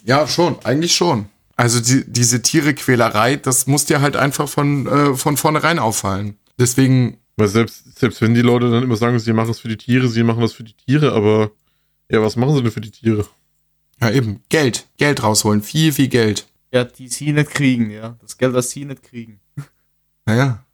Ja, 0.06 0.28
schon, 0.28 0.58
eigentlich 0.64 0.96
schon. 0.96 1.28
Also 1.56 1.80
die, 1.80 2.04
diese 2.06 2.42
Tierequälerei, 2.42 3.38
das 3.38 3.68
muss 3.68 3.86
dir 3.86 4.02
halt 4.02 4.16
einfach 4.16 4.50
von, 4.50 4.88
äh, 4.88 5.16
von 5.16 5.38
vornherein 5.38 5.80
auffallen. 5.80 6.38
Deswegen, 6.60 7.18
Weil 7.38 7.48
selbst, 7.48 7.98
selbst 7.98 8.22
wenn 8.22 8.34
die 8.34 8.42
Leute 8.42 8.70
dann 8.70 8.84
immer 8.84 8.96
sagen, 8.96 9.20
sie 9.20 9.34
machen 9.34 9.52
es 9.52 9.60
für 9.60 9.68
die 9.68 9.78
Tiere, 9.78 10.08
sie 10.08 10.24
machen 10.24 10.42
das 10.42 10.54
für 10.54 10.64
die 10.64 10.74
Tiere, 10.74 11.14
aber 11.14 11.52
ja, 12.10 12.22
was 12.22 12.36
machen 12.36 12.56
sie 12.56 12.62
denn 12.62 12.72
für 12.72 12.82
die 12.82 12.92
Tiere? 12.92 13.26
ja 14.02 14.12
eben, 14.12 14.42
Geld, 14.50 14.88
Geld 14.98 15.24
rausholen, 15.24 15.62
viel, 15.62 15.92
viel 15.94 16.08
Geld. 16.08 16.48
Ja, 16.72 16.84
die 16.84 17.08
sie 17.08 17.32
nicht 17.32 17.52
kriegen, 17.52 17.90
ja. 17.90 18.18
Das 18.22 18.38
Geld, 18.38 18.54
was 18.54 18.70
sie 18.70 18.86
nicht 18.86 19.04
kriegen. 19.04 19.40
Naja. 20.26 20.66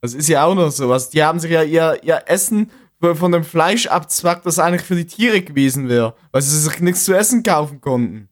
Das 0.00 0.14
ist 0.14 0.28
ja 0.28 0.44
auch 0.44 0.54
noch 0.54 0.70
sowas. 0.70 1.10
Die 1.10 1.22
haben 1.22 1.38
sich 1.38 1.50
ja 1.50 1.62
ihr, 1.62 2.00
ihr 2.02 2.22
Essen 2.26 2.70
von 3.00 3.32
dem 3.32 3.44
Fleisch 3.44 3.86
abzwackt, 3.86 4.46
das 4.46 4.58
eigentlich 4.58 4.82
für 4.82 4.96
die 4.96 5.06
Tiere 5.06 5.42
gewesen 5.42 5.88
wäre, 5.88 6.16
weil 6.32 6.42
sie 6.42 6.58
sich 6.58 6.80
nichts 6.80 7.04
zu 7.04 7.12
essen 7.14 7.42
kaufen 7.42 7.80
konnten. 7.80 8.28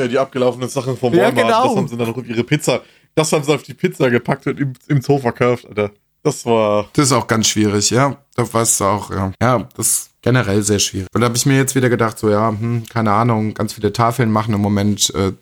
Ja, 0.00 0.08
die 0.08 0.18
abgelaufenen 0.18 0.68
Sachen 0.68 0.96
vom 0.96 1.12
Ja, 1.14 1.24
Walmart, 1.24 1.46
genau. 1.46 1.64
das 1.68 1.76
haben 1.76 1.88
sie 1.88 1.96
dann 1.96 2.08
auf 2.14 2.26
ihre 2.26 2.44
Pizza, 2.44 2.80
das 3.14 3.32
haben 3.32 3.44
sie 3.44 3.54
auf 3.54 3.62
die 3.62 3.74
Pizza 3.74 4.10
gepackt 4.10 4.46
und 4.46 4.58
im, 4.58 4.72
im 4.88 5.00
Zoo 5.00 5.18
verkauft, 5.18 5.66
Alter. 5.66 5.90
Das 6.22 6.44
war, 6.44 6.88
Das 6.92 7.06
ist 7.06 7.12
auch 7.12 7.26
ganz 7.26 7.48
schwierig, 7.48 7.90
ja. 7.90 8.16
Da 8.34 8.52
weißt 8.52 8.80
du 8.80 8.84
auch, 8.84 9.10
ja. 9.10 9.32
Ja, 9.40 9.68
das 9.76 9.86
ist 9.86 10.10
generell 10.20 10.62
sehr 10.62 10.78
schwierig. 10.78 11.08
Und 11.14 11.20
da 11.22 11.26
habe 11.26 11.36
ich 11.36 11.46
mir 11.46 11.56
jetzt 11.56 11.74
wieder 11.74 11.88
gedacht, 11.88 12.18
so, 12.18 12.28
ja, 12.28 12.50
hm, 12.50 12.84
keine 12.90 13.12
Ahnung, 13.12 13.54
ganz 13.54 13.72
viele 13.72 13.92
Tafeln 13.92 14.30
machen 14.30 14.52
im 14.54 14.60
Moment. 14.60 15.12
Äh, 15.14 15.32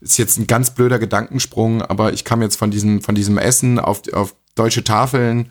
ist 0.00 0.16
jetzt 0.16 0.38
ein 0.38 0.46
ganz 0.46 0.70
blöder 0.70 1.00
Gedankensprung, 1.00 1.82
aber 1.82 2.12
ich 2.12 2.24
kam 2.24 2.40
jetzt 2.40 2.56
von 2.56 2.70
diesem, 2.70 3.02
von 3.02 3.16
diesem 3.16 3.36
Essen 3.36 3.80
auf, 3.80 4.02
auf 4.12 4.36
deutsche 4.54 4.84
Tafeln, 4.84 5.50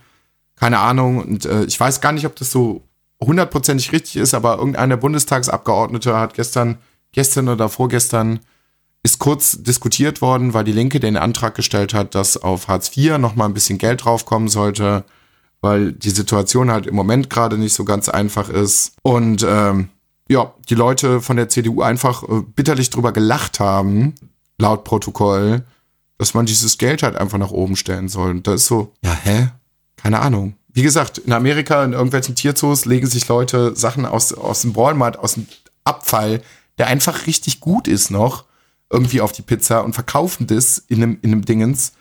keine 0.56 0.80
Ahnung. 0.80 1.22
Und 1.22 1.46
äh, 1.46 1.66
ich 1.66 1.78
weiß 1.78 2.00
gar 2.00 2.14
nicht, 2.14 2.26
ob 2.26 2.38
das 2.38 2.52
so 2.52 2.82
hundertprozentig 3.22 3.92
richtig 3.92 4.16
ist, 4.18 4.34
aber 4.34 4.58
irgendein 4.58 4.98
Bundestagsabgeordneter 5.00 6.18
hat 6.18 6.34
gestern, 6.34 6.78
gestern 7.12 7.50
oder 7.50 7.68
vorgestern 7.68 8.40
ist 9.08 9.20
kurz 9.20 9.64
diskutiert 9.64 10.22
worden, 10.22 10.54
weil 10.54 10.66
die 10.66 10.74
Linke 10.74 11.00
den 11.00 11.16
Antrag 11.16 11.56
gestellt 11.56 11.94
hat, 11.94 12.14
dass 12.14 12.36
auf 12.36 12.68
Hartz 12.68 12.92
IV 12.96 13.18
noch 13.18 13.36
mal 13.36 13.46
ein 13.46 13.54
bisschen 13.54 13.78
Geld 13.78 14.04
draufkommen 14.04 14.50
sollte, 14.50 15.06
weil 15.62 15.94
die 15.94 16.10
Situation 16.10 16.70
halt 16.70 16.88
im 16.88 16.96
Moment 16.96 17.30
gerade 17.30 17.58
nicht 17.58 17.74
so 17.74 17.86
ganz 17.86 18.10
einfach 18.10 18.50
ist. 18.50 18.98
Und 19.04 19.46
ähm, 19.48 19.88
ja, 20.28 20.54
die 20.68 20.76
Leute 20.76 21.22
von 21.22 21.38
der 21.38 21.48
CDU 21.48 21.82
einfach 21.82 22.24
äh, 22.24 22.42
bitterlich 22.42 22.90
drüber 22.90 23.14
gelacht 23.14 23.62
haben, 23.62 24.14
laut 24.58 24.84
Protokoll, 24.84 25.64
dass 26.18 26.34
man 26.34 26.46
dieses 26.46 26.78
Geld 26.78 27.02
halt 27.02 27.16
einfach 27.16 27.38
nach 27.38 27.52
oben 27.52 27.78
stellen 27.78 28.10
soll. 28.10 28.32
Und 28.32 28.46
da 28.46 28.56
ist 28.56 28.66
so, 28.66 28.92
ja, 29.06 29.14
hä? 29.24 29.48
Keine 29.96 30.20
Ahnung. 30.20 30.56
Wie 30.74 30.84
gesagt, 30.84 31.18
in 31.18 31.32
Amerika, 31.32 31.82
in 31.86 31.94
irgendwelchen 31.94 32.36
Tierzoos 32.36 32.84
legen 32.84 33.08
sich 33.08 33.26
Leute 33.30 33.74
Sachen 33.74 34.06
aus, 34.06 34.34
aus 34.34 34.64
dem 34.64 34.76
Walmart, 34.76 35.18
aus 35.18 35.36
dem 35.36 35.48
Abfall, 35.86 36.42
der 36.78 36.88
einfach 36.88 37.26
richtig 37.26 37.62
gut 37.62 37.88
ist 37.88 38.12
noch, 38.12 38.47
irgendwie 38.90 39.22
auf 39.22 39.32
die 39.32 39.42
Pizza 39.42 39.84
und 39.84 39.94
verkaufen 39.94 40.48
das 40.48 40.78
in 40.78 41.04
einem, 41.04 41.20
in 41.22 41.32
einem 41.32 41.46
Dingens. 41.46 41.94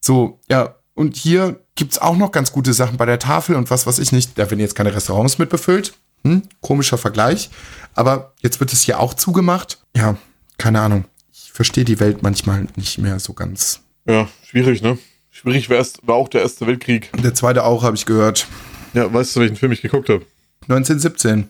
So, 0.00 0.40
ja, 0.48 0.76
und 0.94 1.16
hier 1.16 1.60
gibt's 1.74 1.98
auch 1.98 2.16
noch 2.16 2.32
ganz 2.32 2.52
gute 2.52 2.72
Sachen 2.72 2.96
bei 2.96 3.06
der 3.06 3.18
Tafel 3.18 3.56
und 3.56 3.70
was 3.70 3.86
weiß 3.86 3.98
ich 3.98 4.12
nicht. 4.12 4.38
Da 4.38 4.50
werden 4.50 4.60
jetzt 4.60 4.74
keine 4.74 4.94
Restaurants 4.94 5.38
mit 5.38 5.48
befüllt. 5.48 5.94
Hm, 6.24 6.42
komischer 6.60 6.98
Vergleich. 6.98 7.50
Aber 7.94 8.34
jetzt 8.40 8.60
wird 8.60 8.72
es 8.72 8.82
hier 8.82 9.00
auch 9.00 9.14
zugemacht. 9.14 9.82
Ja, 9.96 10.16
keine 10.58 10.80
Ahnung. 10.80 11.04
Ich 11.32 11.52
verstehe 11.52 11.84
die 11.84 11.98
Welt 12.00 12.22
manchmal 12.22 12.68
nicht 12.76 12.98
mehr 12.98 13.18
so 13.18 13.32
ganz. 13.32 13.80
ja, 14.06 14.28
schwierig, 14.44 14.82
ne? 14.82 14.98
Schwierig 15.30 15.70
war 15.70 16.14
auch 16.14 16.28
der 16.28 16.42
Erste 16.42 16.66
Weltkrieg. 16.66 17.10
Der 17.22 17.34
zweite 17.34 17.64
auch, 17.64 17.82
habe 17.82 17.96
ich 17.96 18.04
gehört. 18.04 18.46
Ja, 18.92 19.12
weißt 19.12 19.34
du, 19.34 19.40
welchen 19.40 19.56
Film 19.56 19.72
ich 19.72 19.80
geguckt 19.80 20.10
habe? 20.10 20.26
1917. 20.68 21.48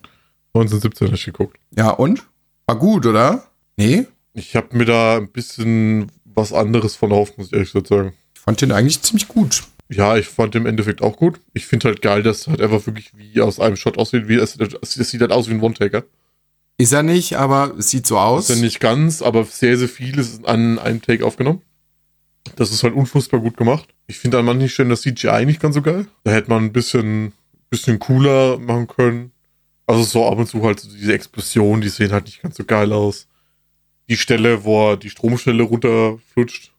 1917 0.54 1.06
habe 1.08 1.16
ich 1.16 1.24
geguckt. 1.24 1.58
Ja, 1.76 1.90
und? 1.90 2.22
War 2.66 2.76
gut, 2.76 3.06
oder? 3.06 3.44
Nee? 3.76 4.06
Ich 4.34 4.56
habe 4.56 4.76
mir 4.76 4.84
da 4.84 5.18
ein 5.18 5.28
bisschen 5.28 6.10
was 6.24 6.52
anderes 6.52 6.96
von 6.96 7.10
erhofft, 7.10 7.38
muss 7.38 7.48
ich 7.48 7.52
ehrlich 7.52 7.70
sagen. 7.70 8.14
Ich 8.34 8.40
fand 8.40 8.60
den 8.60 8.72
eigentlich 8.72 9.02
ziemlich 9.02 9.28
gut. 9.28 9.62
Ja, 9.88 10.16
ich 10.16 10.26
fand 10.26 10.54
im 10.54 10.66
Endeffekt 10.66 11.02
auch 11.02 11.16
gut. 11.16 11.40
Ich 11.52 11.66
finde 11.66 11.88
halt 11.88 12.00
geil, 12.00 12.22
dass 12.22 12.40
es 12.40 12.46
halt 12.46 12.62
einfach 12.62 12.86
wirklich 12.86 13.12
wie 13.14 13.40
aus 13.42 13.60
einem 13.60 13.76
Shot 13.76 13.98
aussieht. 13.98 14.26
Wie, 14.28 14.36
es, 14.36 14.56
es, 14.56 14.96
es 14.96 15.10
sieht 15.10 15.20
halt 15.20 15.32
aus 15.32 15.48
wie 15.48 15.54
ein 15.54 15.60
One-Taker. 15.60 16.04
Ist 16.78 16.92
er 16.92 17.02
nicht, 17.02 17.36
aber 17.36 17.74
es 17.78 17.90
sieht 17.90 18.06
so 18.06 18.18
aus. 18.18 18.48
Ist 18.48 18.56
ja 18.56 18.62
nicht 18.62 18.80
ganz, 18.80 19.20
aber 19.20 19.44
sehr, 19.44 19.76
sehr 19.76 19.88
viel 19.88 20.18
ist 20.18 20.46
an 20.46 20.78
einem 20.78 21.02
Take 21.02 21.24
aufgenommen. 21.24 21.60
Das 22.56 22.72
ist 22.72 22.82
halt 22.82 22.94
unfassbar 22.94 23.40
gut 23.40 23.56
gemacht. 23.56 23.88
Ich 24.06 24.18
finde 24.18 24.38
an 24.38 24.46
manchen 24.46 24.68
Stellen 24.68 24.88
das 24.88 25.02
CGI 25.02 25.44
nicht 25.44 25.60
ganz 25.60 25.74
so 25.74 25.82
geil. 25.82 26.06
Da 26.24 26.32
hätte 26.32 26.50
man 26.50 26.64
ein 26.64 26.72
bisschen, 26.72 27.32
bisschen 27.70 27.98
cooler 27.98 28.58
machen 28.58 28.88
können. 28.88 29.32
Also 29.86 30.02
so 30.02 30.26
ab 30.26 30.38
und 30.38 30.48
zu 30.48 30.62
halt 30.64 30.80
so 30.80 30.88
diese 30.90 31.12
Explosionen, 31.12 31.82
die 31.82 31.88
sehen 31.88 32.12
halt 32.12 32.24
nicht 32.24 32.42
ganz 32.42 32.56
so 32.56 32.64
geil 32.64 32.92
aus. 32.92 33.28
Die 34.08 34.16
Stelle, 34.16 34.64
wo 34.64 34.90
er 34.90 34.96
die 34.96 35.10
Stromstelle 35.10 35.62
runterflutscht, 35.62 36.72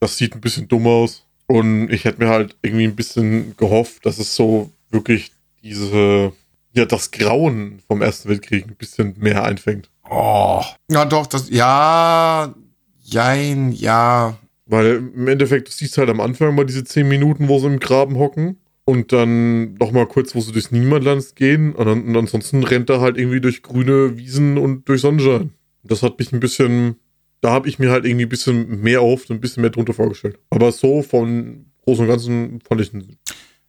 das 0.00 0.16
sieht 0.16 0.34
ein 0.34 0.40
bisschen 0.40 0.68
dumm 0.68 0.86
aus. 0.86 1.24
Und 1.46 1.90
ich 1.90 2.04
hätte 2.04 2.22
mir 2.22 2.28
halt 2.28 2.56
irgendwie 2.62 2.84
ein 2.84 2.96
bisschen 2.96 3.56
gehofft, 3.56 4.04
dass 4.04 4.18
es 4.18 4.34
so 4.34 4.70
wirklich 4.90 5.32
diese, 5.62 6.32
ja, 6.72 6.84
das 6.84 7.10
Grauen 7.10 7.80
vom 7.86 8.02
Ersten 8.02 8.28
Weltkrieg 8.28 8.66
ein 8.66 8.76
bisschen 8.76 9.14
mehr 9.18 9.44
einfängt. 9.44 9.90
Oh. 10.08 10.62
Ja, 10.90 11.04
doch, 11.04 11.26
das, 11.26 11.48
ja, 11.50 12.54
jein, 13.00 13.72
ja. 13.72 14.36
Weil 14.66 14.96
im 15.14 15.28
Endeffekt, 15.28 15.68
du 15.68 15.72
siehst 15.72 15.96
halt 15.96 16.10
am 16.10 16.20
Anfang 16.20 16.54
mal 16.54 16.66
diese 16.66 16.84
10 16.84 17.08
Minuten, 17.08 17.48
wo 17.48 17.58
sie 17.58 17.66
im 17.66 17.80
Graben 17.80 18.18
hocken. 18.18 18.58
Und 18.84 19.12
dann 19.12 19.74
nochmal 19.74 20.06
kurz, 20.06 20.34
wo 20.34 20.40
sie 20.40 20.52
durchs 20.52 20.70
Niemandland 20.70 21.36
gehen. 21.36 21.74
Und, 21.74 21.86
dann, 21.86 22.06
und 22.06 22.16
ansonsten 22.16 22.64
rennt 22.64 22.88
er 22.88 23.00
halt 23.00 23.18
irgendwie 23.18 23.40
durch 23.40 23.62
grüne 23.62 24.16
Wiesen 24.16 24.56
und 24.56 24.88
durch 24.88 25.02
Sonnenschein. 25.02 25.52
Das 25.88 26.02
hat 26.02 26.18
mich 26.18 26.32
ein 26.32 26.40
bisschen, 26.40 26.96
da 27.40 27.50
habe 27.50 27.68
ich 27.68 27.78
mir 27.78 27.90
halt 27.90 28.04
irgendwie 28.04 28.26
ein 28.26 28.30
bisschen 28.30 28.80
mehr 28.80 29.00
auf, 29.00 29.28
ein 29.30 29.40
bisschen 29.40 29.62
mehr 29.62 29.70
drunter 29.70 29.94
vorgestellt. 29.94 30.38
Aber 30.50 30.72
so 30.72 31.02
von 31.02 31.66
Großen 31.84 32.04
und 32.04 32.10
Ganzen 32.10 32.60
fand 32.60 32.80
ich 32.80 32.92
ihn 32.92 33.18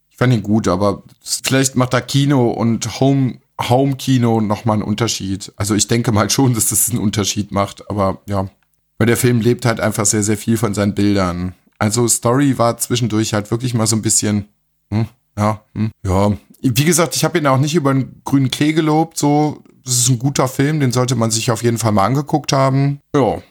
Ich 0.09 0.17
fand 0.17 0.33
ihn 0.33 0.43
gut, 0.43 0.67
aber 0.67 1.03
vielleicht 1.21 1.75
macht 1.75 1.93
da 1.93 2.01
Kino 2.01 2.49
und 2.51 2.99
Home, 2.99 3.39
Home-Kino 3.61 4.41
nochmal 4.41 4.75
einen 4.75 4.83
Unterschied. 4.83 5.51
Also 5.55 5.75
ich 5.75 5.87
denke 5.87 6.11
mal 6.11 6.29
schon, 6.29 6.53
dass 6.53 6.69
das 6.69 6.89
einen 6.89 6.99
Unterschied 6.99 7.51
macht, 7.51 7.89
aber 7.89 8.21
ja. 8.27 8.49
Weil 8.97 9.07
der 9.07 9.17
Film 9.17 9.39
lebt 9.39 9.65
halt 9.65 9.79
einfach 9.79 10.05
sehr, 10.05 10.23
sehr 10.23 10.37
viel 10.37 10.57
von 10.57 10.73
seinen 10.73 10.93
Bildern. 10.93 11.55
Also 11.77 12.07
Story 12.09 12.57
war 12.57 12.77
zwischendurch 12.77 13.33
halt 13.33 13.49
wirklich 13.51 13.73
mal 13.73 13.87
so 13.87 13.95
ein 13.95 14.01
bisschen, 14.01 14.49
hm, 14.91 15.07
ja, 15.37 15.63
hm, 15.73 15.91
ja. 16.03 16.37
Wie 16.61 16.83
gesagt, 16.83 17.15
ich 17.15 17.23
habe 17.23 17.37
ihn 17.37 17.47
auch 17.47 17.57
nicht 17.57 17.75
über 17.75 17.91
einen 17.91 18.21
grünen 18.25 18.51
Klee 18.51 18.73
gelobt, 18.73 19.17
so. 19.17 19.63
Das 19.89 19.97
ist 19.97 20.09
ein 20.09 20.19
guter 20.19 20.47
Film, 20.47 20.79
den 20.79 20.91
sollte 20.91 21.15
man 21.15 21.31
sich 21.31 21.49
auf 21.51 21.63
jeden 21.63 21.79
Fall 21.79 21.91
mal 21.91 22.05
angeguckt 22.05 22.53
haben. 22.53 23.01
Ja. 23.15 23.41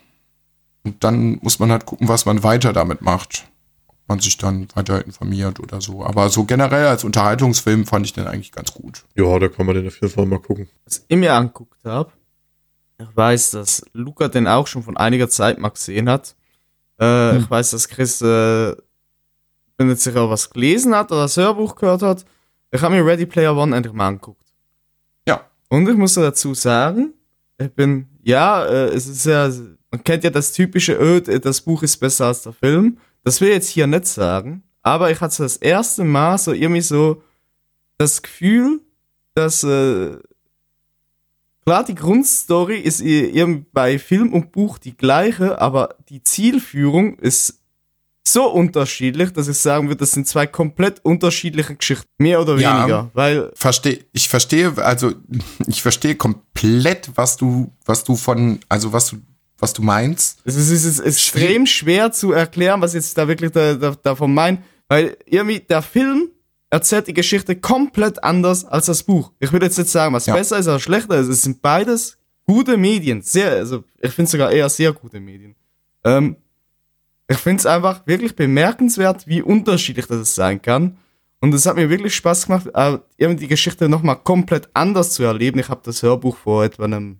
Und 0.83 1.03
dann 1.03 1.37
muss 1.41 1.59
man 1.59 1.71
halt 1.71 1.85
gucken, 1.85 2.07
was 2.07 2.25
man 2.25 2.43
weiter 2.43 2.71
damit 2.73 3.01
macht 3.01 3.45
man 4.09 4.19
sich 4.19 4.37
dann 4.37 4.67
weiter 4.73 5.05
informiert 5.05 5.59
oder 5.59 5.79
so. 5.81 6.03
Aber 6.03 6.29
so 6.29 6.43
generell 6.43 6.87
als 6.87 7.03
Unterhaltungsfilm 7.03 7.85
fand 7.85 8.05
ich 8.07 8.13
den 8.13 8.25
eigentlich 8.25 8.51
ganz 8.51 8.73
gut. 8.73 9.05
Ja, 9.15 9.37
da 9.37 9.47
kann 9.47 9.67
man 9.67 9.75
den 9.75 9.87
auf 9.87 10.01
jeden 10.01 10.11
Fall 10.11 10.25
mal 10.25 10.39
gucken. 10.39 10.67
Was 10.85 11.05
ich 11.07 11.17
mir 11.17 11.33
angeguckt 11.33 11.85
habe, 11.85 12.11
ich 12.97 13.15
weiß, 13.15 13.51
dass 13.51 13.85
Luca 13.93 14.27
den 14.27 14.47
auch 14.47 14.65
schon 14.67 14.81
von 14.83 14.97
einiger 14.97 15.29
Zeit 15.29 15.59
mal 15.59 15.69
gesehen 15.69 16.09
hat. 16.09 16.35
Äh, 16.99 17.37
Ich 17.37 17.49
weiß, 17.49 17.69
dass 17.71 17.87
Chris 17.87 18.19
äh, 18.21 18.75
bin 19.77 19.87
nicht 19.87 20.01
sicher, 20.01 20.29
was 20.29 20.49
gelesen 20.49 20.95
hat 20.95 21.11
oder 21.11 21.21
das 21.21 21.37
Hörbuch 21.37 21.75
gehört 21.75 22.01
hat. 22.01 22.25
Ich 22.71 22.81
habe 22.81 22.95
mir 22.95 23.05
Ready 23.05 23.27
Player 23.27 23.55
One 23.55 23.75
endlich 23.75 23.93
mal 23.93 24.07
angeguckt. 24.07 24.48
Und 25.69 25.87
ich 25.87 25.95
muss 25.95 26.15
dazu 26.15 26.53
sagen, 26.53 27.13
ich 27.59 27.71
bin, 27.71 28.07
ja, 28.23 28.65
äh, 28.65 28.87
es 28.87 29.07
ist 29.07 29.25
ja, 29.25 29.49
man 29.91 30.03
kennt 30.03 30.23
ja 30.23 30.29
das 30.29 30.51
typische, 30.51 30.93
öh, 30.93 31.21
das 31.21 31.61
Buch 31.61 31.83
ist 31.83 31.97
besser 31.97 32.27
als 32.27 32.41
der 32.41 32.53
Film. 32.53 32.97
Das 33.23 33.39
will 33.39 33.49
ich 33.49 33.55
jetzt 33.55 33.69
hier 33.69 33.87
nicht 33.87 34.07
sagen, 34.07 34.63
aber 34.81 35.11
ich 35.11 35.21
hatte 35.21 35.43
das 35.43 35.57
erste 35.57 36.03
Mal 36.03 36.37
so 36.37 36.53
irgendwie 36.53 36.81
so 36.81 37.21
das 37.97 38.21
Gefühl, 38.21 38.81
dass 39.35 39.63
äh, 39.63 40.17
klar 41.65 41.83
die 41.83 41.95
Grundstory 41.95 42.79
ist 42.79 43.01
irgendwie 43.01 43.65
bei 43.71 43.99
Film 43.99 44.33
und 44.33 44.51
Buch 44.51 44.77
die 44.77 44.97
gleiche, 44.97 45.61
aber 45.61 45.95
die 46.09 46.23
Zielführung 46.23 47.19
ist 47.19 47.58
so 48.31 48.49
unterschiedlich, 48.51 49.31
dass 49.33 49.47
ich 49.47 49.57
sagen 49.57 49.87
würde, 49.87 49.99
das 49.99 50.11
sind 50.11 50.27
zwei 50.27 50.47
komplett 50.47 50.99
unterschiedliche 51.03 51.75
Geschichten. 51.75 52.07
Mehr 52.17 52.41
oder 52.41 52.57
Ja. 52.57 52.79
weniger. 52.79 53.11
Weil 53.13 53.51
Verstehe, 53.55 54.05
ich 54.13 54.27
verstehe, 54.29 54.73
also 54.77 55.13
ich 55.67 55.81
verstehe 55.81 56.15
komplett, 56.15 57.09
was 57.15 57.37
du, 57.37 57.71
was 57.85 58.03
du 58.03 58.15
von, 58.15 58.59
also 58.69 58.91
was 58.93 59.07
du, 59.09 59.17
was 59.57 59.73
du 59.73 59.81
meinst. 59.81 60.39
es 60.45 60.55
ist, 60.55 60.71
es 60.71 60.85
ist 60.85 60.99
extrem 60.99 61.65
schwer 61.65 62.11
zu 62.11 62.31
erklären, 62.31 62.81
was 62.81 62.93
jetzt 62.93 63.17
da 63.17 63.27
wirklich 63.27 63.51
da, 63.51 63.73
da, 63.73 63.95
davon 64.01 64.33
meint. 64.33 64.61
Weil 64.87 65.17
irgendwie 65.25 65.59
der 65.59 65.81
Film 65.81 66.29
erzählt 66.71 67.07
die 67.07 67.13
Geschichte 67.13 67.55
komplett 67.55 68.23
anders 68.23 68.63
als 68.65 68.85
das 68.87 69.03
Buch. 69.03 69.31
Ich 69.39 69.51
würde 69.51 69.65
jetzt 69.65 69.77
nicht 69.77 69.89
sagen, 69.89 70.13
was 70.13 70.25
Ja. 70.27 70.35
besser 70.35 70.57
ist 70.57 70.67
oder 70.67 70.79
schlechter 70.79 71.15
ist. 71.17 71.27
Es 71.27 71.41
sind 71.41 71.61
beides 71.61 72.17
gute 72.45 72.77
Medien. 72.77 73.21
Sehr, 73.21 73.51
also 73.51 73.83
ich 74.01 74.11
finde 74.11 74.31
sogar 74.31 74.51
eher 74.51 74.69
sehr 74.69 74.93
gute 74.93 75.19
Medien. 75.19 75.55
Ähm, 76.03 76.37
ich 77.29 77.37
finde 77.37 77.59
es 77.59 77.65
einfach 77.65 78.05
wirklich 78.05 78.35
bemerkenswert, 78.35 79.25
wie 79.27 79.41
unterschiedlich 79.41 80.07
das 80.07 80.35
sein 80.35 80.61
kann. 80.61 80.97
Und 81.41 81.53
es 81.53 81.65
hat 81.65 81.77
mir 81.77 81.89
wirklich 81.89 82.13
Spaß 82.15 82.47
gemacht, 82.47 82.67
irgendwie 83.17 83.43
die 83.43 83.47
Geschichte 83.47 83.87
nochmal 83.87 84.17
komplett 84.17 84.67
anders 84.73 85.11
zu 85.13 85.23
erleben. 85.23 85.59
Ich 85.59 85.69
habe 85.69 85.79
das 85.85 86.03
Hörbuch 86.03 86.35
vor 86.35 86.65
etwa 86.65 86.83
einem 86.83 87.19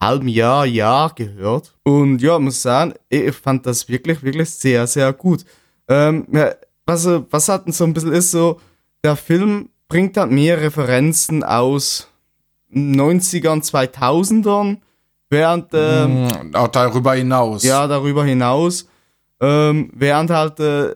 halben 0.00 0.28
Jahr, 0.28 0.64
Jahr 0.64 1.14
gehört. 1.14 1.74
Und 1.82 2.20
ja, 2.22 2.38
muss 2.38 2.62
sagen, 2.62 2.94
ich 3.10 3.34
fand 3.34 3.66
das 3.66 3.86
wirklich, 3.88 4.22
wirklich 4.22 4.48
sehr, 4.50 4.86
sehr 4.86 5.12
gut. 5.12 5.44
Ähm, 5.88 6.26
was, 6.86 7.06
was 7.30 7.48
halt 7.48 7.74
so 7.74 7.84
ein 7.84 7.92
bisschen 7.92 8.12
ist, 8.12 8.30
so, 8.30 8.60
der 9.02 9.16
Film 9.16 9.68
bringt 9.88 10.16
halt 10.16 10.30
mehr 10.30 10.60
Referenzen 10.60 11.42
aus 11.44 12.08
90ern, 12.72 13.62
2000ern, 13.62 14.78
während, 15.30 15.66
ähm, 15.74 16.24
Mm, 16.50 16.54
Auch 16.54 16.68
darüber 16.68 17.14
hinaus. 17.14 17.62
ja, 17.62 17.86
darüber 17.86 18.24
hinaus, 18.24 18.88
ähm, 19.40 19.90
während 19.94 20.30
halt 20.30 20.60
äh, 20.60 20.94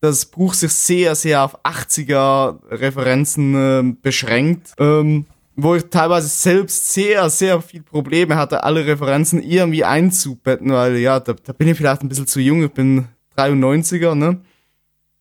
das 0.00 0.26
Buch 0.26 0.54
sich 0.54 0.72
sehr, 0.72 1.14
sehr 1.14 1.42
auf 1.42 1.64
80er 1.64 2.58
Referenzen 2.70 3.54
ähm, 3.56 4.00
beschränkt, 4.00 4.72
ähm, 4.78 5.26
wo 5.56 5.74
ich 5.74 5.84
teilweise 5.90 6.28
selbst 6.28 6.92
sehr, 6.92 7.28
sehr 7.30 7.60
viel 7.60 7.82
Probleme 7.82 8.36
hatte, 8.36 8.62
alle 8.62 8.86
Referenzen 8.86 9.42
irgendwie 9.42 9.84
einzubetten, 9.84 10.70
weil 10.70 10.98
ja, 10.98 11.18
da, 11.18 11.32
da 11.32 11.52
bin 11.52 11.68
ich 11.68 11.76
vielleicht 11.76 12.02
ein 12.02 12.08
bisschen 12.08 12.28
zu 12.28 12.40
jung, 12.40 12.62
ich 12.62 12.70
bin 12.70 13.08
93er, 13.36 14.14
ne? 14.14 14.40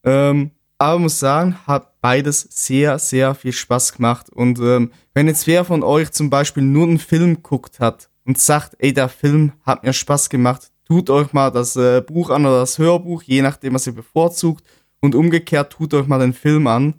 Ähm, 0.03 0.51
aber 0.77 0.99
muss 0.99 1.19
sagen, 1.19 1.55
hat 1.65 1.99
beides 2.01 2.47
sehr, 2.51 2.99
sehr 2.99 3.33
viel 3.33 3.51
Spaß 3.51 3.93
gemacht. 3.93 4.29
Und 4.29 4.59
ähm, 4.59 4.91
wenn 5.15 5.27
jetzt 5.27 5.47
wer 5.47 5.65
von 5.65 5.83
euch 5.83 6.11
zum 6.11 6.29
Beispiel 6.29 6.63
nur 6.63 6.85
einen 6.85 6.99
Film 6.99 7.41
guckt 7.41 7.79
hat 7.79 8.09
und 8.25 8.37
sagt, 8.37 8.75
ey, 8.77 8.93
der 8.93 9.09
Film 9.09 9.53
hat 9.65 9.83
mir 9.83 9.93
Spaß 9.93 10.29
gemacht, 10.29 10.71
tut 10.87 11.09
euch 11.09 11.33
mal 11.33 11.51
das 11.51 11.75
äh, 11.75 12.01
Buch 12.01 12.29
an 12.29 12.45
oder 12.45 12.61
das 12.61 12.77
Hörbuch, 12.77 13.23
je 13.23 13.41
nachdem, 13.41 13.73
was 13.73 13.87
ihr 13.87 13.93
bevorzugt. 13.93 14.63
Und 14.99 15.15
umgekehrt, 15.15 15.73
tut 15.73 15.93
euch 15.93 16.07
mal 16.07 16.19
den 16.19 16.33
Film 16.33 16.65
an. 16.65 16.95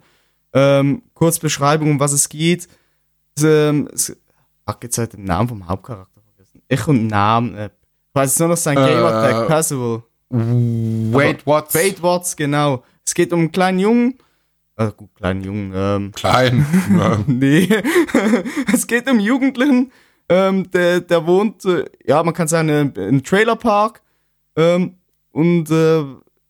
Ähm, 0.53 1.01
kurz 1.13 1.39
Beschreibung, 1.39 1.91
um 1.91 1.99
was 1.99 2.13
es 2.13 2.29
geht. 2.29 2.67
Es, 3.35 3.43
ähm, 3.43 3.89
es, 3.93 4.15
ach, 4.65 4.77
jetzt 4.81 4.97
halt 4.97 5.13
den 5.13 5.25
Namen 5.25 5.49
vom 5.49 5.67
Hauptcharakter 5.67 6.21
vergessen. 6.21 6.61
Ich 6.67 6.87
und 6.87 7.07
Namen. 7.07 7.55
Äh, 7.55 7.65
ich 7.65 8.15
weiß 8.15 8.31
jetzt 8.31 8.39
nur 8.39 8.49
noch 8.49 8.57
sein 8.57 8.77
Äh, 8.77 8.81
Gamertag, 8.81 9.47
Percival. 9.47 10.03
Wait, 10.29 11.45
what? 11.45 11.73
Wade 11.73 12.01
Watts, 12.01 12.35
genau. 12.35 12.83
Es 13.05 13.13
geht 13.13 13.33
um 13.33 13.39
einen 13.39 13.51
kleinen 13.51 13.79
Jungen. 13.79 14.19
Äh, 14.77 14.91
gut, 14.95 15.13
kleinen 15.15 15.43
Jungen. 15.43 15.73
Ähm, 15.75 16.11
Klein. 16.13 16.65
Nee. 17.27 17.67
es 18.73 18.87
geht 18.87 19.09
um 19.09 19.19
Jugendlichen. 19.19 19.91
Ähm, 20.29 20.69
der, 20.71 21.01
der 21.01 21.25
wohnt, 21.25 21.65
äh, 21.65 21.85
ja, 22.05 22.21
man 22.23 22.33
kann 22.33 22.47
sagen, 22.47 22.69
in 22.69 22.93
einem 22.97 23.23
Trailerpark. 23.23 24.01
Ähm, 24.55 24.95
und 25.31 25.69
äh, 25.71 26.03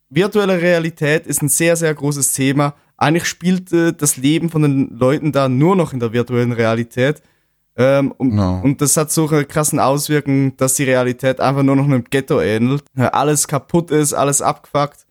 virtuelle 0.10 0.62
Realität 0.62 1.26
ist 1.28 1.42
ein 1.42 1.50
sehr, 1.50 1.76
sehr 1.76 1.94
großes 1.94 2.34
Thema. 2.34 2.76
Eigentlich 2.98 3.26
spielt 3.26 3.72
äh, 3.72 3.94
das 3.94 4.18
Leben 4.18 4.50
von 4.50 4.64
den 4.64 4.98
Leuten 4.98 5.32
da 5.32 5.48
nur 5.48 5.76
noch 5.76 5.94
in 5.94 6.00
der 6.00 6.12
virtuellen 6.12 6.52
Realität. 6.52 7.22
Ähm, 7.78 8.12
und, 8.18 8.34
No. 8.34 8.60
und 8.62 8.82
das 8.82 8.98
hat 8.98 9.10
so 9.12 9.30
eine 9.30 9.46
krassen 9.46 9.80
Auswirkungen, 9.80 10.58
dass 10.58 10.74
die 10.76 10.84
Realität 10.84 11.40
einfach 11.40 11.64
nur 11.64 11.78
noch 11.78 11.86
einem 11.86 12.04
Ghetto 12.04 12.42
ähnelt. 12.42 12.84
Alles 12.98 13.48
kaputt 13.48 13.92
ist, 13.92 14.14
alles 14.14 14.42
abgefuckt. 14.42 15.06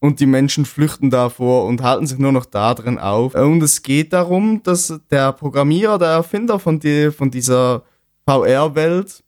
Und 0.00 0.18
die 0.18 0.26
Menschen 0.26 0.64
flüchten 0.64 1.10
davor 1.10 1.66
und 1.66 1.80
halten 1.80 2.08
sich 2.08 2.18
nur 2.18 2.32
noch 2.32 2.46
da 2.46 2.74
drin 2.74 2.98
auf. 2.98 3.36
Und 3.36 3.62
es 3.62 3.82
geht 3.82 4.12
darum, 4.12 4.60
dass 4.64 4.98
der 5.12 5.32
Programmierer, 5.32 5.96
der 5.98 6.08
Erfinder 6.08 6.58
von, 6.58 6.80
die, 6.80 7.12
von 7.12 7.30
dieser 7.30 7.84
VR-Welt, 8.26 9.22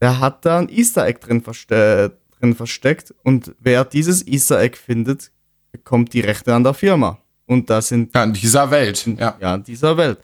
der 0.00 0.20
hat 0.20 0.44
da 0.44 0.58
ein 0.58 0.68
Easter 0.68 1.06
Egg 1.06 1.20
drin, 1.20 1.42
verste 1.42 2.18
drin 2.38 2.54
versteckt. 2.54 3.14
Und 3.22 3.54
wer 3.60 3.84
dieses 3.84 4.26
Easter 4.26 4.60
Egg 4.60 4.76
findet, 4.76 5.30
bekommt 5.72 6.12
die 6.14 6.20
Rechte 6.20 6.54
an 6.54 6.64
der 6.64 6.74
Firma. 6.74 7.18
Und 7.46 7.68
da 7.70 7.82
sind 7.82 8.14
ja, 8.14 8.24
in 8.24 8.32
dieser 8.32 8.70
Welt. 8.70 9.06
Ja. 9.18 9.36
ja, 9.40 9.54
in 9.54 9.64
dieser 9.64 9.96
Welt. 9.96 10.18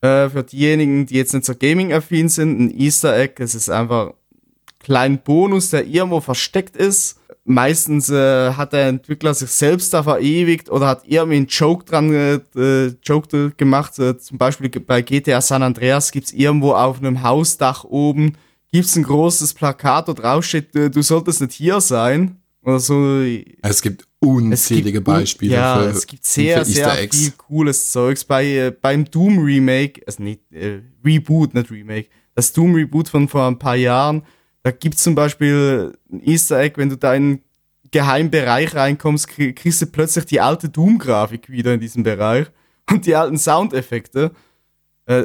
Äh, 0.00 0.28
für 0.28 0.42
diejenigen, 0.42 1.06
die 1.06 1.16
jetzt 1.16 1.32
nicht 1.32 1.46
so 1.46 1.54
Gaming-affin 1.54 2.28
sind, 2.28 2.58
ein 2.58 2.78
Easter 2.78 3.16
Egg, 3.16 3.42
es 3.42 3.54
ist 3.54 3.70
einfach 3.70 4.08
ein 4.08 4.14
kleiner 4.78 5.16
Bonus, 5.18 5.70
der 5.70 5.86
irgendwo 5.86 6.20
versteckt 6.20 6.76
ist. 6.76 7.20
Meistens 7.46 8.08
äh, 8.08 8.52
hat 8.52 8.72
der 8.72 8.88
Entwickler 8.88 9.34
sich 9.34 9.50
selbst 9.50 9.92
da 9.92 10.02
verewigt 10.02 10.70
oder 10.70 10.86
hat 10.86 11.02
irgendwie 11.04 11.36
einen 11.36 11.46
Joke 11.46 11.84
dran 11.84 12.12
äh, 12.12 12.34
äh, 12.58 12.94
Joke 13.02 13.52
gemacht. 13.56 13.98
Äh, 13.98 14.16
zum 14.18 14.38
Beispiel 14.38 14.70
bei 14.70 15.02
GTA 15.02 15.42
San 15.42 15.62
Andreas 15.62 16.10
gibt's 16.10 16.32
irgendwo 16.32 16.72
auf 16.72 16.98
einem 16.98 17.22
Hausdach 17.22 17.84
oben 17.84 18.36
gibt's 18.72 18.96
ein 18.96 19.04
großes 19.04 19.54
Plakat, 19.54 20.08
wo 20.08 20.14
drauf 20.14 20.44
steht, 20.44 20.74
äh, 20.74 20.90
du 20.90 21.00
solltest 21.02 21.40
nicht 21.42 21.52
hier 21.52 21.80
sein. 21.80 22.40
Oder 22.62 22.80
so. 22.80 23.20
Es 23.60 23.82
gibt 23.82 24.00
Es 24.02 24.06
unzählige 24.20 24.92
gibt 24.98 25.08
un- 25.08 25.14
Beispiele 25.14 25.52
ja, 25.52 25.80
für, 25.82 25.90
es 25.90 26.06
gibt 26.06 26.24
sehr, 26.24 26.64
sehr 26.64 26.90
viel 27.12 27.32
cooles 27.36 27.92
Zeugs. 27.92 28.24
Bei, 28.24 28.44
äh, 28.46 28.70
beim 28.72 29.04
Doom 29.04 29.38
Remake, 29.38 30.00
also 30.06 30.22
nicht 30.22 30.40
äh, 30.50 30.80
Reboot, 31.04 31.52
nicht 31.54 31.70
Remake, 31.70 32.08
das 32.34 32.52
Doom 32.54 32.74
Reboot 32.74 33.08
von 33.10 33.28
vor 33.28 33.46
ein 33.46 33.58
paar 33.58 33.76
Jahren, 33.76 34.22
da 34.64 34.72
gibt's 34.72 35.04
zum 35.04 35.14
Beispiel 35.14 35.92
ein 36.12 36.20
Easter 36.24 36.58
Egg, 36.58 36.76
wenn 36.76 36.88
du 36.88 36.96
da 36.96 37.14
in 37.14 37.22
einen 37.22 37.42
geheimen 37.92 38.30
Bereich 38.30 38.74
reinkommst, 38.74 39.28
krie- 39.28 39.52
kriegst 39.52 39.80
du 39.80 39.86
plötzlich 39.86 40.26
die 40.26 40.40
alte 40.40 40.68
Doom-Grafik 40.68 41.48
wieder 41.48 41.72
in 41.74 41.80
diesem 41.80 42.02
Bereich 42.02 42.48
und 42.90 43.06
die 43.06 43.14
alten 43.14 43.38
Soundeffekte. 43.38 44.32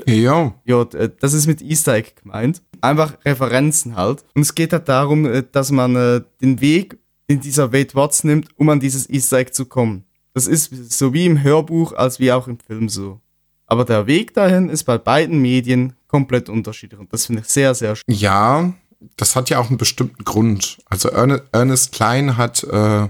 Ja. 0.06 0.54
Ja, 0.66 0.84
d- 0.84 0.98
äh, 0.98 1.10
das 1.22 1.34
ist 1.34 1.48
mit 1.48 1.62
Easter 1.62 1.94
Egg 1.96 2.12
gemeint. 2.22 2.62
Einfach 2.82 3.18
Referenzen 3.24 3.96
halt. 3.96 4.26
Und 4.36 4.42
es 4.42 4.54
geht 4.54 4.74
halt 4.74 4.90
darum, 4.90 5.26
äh, 5.26 5.44
dass 5.50 5.72
man 5.72 5.96
äh, 5.96 6.22
den 6.42 6.60
Weg, 6.60 6.98
den 7.30 7.40
dieser 7.40 7.72
Wade 7.72 7.96
Watts 7.96 8.26
nimmt, 8.26 8.50
um 8.58 8.68
an 8.70 8.82
dieses 8.82 9.10
Easter 9.10 9.38
Egg 9.38 9.52
zu 9.54 9.66
kommen. 9.66 10.04
Das 10.34 10.48
ist 10.48 10.92
so 10.92 11.14
wie 11.14 11.26
im 11.26 11.42
Hörbuch 11.44 11.94
als 11.94 12.20
wie 12.20 12.32
auch 12.34 12.48
im 12.50 12.60
Film 12.60 12.90
so. 12.90 13.22
Aber 13.68 13.86
der 13.86 14.06
Weg 14.06 14.34
dahin 14.34 14.68
ist 14.70 14.84
bei 14.84 14.98
beiden 14.98 15.42
Medien 15.42 15.94
komplett 16.08 16.50
unterschiedlich. 16.50 17.00
Und 17.00 17.14
das 17.14 17.28
finde 17.28 17.42
ich 17.44 17.48
sehr, 17.48 17.74
sehr 17.74 17.96
schön. 17.96 18.04
Ja, 18.08 18.74
das 19.18 19.36
hat 19.36 19.50
ja 19.50 19.60
auch 19.60 19.70
einen 19.70 19.78
bestimmten 19.78 20.24
Grund. 20.26 20.78
Also 20.90 21.10
Erne- 21.10 21.44
Ernest 21.52 21.92
Klein 21.94 22.38
hat, 22.38 22.64
äh, 22.64 23.08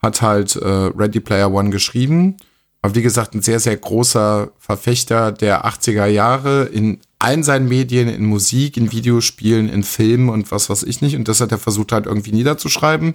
hat 0.00 0.22
halt 0.22 0.56
äh, 0.56 0.66
Ready 0.68 1.20
Player 1.20 1.52
One 1.52 1.70
geschrieben. 1.70 2.36
Aber 2.82 2.94
wie 2.94 3.02
gesagt, 3.02 3.34
ein 3.34 3.42
sehr, 3.42 3.58
sehr 3.58 3.76
großer 3.76 4.52
Verfechter 4.58 5.32
der 5.32 5.66
80er 5.66 6.06
Jahre 6.06 6.64
in 6.64 7.00
allen 7.18 7.42
seinen 7.42 7.68
Medien, 7.68 8.08
in 8.08 8.24
Musik, 8.26 8.76
in 8.76 8.92
Videospielen, 8.92 9.68
in 9.68 9.82
Filmen 9.82 10.28
und 10.28 10.50
was 10.52 10.70
weiß 10.70 10.84
ich 10.84 11.00
nicht. 11.00 11.16
Und 11.16 11.26
das 11.26 11.40
hat 11.40 11.50
er 11.50 11.58
versucht 11.58 11.90
halt 11.90 12.06
irgendwie 12.06 12.32
niederzuschreiben. 12.32 13.14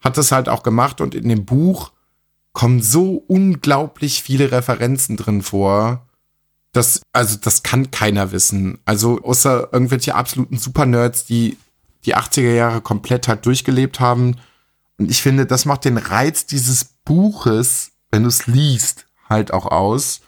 Hat 0.00 0.18
das 0.18 0.30
halt 0.30 0.48
auch 0.48 0.62
gemacht 0.62 1.00
und 1.00 1.14
in 1.14 1.28
dem 1.28 1.44
Buch 1.44 1.90
kommen 2.52 2.82
so 2.82 3.24
unglaublich 3.26 4.22
viele 4.22 4.52
Referenzen 4.52 5.16
drin 5.16 5.42
vor. 5.42 6.06
Das, 6.72 7.02
also, 7.12 7.36
das 7.36 7.62
kann 7.62 7.90
keiner 7.90 8.32
wissen. 8.32 8.78
Also, 8.84 9.22
außer 9.22 9.68
irgendwelche 9.72 10.14
absoluten 10.14 10.58
Supernerds, 10.58 11.26
die 11.26 11.58
die 12.04 12.16
80er 12.16 12.52
Jahre 12.52 12.80
komplett 12.80 13.28
halt 13.28 13.46
durchgelebt 13.46 14.00
haben. 14.00 14.36
Und 14.98 15.10
ich 15.10 15.22
finde, 15.22 15.46
das 15.46 15.64
macht 15.64 15.84
den 15.84 15.98
Reiz 15.98 16.46
dieses 16.46 16.84
Buches, 17.04 17.92
wenn 18.10 18.22
du 18.22 18.28
es 18.28 18.46
liest, 18.46 19.06
halt 19.28 19.52
auch 19.52 19.66
aus, 19.66 20.20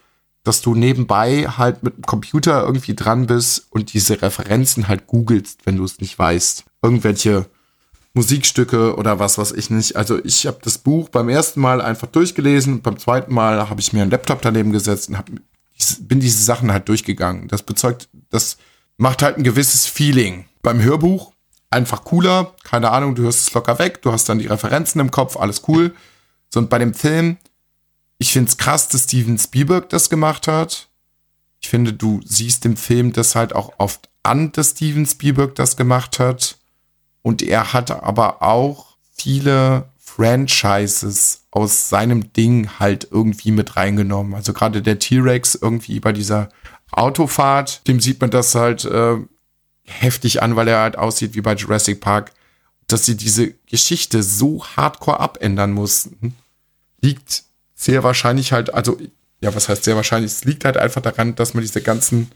dass 0.43 0.61
du 0.61 0.75
nebenbei 0.75 1.47
halt 1.47 1.83
mit 1.83 1.97
dem 1.97 2.03
Computer 2.03 2.62
irgendwie 2.62 2.95
dran 2.95 3.27
bist 3.27 3.66
und 3.71 3.93
diese 3.93 4.21
Referenzen 4.21 4.89
halt 4.89 5.07
googelst, 5.07 5.61
wenn 5.65 5.77
du 5.77 5.85
es 5.85 6.01
nicht 6.01 6.19
weißt. 6.19 6.65
Irgendwelche 6.83 7.47
Musikstücke 8.12 8.97
oder 8.97 9.19
was 9.19 9.39
weiß 9.39 9.53
ich 9.53 9.71
nicht. 9.71 9.97
Also 9.97 10.23
ich 10.25 10.47
habe 10.47 10.59
das 10.62 10.79
Buch 10.79 11.09
beim 11.09 11.29
ersten 11.29 11.61
Mal 11.61 11.81
einfach 11.81 12.07
durchgelesen 12.07 12.83
beim 12.83 12.99
zweiten 12.99 13.35
Mal 13.35 13.69
habe 13.69 13.81
ich 13.81 13.93
mir 13.93 14.03
einen 14.03 14.11
Laptop 14.11 14.43
daneben 14.43 14.71
gesetzt 14.71 15.09
und 15.09 15.19
hab, 15.79 16.09
bin 16.09 16.21
diese 16.21 16.43
Sachen 16.43 16.73
halt 16.73 16.89
durchgegangen. 16.89 17.49
Das 17.49 17.63
bezeugt, 17.63 18.09
das 18.31 18.59
macht 18.97 19.23
halt 19.23 19.37
ein 19.37 19.45
gewisses 19.45 19.87
Feeling. 19.87 20.47
Beim 20.63 20.83
Hörbuch 20.83 21.33
einfach 21.71 22.05
cooler, 22.05 22.55
keine 22.63 22.91
Ahnung, 22.91 23.15
du 23.15 23.23
hörst 23.25 23.49
es 23.49 23.55
locker 23.55 23.79
weg, 23.79 24.01
du 24.03 24.13
hast 24.13 24.29
dann 24.29 24.39
die 24.39 24.47
Referenzen 24.47 25.01
im 25.01 25.11
Kopf, 25.11 25.37
alles 25.37 25.63
cool. 25.69 25.95
So 26.49 26.61
und 26.61 26.71
bei 26.71 26.79
dem 26.79 26.95
Film, 26.95 27.37
ich 28.19 28.33
finde 28.33 28.49
es 28.49 28.57
krass, 28.57 28.89
dass 28.89 29.05
Steven 29.05 29.39
Spielberg 29.39 29.89
das 29.89 30.09
gemacht 30.09 30.47
hat. 30.47 30.89
Ich 31.61 31.69
finde, 31.69 31.93
du 31.93 32.21
siehst 32.25 32.65
im 32.65 32.77
Film 32.77 33.13
das 33.13 33.35
halt 33.35 33.55
auch 33.55 33.73
oft 33.79 34.09
an, 34.23 34.53
dass 34.53 34.71
Steven 34.71 35.07
Spielberg 35.07 35.55
das 35.57 35.77
gemacht 35.77 36.19
hat. 36.19 36.59
Und 37.23 37.43
er 37.43 37.73
hat 37.73 37.91
aber 37.91 38.43
auch 38.43 38.97
viele 39.13 39.89
Franchises 40.15 41.47
aus 41.51 41.89
seinem 41.89 42.32
Ding 42.32 42.69
halt 42.78 43.09
irgendwie 43.11 43.51
mit 43.51 43.77
reingenommen. 43.77 44.35
Also 44.35 44.53
gerade 44.53 44.81
der 44.81 44.99
T-Rex 44.99 45.57
irgendwie 45.57 45.99
bei 45.99 46.12
dieser 46.12 46.51
Autofahrt, 46.93 47.86
dem 47.89 48.01
sieht 48.01 48.20
man 48.20 48.31
das 48.31 48.55
halt 48.55 48.85
äh, 48.85 49.16
heftig 49.85 50.43
an, 50.43 50.55
weil 50.55 50.69
er 50.69 50.81
halt 50.81 50.97
aussieht 50.97 51.35
wie 51.35 51.41
bei 51.41 51.55
Jurassic 51.55 52.01
Park. 52.01 52.32
Dass 52.86 53.07
sie 53.07 53.16
diese 53.16 53.55
Geschichte 53.66 54.23
so 54.23 54.65
hardcore 54.65 55.19
abändern 55.19 55.73
mussten, 55.73 56.36
liegt 57.01 57.45
sehr 57.74 58.03
wahrscheinlich 58.03 58.53
halt, 58.53 58.73
also, 58.73 58.99
ja, 59.41 59.55
was 59.55 59.69
heißt 59.69 59.85
sehr 59.85 59.97
wahrscheinlich? 59.97 60.31
Es 60.31 60.45
liegt 60.45 60.65
halt 60.65 60.77
einfach 60.77 61.01
daran, 61.01 61.35
dass 61.35 61.55
man 61.55 61.62
diese 61.62 61.81
ganzen 61.81 62.31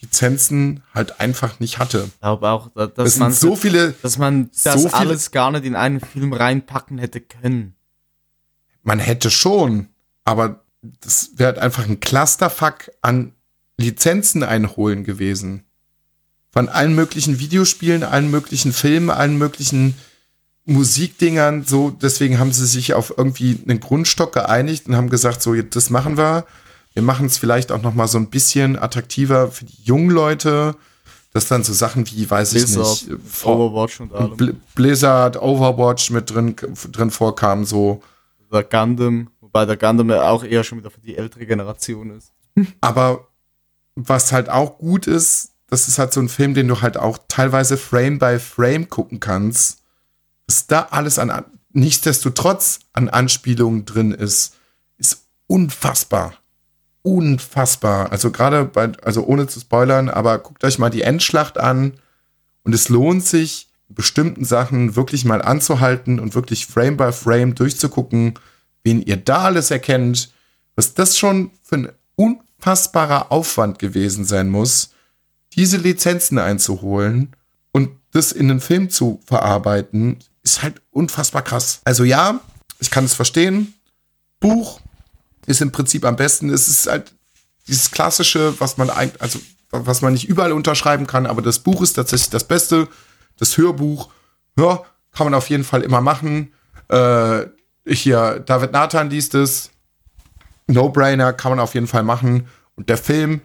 Lizenzen 0.00 0.82
halt 0.94 1.20
einfach 1.20 1.60
nicht 1.60 1.78
hatte. 1.78 2.04
Ich 2.06 2.20
glaube 2.20 2.48
auch, 2.48 2.70
dass 2.70 3.18
man, 3.18 3.32
sind 3.32 3.50
so 3.50 3.56
viele, 3.56 3.92
dass 4.02 4.18
man 4.18 4.50
das 4.64 4.82
so 4.82 4.88
alles 4.90 5.30
gar 5.30 5.50
nicht 5.50 5.64
in 5.64 5.76
einen 5.76 6.00
Film 6.00 6.32
reinpacken 6.32 6.98
hätte 6.98 7.20
können. 7.20 7.74
man 8.82 8.98
hätte 8.98 9.30
schon, 9.30 9.88
aber 10.24 10.64
das 10.82 11.32
wäre 11.36 11.52
halt 11.52 11.58
einfach 11.58 11.86
ein 11.86 12.00
Clusterfuck 12.00 12.90
an 13.02 13.34
Lizenzen 13.76 14.42
einholen 14.42 15.04
gewesen. 15.04 15.64
Von 16.50 16.68
allen 16.68 16.94
möglichen 16.94 17.38
Videospielen, 17.38 18.02
allen 18.02 18.30
möglichen 18.30 18.72
Filmen, 18.72 19.10
allen 19.10 19.38
möglichen 19.38 19.94
Musikdingern, 20.64 21.64
so, 21.64 21.90
deswegen 21.90 22.38
haben 22.38 22.52
sie 22.52 22.66
sich 22.66 22.94
auf 22.94 23.14
irgendwie 23.16 23.58
einen 23.66 23.80
Grundstock 23.80 24.32
geeinigt 24.32 24.86
und 24.86 24.96
haben 24.96 25.10
gesagt, 25.10 25.42
so, 25.42 25.54
das 25.54 25.90
machen 25.90 26.16
wir. 26.16 26.46
Wir 26.94 27.02
machen 27.02 27.26
es 27.26 27.38
vielleicht 27.38 27.72
auch 27.72 27.82
noch 27.82 27.94
mal 27.94 28.08
so 28.08 28.18
ein 28.18 28.30
bisschen 28.30 28.78
attraktiver 28.78 29.50
für 29.50 29.64
die 29.64 29.82
jungen 29.82 30.10
Leute, 30.10 30.74
dass 31.32 31.46
dann 31.46 31.62
so 31.62 31.72
Sachen 31.72 32.08
wie, 32.10 32.28
weiß 32.28 32.50
Blizzard, 32.50 33.02
ich 33.02 33.08
nicht, 33.08 33.44
Overwatch 33.44 34.00
und 34.00 34.12
allem. 34.12 34.36
Bl 34.36 34.56
Blizzard, 34.74 35.40
Overwatch 35.40 36.10
mit 36.10 36.30
drin, 36.30 36.56
drin 36.90 37.10
vorkam, 37.10 37.64
so. 37.64 38.02
Oder 38.50 38.64
Gundam, 38.64 39.30
wobei 39.40 39.64
der 39.64 39.76
Gundam 39.76 40.10
ja 40.10 40.28
auch 40.28 40.42
eher 40.42 40.64
schon 40.64 40.78
wieder 40.78 40.90
für 40.90 41.00
die 41.00 41.16
ältere 41.16 41.46
Generation 41.46 42.10
ist. 42.10 42.32
Aber 42.80 43.28
was 43.94 44.32
halt 44.32 44.48
auch 44.48 44.78
gut 44.78 45.06
ist, 45.06 45.52
das 45.68 45.86
ist 45.86 46.00
halt 46.00 46.12
so 46.12 46.20
ein 46.20 46.28
Film, 46.28 46.54
den 46.54 46.66
du 46.66 46.80
halt 46.80 46.96
auch 46.96 47.18
teilweise 47.28 47.76
Frame 47.76 48.18
by 48.18 48.40
Frame 48.40 48.88
gucken 48.88 49.20
kannst. 49.20 49.78
Was 50.48 50.66
da 50.66 50.88
alles 50.90 51.20
an, 51.20 51.44
nichtsdestotrotz 51.72 52.80
an 52.92 53.08
Anspielungen 53.08 53.84
drin 53.84 54.10
ist, 54.10 54.56
ist 54.98 55.22
unfassbar. 55.46 56.34
Unfassbar. 57.02 58.12
Also 58.12 58.30
gerade 58.30 58.64
bei, 58.64 58.92
also 59.02 59.24
ohne 59.24 59.46
zu 59.46 59.60
spoilern, 59.60 60.08
aber 60.08 60.38
guckt 60.38 60.64
euch 60.64 60.78
mal 60.78 60.90
die 60.90 61.02
Endschlacht 61.02 61.58
an 61.58 61.94
und 62.62 62.74
es 62.74 62.88
lohnt 62.88 63.24
sich, 63.24 63.68
bestimmten 63.88 64.44
Sachen 64.44 64.96
wirklich 64.96 65.24
mal 65.24 65.42
anzuhalten 65.42 66.20
und 66.20 66.34
wirklich 66.34 66.66
Frame 66.66 66.96
by 66.96 67.12
Frame 67.12 67.54
durchzugucken, 67.54 68.34
wen 68.84 69.02
ihr 69.02 69.16
da 69.16 69.44
alles 69.44 69.70
erkennt, 69.70 70.30
was 70.76 70.94
das 70.94 71.18
schon 71.18 71.50
für 71.62 71.76
ein 71.76 71.88
unfassbarer 72.14 73.32
Aufwand 73.32 73.78
gewesen 73.78 74.24
sein 74.24 74.48
muss, 74.48 74.90
diese 75.54 75.78
Lizenzen 75.78 76.38
einzuholen 76.38 77.34
und 77.72 77.90
das 78.12 78.32
in 78.32 78.50
einen 78.50 78.60
Film 78.60 78.90
zu 78.90 79.20
verarbeiten, 79.24 80.18
ist 80.42 80.62
halt 80.62 80.80
unfassbar 80.90 81.42
krass. 81.42 81.80
Also 81.84 82.04
ja, 82.04 82.40
ich 82.78 82.90
kann 82.90 83.04
es 83.04 83.14
verstehen. 83.14 83.74
Buch 84.38 84.80
ist 85.50 85.60
im 85.60 85.72
Prinzip 85.72 86.04
am 86.04 86.16
besten. 86.16 86.48
Es 86.50 86.68
ist 86.68 86.86
halt 86.86 87.12
dieses 87.66 87.90
klassische, 87.90 88.58
was 88.60 88.78
man 88.78 88.88
eigentlich, 88.90 89.20
also 89.20 89.40
was 89.70 90.02
man 90.02 90.12
nicht 90.12 90.28
überall 90.28 90.52
unterschreiben 90.52 91.06
kann, 91.06 91.26
aber 91.26 91.42
das 91.42 91.60
Buch 91.60 91.82
ist 91.82 91.94
tatsächlich 91.94 92.30
das 92.30 92.44
Beste. 92.44 92.88
Das 93.38 93.56
Hörbuch, 93.56 94.10
ja, 94.56 94.82
kann 95.12 95.26
man 95.26 95.34
auf 95.34 95.48
jeden 95.50 95.64
Fall 95.64 95.82
immer 95.82 96.00
machen. 96.00 96.52
Äh, 96.88 97.46
hier, 97.86 98.40
David 98.44 98.72
Nathan 98.72 99.10
liest 99.10 99.34
es. 99.34 99.70
No-Brainer, 100.66 101.32
kann 101.32 101.52
man 101.52 101.60
auf 101.60 101.74
jeden 101.74 101.86
Fall 101.86 102.02
machen. 102.02 102.46
Und 102.76 102.88
der 102.88 102.98
Film, 102.98 103.40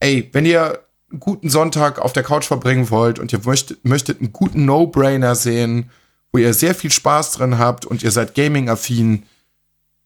ey, 0.00 0.28
wenn 0.32 0.46
ihr 0.46 0.80
einen 1.10 1.20
guten 1.20 1.50
Sonntag 1.50 1.98
auf 1.98 2.12
der 2.12 2.22
Couch 2.22 2.46
verbringen 2.46 2.90
wollt 2.90 3.18
und 3.18 3.32
ihr 3.32 3.40
möchtet, 3.44 3.84
möchtet 3.84 4.20
einen 4.20 4.32
guten 4.32 4.64
No-Brainer 4.64 5.34
sehen, 5.34 5.90
wo 6.32 6.38
ihr 6.38 6.54
sehr 6.54 6.74
viel 6.74 6.90
Spaß 6.90 7.32
drin 7.32 7.58
habt 7.58 7.86
und 7.86 8.02
ihr 8.02 8.10
seid 8.10 8.34
Gaming-affin, 8.34 9.24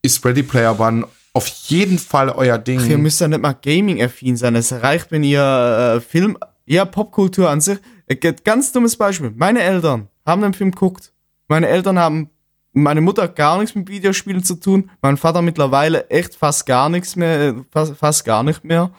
ist 0.03 0.25
Ready 0.25 0.43
Player 0.43 0.79
One 0.79 1.07
auf 1.33 1.47
jeden 1.47 1.99
Fall 1.99 2.29
euer 2.31 2.59
Ding. 2.59 2.81
Ach, 2.83 2.89
ihr 2.89 2.99
müsst 2.99 3.21
ja 3.21 3.29
nicht 3.29 3.41
mal 3.43 3.53
Gaming-affin 3.53 4.37
sein. 4.37 4.57
Es 4.57 4.73
reicht, 4.73 5.11
wenn 5.13 5.23
ihr 5.23 5.97
äh, 5.97 6.01
Film, 6.01 6.37
ja, 6.67 6.85
Popkultur 6.85 7.49
an 7.51 7.61
sich. 7.61 7.79
Äh, 8.07 8.17
Ganz 8.45 8.73
dummes 8.73 8.97
Beispiel. 8.97 9.33
Meine 9.37 9.61
Eltern 9.63 10.09
haben 10.27 10.43
den 10.43 10.55
Film 10.55 10.71
geguckt. 10.73 11.13
Meine 11.49 11.69
Eltern 11.69 11.99
haben, 11.99 12.31
meine 12.73 13.01
Mutter 13.01 13.27
gar 13.29 13.59
nichts 13.59 13.75
mit 13.75 13.89
Videospielen 13.89 14.43
zu 14.45 14.55
tun. 14.57 14.91
Mein 15.03 15.17
Vater 15.17 15.43
mittlerweile 15.43 16.09
echt 16.11 16.35
fast 16.37 16.67
gar 16.67 16.89
nichts 16.89 17.17
mehr, 17.17 17.41
äh, 17.41 17.55
fast, 17.71 17.97
fast 17.97 18.25
gar 18.25 18.43
nicht 18.43 18.65
mehr. 18.65 18.91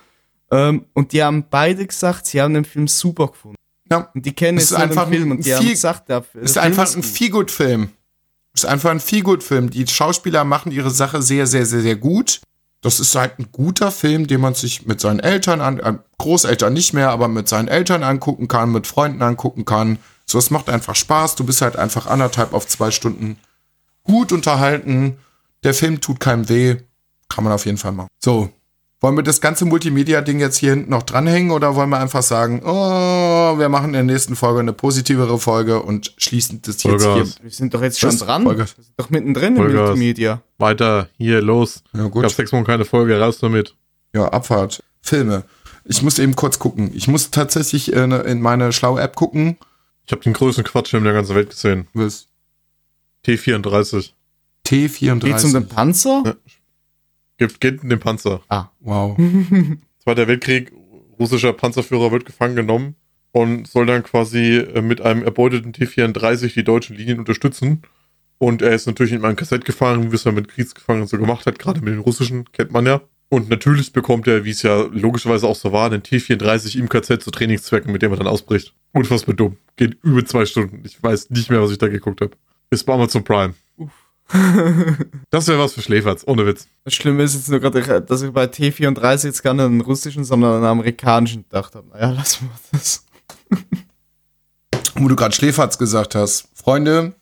Ähm, 0.51 0.85
und 0.93 1.13
die 1.13 1.23
haben 1.23 1.45
beide 1.49 1.85
gesagt, 1.85 2.25
sie 2.25 2.41
haben 2.41 2.53
den 2.53 2.65
Film 2.65 2.87
super 2.87 3.27
gefunden. 3.27 3.55
ja, 3.89 4.09
Und 4.13 4.25
die 4.25 4.33
kennen 4.33 4.57
Es 4.57 4.69
jetzt 4.69 4.71
ist 4.71 4.77
nur 4.77 4.87
den 4.87 4.91
einfach 4.97 5.09
Film 5.09 5.31
und 5.31 5.45
die 5.45 5.55
haben 5.55 5.67
gesagt, 5.67 6.09
der, 6.09 6.23
ist 6.33 6.55
der 6.57 6.63
einfach 6.63 6.87
Film 6.87 6.99
ein. 6.99 7.03
Feelgood-Film. 7.03 7.89
Ist 8.53 8.65
einfach 8.65 8.91
ein 8.91 8.99
Feelgood-Film. 8.99 9.69
Die 9.69 9.87
Schauspieler 9.87 10.43
machen 10.43 10.71
ihre 10.71 10.91
Sache 10.91 11.21
sehr, 11.21 11.47
sehr, 11.47 11.65
sehr, 11.65 11.81
sehr 11.81 11.95
gut. 11.95 12.41
Das 12.81 12.99
ist 12.99 13.15
halt 13.15 13.37
ein 13.39 13.49
guter 13.51 13.91
Film, 13.91 14.27
den 14.27 14.41
man 14.41 14.55
sich 14.55 14.85
mit 14.87 14.99
seinen 14.99 15.19
Eltern 15.19 15.61
an, 15.61 15.79
äh, 15.79 15.93
Großeltern 16.17 16.73
nicht 16.73 16.93
mehr, 16.93 17.11
aber 17.11 17.27
mit 17.27 17.47
seinen 17.47 17.67
Eltern 17.67 18.03
angucken 18.03 18.47
kann, 18.47 18.71
mit 18.71 18.87
Freunden 18.87 19.21
angucken 19.21 19.65
kann. 19.65 19.99
So, 20.25 20.39
es 20.39 20.49
macht 20.49 20.69
einfach 20.69 20.95
Spaß. 20.95 21.35
Du 21.35 21.43
bist 21.43 21.61
halt 21.61 21.75
einfach 21.75 22.07
anderthalb 22.07 22.53
auf 22.53 22.67
zwei 22.67 22.91
Stunden 22.91 23.37
gut 24.03 24.31
unterhalten. 24.31 25.17
Der 25.63 25.73
Film 25.73 26.01
tut 26.01 26.19
keinem 26.19 26.49
weh. 26.49 26.77
Kann 27.29 27.43
man 27.43 27.53
auf 27.53 27.65
jeden 27.65 27.77
Fall 27.77 27.91
machen. 27.91 28.09
So. 28.19 28.49
Wollen 29.03 29.15
wir 29.15 29.23
das 29.23 29.41
ganze 29.41 29.65
Multimedia-Ding 29.65 30.39
jetzt 30.39 30.57
hier 30.57 30.71
hinten 30.71 30.91
noch 30.91 31.01
dranhängen 31.01 31.49
oder 31.49 31.75
wollen 31.75 31.89
wir 31.89 31.99
einfach 31.99 32.21
sagen, 32.21 32.61
oh, 32.63 33.57
wir 33.57 33.67
machen 33.67 33.87
in 33.87 33.93
der 33.93 34.03
nächsten 34.03 34.35
Folge 34.35 34.59
eine 34.59 34.73
positivere 34.73 35.39
Folge 35.39 35.81
und 35.81 36.13
schließen 36.17 36.61
das 36.61 36.83
jetzt 36.83 37.03
Vollgas. 37.03 37.33
hier. 37.37 37.43
Wir 37.43 37.49
sind 37.51 37.73
doch 37.73 37.81
jetzt 37.81 37.99
schon 37.99 38.11
Was? 38.11 38.19
dran. 38.19 38.43
Vollgas. 38.43 38.77
Wir 38.77 38.83
sind 38.83 38.93
doch 38.97 39.09
mittendrin 39.09 39.55
im 39.55 39.63
Vollgas. 39.63 39.87
Multimedia. 39.87 40.43
Weiter, 40.59 41.09
hier, 41.17 41.41
los. 41.41 41.81
Ja, 41.93 42.03
Gab 42.03 42.11
gut. 42.11 42.29
sechs 42.29 42.53
Wochen 42.53 42.63
keine 42.63 42.85
Folge, 42.85 43.19
raus 43.19 43.39
damit. 43.39 43.75
Ja, 44.13 44.27
Abfahrt. 44.27 44.83
Filme. 45.01 45.45
Ich 45.83 46.03
muss 46.03 46.19
eben 46.19 46.35
kurz 46.35 46.59
gucken. 46.59 46.91
Ich 46.93 47.07
muss 47.07 47.31
tatsächlich 47.31 47.91
in, 47.93 48.11
in 48.11 48.39
meine 48.39 48.71
schlaue 48.71 49.01
App 49.01 49.15
gucken. 49.15 49.57
Ich 50.05 50.11
habe 50.11 50.21
den 50.21 50.33
größten 50.33 50.63
Quatschfilm 50.63 51.03
der 51.03 51.13
ganzen 51.13 51.35
Welt 51.35 51.49
gesehen. 51.49 51.87
Was? 51.95 52.27
T34. 53.25 54.11
T34. 54.67 55.19
Geht's 55.19 55.43
um 55.43 55.53
den 55.53 55.67
Panzer? 55.67 56.21
Ja. 56.25 56.35
Gibt, 57.41 57.59
geht 57.59 57.81
in 57.81 57.89
den 57.89 57.99
Panzer. 57.99 58.41
wow. 58.81 59.17
Zweiter 59.97 60.27
Weltkrieg, 60.27 60.71
russischer 61.17 61.53
Panzerführer 61.53 62.11
wird 62.11 62.23
gefangen 62.23 62.55
genommen 62.55 62.93
und 63.31 63.65
soll 63.65 63.87
dann 63.87 64.03
quasi 64.03 64.57
äh, 64.57 64.83
mit 64.83 65.01
einem 65.01 65.23
erbeuteten 65.23 65.73
T-34 65.73 66.53
die 66.53 66.63
deutschen 66.63 66.95
Linien 66.95 67.17
unterstützen. 67.17 67.81
Und 68.37 68.61
er 68.61 68.73
ist 68.73 68.85
natürlich 68.85 69.13
in 69.13 69.25
ein 69.25 69.35
Kassett 69.35 69.65
gefahren, 69.65 70.11
wie 70.11 70.15
es 70.15 70.23
er 70.23 70.33
mit 70.33 70.49
Kriegsgefangenen 70.49 71.07
so 71.07 71.17
gemacht 71.17 71.47
hat, 71.47 71.57
gerade 71.57 71.81
mit 71.81 71.95
den 71.95 72.01
russischen, 72.01 72.45
kennt 72.51 72.73
man 72.73 72.85
ja. 72.85 73.01
Und 73.29 73.49
natürlich 73.49 73.91
bekommt 73.91 74.27
er, 74.27 74.45
wie 74.45 74.51
es 74.51 74.61
ja 74.61 74.79
logischerweise 74.91 75.47
auch 75.47 75.55
so 75.55 75.71
war, 75.71 75.87
einen 75.87 76.03
T-34 76.03 76.77
im 76.77 76.89
KZ 76.89 77.23
zu 77.23 77.31
Trainingszwecken, 77.31 77.91
mit 77.91 78.03
dem 78.03 78.11
er 78.11 78.17
dann 78.17 78.27
ausbricht. 78.27 78.75
Unfassbar 78.91 79.33
dumm. 79.33 79.57
Geht 79.77 79.97
über 80.03 80.23
zwei 80.25 80.45
Stunden. 80.45 80.83
Ich 80.85 81.01
weiß 81.01 81.31
nicht 81.31 81.49
mehr, 81.49 81.59
was 81.59 81.71
ich 81.71 81.79
da 81.79 81.87
geguckt 81.87 82.21
habe. 82.21 82.37
Ist 82.69 82.83
bei 82.83 82.93
Amazon 82.93 83.23
Prime. 83.23 83.55
Das 85.29 85.47
wäre 85.47 85.59
was 85.59 85.73
für 85.73 85.81
Schläferz, 85.81 86.23
ohne 86.25 86.45
Witz. 86.45 86.67
Das 86.83 86.93
Schlimme 86.93 87.23
ist 87.23 87.35
jetzt 87.35 87.49
nur 87.49 87.59
gerade, 87.59 88.01
dass 88.01 88.21
ich 88.21 88.31
bei 88.31 88.45
T34 88.45 89.25
jetzt 89.25 89.43
gar 89.43 89.53
nicht 89.53 89.63
einen 89.63 89.81
russischen, 89.81 90.23
sondern 90.23 90.55
einen 90.55 90.65
amerikanischen 90.65 91.43
gedacht 91.43 91.75
habe. 91.75 91.87
Naja, 91.89 92.11
lassen 92.11 92.49
wir 92.49 92.79
das. 92.79 93.05
Wo 94.95 95.07
du 95.07 95.15
gerade 95.15 95.33
Schläferz 95.33 95.77
gesagt 95.77 96.15
hast. 96.15 96.49
Freunde, 96.53 97.13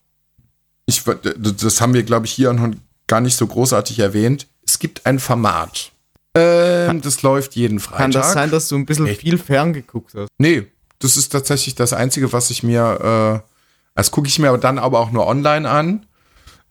ich, 0.85 1.03
das 1.03 1.81
haben 1.81 1.93
wir, 1.93 2.03
glaube 2.03 2.25
ich, 2.25 2.31
hier 2.31 2.51
noch 2.51 2.69
gar 3.07 3.21
nicht 3.21 3.35
so 3.35 3.45
großartig 3.47 3.99
erwähnt. 3.99 4.47
Es 4.65 4.79
gibt 4.79 5.05
ein 5.05 5.19
Format. 5.19 5.91
Ähm, 6.35 7.01
das 7.01 7.21
läuft 7.21 7.55
jeden 7.55 7.79
Freitag. 7.79 7.99
Kann 7.99 8.11
das 8.11 8.33
sein, 8.33 8.51
dass 8.51 8.67
du 8.67 8.75
ein 8.75 8.85
bisschen 8.85 9.07
Echt? 9.07 9.21
viel 9.21 9.37
ferngeguckt 9.37 10.13
hast? 10.15 10.29
Nee, 10.37 10.67
das 10.99 11.17
ist 11.17 11.29
tatsächlich 11.29 11.75
das 11.75 11.93
Einzige, 11.93 12.31
was 12.33 12.49
ich 12.49 12.63
mir, 12.63 13.43
äh, 13.43 13.49
das 13.95 14.11
gucke 14.11 14.27
ich 14.27 14.37
mir 14.39 14.55
dann 14.57 14.79
aber 14.79 14.99
auch 14.99 15.11
nur 15.11 15.27
online 15.27 15.69
an. 15.69 16.05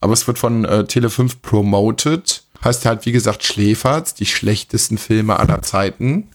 Aber 0.01 0.13
es 0.13 0.27
wird 0.27 0.39
von 0.39 0.65
äh, 0.65 0.85
Tele5 0.89 1.37
promoted. 1.43 2.45
Heißt 2.65 2.87
halt, 2.87 3.07
wie 3.07 3.13
gesagt, 3.13 3.45
Schläferz, 3.45 4.15
die 4.15 4.27
schlechtesten 4.27 4.99
Filme 4.99 5.39
aller 5.39 5.63
Zeiten. 5.63 6.29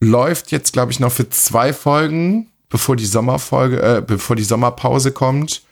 Läuft 0.00 0.52
jetzt, 0.52 0.72
glaube 0.72 0.92
ich, 0.92 1.00
noch 1.00 1.12
für 1.12 1.28
zwei 1.28 1.72
Folgen, 1.72 2.50
bevor 2.68 2.96
die 2.96 3.06
Sommerfolge, 3.06 3.82
äh, 3.82 4.02
bevor 4.06 4.36
die 4.36 4.44
Sommerpause 4.44 5.12
kommt. 5.12 5.62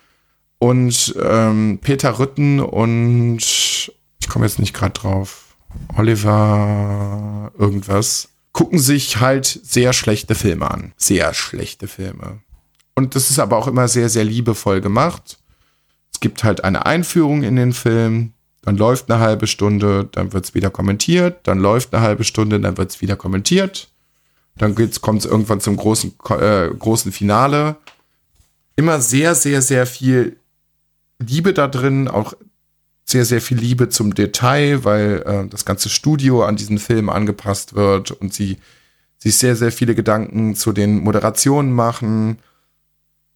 Und 0.58 1.14
ähm, 1.22 1.78
Peter 1.82 2.18
Rütten 2.18 2.60
und 2.60 3.38
ich 3.38 4.28
komme 4.28 4.46
jetzt 4.46 4.58
nicht 4.58 4.74
gerade 4.74 4.92
drauf. 4.92 5.56
Oliver 5.96 7.52
irgendwas. 7.58 8.30
Gucken 8.52 8.78
sich 8.78 9.20
halt 9.20 9.46
sehr 9.46 9.92
schlechte 9.92 10.34
Filme 10.34 10.70
an. 10.70 10.92
Sehr 10.96 11.34
schlechte 11.34 11.88
Filme. 11.88 12.40
Und 12.94 13.14
das 13.14 13.30
ist 13.30 13.38
aber 13.38 13.58
auch 13.58 13.66
immer 13.66 13.86
sehr, 13.88 14.08
sehr 14.08 14.24
liebevoll 14.24 14.80
gemacht. 14.80 15.38
Es 16.16 16.20
gibt 16.20 16.44
halt 16.44 16.64
eine 16.64 16.86
Einführung 16.86 17.43
in 17.43 17.56
den 17.56 17.74
Film, 17.74 18.32
dann 18.62 18.78
läuft 18.78 19.10
eine 19.10 19.20
halbe 19.20 19.47
Stunde, 19.47 20.09
dann 20.12 20.32
wird 20.32 20.47
es 20.47 20.55
wieder 20.55 20.70
kommentiert, 20.70 21.40
dann 21.47 21.59
läuft 21.59 21.93
eine 21.93 22.02
halbe 22.02 22.24
Stunde, 22.24 22.59
dann 22.59 22.78
wird 22.78 22.90
es 22.90 23.02
wieder 23.02 23.16
kommentiert. 23.16 23.90
Dann 24.56 24.74
kommt 24.74 25.20
es 25.20 25.30
irgendwann 25.30 25.60
zum 25.60 25.76
großen, 25.76 26.14
äh, 26.30 26.68
großen 26.70 27.12
Finale. 27.12 27.76
Immer 28.76 29.02
sehr, 29.02 29.34
sehr, 29.34 29.60
sehr 29.60 29.86
viel 29.86 30.38
Liebe 31.18 31.52
da 31.52 31.68
drin, 31.68 32.09
auch 32.09 32.32
sehr, 33.05 33.26
sehr 33.26 33.43
viel 33.43 33.59
Liebe 33.59 33.90
zum 33.90 34.14
Detail, 34.14 34.84
weil 34.84 35.22
äh, 35.26 35.47
das 35.48 35.66
ganze 35.66 35.90
Studio 35.90 36.47
an 36.47 36.56
diesen 36.56 36.78
Film 36.78 37.10
angepasst 37.10 37.74
wird 37.74 38.10
und 38.10 38.32
sie 38.32 38.56
sich 39.18 39.36
sehr, 39.36 39.55
sehr 39.55 39.70
viele 39.70 39.94
Gedanken 39.94 40.55
zu 40.55 40.72
den 40.72 41.01
Moderationen 41.01 41.72
machen, 41.72 42.38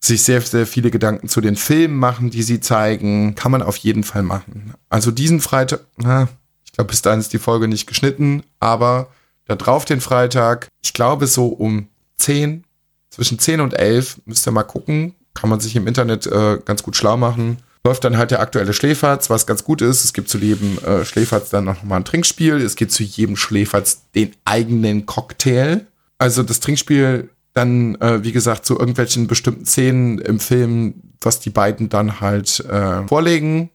sich 0.00 0.22
sehr, 0.22 0.40
sehr 0.40 0.66
viele 0.66 0.90
Gedanken 0.90 1.28
zu 1.28 1.40
den 1.40 1.56
Filmen 1.56 1.96
machen, 1.96 2.30
die 2.30 2.42
sie 2.42 2.60
zeigen, 2.60 3.34
kann 3.34 3.52
man 3.52 3.62
auf 3.62 3.76
jeden 3.76 4.02
Fall 4.02 4.22
machen. 4.22 4.74
Also 4.88 5.10
diesen 5.10 5.40
Freitag, 5.40 5.80
na, 5.96 6.28
ich 6.64 6.72
glaube, 6.72 6.88
bis 6.88 7.02
dahin 7.02 7.20
ist 7.20 7.32
die 7.32 7.38
Folge 7.38 7.68
nicht 7.68 7.86
geschnitten, 7.86 8.42
aber 8.58 9.08
da 9.46 9.56
drauf 9.56 9.84
den 9.84 10.00
Freitag, 10.00 10.68
ich 10.82 10.94
glaube 10.94 11.26
so 11.26 11.48
um 11.48 11.88
10, 12.16 12.64
zwischen 13.10 13.38
10 13.38 13.60
und 13.60 13.74
11, 13.74 14.22
müsst 14.24 14.46
ihr 14.46 14.52
mal 14.52 14.62
gucken, 14.62 15.14
kann 15.34 15.50
man 15.50 15.60
sich 15.60 15.76
im 15.76 15.86
Internet 15.86 16.26
äh, 16.26 16.58
ganz 16.64 16.82
gut 16.82 16.96
schlau 16.96 17.16
machen. 17.16 17.58
Läuft 17.84 18.04
dann 18.04 18.18
halt 18.18 18.30
der 18.30 18.40
aktuelle 18.40 18.72
Schläferz, 18.72 19.30
was 19.30 19.46
ganz 19.46 19.64
gut 19.64 19.80
ist. 19.80 20.04
Es 20.04 20.12
gibt 20.12 20.28
zu 20.28 20.38
jedem 20.38 20.78
äh, 20.78 21.04
Schläferz 21.04 21.50
dann 21.50 21.64
noch 21.64 21.82
mal 21.82 21.96
ein 21.96 22.04
Trinkspiel. 22.04 22.56
Es 22.56 22.76
gibt 22.76 22.92
zu 22.92 23.02
jedem 23.02 23.36
Schläferz 23.36 24.02
den 24.14 24.32
eigenen 24.44 25.06
Cocktail. 25.06 25.86
Also 26.18 26.42
das 26.42 26.60
Trinkspiel 26.60 27.30
dann, 27.52 27.96
äh, 27.96 28.22
wie 28.22 28.32
gesagt, 28.32 28.64
zu 28.64 28.78
irgendwelchen 28.78 29.26
bestimmten 29.26 29.66
Szenen 29.66 30.18
im 30.18 30.40
Film, 30.40 30.94
was 31.20 31.40
die 31.40 31.50
beiden 31.50 31.88
dann 31.88 32.20
halt 32.20 32.60
äh, 32.60 33.06
vorlegen. 33.06 33.70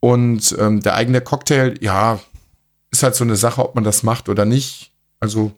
Und 0.00 0.54
ähm, 0.58 0.80
der 0.80 0.94
eigene 0.94 1.20
Cocktail, 1.20 1.74
ja, 1.80 2.20
ist 2.90 3.02
halt 3.02 3.14
so 3.14 3.24
eine 3.24 3.36
Sache, 3.36 3.62
ob 3.62 3.74
man 3.74 3.84
das 3.84 4.02
macht 4.02 4.28
oder 4.28 4.44
nicht. 4.44 4.92
Also 5.20 5.52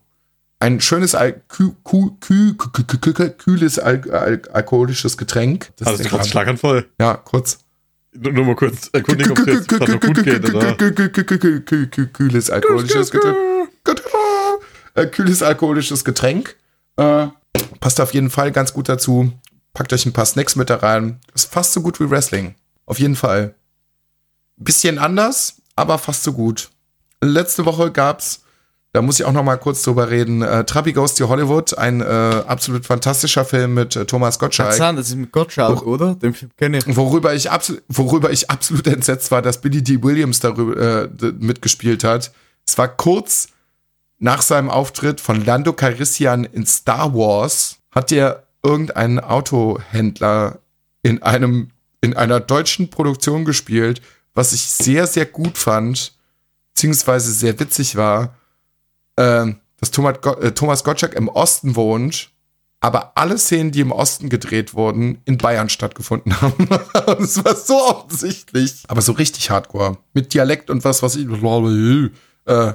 ein 0.61 0.81
schönes 0.81 1.15
Al 1.15 1.41
kü 1.49 1.73
kü 1.85 2.11
kü 2.21 2.55
kü 2.57 2.85
kü 2.85 3.13
kü 3.13 3.31
kühles 3.31 3.79
Al 3.79 4.03
Al 4.11 4.43
alkoholisches 4.53 5.17
Getränk. 5.17 5.71
Das 5.77 5.89
also 5.89 6.03
ist 6.03 6.11
kurz 6.11 6.29
Schlaganfall. 6.29 6.87
Ja, 7.01 7.15
kurz. 7.15 7.59
Nur, 8.13 8.33
nur 8.33 8.45
mal 8.45 8.57
kurz 8.57 8.91
erkundigen, 8.93 9.33
ob 9.33 9.39
es 9.39 9.47
jetzt 9.47 9.69
gerade 9.69 9.93
noch 9.93 10.01
gut 10.01 10.25
geht, 10.25 10.55
oder? 10.55 10.75
Kühles 12.13 12.51
alkoholisches 12.51 13.11
Getränk. 13.11 13.37
Kühles 15.13 15.43
alkoholisches 15.43 16.05
Getränk. 16.05 16.57
Äh, 16.97 17.29
passt 17.81 18.01
auf 18.01 18.15
jeden 18.15 18.31
Fall 18.31 18.53
ganz 18.53 18.73
gut 18.73 18.89
dazu. 18.89 19.33
Packt 19.75 19.93
euch 19.93 20.07
ein 20.07 20.13
paar 20.13 20.27
Snacks 20.27 20.57
mit 20.57 20.71
da 20.71 20.77
rein. 20.77 21.21
Ist 21.35 21.53
fast 21.53 21.73
so 21.73 21.83
gut 21.83 22.01
wie 22.01 22.11
Wrestling. 22.11 22.55
Auf 22.87 22.99
jeden 22.99 23.17
Fall. 23.17 23.55
Bisschen 24.57 24.99
anders, 24.99 25.57
aber 25.77 25.99
fast 25.99 26.25
so 26.25 26.33
gut. 26.33 26.71
Letzte 27.21 27.65
Woche 27.65 27.93
gab's, 27.93 28.41
da 28.93 29.03
muss 29.03 29.21
ich 29.21 29.27
auch 29.27 29.33
noch 29.33 29.45
mal 29.45 29.57
kurz 29.57 29.83
drüber 29.83 30.11
reden, 30.11 30.43
äh, 30.43 30.65
Trappy 30.65 30.93
Goes 30.93 31.15
to 31.15 31.29
Hollywood, 31.29 31.77
ein 31.77 32.01
äh, 32.01 32.05
absolut 32.05 32.87
fantastischer 32.87 33.45
Film 33.45 33.75
mit 33.75 33.95
äh, 33.95 34.07
Thomas 34.07 34.39
Gottschalk. 34.39 34.73
Zahn, 34.73 34.97
das 34.97 35.11
ist 35.11 35.17
mit 35.17 35.31
Gottschalk, 35.31 35.83
Wo- 35.83 35.91
oder? 35.91 36.15
Den 36.15 36.35
Film 36.35 36.51
kenne 36.57 36.79
ich. 36.79 36.97
Worüber 36.97 37.35
ich, 37.35 37.51
absolut, 37.51 37.83
worüber 37.89 38.31
ich 38.31 38.51
absolut 38.51 38.87
entsetzt 38.87 39.31
war, 39.31 39.43
dass 39.43 39.61
Billy 39.61 39.83
D. 39.83 40.03
Williams 40.03 40.41
darüber 40.41 41.05
äh, 41.05 41.09
mitgespielt 41.39 42.03
hat. 42.03 42.33
Es 42.67 42.79
war 42.79 42.89
kurz 42.89 43.49
nach 44.19 44.43
seinem 44.43 44.71
Auftritt 44.71 45.21
von 45.21 45.45
Lando 45.45 45.73
Calrissian 45.73 46.45
in 46.45 46.67
Star 46.67 47.15
Wars, 47.15 47.79
hat 47.91 48.13
er 48.13 48.45
irgendeinen 48.63 49.21
Autohändler 49.21 50.59
in 51.03 51.23
einem 51.23 51.71
in 52.01 52.15
einer 52.15 52.41
deutschen 52.41 52.91
Produktion 52.91 53.45
gespielt, 53.45 54.01
was 54.35 54.53
ich 54.53 54.63
sehr, 54.69 55.07
sehr 55.07 55.27
gut 55.27 55.59
fand, 55.59 56.13
beziehungsweise 56.75 57.33
sehr 57.33 57.59
witzig 57.59 57.97
war, 57.97 58.37
ähm, 59.17 59.59
dass 59.79 59.91
Thomas, 59.91 60.21
Go 60.21 60.35
äh, 60.35 60.53
Thomas 60.53 60.85
Gottschalk 60.85 61.15
im 61.15 61.29
Osten 61.29 61.75
wohnt, 61.75 62.31
aber 62.81 63.17
alle 63.17 63.37
Szenen, 63.37 63.73
die 63.73 63.81
im 63.81 63.91
Osten 63.91 64.29
gedreht 64.29 64.75
wurden, 64.75 65.21
in 65.25 65.39
Bayern 65.39 65.69
stattgefunden 65.69 66.41
haben. 66.41 66.69
das 66.69 67.45
war 67.45 67.57
so 67.57 67.75
offensichtlich. 67.75 68.85
Aber 68.87 69.03
so 69.03 69.13
richtig 69.13 69.51
hardcore. 69.51 69.99
Mit 70.15 70.35
Dialekt 70.35 70.71
und 70.71 70.85
was, 70.85 71.03
was 71.03 71.17
ich. 71.17 71.27
Äh. 72.45 72.73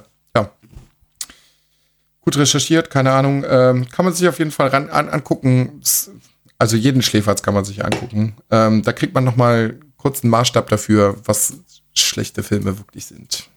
Gut 2.23 2.37
recherchiert, 2.37 2.89
keine 2.89 3.11
Ahnung. 3.11 3.45
Ähm, 3.47 3.87
kann 3.89 4.05
man 4.05 4.13
sich 4.13 4.27
auf 4.27 4.39
jeden 4.39 4.51
Fall 4.51 4.69
ran, 4.69 4.89
an, 4.89 5.09
angucken. 5.09 5.81
Also 6.57 6.77
jeden 6.77 7.01
Schläferz 7.01 7.43
kann 7.43 7.53
man 7.53 7.65
sich 7.65 7.83
angucken. 7.83 8.37
Ähm, 8.49 8.81
da 8.81 8.93
kriegt 8.93 9.13
man 9.13 9.25
noch 9.25 9.35
mal 9.35 9.77
kurz 9.97 10.23
einen 10.23 10.31
Maßstab 10.31 10.69
dafür, 10.69 11.17
was 11.25 11.57
schlechte 11.93 12.41
Filme 12.41 12.77
wirklich 12.77 13.05
sind. 13.05 13.49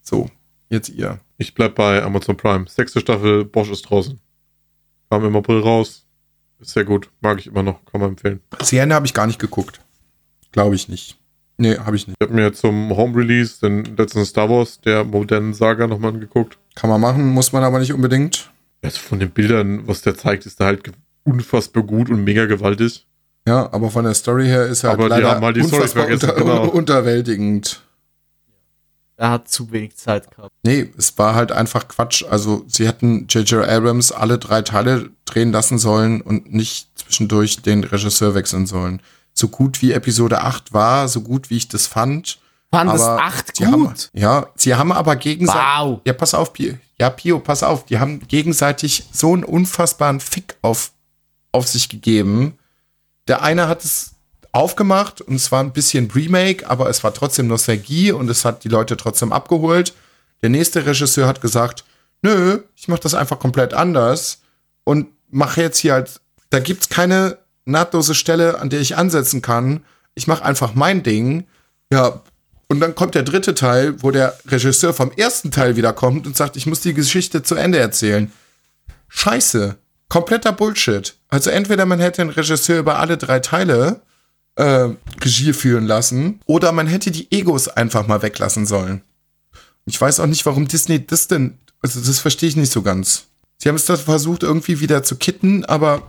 So, 0.00 0.30
jetzt 0.70 0.88
ihr. 0.88 1.20
Ich 1.36 1.54
bleib 1.54 1.74
bei 1.74 2.02
Amazon 2.02 2.36
Prime. 2.36 2.66
Sechste 2.66 3.00
Staffel, 3.00 3.44
Bosch 3.44 3.70
ist 3.70 3.82
draußen. 3.82 4.18
Kam 5.10 5.24
im 5.24 5.36
April 5.36 5.60
raus. 5.60 6.06
Ist 6.58 6.70
sehr 6.70 6.84
gut. 6.84 7.10
Mag 7.20 7.38
ich 7.38 7.46
immer 7.46 7.62
noch. 7.62 7.84
Kann 7.84 8.00
man 8.00 8.10
empfehlen. 8.10 8.40
Sienne 8.62 8.94
habe 8.94 9.04
ich 9.04 9.12
gar 9.12 9.26
nicht 9.26 9.38
geguckt. 9.38 9.80
Glaube 10.52 10.74
ich 10.74 10.88
nicht. 10.88 11.18
Nee, 11.58 11.76
habe 11.76 11.96
ich 11.96 12.06
nicht. 12.06 12.16
Ich 12.18 12.26
habe 12.26 12.34
mir 12.34 12.52
zum 12.52 12.96
Home 12.96 13.16
Release 13.16 13.60
den 13.60 13.96
letzten 13.96 14.24
Star 14.24 14.48
Wars, 14.48 14.80
der 14.80 15.04
modernen 15.04 15.52
Saga, 15.52 15.86
nochmal 15.86 16.14
angeguckt. 16.14 16.58
Kann 16.76 16.90
man 16.90 17.00
machen, 17.00 17.26
muss 17.26 17.52
man 17.52 17.64
aber 17.64 17.80
nicht 17.80 17.92
unbedingt. 17.92 18.52
Also 18.82 19.00
von 19.00 19.18
den 19.18 19.30
Bildern, 19.30 19.88
was 19.88 20.02
der 20.02 20.16
zeigt, 20.16 20.46
ist 20.46 20.60
da 20.60 20.66
halt 20.66 20.92
unfassbar 21.24 21.82
gut 21.82 22.08
und 22.08 22.22
mega 22.22 22.44
gewaltig. 22.44 23.06
Ja, 23.48 23.72
aber 23.72 23.90
von 23.90 24.04
der 24.04 24.14
Story 24.14 24.46
her 24.46 24.66
ist 24.66 24.84
er 24.84 24.90
halt 24.90 25.00
Aber 25.00 25.08
die 25.08 25.14
leider 25.14 25.30
haben 25.30 25.44
halt 25.44 25.56
die 25.56 25.62
unfassbar 25.62 26.06
unter, 26.06 26.34
genau. 26.34 26.64
unterwältigend. 26.68 27.82
Er 29.16 29.30
hat 29.30 29.48
zu 29.48 29.72
wenig 29.72 29.96
Zeit 29.96 30.30
gehabt. 30.30 30.52
Nee, 30.62 30.90
es 30.98 31.16
war 31.16 31.34
halt 31.34 31.50
einfach 31.50 31.88
Quatsch. 31.88 32.22
Also 32.28 32.64
sie 32.68 32.86
hätten 32.86 33.26
J.J. 33.28 33.66
Abrams 33.66 34.12
alle 34.12 34.38
drei 34.38 34.60
Teile 34.60 35.10
drehen 35.24 35.52
lassen 35.52 35.78
sollen 35.78 36.20
und 36.20 36.52
nicht 36.52 36.90
zwischendurch 36.98 37.62
den 37.62 37.84
Regisseur 37.84 38.34
wechseln 38.34 38.66
sollen. 38.66 39.00
So 39.32 39.48
gut 39.48 39.80
wie 39.80 39.92
Episode 39.92 40.42
8 40.42 40.74
war, 40.74 41.08
so 41.08 41.22
gut 41.22 41.48
wie 41.48 41.56
ich 41.56 41.68
das 41.68 41.86
fand. 41.86 42.38
Das 42.70 43.00
aber 43.02 43.22
acht 43.22 43.56
sie 43.56 43.64
gut? 43.64 43.72
Haben, 43.72 43.94
ja, 44.12 44.46
sie 44.56 44.74
haben 44.74 44.92
aber 44.92 45.16
gegenseitig. 45.16 45.62
Wow. 45.62 46.00
Ja, 46.04 46.12
pass 46.12 46.34
auf, 46.34 46.52
Pio. 46.52 46.74
Ja, 46.98 47.10
Pio, 47.10 47.38
pass 47.38 47.62
auf. 47.62 47.84
Die 47.86 47.98
haben 47.98 48.26
gegenseitig 48.26 49.04
so 49.12 49.32
einen 49.32 49.44
unfassbaren 49.44 50.20
Fick 50.20 50.56
auf, 50.62 50.92
auf 51.52 51.68
sich 51.68 51.88
gegeben. 51.88 52.58
Der 53.28 53.42
eine 53.42 53.68
hat 53.68 53.84
es 53.84 54.12
aufgemacht 54.52 55.20
und 55.20 55.34
es 55.34 55.52
war 55.52 55.62
ein 55.62 55.72
bisschen 55.72 56.10
Remake, 56.10 56.68
aber 56.68 56.88
es 56.88 57.04
war 57.04 57.12
trotzdem 57.12 57.46
Nostalgie 57.46 58.12
und 58.12 58.28
es 58.30 58.44
hat 58.44 58.64
die 58.64 58.68
Leute 58.68 58.96
trotzdem 58.96 59.32
abgeholt. 59.32 59.94
Der 60.42 60.48
nächste 60.48 60.86
Regisseur 60.86 61.26
hat 61.26 61.40
gesagt, 61.40 61.84
nö, 62.22 62.60
ich 62.74 62.88
mach 62.88 62.98
das 62.98 63.14
einfach 63.14 63.38
komplett 63.38 63.74
anders 63.74 64.40
und 64.84 65.08
mache 65.30 65.60
jetzt 65.60 65.78
hier 65.78 65.94
halt, 65.94 66.20
da 66.50 66.60
gibt's 66.60 66.88
keine 66.88 67.38
nahtlose 67.66 68.14
Stelle, 68.14 68.58
an 68.58 68.70
der 68.70 68.80
ich 68.80 68.96
ansetzen 68.96 69.42
kann. 69.42 69.84
Ich 70.14 70.26
mache 70.26 70.44
einfach 70.44 70.74
mein 70.74 71.02
Ding. 71.02 71.46
Ja, 71.92 72.22
und 72.68 72.80
dann 72.80 72.94
kommt 72.94 73.14
der 73.14 73.22
dritte 73.22 73.54
Teil, 73.54 74.02
wo 74.02 74.10
der 74.10 74.36
Regisseur 74.46 74.92
vom 74.92 75.12
ersten 75.12 75.50
Teil 75.50 75.76
wieder 75.76 75.92
kommt 75.92 76.26
und 76.26 76.36
sagt, 76.36 76.56
ich 76.56 76.66
muss 76.66 76.80
die 76.80 76.94
Geschichte 76.94 77.42
zu 77.42 77.54
Ende 77.54 77.78
erzählen. 77.78 78.32
Scheiße. 79.08 79.76
Kompletter 80.08 80.52
Bullshit. 80.52 81.16
Also 81.28 81.50
entweder 81.50 81.86
man 81.86 82.00
hätte 82.00 82.22
den 82.22 82.30
Regisseur 82.30 82.78
über 82.78 82.98
alle 82.98 83.16
drei 83.16 83.40
Teile 83.40 84.00
äh, 84.56 84.88
Regie 85.22 85.52
führen 85.52 85.86
lassen 85.86 86.40
oder 86.46 86.72
man 86.72 86.86
hätte 86.86 87.10
die 87.10 87.30
Egos 87.30 87.68
einfach 87.68 88.06
mal 88.06 88.22
weglassen 88.22 88.66
sollen. 88.66 89.02
Ich 89.84 90.00
weiß 90.00 90.20
auch 90.20 90.26
nicht, 90.26 90.46
warum 90.46 90.66
Disney 90.66 91.06
das 91.06 91.28
denn, 91.28 91.58
also 91.80 92.00
das 92.00 92.18
verstehe 92.18 92.48
ich 92.48 92.56
nicht 92.56 92.72
so 92.72 92.82
ganz. 92.82 93.26
Sie 93.58 93.68
haben 93.68 93.76
es 93.76 93.86
da 93.86 93.96
versucht 93.96 94.42
irgendwie 94.42 94.80
wieder 94.80 95.02
zu 95.02 95.16
kitten, 95.16 95.64
aber 95.64 96.02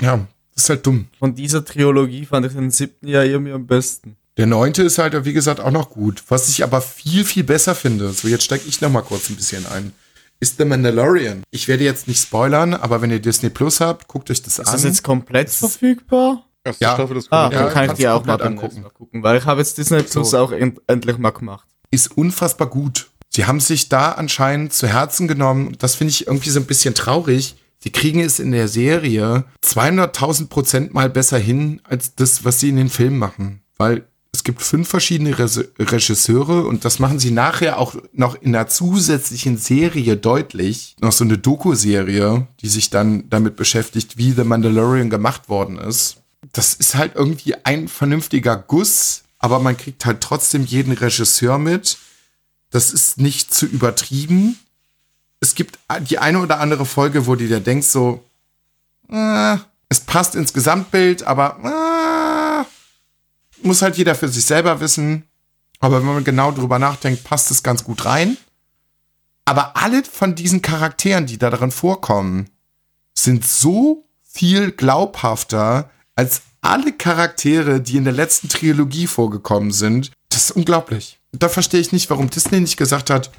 ja, 0.00 0.26
das 0.54 0.64
ist 0.64 0.70
halt 0.70 0.86
dumm. 0.86 1.06
Von 1.18 1.34
dieser 1.34 1.64
Trilogie 1.64 2.26
fand 2.26 2.46
ich 2.46 2.52
den 2.52 2.70
siebten 2.70 3.08
ja 3.08 3.22
irgendwie 3.22 3.52
am 3.52 3.66
besten. 3.66 4.16
Der 4.36 4.46
neunte 4.46 4.82
ist 4.82 4.98
halt, 4.98 5.24
wie 5.24 5.32
gesagt, 5.32 5.60
auch 5.60 5.70
noch 5.70 5.90
gut. 5.90 6.22
Was 6.28 6.48
ich 6.48 6.64
aber 6.64 6.80
viel, 6.80 7.24
viel 7.24 7.44
besser 7.44 7.74
finde, 7.74 8.12
so 8.12 8.26
jetzt 8.28 8.44
steige 8.44 8.64
ich 8.66 8.80
noch 8.80 8.90
mal 8.90 9.02
kurz 9.02 9.30
ein 9.30 9.36
bisschen 9.36 9.64
ein, 9.66 9.92
ist 10.40 10.58
The 10.58 10.64
Mandalorian. 10.64 11.44
Ich 11.52 11.68
werde 11.68 11.84
jetzt 11.84 12.08
nicht 12.08 12.20
spoilern, 12.20 12.74
aber 12.74 13.00
wenn 13.00 13.10
ihr 13.12 13.20
Disney 13.20 13.50
Plus 13.50 13.80
habt, 13.80 14.08
guckt 14.08 14.30
euch 14.30 14.42
das 14.42 14.58
Ist 14.58 14.66
an. 14.66 14.72
das 14.72 14.82
jetzt 14.84 15.02
komplett 15.04 15.50
verfügbar? 15.50 16.44
Erste 16.64 16.84
Ja. 16.84 16.94
Staffel 16.94 17.16
ist 17.18 17.28
Ah, 17.30 17.44
gut. 17.44 17.54
Ja, 17.54 17.62
dann 17.64 17.72
kann 17.72 17.90
ich 17.92 17.98
du 17.98 18.12
auch 18.12 18.24
mal 18.24 18.42
angucken. 18.42 18.84
angucken. 18.84 19.22
Weil 19.22 19.38
ich 19.38 19.44
habe 19.44 19.60
jetzt 19.60 19.78
Disney 19.78 20.02
Plus 20.02 20.30
So. 20.30 20.38
auch 20.38 20.50
end 20.50 20.80
endlich 20.88 21.18
mal 21.18 21.30
gemacht. 21.30 21.68
ist 21.90 22.16
unfassbar 22.16 22.68
gut. 22.68 23.10
Sie 23.30 23.46
haben 23.46 23.60
sich 23.60 23.88
da 23.88 24.12
anscheinend 24.12 24.72
zu 24.72 24.88
Herzen 24.88 25.28
genommen. 25.28 25.76
Das 25.78 25.94
finde 25.94 26.10
ich 26.10 26.26
irgendwie 26.26 26.50
so 26.50 26.58
ein 26.58 26.66
bisschen 26.66 26.94
traurig. 26.94 27.56
Sie 27.78 27.90
kriegen 27.90 28.20
es 28.20 28.38
in 28.40 28.50
der 28.50 28.66
Serie 28.66 29.44
200.000 29.64 30.48
Prozent 30.48 30.94
mal 30.94 31.10
besser 31.10 31.38
hin, 31.38 31.80
als 31.84 32.14
das, 32.14 32.44
was 32.44 32.58
sie 32.60 32.70
in 32.70 32.76
den 32.76 32.88
Filmen 32.90 33.18
machen. 33.18 33.60
Weil 33.76 34.06
es 34.34 34.42
gibt 34.42 34.62
fünf 34.62 34.88
verschiedene 34.88 35.38
Res- 35.38 35.68
Regisseure 35.78 36.66
und 36.66 36.84
das 36.84 36.98
machen 36.98 37.20
sie 37.20 37.30
nachher 37.30 37.78
auch 37.78 37.94
noch 38.12 38.34
in 38.34 38.54
einer 38.54 38.66
zusätzlichen 38.66 39.56
Serie 39.58 40.16
deutlich. 40.16 40.96
Noch 41.00 41.12
so 41.12 41.22
eine 41.24 41.38
Doku-Serie, 41.38 42.46
die 42.60 42.68
sich 42.68 42.90
dann 42.90 43.30
damit 43.30 43.54
beschäftigt, 43.54 44.18
wie 44.18 44.32
The 44.32 44.42
Mandalorian 44.44 45.08
gemacht 45.08 45.48
worden 45.48 45.78
ist. 45.78 46.16
das 46.52 46.74
ist 46.74 46.94
halt 46.96 47.12
irgendwie 47.14 47.54
ein 47.64 47.86
vernünftiger 47.88 48.56
Guss, 48.56 49.22
aber 49.38 49.60
man 49.60 49.76
kriegt 49.76 50.04
halt 50.04 50.20
trotzdem 50.20 50.64
jeden 50.64 50.92
Regisseur 50.92 51.58
mit. 51.58 51.96
Das 52.70 52.92
ist 52.92 53.18
nicht 53.18 53.54
zu 53.54 53.66
übertrieben. 53.66 54.58
Es 55.40 55.54
gibt 55.54 55.78
die 56.10 56.18
eine 56.18 56.40
oder 56.40 56.58
andere 56.60 56.86
Folge, 56.86 57.26
wo 57.26 57.34
du 57.36 57.46
dir 57.46 57.60
denkst 57.60 57.86
so, 57.86 58.24
äh, 59.10 59.56
es 59.88 60.00
passt 60.00 60.34
ins 60.34 60.52
Gesamtbild, 60.52 61.22
aber 61.24 61.58
äh, 61.62 62.43
muss 63.64 63.82
halt 63.82 63.96
jeder 63.96 64.14
für 64.14 64.28
sich 64.28 64.44
selber 64.44 64.80
wissen. 64.80 65.24
Aber 65.80 65.98
wenn 65.98 66.06
man 66.14 66.24
genau 66.24 66.52
drüber 66.52 66.78
nachdenkt, 66.78 67.24
passt 67.24 67.50
es 67.50 67.62
ganz 67.62 67.84
gut 67.84 68.04
rein. 68.04 68.36
Aber 69.44 69.76
alle 69.76 70.02
von 70.04 70.34
diesen 70.34 70.62
Charakteren, 70.62 71.26
die 71.26 71.38
da 71.38 71.50
drin 71.50 71.70
vorkommen, 71.70 72.48
sind 73.14 73.46
so 73.46 74.06
viel 74.22 74.72
glaubhafter 74.72 75.90
als 76.16 76.42
alle 76.60 76.92
Charaktere, 76.92 77.80
die 77.80 77.96
in 77.96 78.04
der 78.04 78.12
letzten 78.12 78.48
Trilogie 78.48 79.06
vorgekommen 79.06 79.70
sind. 79.70 80.12
Das 80.30 80.46
ist 80.46 80.50
unglaublich. 80.52 81.18
Da 81.32 81.48
verstehe 81.48 81.80
ich 81.80 81.92
nicht, 81.92 82.08
warum 82.10 82.30
Disney 82.30 82.60
nicht 82.60 82.76
gesagt 82.76 83.10
hat, 83.10 83.30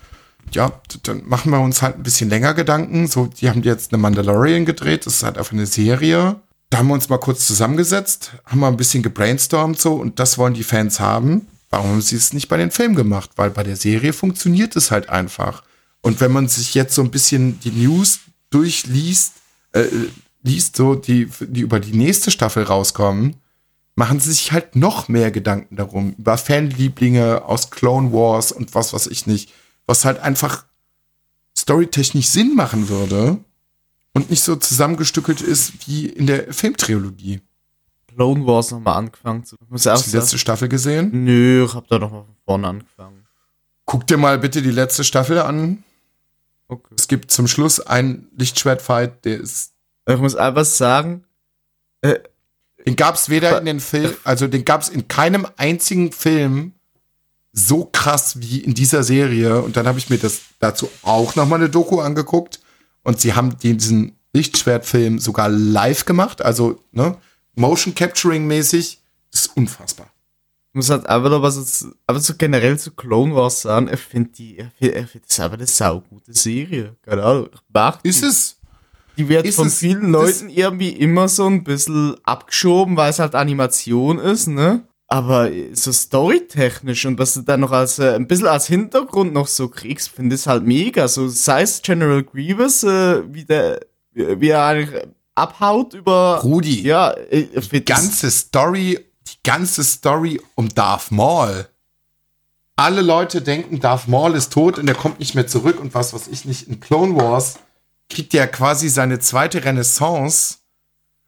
ja, 0.52 0.80
dann 1.04 1.28
machen 1.28 1.52
wir 1.52 1.60
uns 1.60 1.82
halt 1.82 1.96
ein 1.98 2.04
bisschen 2.04 2.30
länger 2.30 2.54
Gedanken. 2.54 3.08
So, 3.08 3.26
die 3.26 3.50
haben 3.50 3.64
jetzt 3.64 3.92
eine 3.92 4.02
Mandalorian 4.02 4.66
gedreht, 4.66 5.06
das 5.06 5.16
ist 5.16 5.24
halt 5.24 5.38
einfach 5.38 5.54
eine 5.54 5.66
Serie. 5.66 6.40
Da 6.70 6.80
haben 6.80 6.88
wir 6.88 6.94
uns 6.94 7.10
mal 7.10 7.20
kurz 7.20 7.46
zusammengesetzt, 7.48 8.32
haben 8.46 8.60
mal 8.60 8.68
ein 8.68 8.78
bisschen 8.78 9.04
gebrainstormt 9.04 9.80
so 9.80 9.94
und 9.94 10.20
das 10.20 10.38
wollen 10.38 10.54
die 10.54 10.64
Fans 10.64 11.00
haben. 11.00 11.48
Warum 11.70 11.92
haben 11.92 12.02
sie 12.02 12.16
es 12.16 12.34
nicht 12.34 12.48
bei 12.48 12.58
den 12.58 12.72
Filmen 12.72 12.96
gemacht? 12.96 13.32
Weil 13.36 13.50
bei 13.50 13.64
der 13.64 13.76
Serie 13.76 14.14
funktioniert 14.14 14.76
es 14.76 14.92
halt 14.92 15.10
einfach. 15.10 15.64
Und 16.02 16.22
wenn 16.22 16.32
man 16.32 16.48
sich 16.48 16.74
jetzt 16.74 16.96
so 16.96 17.02
ein 17.02 17.12
bisschen 17.12 17.60
die 17.60 17.72
News 17.72 18.20
durchliest, 18.50 19.34
äh, 19.74 19.86
liest, 20.44 20.76
so 20.76 20.96
die, 20.96 21.30
die 21.42 21.62
über 21.62 21.80
die 21.80 21.96
nächste 21.98 22.32
Staffel 22.32 22.64
rauskommen, 22.64 23.36
machen 23.96 24.20
sie 24.20 24.32
sich 24.32 24.52
halt 24.52 24.76
noch 24.76 25.08
mehr 25.08 25.32
Gedanken 25.32 25.78
darum, 25.78 26.14
über 26.18 26.38
Fanlieblinge 26.38 27.44
aus 27.46 27.72
Clone 27.72 28.12
Wars 28.12 28.52
und 28.52 28.76
was 28.76 28.94
weiß 28.94 29.08
ich 29.08 29.26
nicht, 29.26 29.52
was 29.88 30.06
halt 30.06 30.20
einfach 30.20 30.66
storytechnisch 31.58 32.28
Sinn 32.28 32.56
machen 32.56 32.90
würde 32.90 33.40
und 34.16 34.32
nicht 34.32 34.42
so 34.42 34.56
zusammengestückelt 34.56 35.42
ist 35.42 35.88
wie 35.88 36.08
in 36.08 36.26
der 36.26 36.52
Filmtrilogie. 36.52 37.42
Clone 38.08 38.48
Wars 38.48 38.72
nochmal 38.72 38.96
angefangen 38.96 39.44
zu. 39.44 39.58
Hast 39.72 40.08
du 40.08 40.12
die 40.12 40.18
letzte 40.18 40.40
Staffel 40.40 40.70
gesehen? 40.70 41.12
Nö, 41.26 41.66
ich 41.66 41.76
hab 41.76 41.88
da 41.90 42.00
nochmal 42.00 42.24
von 42.24 42.36
vorne 42.46 42.68
angefangen. 42.68 43.28
Guck 43.86 44.08
dir 44.08 44.18
mal 44.18 44.40
bitte 44.40 44.64
die 44.64 44.72
letzte 44.72 45.04
Staffel 45.04 45.38
an. 45.40 45.84
Okay. 46.68 46.96
Es 46.98 47.08
gibt 47.08 47.30
zum 47.30 47.48
Schluss 47.48 47.80
einen 47.80 48.30
Lichtschwertfight, 48.36 49.26
der 49.26 49.38
ist. 49.40 49.74
Ich 50.08 50.18
muss 50.18 50.36
einfach 50.36 50.66
sagen, 50.66 51.26
Den 52.86 52.96
gab 52.96 53.16
es 53.16 53.30
weder 53.30 53.58
in 53.60 53.66
den 53.66 53.80
Film, 53.80 54.14
also 54.24 54.48
den 54.48 54.64
gab 54.64 54.82
es 54.82 54.90
in 54.90 55.08
keinem 55.08 55.48
einzigen 55.58 56.12
Film 56.12 56.74
so 57.52 57.86
krass 57.86 58.40
wie 58.42 58.60
in 58.60 58.74
dieser 58.74 59.04
Serie. 59.04 59.62
Und 59.62 59.76
dann 59.76 59.88
habe 59.88 59.98
ich 59.98 60.10
mir 60.10 60.18
das 60.18 60.42
dazu 60.60 60.90
auch 61.02 61.36
nochmal 61.36 61.60
eine 61.60 61.70
Doku 61.70 62.00
angeguckt. 62.00 62.60
Und 63.06 63.22
sie 63.22 63.34
haben 63.34 63.58
diesen 63.60 64.18
Lichtschwertfilm 64.34 65.20
sogar 65.20 65.48
live 65.48 66.06
gemacht, 66.06 66.42
also 66.42 66.84
ne, 66.92 67.18
Motion 67.56 67.96
Capturing 67.96 68.46
mäßig. 68.48 69.00
Das 69.32 69.46
ist 69.46 69.56
unfassbar. 69.56 70.08
ich 70.70 70.76
muss 70.76 70.90
halt 70.90 71.06
einfach 71.08 71.30
noch 71.30 71.42
was 71.42 71.56
jetzt, 71.56 71.86
einfach 72.08 72.24
so 72.24 72.34
generell 72.38 72.78
zu 72.78 72.92
Clone 72.92 73.34
Wars 73.36 73.62
sagen. 73.62 73.90
Ich 73.94 74.00
finde 74.00 74.32
die, 74.32 74.58
ich 74.80 74.90
finde 74.90 75.08
find 75.08 75.26
das 75.28 75.40
einfach 75.40 75.58
eine 75.58 75.68
saugute 75.68 76.34
Serie. 76.34 76.96
Keine 77.04 77.24
Ahnung. 77.24 77.50
Ich 77.54 77.62
mag 77.72 78.02
die. 78.04 78.10
Ist 78.10 78.24
es? 78.24 78.60
Die 79.18 79.30
wird 79.30 79.46
Ist 79.46 79.56
von 79.56 79.70
vielen 79.70 80.12
Leuten 80.12 80.50
irgendwie 80.50 80.90
immer 80.90 81.30
so 81.30 81.46
ein 81.46 81.64
bisschen 81.64 82.18
abgeschoben, 82.24 82.98
weil 82.98 83.12
es 83.12 83.20
halt 83.20 83.36
Animation 83.36 84.20
ist, 84.20 84.48
ne? 84.48 84.84
Aber 85.08 85.52
so 85.74 85.92
storytechnisch 85.92 87.06
und 87.06 87.20
was 87.20 87.36
du 87.36 87.42
dann 87.42 87.60
noch 87.60 87.72
als 87.72 88.00
äh, 88.00 88.16
ein 88.16 88.28
bisschen 88.28 88.48
als 88.48 88.66
Hintergrund 88.66 89.34
noch 89.34 89.48
so 89.48 89.68
kriegst, 89.68 90.10
finde 90.10 90.36
ich 90.36 90.48
halt 90.48 90.66
mega. 90.66 91.08
So 91.08 91.28
sei 91.28 91.62
es 91.62 91.82
General 91.82 92.24
Grievous, 92.24 92.84
äh, 92.84 93.22
wie 93.32 93.46
der 93.46 93.82
wie 94.16 94.50
er 94.50 94.64
eigentlich 94.64 95.04
abhaut 95.36 95.94
über 95.94 96.40
Rudi, 96.42 96.82
ja, 96.82 97.14
ich 97.30 97.70
die 97.70 97.84
ganze 97.84 98.32
Story, 98.32 99.00
die 99.28 99.44
ganze 99.44 99.84
Story 99.84 100.42
um 100.56 100.70
Darth 100.70 101.12
Maul. 101.12 101.68
Alle 102.78 103.02
Leute 103.02 103.42
denken, 103.42 103.80
Darth 103.80 104.08
Maul 104.08 104.36
ist 104.36 104.52
tot 104.52 104.80
und 104.80 104.88
er 104.88 104.96
kommt 104.96 105.20
nicht 105.20 105.36
mehr 105.36 105.48
zurück 105.48 105.80
und 105.80 105.94
was 105.94 106.14
weiß 106.14 106.28
ich 106.30 106.46
nicht. 106.46 106.68
In 106.68 106.80
Clone 106.80 107.16
Wars 107.16 107.60
kriegt 108.10 108.34
er 108.34 108.48
quasi 108.48 108.90
seine 108.90 109.20
zweite 109.20 109.64
Renaissance 109.64 110.58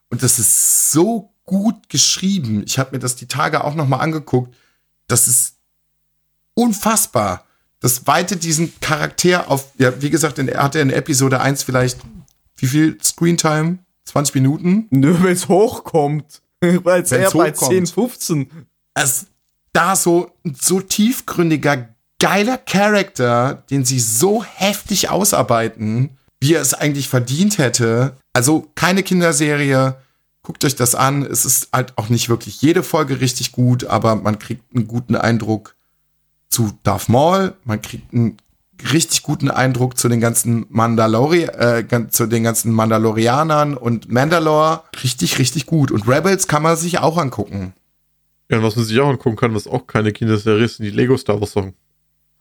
und 0.10 0.24
das 0.24 0.40
ist 0.40 0.92
so 0.92 1.34
gut 1.48 1.90
geschrieben. 1.90 2.62
Ich 2.68 2.78
habe 2.78 2.92
mir 2.92 3.00
das 3.00 3.16
die 3.16 3.26
Tage 3.26 3.64
auch 3.64 3.74
noch 3.74 3.88
mal 3.88 3.98
angeguckt. 3.98 4.54
Das 5.08 5.28
ist 5.28 5.56
unfassbar. 6.54 7.46
Das 7.80 8.06
weitet 8.06 8.44
diesen 8.44 8.80
Charakter 8.80 9.50
auf, 9.50 9.72
ja, 9.80 10.00
wie 10.02 10.12
gesagt, 10.12 10.38
in, 10.38 10.48
er 10.48 10.64
hatte 10.64 10.80
in 10.80 10.92
Episode 10.92 11.42
1 11.42 11.64
vielleicht, 11.64 12.00
wie 12.58 12.68
viel 12.68 12.98
Screentime? 13.02 13.80
20 14.06 14.36
Minuten? 14.36 14.88
Nur 14.90 15.24
wenn 15.24 15.34
es 15.34 15.48
hochkommt. 15.48 16.42
Weil 16.62 17.02
es 17.02 17.12
eher 17.12 17.32
bei 17.32 17.52
hochkommt. 17.52 17.72
10, 17.72 17.88
15. 17.88 18.68
es 18.94 19.28
da 19.74 19.96
so 19.96 20.32
ein 20.44 20.56
so 20.60 20.82
tiefgründiger, 20.82 21.90
geiler 22.20 22.58
Charakter, 22.58 23.64
den 23.70 23.86
sie 23.86 24.00
so 24.00 24.44
heftig 24.44 25.10
ausarbeiten, 25.10 26.18
wie 26.40 26.56
er 26.56 26.62
es 26.62 26.74
eigentlich 26.74 27.10
verdient 27.10 27.58
hätte. 27.58 28.18
Also 28.34 28.72
keine 28.76 29.04
Kinderserie. 29.04 29.98
Guckt 30.48 30.64
euch 30.64 30.78
das 30.78 30.96
an. 30.96 31.24
Es 31.24 31.44
ist 31.44 31.74
halt 31.74 31.98
auch 31.98 32.08
nicht 32.08 32.30
wirklich 32.30 32.62
jede 32.62 32.82
Folge 32.82 33.20
richtig 33.20 33.52
gut, 33.52 33.84
aber 33.84 34.16
man 34.16 34.40
kriegt 34.40 34.64
einen 34.74 34.88
guten 34.88 35.18
Eindruck 35.18 35.76
zu 36.48 36.72
Darth 36.84 37.10
Maul. 37.10 37.54
Man 37.66 37.82
kriegt 37.82 38.14
einen 38.14 38.38
richtig 38.94 39.24
guten 39.24 39.52
Eindruck 39.52 39.98
zu 39.98 40.08
den 40.08 40.22
ganzen 40.22 40.66
Mandalori 40.70 41.44
äh, 41.44 41.84
zu 42.08 42.28
den 42.28 42.44
ganzen 42.44 42.72
Mandalorianern 42.72 43.76
und 43.76 44.10
Mandalore. 44.10 44.84
Richtig, 45.04 45.38
richtig 45.38 45.66
gut. 45.66 45.92
Und 45.92 46.08
Rebels 46.08 46.48
kann 46.48 46.64
man 46.64 46.78
sich 46.78 47.00
auch 47.00 47.18
angucken. 47.18 47.74
Ja, 48.50 48.60
und 48.60 48.64
was 48.64 48.78
man 48.78 48.86
sich 48.86 48.98
auch 49.02 49.10
angucken 49.10 49.36
kann, 49.36 49.54
was 49.54 49.68
auch 49.68 49.86
keine 49.86 50.14
Kinderserie 50.14 50.64
ist, 50.64 50.78
sind 50.78 50.86
die 50.86 50.92
Lego 50.92 51.18
Star 51.18 51.42
Wars 51.42 51.52
Sachen. 51.52 51.74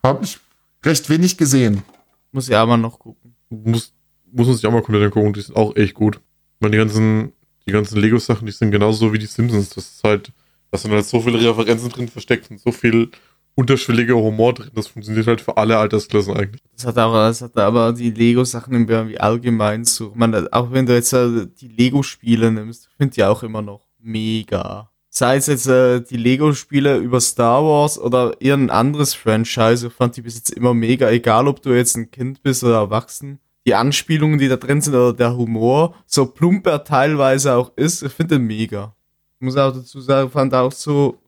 Habe 0.04 0.22
ich 0.22 0.38
recht 0.84 1.10
wenig 1.10 1.38
gesehen. 1.38 1.82
Muss 2.30 2.46
ja 2.46 2.62
aber 2.62 2.76
noch 2.76 3.00
gucken. 3.00 3.34
Muss, 3.50 3.92
muss 4.30 4.46
man 4.46 4.54
sich 4.54 4.64
auch 4.64 4.70
mal 4.70 4.82
komplett 4.82 5.06
angucken, 5.06 5.32
die 5.32 5.40
sind 5.40 5.56
auch 5.56 5.74
echt 5.74 5.94
gut. 5.94 6.20
Ich 6.54 6.60
meine, 6.60 6.70
die 6.70 6.78
ganzen, 6.78 7.32
die 7.66 7.72
ganzen 7.72 8.01
Lego-Sachen, 8.01 8.47
die 8.47 8.52
sind 8.52 8.70
genauso 8.70 9.12
wie 9.12 9.18
die 9.18 9.26
Simpsons. 9.26 9.70
Das 9.70 9.86
ist 9.86 10.05
halt, 10.05 10.32
da 10.70 10.78
sind 10.78 10.93
halt 10.93 11.05
so 11.05 11.20
viele 11.20 11.38
Referenzen 11.38 11.90
drin 11.90 12.09
versteckt 12.09 12.51
und 12.51 12.60
so 12.60 12.72
viel 12.72 13.10
unterschwelliger 13.56 14.14
Humor 14.14 14.55
drin. 14.55 14.70
Das 14.74 14.86
funktioniert 14.86 15.26
halt 15.26 15.40
für 15.40 15.56
alle 15.56 15.76
Altersklassen 15.78 16.36
eigentlich. 16.36 16.62
Das 16.74 16.86
hat 16.86 16.98
auch, 16.98 17.12
das 17.12 17.43
hat 17.43 17.56
aber 17.56 17.93
die 17.93 18.10
Lego-Sachen 18.10 18.86
irgendwie 18.86 19.18
allgemein 19.18 19.84
so. 19.84 20.12
Man, 20.14 20.48
auch 20.52 20.70
wenn 20.70 20.86
du 20.86 20.94
jetzt 20.94 21.12
äh, 21.12 21.47
die 21.47 21.68
Lego-Spiele 21.68 22.52
nimmst, 22.52 22.88
finde 22.97 23.14
die 23.14 23.24
auch 23.24 23.43
immer 23.43 23.62
noch 23.62 23.88
mega. 23.98 24.90
Sei 25.09 25.36
es 25.36 25.47
jetzt 25.47 25.66
äh, 25.66 26.02
die 26.02 26.18
Lego-Spiele 26.18 26.98
über 26.98 27.20
Star 27.20 27.64
Wars 27.64 27.98
oder 27.98 28.36
irgendein 28.38 28.76
anderes 28.76 29.14
Franchise, 29.14 29.86
ich 29.86 29.93
fand 29.93 30.16
die 30.16 30.22
bis 30.22 30.34
jetzt 30.34 30.51
immer 30.51 30.74
mega, 30.74 31.09
egal 31.10 31.48
ob 31.48 31.62
du 31.62 31.72
jetzt 31.72 31.97
ein 31.97 32.10
Kind 32.10 32.43
bist 32.43 32.62
oder 32.62 32.76
erwachsen. 32.76 33.40
Die 33.66 33.74
Anspielungen, 33.74 34.38
die 34.38 34.48
da 34.48 34.56
drin 34.56 34.80
sind, 34.80 34.94
oder 34.94 35.12
der 35.12 35.36
Humor, 35.36 35.94
so 36.06 36.26
plump 36.26 36.66
er 36.66 36.84
teilweise 36.84 37.55
auch 37.55 37.72
ist, 37.76 38.02
ich 38.02 38.12
finde 38.12 38.38
den 38.38 38.47
mega. 38.47 38.94
Ich 39.38 39.44
muss 39.44 39.56
auch 39.56 39.72
dazu 39.72 40.01
sagen, 40.01 40.28
ich 40.28 40.32
fand 40.32 40.55
auch 40.55 40.72
so, 40.72 41.18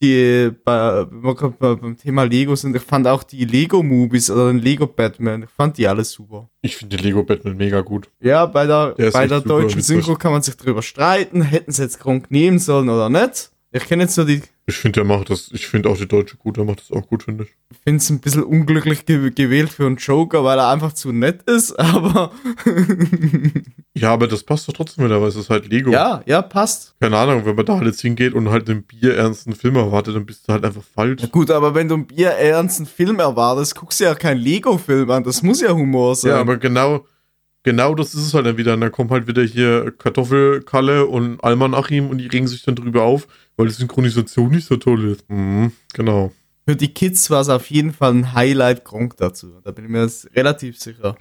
die 0.00 0.50
bei, 0.64 1.04
beim 1.04 1.96
Thema 1.96 2.22
Lego 2.22 2.54
sind, 2.54 2.76
ich 2.76 2.82
fand 2.82 3.06
auch 3.08 3.24
die 3.24 3.44
Lego-Movies 3.44 4.30
oder 4.30 4.46
den 4.52 4.60
Lego 4.60 4.86
Batman, 4.86 5.42
ich 5.42 5.50
fand 5.50 5.76
die 5.76 5.88
alle 5.88 6.04
super. 6.04 6.48
Ich 6.62 6.76
finde 6.76 6.96
die 6.96 7.02
Lego 7.02 7.24
Batman 7.24 7.56
mega 7.56 7.80
gut. 7.80 8.08
Ja, 8.20 8.46
bei 8.46 8.66
der, 8.66 8.92
Der 8.92 9.10
bei 9.10 9.26
der 9.26 9.40
deutschen. 9.40 9.82
Synchro 9.82 10.14
kann 10.14 10.32
man 10.32 10.42
sich 10.42 10.56
drüber 10.56 10.82
streiten, 10.82 11.42
hätten 11.42 11.72
sie 11.72 11.82
jetzt 11.82 11.98
Gronk 11.98 12.30
nehmen 12.30 12.60
sollen 12.60 12.88
oder 12.88 13.10
nicht. 13.10 13.50
Ich 13.72 13.84
kenne 13.86 14.04
jetzt 14.04 14.16
nur 14.16 14.26
die, 14.26 14.42
Ich 14.68 14.76
finde, 14.76 15.00
der 15.00 15.04
macht 15.04 15.30
das, 15.30 15.50
ich 15.52 15.66
finde 15.66 15.88
auch 15.88 15.96
die 15.96 16.06
Deutsche 16.06 16.36
gut, 16.36 16.58
der 16.58 16.64
macht 16.64 16.80
das 16.80 16.92
auch 16.92 17.08
gut, 17.08 17.22
finde 17.22 17.44
ich. 17.44 17.50
ich 17.70 17.78
finde 17.78 17.96
es 17.98 18.10
ein 18.10 18.20
bisschen 18.20 18.42
unglücklich 18.44 19.06
ge 19.06 19.30
gewählt 19.30 19.70
für 19.70 19.86
einen 19.86 19.96
Joker, 19.96 20.44
weil 20.44 20.58
er 20.58 20.68
einfach 20.68 20.92
zu 20.92 21.10
nett 21.10 21.42
ist, 21.44 21.72
aber 21.80 22.32
Ja, 23.94 24.12
aber 24.12 24.28
das 24.28 24.44
passt 24.44 24.68
doch 24.68 24.72
trotzdem 24.74 25.04
wieder, 25.06 25.20
weil 25.20 25.28
es 25.28 25.36
ist 25.36 25.50
halt 25.50 25.68
Lego. 25.68 25.90
ja, 25.90 26.22
ja, 26.26 26.42
passt. 26.42 26.94
Keine 27.00 27.16
Ahnung, 27.16 27.44
wenn 27.44 27.56
man 27.56 27.66
da 27.66 27.76
halt 27.76 27.86
jetzt 27.86 28.00
hingeht 28.00 28.34
und 28.34 28.48
halt 28.50 28.68
einen 28.70 28.82
bierernsten 28.84 29.54
Film 29.54 29.76
erwartet, 29.76 30.14
dann 30.14 30.26
bist 30.26 30.46
du 30.46 30.52
halt 30.52 30.64
einfach 30.64 30.82
falsch. 30.82 31.22
Ja 31.22 31.28
gut, 31.28 31.50
aber 31.50 31.74
wenn 31.74 31.88
du 31.88 31.94
einen 31.94 32.06
bierernsten 32.06 32.86
Film 32.86 33.18
erwartest, 33.18 33.74
guckst 33.74 33.98
du 34.00 34.04
ja 34.04 34.14
keinen 34.14 34.38
Lego-Film 34.38 35.10
an, 35.10 35.24
das 35.24 35.42
muss 35.42 35.60
ja 35.60 35.72
Humor 35.72 36.14
sein. 36.14 36.30
Ja, 36.32 36.40
aber 36.40 36.58
genau, 36.58 37.06
genau 37.64 37.94
das 37.94 38.14
ist 38.14 38.26
es 38.26 38.34
halt 38.34 38.46
dann 38.46 38.56
wieder. 38.56 38.74
Und 38.74 38.82
dann 38.82 38.92
kommt 38.92 39.10
halt 39.10 39.26
wieder 39.26 39.42
hier 39.42 39.92
Kartoffelkalle 39.98 41.06
und 41.06 41.42
Alman 41.42 41.74
Achim 41.74 42.10
und 42.10 42.18
die 42.18 42.26
regen 42.26 42.46
sich 42.46 42.62
dann 42.62 42.76
drüber 42.76 43.02
auf, 43.02 43.26
weil 43.58 43.66
die 43.66 43.74
Synchronisation 43.74 44.50
nicht 44.50 44.66
so 44.66 44.76
toll 44.76 45.10
ist. 45.12 45.28
Mhm, 45.28 45.72
genau. 45.92 46.32
Für 46.66 46.76
die 46.76 46.88
Kids 46.94 47.28
war 47.30 47.40
es 47.42 47.48
auf 47.48 47.68
jeden 47.70 47.92
Fall 47.92 48.12
ein 48.14 48.32
Highlight 48.34 48.84
Gronk 48.84 49.16
dazu. 49.16 49.60
Da 49.64 49.70
bin 49.72 49.84
ich 49.84 49.90
mir 49.90 50.02
jetzt 50.02 50.28
relativ 50.34 50.78
sicher. 50.78 51.16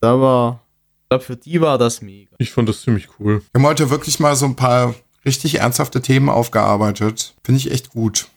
Da 0.00 0.20
war, 0.20 0.62
ich 1.02 1.08
glaube, 1.08 1.24
für 1.24 1.36
die 1.36 1.60
war 1.60 1.78
das 1.78 2.02
mega. 2.02 2.34
Ich 2.38 2.52
fand 2.52 2.68
das 2.68 2.82
ziemlich 2.82 3.08
cool. 3.18 3.42
Wir 3.52 3.58
haben 3.60 3.66
heute 3.66 3.90
wirklich 3.90 4.20
mal 4.20 4.36
so 4.36 4.46
ein 4.46 4.56
paar 4.56 4.94
richtig 5.24 5.56
ernsthafte 5.60 6.02
Themen 6.02 6.28
aufgearbeitet. 6.28 7.34
Finde 7.44 7.58
ich 7.58 7.70
echt 7.70 7.90
gut. 7.90 8.28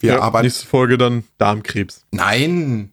Wir 0.00 0.14
ja, 0.14 0.20
arbeiten. 0.20 0.46
Nächste 0.46 0.66
Folge 0.66 0.96
dann 0.98 1.24
Darmkrebs. 1.38 2.04
Nein. 2.12 2.92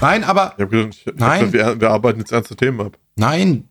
Nein, 0.00 0.22
aber 0.24 0.54
Ich 0.58 0.68
gedacht, 0.68 0.88
ich, 0.94 1.06
ich 1.06 1.12
Nein. 1.16 1.46
hab 1.46 1.52
gedacht, 1.52 1.68
wir, 1.74 1.80
wir 1.80 1.90
arbeiten 1.90 2.20
jetzt 2.20 2.32
ernste 2.32 2.56
Themen 2.56 2.80
ab. 2.80 2.98
nein. 3.16 3.68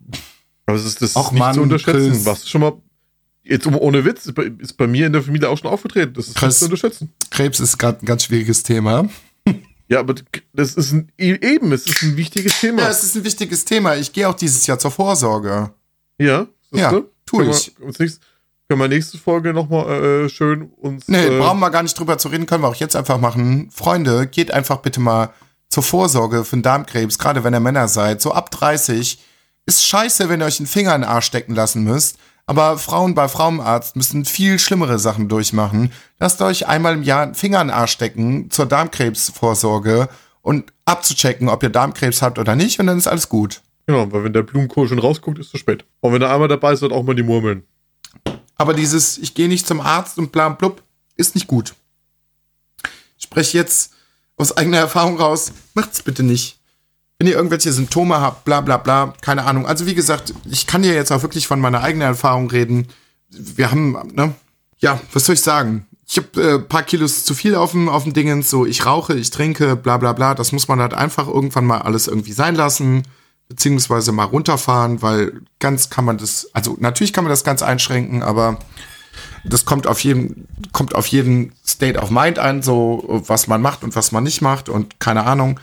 Aber 0.66 0.78
es 0.78 0.86
ist, 0.86 1.02
das 1.02 1.16
Och, 1.16 1.26
ist 1.28 1.32
nicht 1.34 1.40
Mann, 1.40 1.56
zu 1.56 1.62
unterschätzen. 1.62 2.12
Chris. 2.12 2.26
Was 2.26 2.50
schon 2.50 2.62
mal, 2.62 2.74
jetzt 3.44 3.68
ohne 3.68 4.06
Witz, 4.06 4.26
ist 4.28 4.36
bei, 4.36 4.52
ist 4.60 4.78
bei 4.78 4.88
mir 4.88 5.08
in 5.08 5.14
der 5.14 5.24
Familie 5.24 5.50
auch 5.50 5.58
schon 5.58 5.70
aufgetreten. 5.70 6.14
Das 6.14 6.28
ist 6.28 6.42
nicht 6.42 6.58
zu 6.58 6.66
unterschätzen. 6.66 7.14
Krebs 7.30 7.60
ist 7.60 7.78
gerade 7.78 8.04
ein 8.04 8.06
ganz 8.06 8.26
schwieriges 8.26 8.64
Thema. 8.64 9.10
Ja, 9.88 10.00
aber 10.00 10.16
das 10.54 10.76
ist 10.76 10.94
ein, 10.94 11.12
eben, 11.18 11.72
es 11.74 11.86
ist 11.86 12.02
ein 12.02 12.16
wichtiges 12.16 12.60
Thema. 12.62 12.84
Ja, 12.84 12.90
es 12.90 13.04
ist 13.04 13.16
ein 13.16 13.26
wichtiges 13.26 13.66
Thema. 13.66 13.96
Ich 13.98 14.14
gehe 14.14 14.28
auch 14.30 14.36
dieses 14.36 14.66
Jahr 14.66 14.80
zur 14.80 14.92
Vorsorge. 14.92 15.72
Ja, 16.18 16.48
Ja, 16.72 16.92
du? 16.92 17.10
tu 17.26 17.38
können 17.40 17.50
ich. 17.50 17.74
Wir, 17.78 18.10
können 18.70 18.80
wir 18.80 18.88
nächste 18.88 19.18
Folge 19.18 19.54
nochmal 19.54 20.26
äh, 20.26 20.30
schön 20.30 20.72
uns. 20.78 21.10
Nee, 21.10 21.26
äh, 21.26 21.38
brauchen 21.40 21.60
wir 21.60 21.70
gar 21.72 21.84
nicht 21.84 22.00
drüber 22.00 22.18
zu 22.18 22.30
reden, 22.30 22.46
können 22.46 22.64
wir 22.64 22.70
auch 22.70 22.76
jetzt 22.76 22.96
einfach 22.96 23.20
machen. 23.20 23.70
Freunde, 23.70 24.28
geht 24.28 24.52
einfach 24.54 24.78
bitte 24.78 25.02
mal 25.02 25.34
zur 25.68 25.84
Vorsorge 25.84 26.46
für 26.46 26.56
den 26.56 26.62
Darmkrebs, 26.64 27.18
gerade 27.20 27.44
wenn 27.44 27.54
ihr 27.54 27.60
Männer 27.60 27.90
seid. 27.90 28.22
So 28.22 28.32
ab 28.32 28.50
30 28.52 29.20
ist 29.66 29.86
scheiße, 29.86 30.30
wenn 30.30 30.42
ihr 30.42 30.46
euch 30.46 30.60
einen 30.60 30.68
Finger 30.68 30.96
in 30.96 31.02
den 31.02 31.10
Arsch 31.10 31.26
stecken 31.26 31.54
lassen 31.54 31.84
müsst. 31.84 32.18
Aber 32.46 32.78
Frauen 32.78 33.16
bei 33.16 33.28
Frauenarzt 33.28 33.96
müssen 33.96 34.26
viel 34.26 34.60
schlimmere 34.60 35.00
Sachen 35.00 35.30
durchmachen. 35.30 35.92
Lasst 36.20 36.42
euch 36.42 36.68
einmal 36.68 36.94
im 36.94 37.04
Jahr 37.04 37.24
einen 37.24 37.36
Finger 37.36 37.62
in 37.62 37.68
den 37.68 37.76
Arsch 37.76 37.92
stecken 37.92 38.50
zur 38.52 38.66
Darmkrebsvorsorge 38.66 40.10
und 40.42 40.74
abzuchecken, 40.86 41.50
ob 41.50 41.64
ihr 41.64 41.70
Darmkrebs 41.70 42.22
habt 42.22 42.40
oder 42.40 42.56
nicht 42.56 42.80
und 42.80 42.88
dann 42.88 42.98
ist 42.98 43.08
alles 43.08 43.30
gut. 43.30 43.62
Genau, 43.88 44.12
weil 44.12 44.24
wenn 44.24 44.34
der 44.34 44.44
Blumenkohl 44.44 44.88
schon 44.88 45.00
rausguckt, 45.00 45.40
ist 45.40 45.54
es 45.54 45.60
spät. 45.60 45.86
Und 46.00 46.14
wenn 46.14 46.22
er 46.22 46.34
einmal 46.34 46.48
dabei 46.48 46.74
ist, 46.74 46.82
wird 46.82 46.94
auch 46.94 47.04
mal 47.04 47.16
die 47.16 47.24
Murmeln. 47.24 47.64
Aber 48.56 48.74
dieses, 48.74 49.18
ich 49.18 49.34
gehe 49.34 49.48
nicht 49.48 49.68
zum 49.68 49.82
Arzt 49.82 50.18
und 50.18 50.32
bla 50.32 50.50
blub, 50.50 50.84
ist 51.16 51.36
nicht 51.36 51.48
gut. 51.48 51.74
Ich 53.18 53.26
spreche 53.26 53.58
jetzt 53.58 53.94
aus 54.38 54.56
eigener 54.56 54.78
Erfahrung 54.78 55.18
raus, 55.18 55.52
macht's 55.74 56.02
bitte 56.02 56.24
nicht. 56.24 56.61
Wenn 57.22 57.28
ihr 57.28 57.36
irgendwelche 57.36 57.72
Symptome 57.72 58.20
habt, 58.20 58.46
bla 58.46 58.62
bla 58.62 58.78
bla, 58.78 59.14
keine 59.22 59.44
Ahnung. 59.44 59.68
Also 59.68 59.86
wie 59.86 59.94
gesagt, 59.94 60.34
ich 60.50 60.66
kann 60.66 60.82
dir 60.82 60.96
jetzt 60.96 61.12
auch 61.12 61.22
wirklich 61.22 61.46
von 61.46 61.60
meiner 61.60 61.84
eigenen 61.84 62.08
Erfahrung 62.08 62.50
reden. 62.50 62.88
Wir 63.30 63.70
haben, 63.70 63.96
ne? 64.16 64.34
Ja, 64.80 65.00
was 65.14 65.28
soll 65.28 65.36
ich 65.36 65.42
sagen? 65.42 65.86
Ich 66.08 66.18
habe 66.18 66.42
äh, 66.42 66.58
paar 66.58 66.82
Kilos 66.82 67.24
zu 67.24 67.36
viel 67.36 67.54
auf 67.54 67.74
dem, 67.74 67.90
auf 67.90 68.06
dem 68.06 68.14
Dingens, 68.14 68.50
so 68.50 68.66
ich 68.66 68.88
rauche, 68.88 69.14
ich 69.14 69.30
trinke, 69.30 69.76
bla 69.76 69.98
bla 69.98 70.14
bla. 70.14 70.34
Das 70.34 70.52
muss 70.52 70.68
man 70.68 70.80
halt 70.80 70.96
einfach 70.96 71.28
irgendwann 71.28 71.68
mal 71.68 71.84
alles 71.84 72.08
irgendwie 72.08 72.32
sein 72.32 72.56
lassen, 72.56 73.04
beziehungsweise 73.48 74.12
mal 74.12 74.24
runterfahren, 74.24 75.04
weil 75.04 75.44
ganz 75.60 75.92
kann 75.92 76.06
man 76.06 76.18
das, 76.18 76.50
also 76.54 76.76
natürlich 76.80 77.14
kann 77.14 77.24
man 77.24 77.30
das 77.30 77.44
ganz 77.44 77.62
einschränken, 77.62 78.24
aber 78.24 78.58
das 79.44 79.66
kommt 79.66 79.86
auf 79.86 80.00
jeden, 80.00 80.48
kommt 80.72 80.96
auf 80.96 81.06
jeden 81.06 81.54
State 81.64 82.00
of 82.00 82.10
Mind 82.10 82.40
an, 82.40 82.64
so 82.64 83.22
was 83.28 83.46
man 83.46 83.62
macht 83.62 83.84
und 83.84 83.96
was 83.96 84.12
man 84.12 84.24
nicht 84.24 84.42
macht 84.42 84.70
und 84.70 85.00
keine 85.00 85.26
Ahnung. 85.26 85.60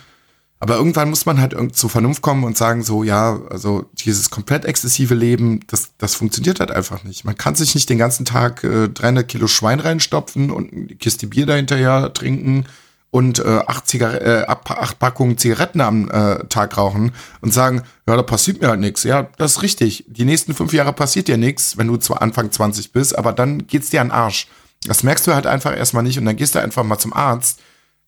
Aber 0.60 0.76
irgendwann 0.76 1.10
muss 1.10 1.24
man 1.24 1.40
halt 1.40 1.54
zur 1.76 1.88
Vernunft 1.88 2.20
kommen 2.20 2.42
und 2.42 2.56
sagen 2.56 2.82
so, 2.82 3.04
ja, 3.04 3.40
also 3.48 3.86
dieses 3.94 4.30
komplett 4.30 4.64
exzessive 4.64 5.14
Leben, 5.14 5.60
das, 5.68 5.90
das 5.98 6.16
funktioniert 6.16 6.58
halt 6.58 6.72
einfach 6.72 7.04
nicht. 7.04 7.24
Man 7.24 7.36
kann 7.36 7.54
sich 7.54 7.74
nicht 7.76 7.88
den 7.88 7.98
ganzen 7.98 8.24
Tag 8.24 8.64
äh, 8.64 8.88
300 8.88 9.28
Kilo 9.28 9.46
Schwein 9.46 9.78
reinstopfen 9.78 10.50
und 10.50 10.72
eine 10.72 10.86
Kiste 10.96 11.28
Bier 11.28 11.46
dahinterher 11.46 12.12
trinken 12.12 12.64
und 13.10 13.38
äh, 13.38 13.60
acht, 13.66 13.94
äh, 13.94 14.44
acht 14.46 14.98
Packungen 14.98 15.38
Zigaretten 15.38 15.80
am 15.80 16.10
äh, 16.10 16.44
Tag 16.48 16.76
rauchen 16.76 17.12
und 17.40 17.54
sagen, 17.54 17.82
ja, 18.06 18.16
da 18.16 18.22
passiert 18.22 18.60
mir 18.60 18.68
halt 18.68 18.80
nichts. 18.80 19.04
Ja, 19.04 19.28
das 19.38 19.52
ist 19.52 19.62
richtig. 19.62 20.04
Die 20.08 20.24
nächsten 20.24 20.54
fünf 20.54 20.72
Jahre 20.72 20.92
passiert 20.92 21.28
dir 21.28 21.38
nichts, 21.38 21.78
wenn 21.78 21.86
du 21.86 21.96
zwar 21.98 22.20
Anfang 22.20 22.50
20 22.50 22.92
bist, 22.92 23.16
aber 23.16 23.32
dann 23.32 23.66
geht's 23.68 23.90
dir 23.90 24.00
an 24.00 24.08
den 24.08 24.12
Arsch. 24.12 24.48
Das 24.86 25.04
merkst 25.04 25.26
du 25.26 25.34
halt 25.34 25.46
einfach 25.46 25.76
erstmal 25.76 26.02
nicht 26.02 26.18
und 26.18 26.24
dann 26.24 26.36
gehst 26.36 26.54
du 26.54 26.60
einfach 26.60 26.84
mal 26.84 26.98
zum 26.98 27.12
Arzt. 27.12 27.60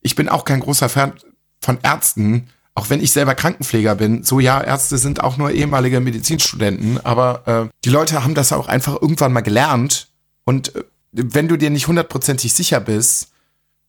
Ich 0.02 0.16
bin 0.16 0.28
auch 0.28 0.44
kein 0.44 0.60
großer 0.60 0.88
Fan 0.88 1.12
von 1.60 1.78
Ärzten, 1.82 2.48
auch 2.74 2.90
wenn 2.90 3.02
ich 3.02 3.12
selber 3.12 3.34
Krankenpfleger 3.34 3.94
bin. 3.94 4.22
So 4.22 4.40
ja, 4.40 4.60
Ärzte 4.60 4.98
sind 4.98 5.22
auch 5.22 5.36
nur 5.36 5.50
ehemalige 5.50 6.00
Medizinstudenten, 6.00 7.04
aber 7.04 7.42
äh, 7.46 7.68
die 7.84 7.90
Leute 7.90 8.24
haben 8.24 8.34
das 8.34 8.52
auch 8.52 8.68
einfach 8.68 9.00
irgendwann 9.00 9.32
mal 9.32 9.40
gelernt 9.42 10.08
und 10.44 10.74
äh, 10.74 10.84
wenn 11.12 11.48
du 11.48 11.56
dir 11.56 11.70
nicht 11.70 11.88
hundertprozentig 11.88 12.52
sicher 12.52 12.80
bist, 12.80 13.30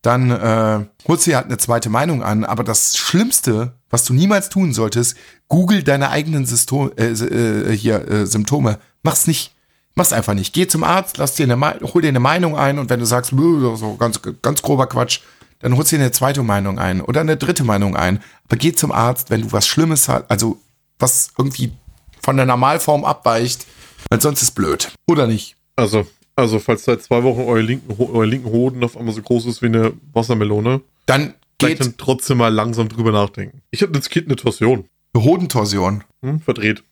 dann 0.02 0.30
äh, 0.32 0.84
holst 1.06 1.26
du 1.26 1.30
dir 1.30 1.36
halt 1.36 1.46
eine 1.46 1.58
zweite 1.58 1.88
Meinung 1.88 2.22
an. 2.24 2.44
Aber 2.44 2.64
das 2.64 2.96
Schlimmste, 2.96 3.74
was 3.88 4.04
du 4.04 4.12
niemals 4.12 4.48
tun 4.48 4.72
solltest, 4.72 5.16
google 5.48 5.84
deine 5.84 6.10
eigenen 6.10 6.44
Systo 6.44 6.90
äh, 6.96 7.12
äh, 7.12 7.76
hier, 7.76 8.08
äh, 8.08 8.26
Symptome. 8.26 8.80
Mach's 9.04 9.28
nicht. 9.28 9.54
Mach's 9.94 10.12
einfach 10.12 10.34
nicht. 10.34 10.54
Geh 10.54 10.66
zum 10.66 10.84
Arzt, 10.84 11.18
lass 11.18 11.34
dir 11.34 11.44
eine, 11.44 11.60
hol 11.82 12.02
dir 12.02 12.08
eine 12.08 12.18
Meinung 12.20 12.56
ein 12.56 12.78
und 12.78 12.88
wenn 12.90 12.98
du 12.98 13.06
sagst, 13.06 13.36
"Bö, 13.36 13.76
so 13.76 13.96
ganz, 13.96 14.20
ganz 14.40 14.62
grober 14.62 14.86
Quatsch, 14.86 15.20
dann 15.62 15.76
holst 15.76 15.92
du 15.92 15.96
dir 15.96 16.02
eine 16.02 16.12
zweite 16.12 16.42
Meinung 16.42 16.78
ein 16.78 17.00
oder 17.00 17.20
eine 17.20 17.36
dritte 17.36 17.64
Meinung 17.64 17.96
ein. 17.96 18.22
Aber 18.44 18.56
geh 18.56 18.72
zum 18.72 18.92
Arzt, 18.92 19.30
wenn 19.30 19.42
du 19.42 19.52
was 19.52 19.66
Schlimmes 19.66 20.08
hast, 20.08 20.30
also 20.30 20.60
was 20.98 21.30
irgendwie 21.38 21.72
von 22.20 22.36
der 22.36 22.46
Normalform 22.46 23.04
abweicht, 23.04 23.66
weil 24.10 24.20
sonst 24.20 24.42
ist 24.42 24.52
blöd. 24.52 24.92
Oder 25.08 25.26
nicht? 25.26 25.56
Also, 25.76 26.06
also 26.36 26.58
falls 26.58 26.84
seit 26.84 27.02
zwei 27.02 27.22
Wochen 27.22 27.40
euer 27.40 27.62
linken, 27.62 27.94
euer 27.98 28.26
linken 28.26 28.50
Hoden 28.50 28.84
auf 28.84 28.96
einmal 28.96 29.14
so 29.14 29.22
groß 29.22 29.46
ist 29.46 29.62
wie 29.62 29.66
eine 29.66 29.92
Wassermelone, 30.12 30.82
Dann 31.06 31.34
geht 31.58 31.80
dann 31.80 31.94
trotzdem 31.96 32.38
mal 32.38 32.52
langsam 32.52 32.88
drüber 32.88 33.12
nachdenken. 33.12 33.62
Ich 33.70 33.82
hatte 33.82 33.94
als 33.94 34.08
Kind 34.08 34.26
eine 34.26 34.36
Torsion. 34.36 34.88
eine 35.14 35.24
Hodentorsion. 35.24 36.04
Hm? 36.22 36.40
Verdreht. 36.40 36.82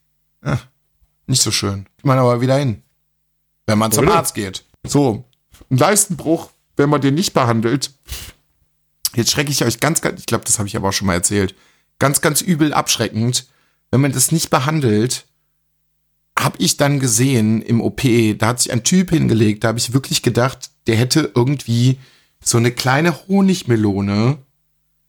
Nicht 1.26 1.42
so 1.42 1.50
schön. 1.50 1.86
Ich 1.98 2.04
meine 2.04 2.20
aber 2.20 2.40
wieder 2.40 2.56
hin. 2.56 2.82
Wenn 3.66 3.78
man 3.78 3.92
zum? 3.92 4.08
Arzt 4.08 4.34
geht. 4.34 4.64
So, 4.86 5.24
ein 5.70 5.76
Leistenbruch, 5.76 6.50
wenn 6.76 6.88
man 6.90 7.00
den 7.00 7.14
nicht 7.14 7.34
behandelt. 7.34 7.92
Jetzt 9.14 9.30
schrecke 9.30 9.50
ich 9.50 9.64
euch 9.64 9.80
ganz, 9.80 10.00
ganz, 10.00 10.20
ich 10.20 10.26
glaube, 10.26 10.44
das 10.44 10.58
habe 10.58 10.68
ich 10.68 10.76
aber 10.76 10.88
auch 10.88 10.92
schon 10.92 11.06
mal 11.06 11.14
erzählt, 11.14 11.54
ganz, 11.98 12.20
ganz 12.20 12.40
übel 12.40 12.72
abschreckend. 12.72 13.46
Wenn 13.90 14.00
man 14.00 14.12
das 14.12 14.30
nicht 14.32 14.50
behandelt, 14.50 15.26
habe 16.38 16.56
ich 16.58 16.76
dann 16.76 17.00
gesehen 17.00 17.60
im 17.60 17.80
OP, 17.80 18.02
da 18.38 18.48
hat 18.48 18.60
sich 18.60 18.72
ein 18.72 18.84
Typ 18.84 19.10
hingelegt, 19.10 19.64
da 19.64 19.68
habe 19.68 19.78
ich 19.78 19.92
wirklich 19.92 20.22
gedacht, 20.22 20.70
der 20.86 20.96
hätte 20.96 21.32
irgendwie 21.34 21.98
so 22.42 22.56
eine 22.56 22.70
kleine 22.70 23.26
Honigmelone 23.28 24.38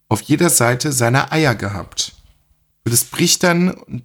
auf 0.10 0.22
jeder 0.22 0.50
Seite 0.50 0.92
seiner 0.92 1.32
Eier 1.32 1.56
gehabt. 1.56 2.14
Und 2.84 2.94
das 2.94 3.06
bricht 3.06 3.44
dann 3.44 3.72
und 3.72 4.04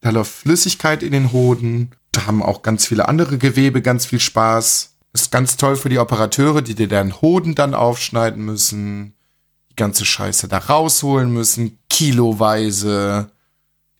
da 0.00 0.10
läuft 0.10 0.32
Flüssigkeit 0.32 1.02
in 1.02 1.12
den 1.12 1.32
Hoden. 1.32 1.90
Da 2.10 2.26
haben 2.26 2.42
auch 2.42 2.62
ganz 2.62 2.86
viele 2.86 3.08
andere 3.08 3.38
Gewebe 3.38 3.82
ganz 3.82 4.06
viel 4.06 4.20
Spaß. 4.20 4.96
Ist 5.12 5.30
ganz 5.30 5.56
toll 5.56 5.76
für 5.76 5.90
die 5.90 5.98
Operateure, 5.98 6.62
die 6.62 6.74
dir 6.74 6.88
deinen 6.88 7.20
Hoden 7.20 7.54
dann 7.54 7.74
aufschneiden 7.74 8.44
müssen. 8.44 9.14
Die 9.72 9.76
ganze 9.76 10.04
Scheiße 10.04 10.48
da 10.48 10.58
rausholen 10.58 11.32
müssen. 11.32 11.78
Kiloweise. 11.88 13.30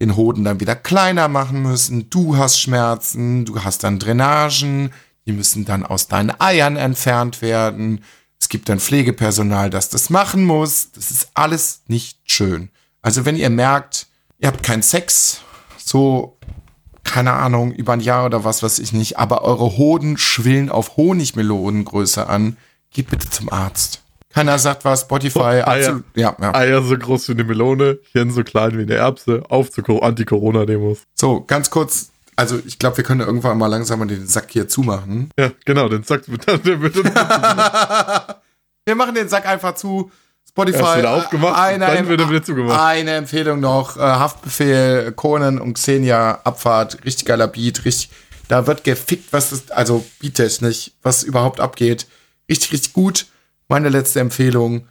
Den 0.01 0.17
Hoden 0.17 0.45
dann 0.45 0.61
wieder 0.61 0.77
kleiner 0.77 1.29
machen 1.29 1.63
müssen. 1.63 2.11
Du 2.11 2.37
hast 2.37 2.61
Schmerzen. 2.61 3.45
Du 3.45 3.65
hast 3.65 3.85
dann 3.85 3.99
Drainagen. 3.99 4.93
Die 5.27 5.33
müssen 5.33 5.65
dann 5.65 5.87
aus 5.87 6.09
deinen 6.09 6.39
Eiern 6.41 6.77
entfernt 6.77 7.43
werden. 7.43 8.05
Es 8.41 8.49
gibt 8.49 8.69
dann 8.69 8.81
Pflegepersonal, 8.81 9.71
das 9.71 9.89
das 9.89 10.11
machen 10.11 10.45
muss. 10.45 10.91
Das 10.93 11.11
ist 11.11 11.29
alles 11.35 11.83
nicht 11.87 12.19
schön. 12.25 12.71
Also 13.01 13.25
wenn 13.25 13.37
ihr 13.37 13.51
merkt, 13.51 14.09
ihr 14.39 14.49
habt 14.49 14.63
keinen 14.63 14.83
Sex, 14.83 15.41
so, 15.79 16.39
keine 17.05 17.33
Ahnung, 17.33 17.73
über 17.73 17.93
ein 17.93 18.01
Jahr 18.01 18.27
oder 18.27 18.45
was 18.45 18.63
weiß 18.63 18.81
ich 18.81 18.93
nicht, 18.93 19.19
aber 19.19 19.43
eure 19.43 19.77
Hoden 19.77 20.19
schwillen 20.19 20.71
auf 20.71 20.97
Honigmelonengröße 20.97 22.27
an, 22.27 22.57
geht 22.91 23.11
bitte 23.11 23.31
zum 23.31 23.53
Arzt. 23.53 24.02
Keiner 24.35 24.59
sagt 24.59 24.85
was, 24.85 25.03
Spotify, 25.03 25.39
Eier. 25.41 25.67
absolut, 25.69 26.05
ja, 26.15 26.37
ja. 26.41 26.55
Eier 26.55 26.83
so 26.83 26.97
groß 26.97 27.29
wie 27.29 27.33
eine 27.33 27.45
Melone, 27.45 27.99
Hirn 28.13 28.31
so 28.31 28.43
klein 28.45 28.77
wie 28.79 28.83
eine 28.83 28.95
Erbse, 28.95 29.43
auf 29.49 29.71
zu 29.71 29.83
Co- 29.83 29.99
Anti-Corona-Demos. 30.01 31.01
So, 31.15 31.43
ganz 31.43 31.69
kurz, 31.71 32.11
also 32.37 32.59
ich 32.67 32.79
glaube, 32.79 32.97
wir 32.97 33.05
können 33.05 33.21
irgendwann 33.21 33.59
mal 33.59 33.67
langsam 33.67 33.99
mal 33.99 34.07
den 34.07 34.27
Sack 34.27 34.51
hier 34.51 34.69
zumachen. 34.69 35.31
Ja, 35.39 35.51
genau, 35.65 35.89
dann 35.89 36.03
sagt 36.03 36.29
der 36.29 36.81
wird 36.81 36.95
Wir 38.85 38.95
machen 38.97 39.15
den 39.15 39.29
Sack 39.29 39.47
einfach 39.47 39.75
zu. 39.75 40.11
Spotify. 40.49 40.99
Wieder 40.99 41.11
aufgemacht, 41.13 41.59
eine, 41.59 41.87
dann 41.87 42.09
wird 42.09 42.21
er 42.21 42.29
wieder 42.29 42.43
zugemacht. 42.43 42.79
Eine 42.79 43.13
Empfehlung 43.13 43.61
noch: 43.61 43.97
äh, 43.97 44.01
Haftbefehl, 44.01 45.13
Conan 45.13 45.59
und 45.59 45.75
Xenia, 45.75 46.41
Abfahrt, 46.45 47.05
richtig 47.05 47.25
geiler 47.27 47.47
Beat, 47.49 47.85
richtig. 47.85 48.11
Da 48.49 48.67
wird 48.67 48.85
gefickt, 48.85 49.33
was 49.33 49.51
das, 49.51 49.71
also 49.71 50.05
beattechnisch, 50.21 50.91
was 51.03 51.23
überhaupt 51.23 51.61
abgeht. 51.61 52.07
Richtig, 52.51 52.73
richtig 52.73 52.93
gut. 52.93 53.27
Meine 53.73 53.89
letzte 53.89 54.21
Empfehlung. 54.21 54.87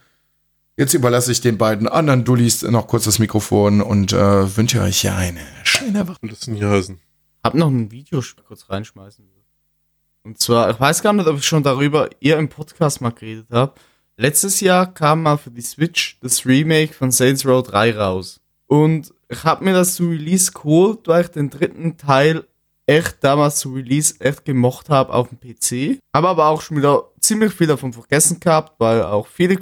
Jetzt 0.76 0.92
überlasse 0.92 1.30
ich 1.30 1.40
den 1.40 1.56
beiden 1.56 1.86
anderen 1.86 2.24
Dullis 2.24 2.62
noch 2.62 2.88
kurz 2.88 3.04
das 3.04 3.20
Mikrofon 3.20 3.80
und 3.80 4.12
äh, 4.12 4.56
wünsche 4.56 4.80
euch 4.80 5.04
ja 5.04 5.14
eine 5.14 5.38
schöne 5.62 6.08
Woche. 6.08 6.18
das 6.22 6.48
heißen? 6.48 6.98
Hab 7.44 7.54
noch 7.54 7.68
ein 7.68 7.92
Video 7.92 8.20
kurz 8.44 8.68
reinschmeißen. 8.68 9.24
Und 10.24 10.40
zwar, 10.40 10.70
ich 10.70 10.80
weiß 10.80 11.00
gar 11.00 11.12
nicht, 11.12 11.28
ob 11.28 11.38
ich 11.38 11.44
schon 11.46 11.62
darüber 11.62 12.10
ihr 12.18 12.36
im 12.38 12.48
Podcast 12.48 13.00
mal 13.00 13.10
geredet 13.10 13.46
habe. 13.52 13.74
Letztes 14.16 14.58
Jahr 14.58 14.92
kam 14.92 15.22
mal 15.22 15.36
für 15.36 15.52
die 15.52 15.62
Switch 15.62 16.18
das 16.20 16.44
Remake 16.44 16.92
von 16.92 17.12
Saints 17.12 17.46
Row 17.46 17.62
3 17.62 17.96
raus. 17.96 18.40
Und 18.66 19.14
ich 19.28 19.44
habe 19.44 19.64
mir 19.64 19.74
das 19.74 19.94
zu 19.94 20.08
Release 20.08 20.50
geholt, 20.50 21.06
weil 21.06 21.22
ich 21.22 21.30
den 21.30 21.50
dritten 21.50 21.98
Teil 21.98 22.48
echt 22.86 23.22
damals 23.22 23.56
zu 23.56 23.72
Release 23.72 24.14
echt 24.20 24.44
gemocht 24.44 24.90
habe 24.90 25.12
auf 25.12 25.28
dem 25.28 25.38
PC. 25.38 25.98
Habe 26.14 26.28
aber 26.28 26.46
auch 26.46 26.62
schon 26.62 26.76
wieder 26.76 27.10
ziemlich 27.20 27.52
viel 27.52 27.66
davon 27.66 27.92
vergessen 27.92 28.40
gehabt, 28.40 28.74
weil 28.78 29.02
auch 29.02 29.26
viele, 29.26 29.56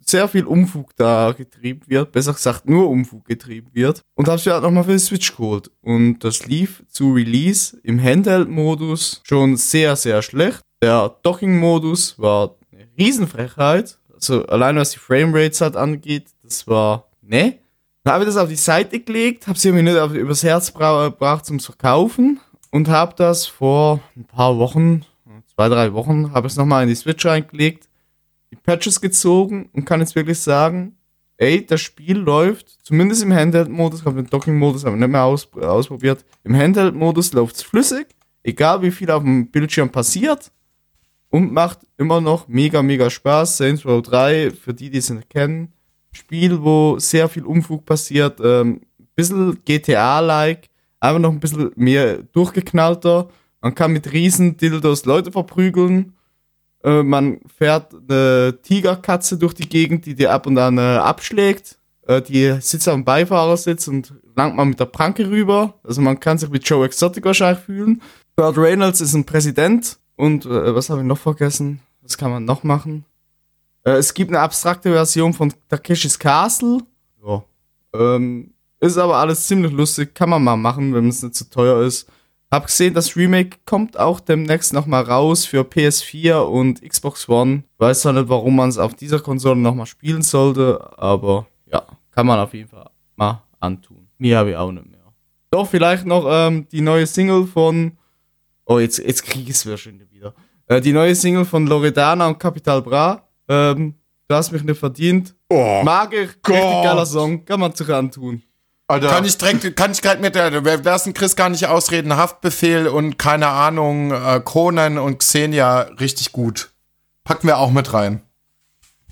sehr 0.00 0.28
viel 0.28 0.44
Umfug 0.44 0.94
da 0.96 1.32
getrieben 1.32 1.82
wird. 1.86 2.12
Besser 2.12 2.32
gesagt, 2.32 2.68
nur 2.68 2.88
Umfug 2.88 3.24
getrieben 3.24 3.70
wird. 3.72 4.02
Und 4.14 4.28
habe 4.28 4.36
es 4.36 4.44
ja 4.44 4.60
nochmal 4.60 4.84
für 4.84 4.92
die 4.92 4.98
Switch 4.98 5.36
geholt. 5.36 5.70
Und 5.80 6.20
das 6.20 6.46
lief 6.46 6.84
zu 6.88 7.12
Release 7.12 7.78
im 7.82 8.02
Handheld-Modus 8.02 9.22
schon 9.24 9.56
sehr, 9.56 9.96
sehr 9.96 10.22
schlecht. 10.22 10.60
Der 10.82 11.16
Docking-Modus 11.22 12.18
war 12.18 12.56
eine 12.72 12.86
Riesenfrechheit. 12.98 13.98
Also 14.12 14.44
allein 14.46 14.76
was 14.76 14.90
die 14.90 14.98
Framerates 14.98 15.60
halt 15.60 15.76
angeht, 15.76 16.26
das 16.42 16.66
war, 16.66 17.10
ne? 17.22 17.58
Dann 18.04 18.14
habe 18.14 18.24
ich 18.24 18.28
das 18.28 18.36
auf 18.36 18.50
die 18.50 18.56
Seite 18.56 19.00
gelegt, 19.00 19.46
habe 19.46 19.58
sie 19.58 19.72
mir 19.72 19.82
nicht 19.82 19.96
auf, 19.96 20.12
übers 20.12 20.42
Herz 20.42 20.70
bra- 20.70 21.08
gebracht 21.08 21.46
zum 21.46 21.58
Verkaufen 21.58 22.38
und 22.70 22.88
habe 22.88 23.14
das 23.16 23.46
vor 23.46 24.00
ein 24.14 24.24
paar 24.24 24.58
Wochen, 24.58 25.06
zwei, 25.54 25.70
drei 25.70 25.92
Wochen, 25.94 26.32
habe 26.32 26.46
es 26.46 26.56
nochmal 26.56 26.82
in 26.82 26.90
die 26.90 26.94
Switch 26.94 27.24
reingelegt, 27.24 27.88
die 28.50 28.56
Patches 28.56 29.00
gezogen 29.00 29.70
und 29.72 29.86
kann 29.86 30.00
jetzt 30.00 30.14
wirklich 30.14 30.38
sagen, 30.38 30.96
ey, 31.38 31.64
das 31.64 31.80
Spiel 31.80 32.18
läuft, 32.18 32.68
zumindest 32.82 33.22
im 33.22 33.32
Handheld-Modus, 33.32 34.00
ich 34.00 34.06
habe 34.06 34.22
den 34.22 34.28
Docking-Modus 34.30 34.84
aber 34.84 34.96
nicht 34.96 35.08
mehr 35.08 35.24
aus, 35.24 35.50
ausprobiert, 35.54 36.26
im 36.44 36.54
Handheld-Modus 36.54 37.32
läuft 37.32 37.56
es 37.56 37.62
flüssig, 37.62 38.08
egal 38.42 38.82
wie 38.82 38.90
viel 38.90 39.10
auf 39.10 39.22
dem 39.22 39.50
Bildschirm 39.50 39.88
passiert 39.88 40.52
und 41.30 41.52
macht 41.54 41.78
immer 41.96 42.20
noch 42.20 42.48
mega, 42.48 42.82
mega 42.82 43.08
Spaß. 43.08 43.56
Saints 43.56 43.86
Row 43.86 44.02
3, 44.02 44.50
für 44.50 44.74
die, 44.74 44.90
die 44.90 44.98
es 44.98 45.08
nicht 45.08 45.30
kennen, 45.30 45.72
Spiel, 46.14 46.62
wo 46.62 46.98
sehr 46.98 47.28
viel 47.28 47.44
Umfug 47.44 47.84
passiert, 47.84 48.40
ähm, 48.42 48.80
bisschen 49.14 49.58
GTA-like, 49.64 50.68
aber 51.00 51.18
noch 51.18 51.30
ein 51.30 51.40
bisschen 51.40 51.72
mehr 51.76 52.22
durchgeknallter. 52.32 53.28
Man 53.60 53.74
kann 53.74 53.92
mit 53.92 54.12
riesen 54.12 54.56
Dildos 54.56 55.04
Leute 55.04 55.32
verprügeln. 55.32 56.14
Äh, 56.82 57.02
man 57.02 57.40
fährt 57.56 57.94
eine 57.94 58.58
Tigerkatze 58.62 59.38
durch 59.38 59.54
die 59.54 59.68
Gegend, 59.68 60.06
die 60.06 60.14
dir 60.14 60.32
ab 60.32 60.46
und 60.46 60.58
an 60.58 60.78
äh, 60.78 60.80
abschlägt. 60.80 61.78
Äh, 62.06 62.22
die 62.22 62.56
sitzt 62.60 62.86
dem 62.86 63.04
Beifahrersitz 63.04 63.88
und 63.88 64.14
langt 64.36 64.56
man 64.56 64.68
mit 64.68 64.80
der 64.80 64.86
Pranke 64.86 65.30
rüber. 65.30 65.74
Also 65.82 66.00
man 66.00 66.20
kann 66.20 66.38
sich 66.38 66.50
mit 66.50 66.68
Joe 66.68 66.84
Exotic 66.84 67.24
wahrscheinlich 67.24 67.64
fühlen. 67.64 68.02
Burt 68.36 68.58
Reynolds 68.58 69.00
ist 69.00 69.14
ein 69.14 69.24
Präsident. 69.24 69.98
Und 70.16 70.46
äh, 70.46 70.74
was 70.74 70.90
habe 70.90 71.00
ich 71.00 71.06
noch 71.06 71.18
vergessen? 71.18 71.80
Was 72.02 72.18
kann 72.18 72.30
man 72.30 72.44
noch 72.44 72.62
machen? 72.62 73.04
Äh, 73.84 73.92
es 73.92 74.12
gibt 74.12 74.30
eine 74.30 74.40
abstrakte 74.40 74.90
Version 74.92 75.32
von 75.32 75.52
Takeshis 75.68 76.18
Castle. 76.18 76.78
Ja. 77.24 77.44
Ähm, 77.94 78.52
ist 78.80 78.98
aber 78.98 79.16
alles 79.16 79.46
ziemlich 79.46 79.72
lustig. 79.72 80.14
Kann 80.14 80.30
man 80.30 80.42
mal 80.42 80.56
machen, 80.56 80.92
wenn 80.94 81.08
es 81.08 81.22
nicht 81.22 81.34
zu 81.34 81.48
teuer 81.48 81.82
ist. 81.82 82.08
Hab 82.50 82.66
gesehen, 82.66 82.94
das 82.94 83.16
Remake 83.16 83.58
kommt 83.66 83.98
auch 83.98 84.20
demnächst 84.20 84.72
nochmal 84.72 85.02
raus 85.02 85.44
für 85.44 85.62
PS4 85.62 86.42
und 86.42 86.82
Xbox 86.82 87.28
One. 87.28 87.64
Weiß 87.78 88.02
zwar 88.02 88.12
nicht, 88.12 88.28
warum 88.28 88.56
man 88.56 88.68
es 88.68 88.78
auf 88.78 88.94
dieser 88.94 89.18
Konsole 89.18 89.56
nochmal 89.56 89.86
spielen 89.86 90.22
sollte, 90.22 90.96
aber 90.96 91.46
ja, 91.66 91.82
kann 92.12 92.26
man 92.26 92.38
auf 92.38 92.54
jeden 92.54 92.68
Fall 92.68 92.90
mal 93.16 93.42
antun. 93.58 94.06
Mir 94.18 94.38
habe 94.38 94.50
ich 94.50 94.56
auch 94.56 94.70
nicht 94.70 94.86
mehr. 94.86 95.00
Doch, 95.50 95.68
vielleicht 95.68 96.06
noch 96.06 96.26
ähm, 96.28 96.68
die 96.70 96.80
neue 96.80 97.06
Single 97.06 97.46
von. 97.46 97.98
Oh, 98.66 98.78
jetzt, 98.78 98.98
jetzt 98.98 99.24
krieg 99.24 99.42
ich 99.42 99.56
es 99.56 99.66
wahrscheinlich 99.68 100.10
wieder. 100.12 100.32
Äh, 100.66 100.80
die 100.80 100.92
neue 100.92 101.14
Single 101.14 101.44
von 101.44 101.66
Loredana 101.66 102.28
und 102.28 102.38
Capital 102.38 102.82
Bra. 102.82 103.26
Ähm, 103.48 103.94
du 104.28 104.34
hast 104.34 104.52
mich 104.52 104.62
nicht 104.64 104.78
verdient. 104.78 105.34
Oh, 105.50 105.82
Mag 105.84 106.12
ich. 106.12 106.20
Richtig 106.28 106.42
Gott. 106.42 106.84
geiler 106.84 107.06
Song. 107.06 107.44
Kann 107.44 107.60
man 107.60 107.74
sich 107.74 107.88
antun. 107.88 108.42
Alter. 108.86 109.08
Kann 109.08 109.24
ich 109.24 109.38
direkt, 109.38 109.76
kann 109.76 109.92
ich 109.92 110.00
direkt 110.02 110.20
mit 110.20 110.34
der, 110.34 110.64
wir 110.64 110.76
lassen 110.82 111.14
Chris 111.14 111.36
gar 111.36 111.48
nicht 111.48 111.66
ausreden, 111.66 112.16
Haftbefehl 112.16 112.86
und 112.86 113.18
keine 113.18 113.48
Ahnung, 113.48 114.12
äh, 114.12 114.42
Conan 114.44 114.98
und 114.98 115.18
Xenia 115.20 115.80
richtig 116.00 116.32
gut. 116.32 116.70
Packen 117.24 117.46
wir 117.46 117.56
auch 117.58 117.70
mit 117.70 117.94
rein. 117.94 118.20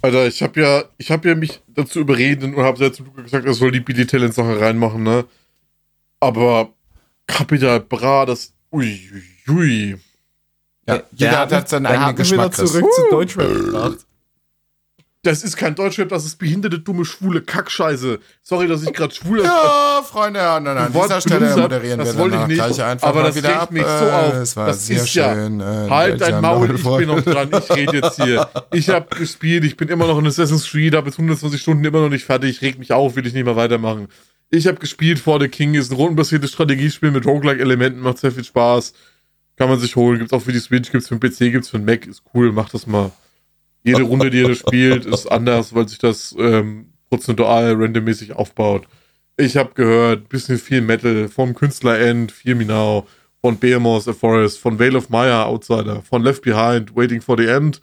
Alter, 0.03 0.27
ich 0.27 0.43
habe 0.43 0.61
ja, 0.61 0.85
ich 0.99 1.11
habe 1.11 1.29
ja 1.29 1.35
mich 1.35 1.63
dazu 1.69 2.01
überredet 2.01 2.55
und 2.55 2.63
habe 2.63 2.85
ja 2.85 2.93
zu 2.93 3.03
Luca 3.05 3.23
gesagt, 3.23 3.47
er 3.47 3.55
soll 3.55 3.71
die 3.71 3.81
Billy 3.81 4.07
Talent 4.07 4.35
Sache 4.35 4.61
reinmachen, 4.61 5.05
ne? 5.05 5.25
Aber 6.21 6.69
Capital 7.27 7.81
Bra, 7.81 8.27
das, 8.27 8.53
ui, 8.73 9.01
ui, 9.49 9.55
ui. 9.57 9.99
Ja, 10.87 11.03
jeder 11.13 11.39
hat, 11.39 11.53
hat 11.53 11.69
seinen 11.69 11.87
eigenen 11.87 12.17
Geschmack. 12.17 12.39
wieder 12.39 12.51
Chris. 12.51 12.73
zurück 12.73 12.93
zu 12.93 13.03
Deutschrap 13.11 13.49
gebracht. 13.49 14.07
Das 15.25 15.45
ist 15.45 15.57
kein 15.57 15.77
Deutschrap, 15.77 16.09
das 16.09 16.25
ist 16.25 16.37
behinderte, 16.41 16.81
dumme, 16.81 17.05
schwule 17.05 17.43
Kackscheiße. 17.43 18.19
Sorry, 18.43 18.67
dass 18.67 18.83
ich 18.83 18.93
gerade 18.93 19.15
schwul 19.15 19.41
Ja, 19.45 20.03
Freunde, 20.05 20.41
ja, 20.41 20.59
nein, 20.59 20.75
nein, 20.75 20.87
an 20.87 20.93
dieser 20.93 21.21
Stelle 21.21 21.57
moderieren 21.57 22.01
das 22.01 22.15
wir 22.15 22.19
wollte 22.19 22.37
ich 22.41 22.47
nicht, 22.49 22.57
gleich 22.57 22.83
einfach 22.83 23.07
aber 23.07 23.23
das 23.23 23.37
wieder 23.37 23.51
regt 23.51 23.61
ab. 23.61 23.71
mich 23.71 23.85
so 23.85 23.89
Äh, 24.05 24.11
auf. 24.11 24.35
Es 24.35 24.57
war 24.57 24.67
Das 24.67 24.85
sehr 24.85 24.97
ist 24.97 25.15
ja- 25.15 25.33
schön. 25.33 25.61
äh, 25.61 25.65
Halt 25.89 26.21
dein. 26.21 26.41
Maul, 26.41 26.75
ich 26.75 26.83
bin 26.83 27.07
noch 27.07 27.21
dran, 27.23 27.51
ich 27.57 27.71
rede 27.77 27.99
jetzt 27.99 28.21
hier. 28.21 28.49
Ich 28.73 28.89
habe 28.89 29.07
gespielt, 29.17 29.63
ich 29.65 29.77
bin 29.77 29.87
immer 29.91 30.09
noch 30.09 30.19
in 30.19 30.27
Assassin's 30.27 30.69
Creed, 30.69 30.97
habe 30.97 31.07
jetzt 31.07 31.19
120 31.19 31.63
Stunden 31.63 31.85
immer 31.85 32.01
noch 32.01 32.09
nicht 32.11 32.25
fertig, 32.25 32.61
reg 32.61 32.81
mich 32.81 32.91
auf, 32.93 33.15
will 33.15 33.25
ich 33.25 33.33
nicht 33.33 33.45
mehr 33.45 33.55
weitermachen. 33.55 34.09
Ich 34.51 34.67
habe 34.67 34.79
gespielt, 34.79 35.21
For 35.21 35.41
the 35.41 35.47
King 35.47 35.75
ist 35.75 35.93
ein 35.93 35.97
rundenbasiertes 35.99 36.51
Strategiespiel 36.51 37.13
mit 37.13 37.25
Roguelike-Elementen, 37.27 38.01
macht 38.01 38.19
sehr 38.19 38.33
viel 38.33 38.43
Spaß. 38.45 38.93
Kann 39.57 39.69
man 39.69 39.79
sich 39.79 39.95
holen, 39.95 40.19
gibt's 40.19 40.33
auch 40.33 40.43
für 40.43 40.53
die 40.53 40.59
Switch, 40.59 40.91
gibt's 40.91 41.07
für 41.07 41.17
den 41.17 41.21
PC, 41.31 41.53
gibt's 41.53 41.69
für 41.69 41.79
den 41.79 41.85
Mac, 41.87 42.07
ist 42.09 42.25
cool, 42.35 42.51
macht 42.51 42.75
das 42.75 42.89
mal. 42.89 43.13
Jede 43.85 44.03
Runde, 44.03 44.31
die 44.31 44.41
ihr 44.41 44.55
spielt, 44.55 45.07
ist 45.07 45.27
anders, 45.27 45.75
weil 45.75 45.89
sich 45.89 45.99
das 45.99 46.35
ähm, 46.39 46.93
prozentual 47.11 47.75
randommäßig 47.75 48.35
aufbaut. 48.35 48.87
Ich 49.37 49.57
habe 49.57 49.73
gehört, 49.75 50.29
bisschen 50.29 50.59
viel 50.59 50.83
Metal 50.83 51.29
vom 51.29 51.55
Künstler 51.55 51.99
End, 51.99 52.33
Me 52.45 52.65
Now, 52.65 53.07
von 53.41 53.59
Behemoth, 53.59 54.07
A 54.07 54.13
Forest, 54.13 54.59
von 54.61 54.79
Vale 54.79 54.97
of 54.97 55.11
Maya, 55.11 55.45
Outsider, 55.45 56.03
von 56.03 56.23
Left 56.23 56.43
Behind, 56.43 56.95
Waiting 56.95 57.21
for 57.21 57.37
the 57.37 57.47
End. 57.47 57.81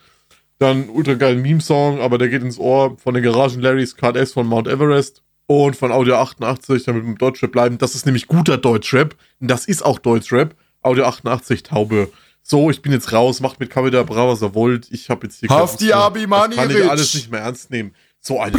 Dann 0.57 0.89
ultra 0.89 1.13
geilen 1.13 1.41
Meme-Song, 1.41 2.01
aber 2.01 2.17
der 2.17 2.29
geht 2.29 2.43
ins 2.43 2.59
Ohr 2.59 2.97
von 2.97 3.13
den 3.13 3.23
Garagen 3.23 3.61
Larrys 3.61 3.95
Card 3.95 4.17
S 4.17 4.33
von 4.33 4.47
Mount 4.47 4.67
Everest 4.67 5.23
und 5.47 5.75
von 5.75 5.91
Audio 5.91 6.15
88, 6.15 6.83
damit 6.83 7.03
wir 7.03 7.09
im 7.09 7.17
Deutschrap 7.17 7.51
bleiben. 7.51 7.77
Das 7.77 7.95
ist 7.95 8.05
nämlich 8.05 8.27
guter 8.27 8.57
Deutschrap. 8.57 9.15
Das 9.39 9.65
ist 9.65 9.83
auch 9.83 9.99
Deutschrap. 9.99 10.55
Audio 10.81 11.05
88, 11.05 11.63
Taube. 11.63 12.09
So, 12.43 12.69
ich 12.69 12.81
bin 12.81 12.91
jetzt 12.91 13.11
raus, 13.11 13.41
macht 13.41 13.59
mit 13.59 13.69
Kameda 13.69 14.03
Bra, 14.03 14.27
was 14.27 14.41
er 14.41 14.55
wollt. 14.55 14.87
Ich 14.91 15.09
habe 15.09 15.27
jetzt 15.27 15.39
hier 15.39 15.51
Auf 15.51 15.75
die 15.77 15.93
Abi 15.93 16.21
Abimani 16.21 16.55
Kann 16.55 16.69
ich 16.71 16.89
alles 16.89 17.13
nicht 17.13 17.31
mehr 17.31 17.41
ernst 17.41 17.69
nehmen. 17.69 17.93
So 18.21 18.39
eine 18.39 18.57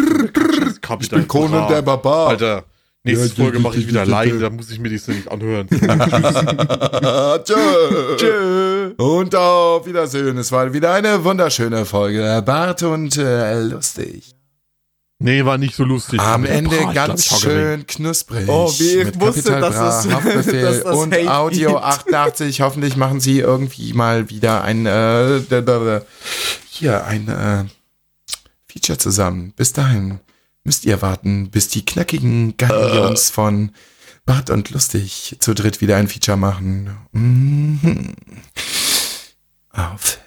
Ich 1.01 1.11
bin 1.11 1.29
Conan 1.29 1.69
der 1.69 1.83
Barbar. 1.83 2.29
Alter, 2.29 2.65
nächste 3.05 3.29
Folge 3.31 3.59
mache 3.59 3.79
ich 3.79 3.89
wieder 3.89 4.05
ja. 4.05 4.39
da 4.39 4.51
muss 4.51 4.71
ich 4.71 4.79
mir 4.79 4.91
das 4.91 5.09
nicht 5.09 5.31
anhören. 5.31 5.69
Tschö. 7.45 8.17
Tschö. 8.17 8.95
Und 8.97 9.35
auf 9.35 9.87
Wiedersehen. 9.87 10.39
Es 10.39 10.53
war 10.53 10.73
wieder 10.73 10.93
eine 10.93 11.25
wunderschöne 11.25 11.85
Folge. 11.85 12.43
Bart 12.45 12.83
und 12.83 13.17
äh, 13.17 13.61
lustig. 13.61 14.35
Nee, 15.21 15.45
war 15.45 15.57
nicht 15.59 15.77
so 15.77 15.85
lustig. 15.85 16.19
Am 16.21 16.45
Ende 16.45 16.77
Bra, 16.77 16.93
ganz 16.93 17.27
schön 17.27 17.87
knusprig. 17.87 18.49
Oh, 18.49 18.73
wie 18.79 18.97
ich 18.99 19.05
mit 19.05 19.21
wusste, 19.21 19.61
dass 19.61 19.75
Bra, 19.75 20.01
es- 20.01 20.09
dass 20.53 20.83
das 20.83 20.97
und 20.97 21.15
Audio 21.29 21.71
gibt. 21.75 21.83
88. 21.85 22.61
Hoffentlich 22.63 22.97
machen 22.97 23.21
sie 23.21 23.39
irgendwie 23.39 23.93
mal 23.93 24.29
wieder 24.31 24.63
ein 24.65 24.87
äh, 24.87 25.41
hier 26.69 27.05
ein 27.05 27.29
äh, 27.29 27.65
Feature 28.71 28.99
zusammen. 28.99 29.53
Bis 29.57 29.73
dahin 29.73 30.19
müsst 30.65 30.85
ihr 30.85 31.01
warten, 31.03 31.51
bis 31.51 31.69
die 31.69 31.85
knackigen 31.85 32.57
Galions 32.57 33.31
von 33.31 33.71
Bart 34.27 34.51
und 34.51 34.71
Lustig 34.71 35.37
zu 35.41 35.55
dritt 35.55 35.81
wieder 35.81 35.97
ein 35.97 36.09
Feature 36.09 36.37
machen. 36.37 36.91
Mhm. 37.13 38.15
Auf 39.73 40.19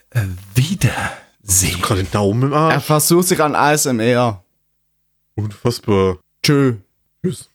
Wiedersehen. 0.55 1.81
Gerade 1.81 2.03
den 2.03 2.11
Daumen 2.11 2.43
im 2.43 2.51
Er 2.53 2.57
Arsch. 2.57 2.83
versucht 2.85 3.27
sich 3.27 3.41
an 3.41 3.55
ASMR. 3.55 4.43
Unfassbar. 5.35 6.19
Tschö. 6.43 6.77
Tschüss. 7.23 7.52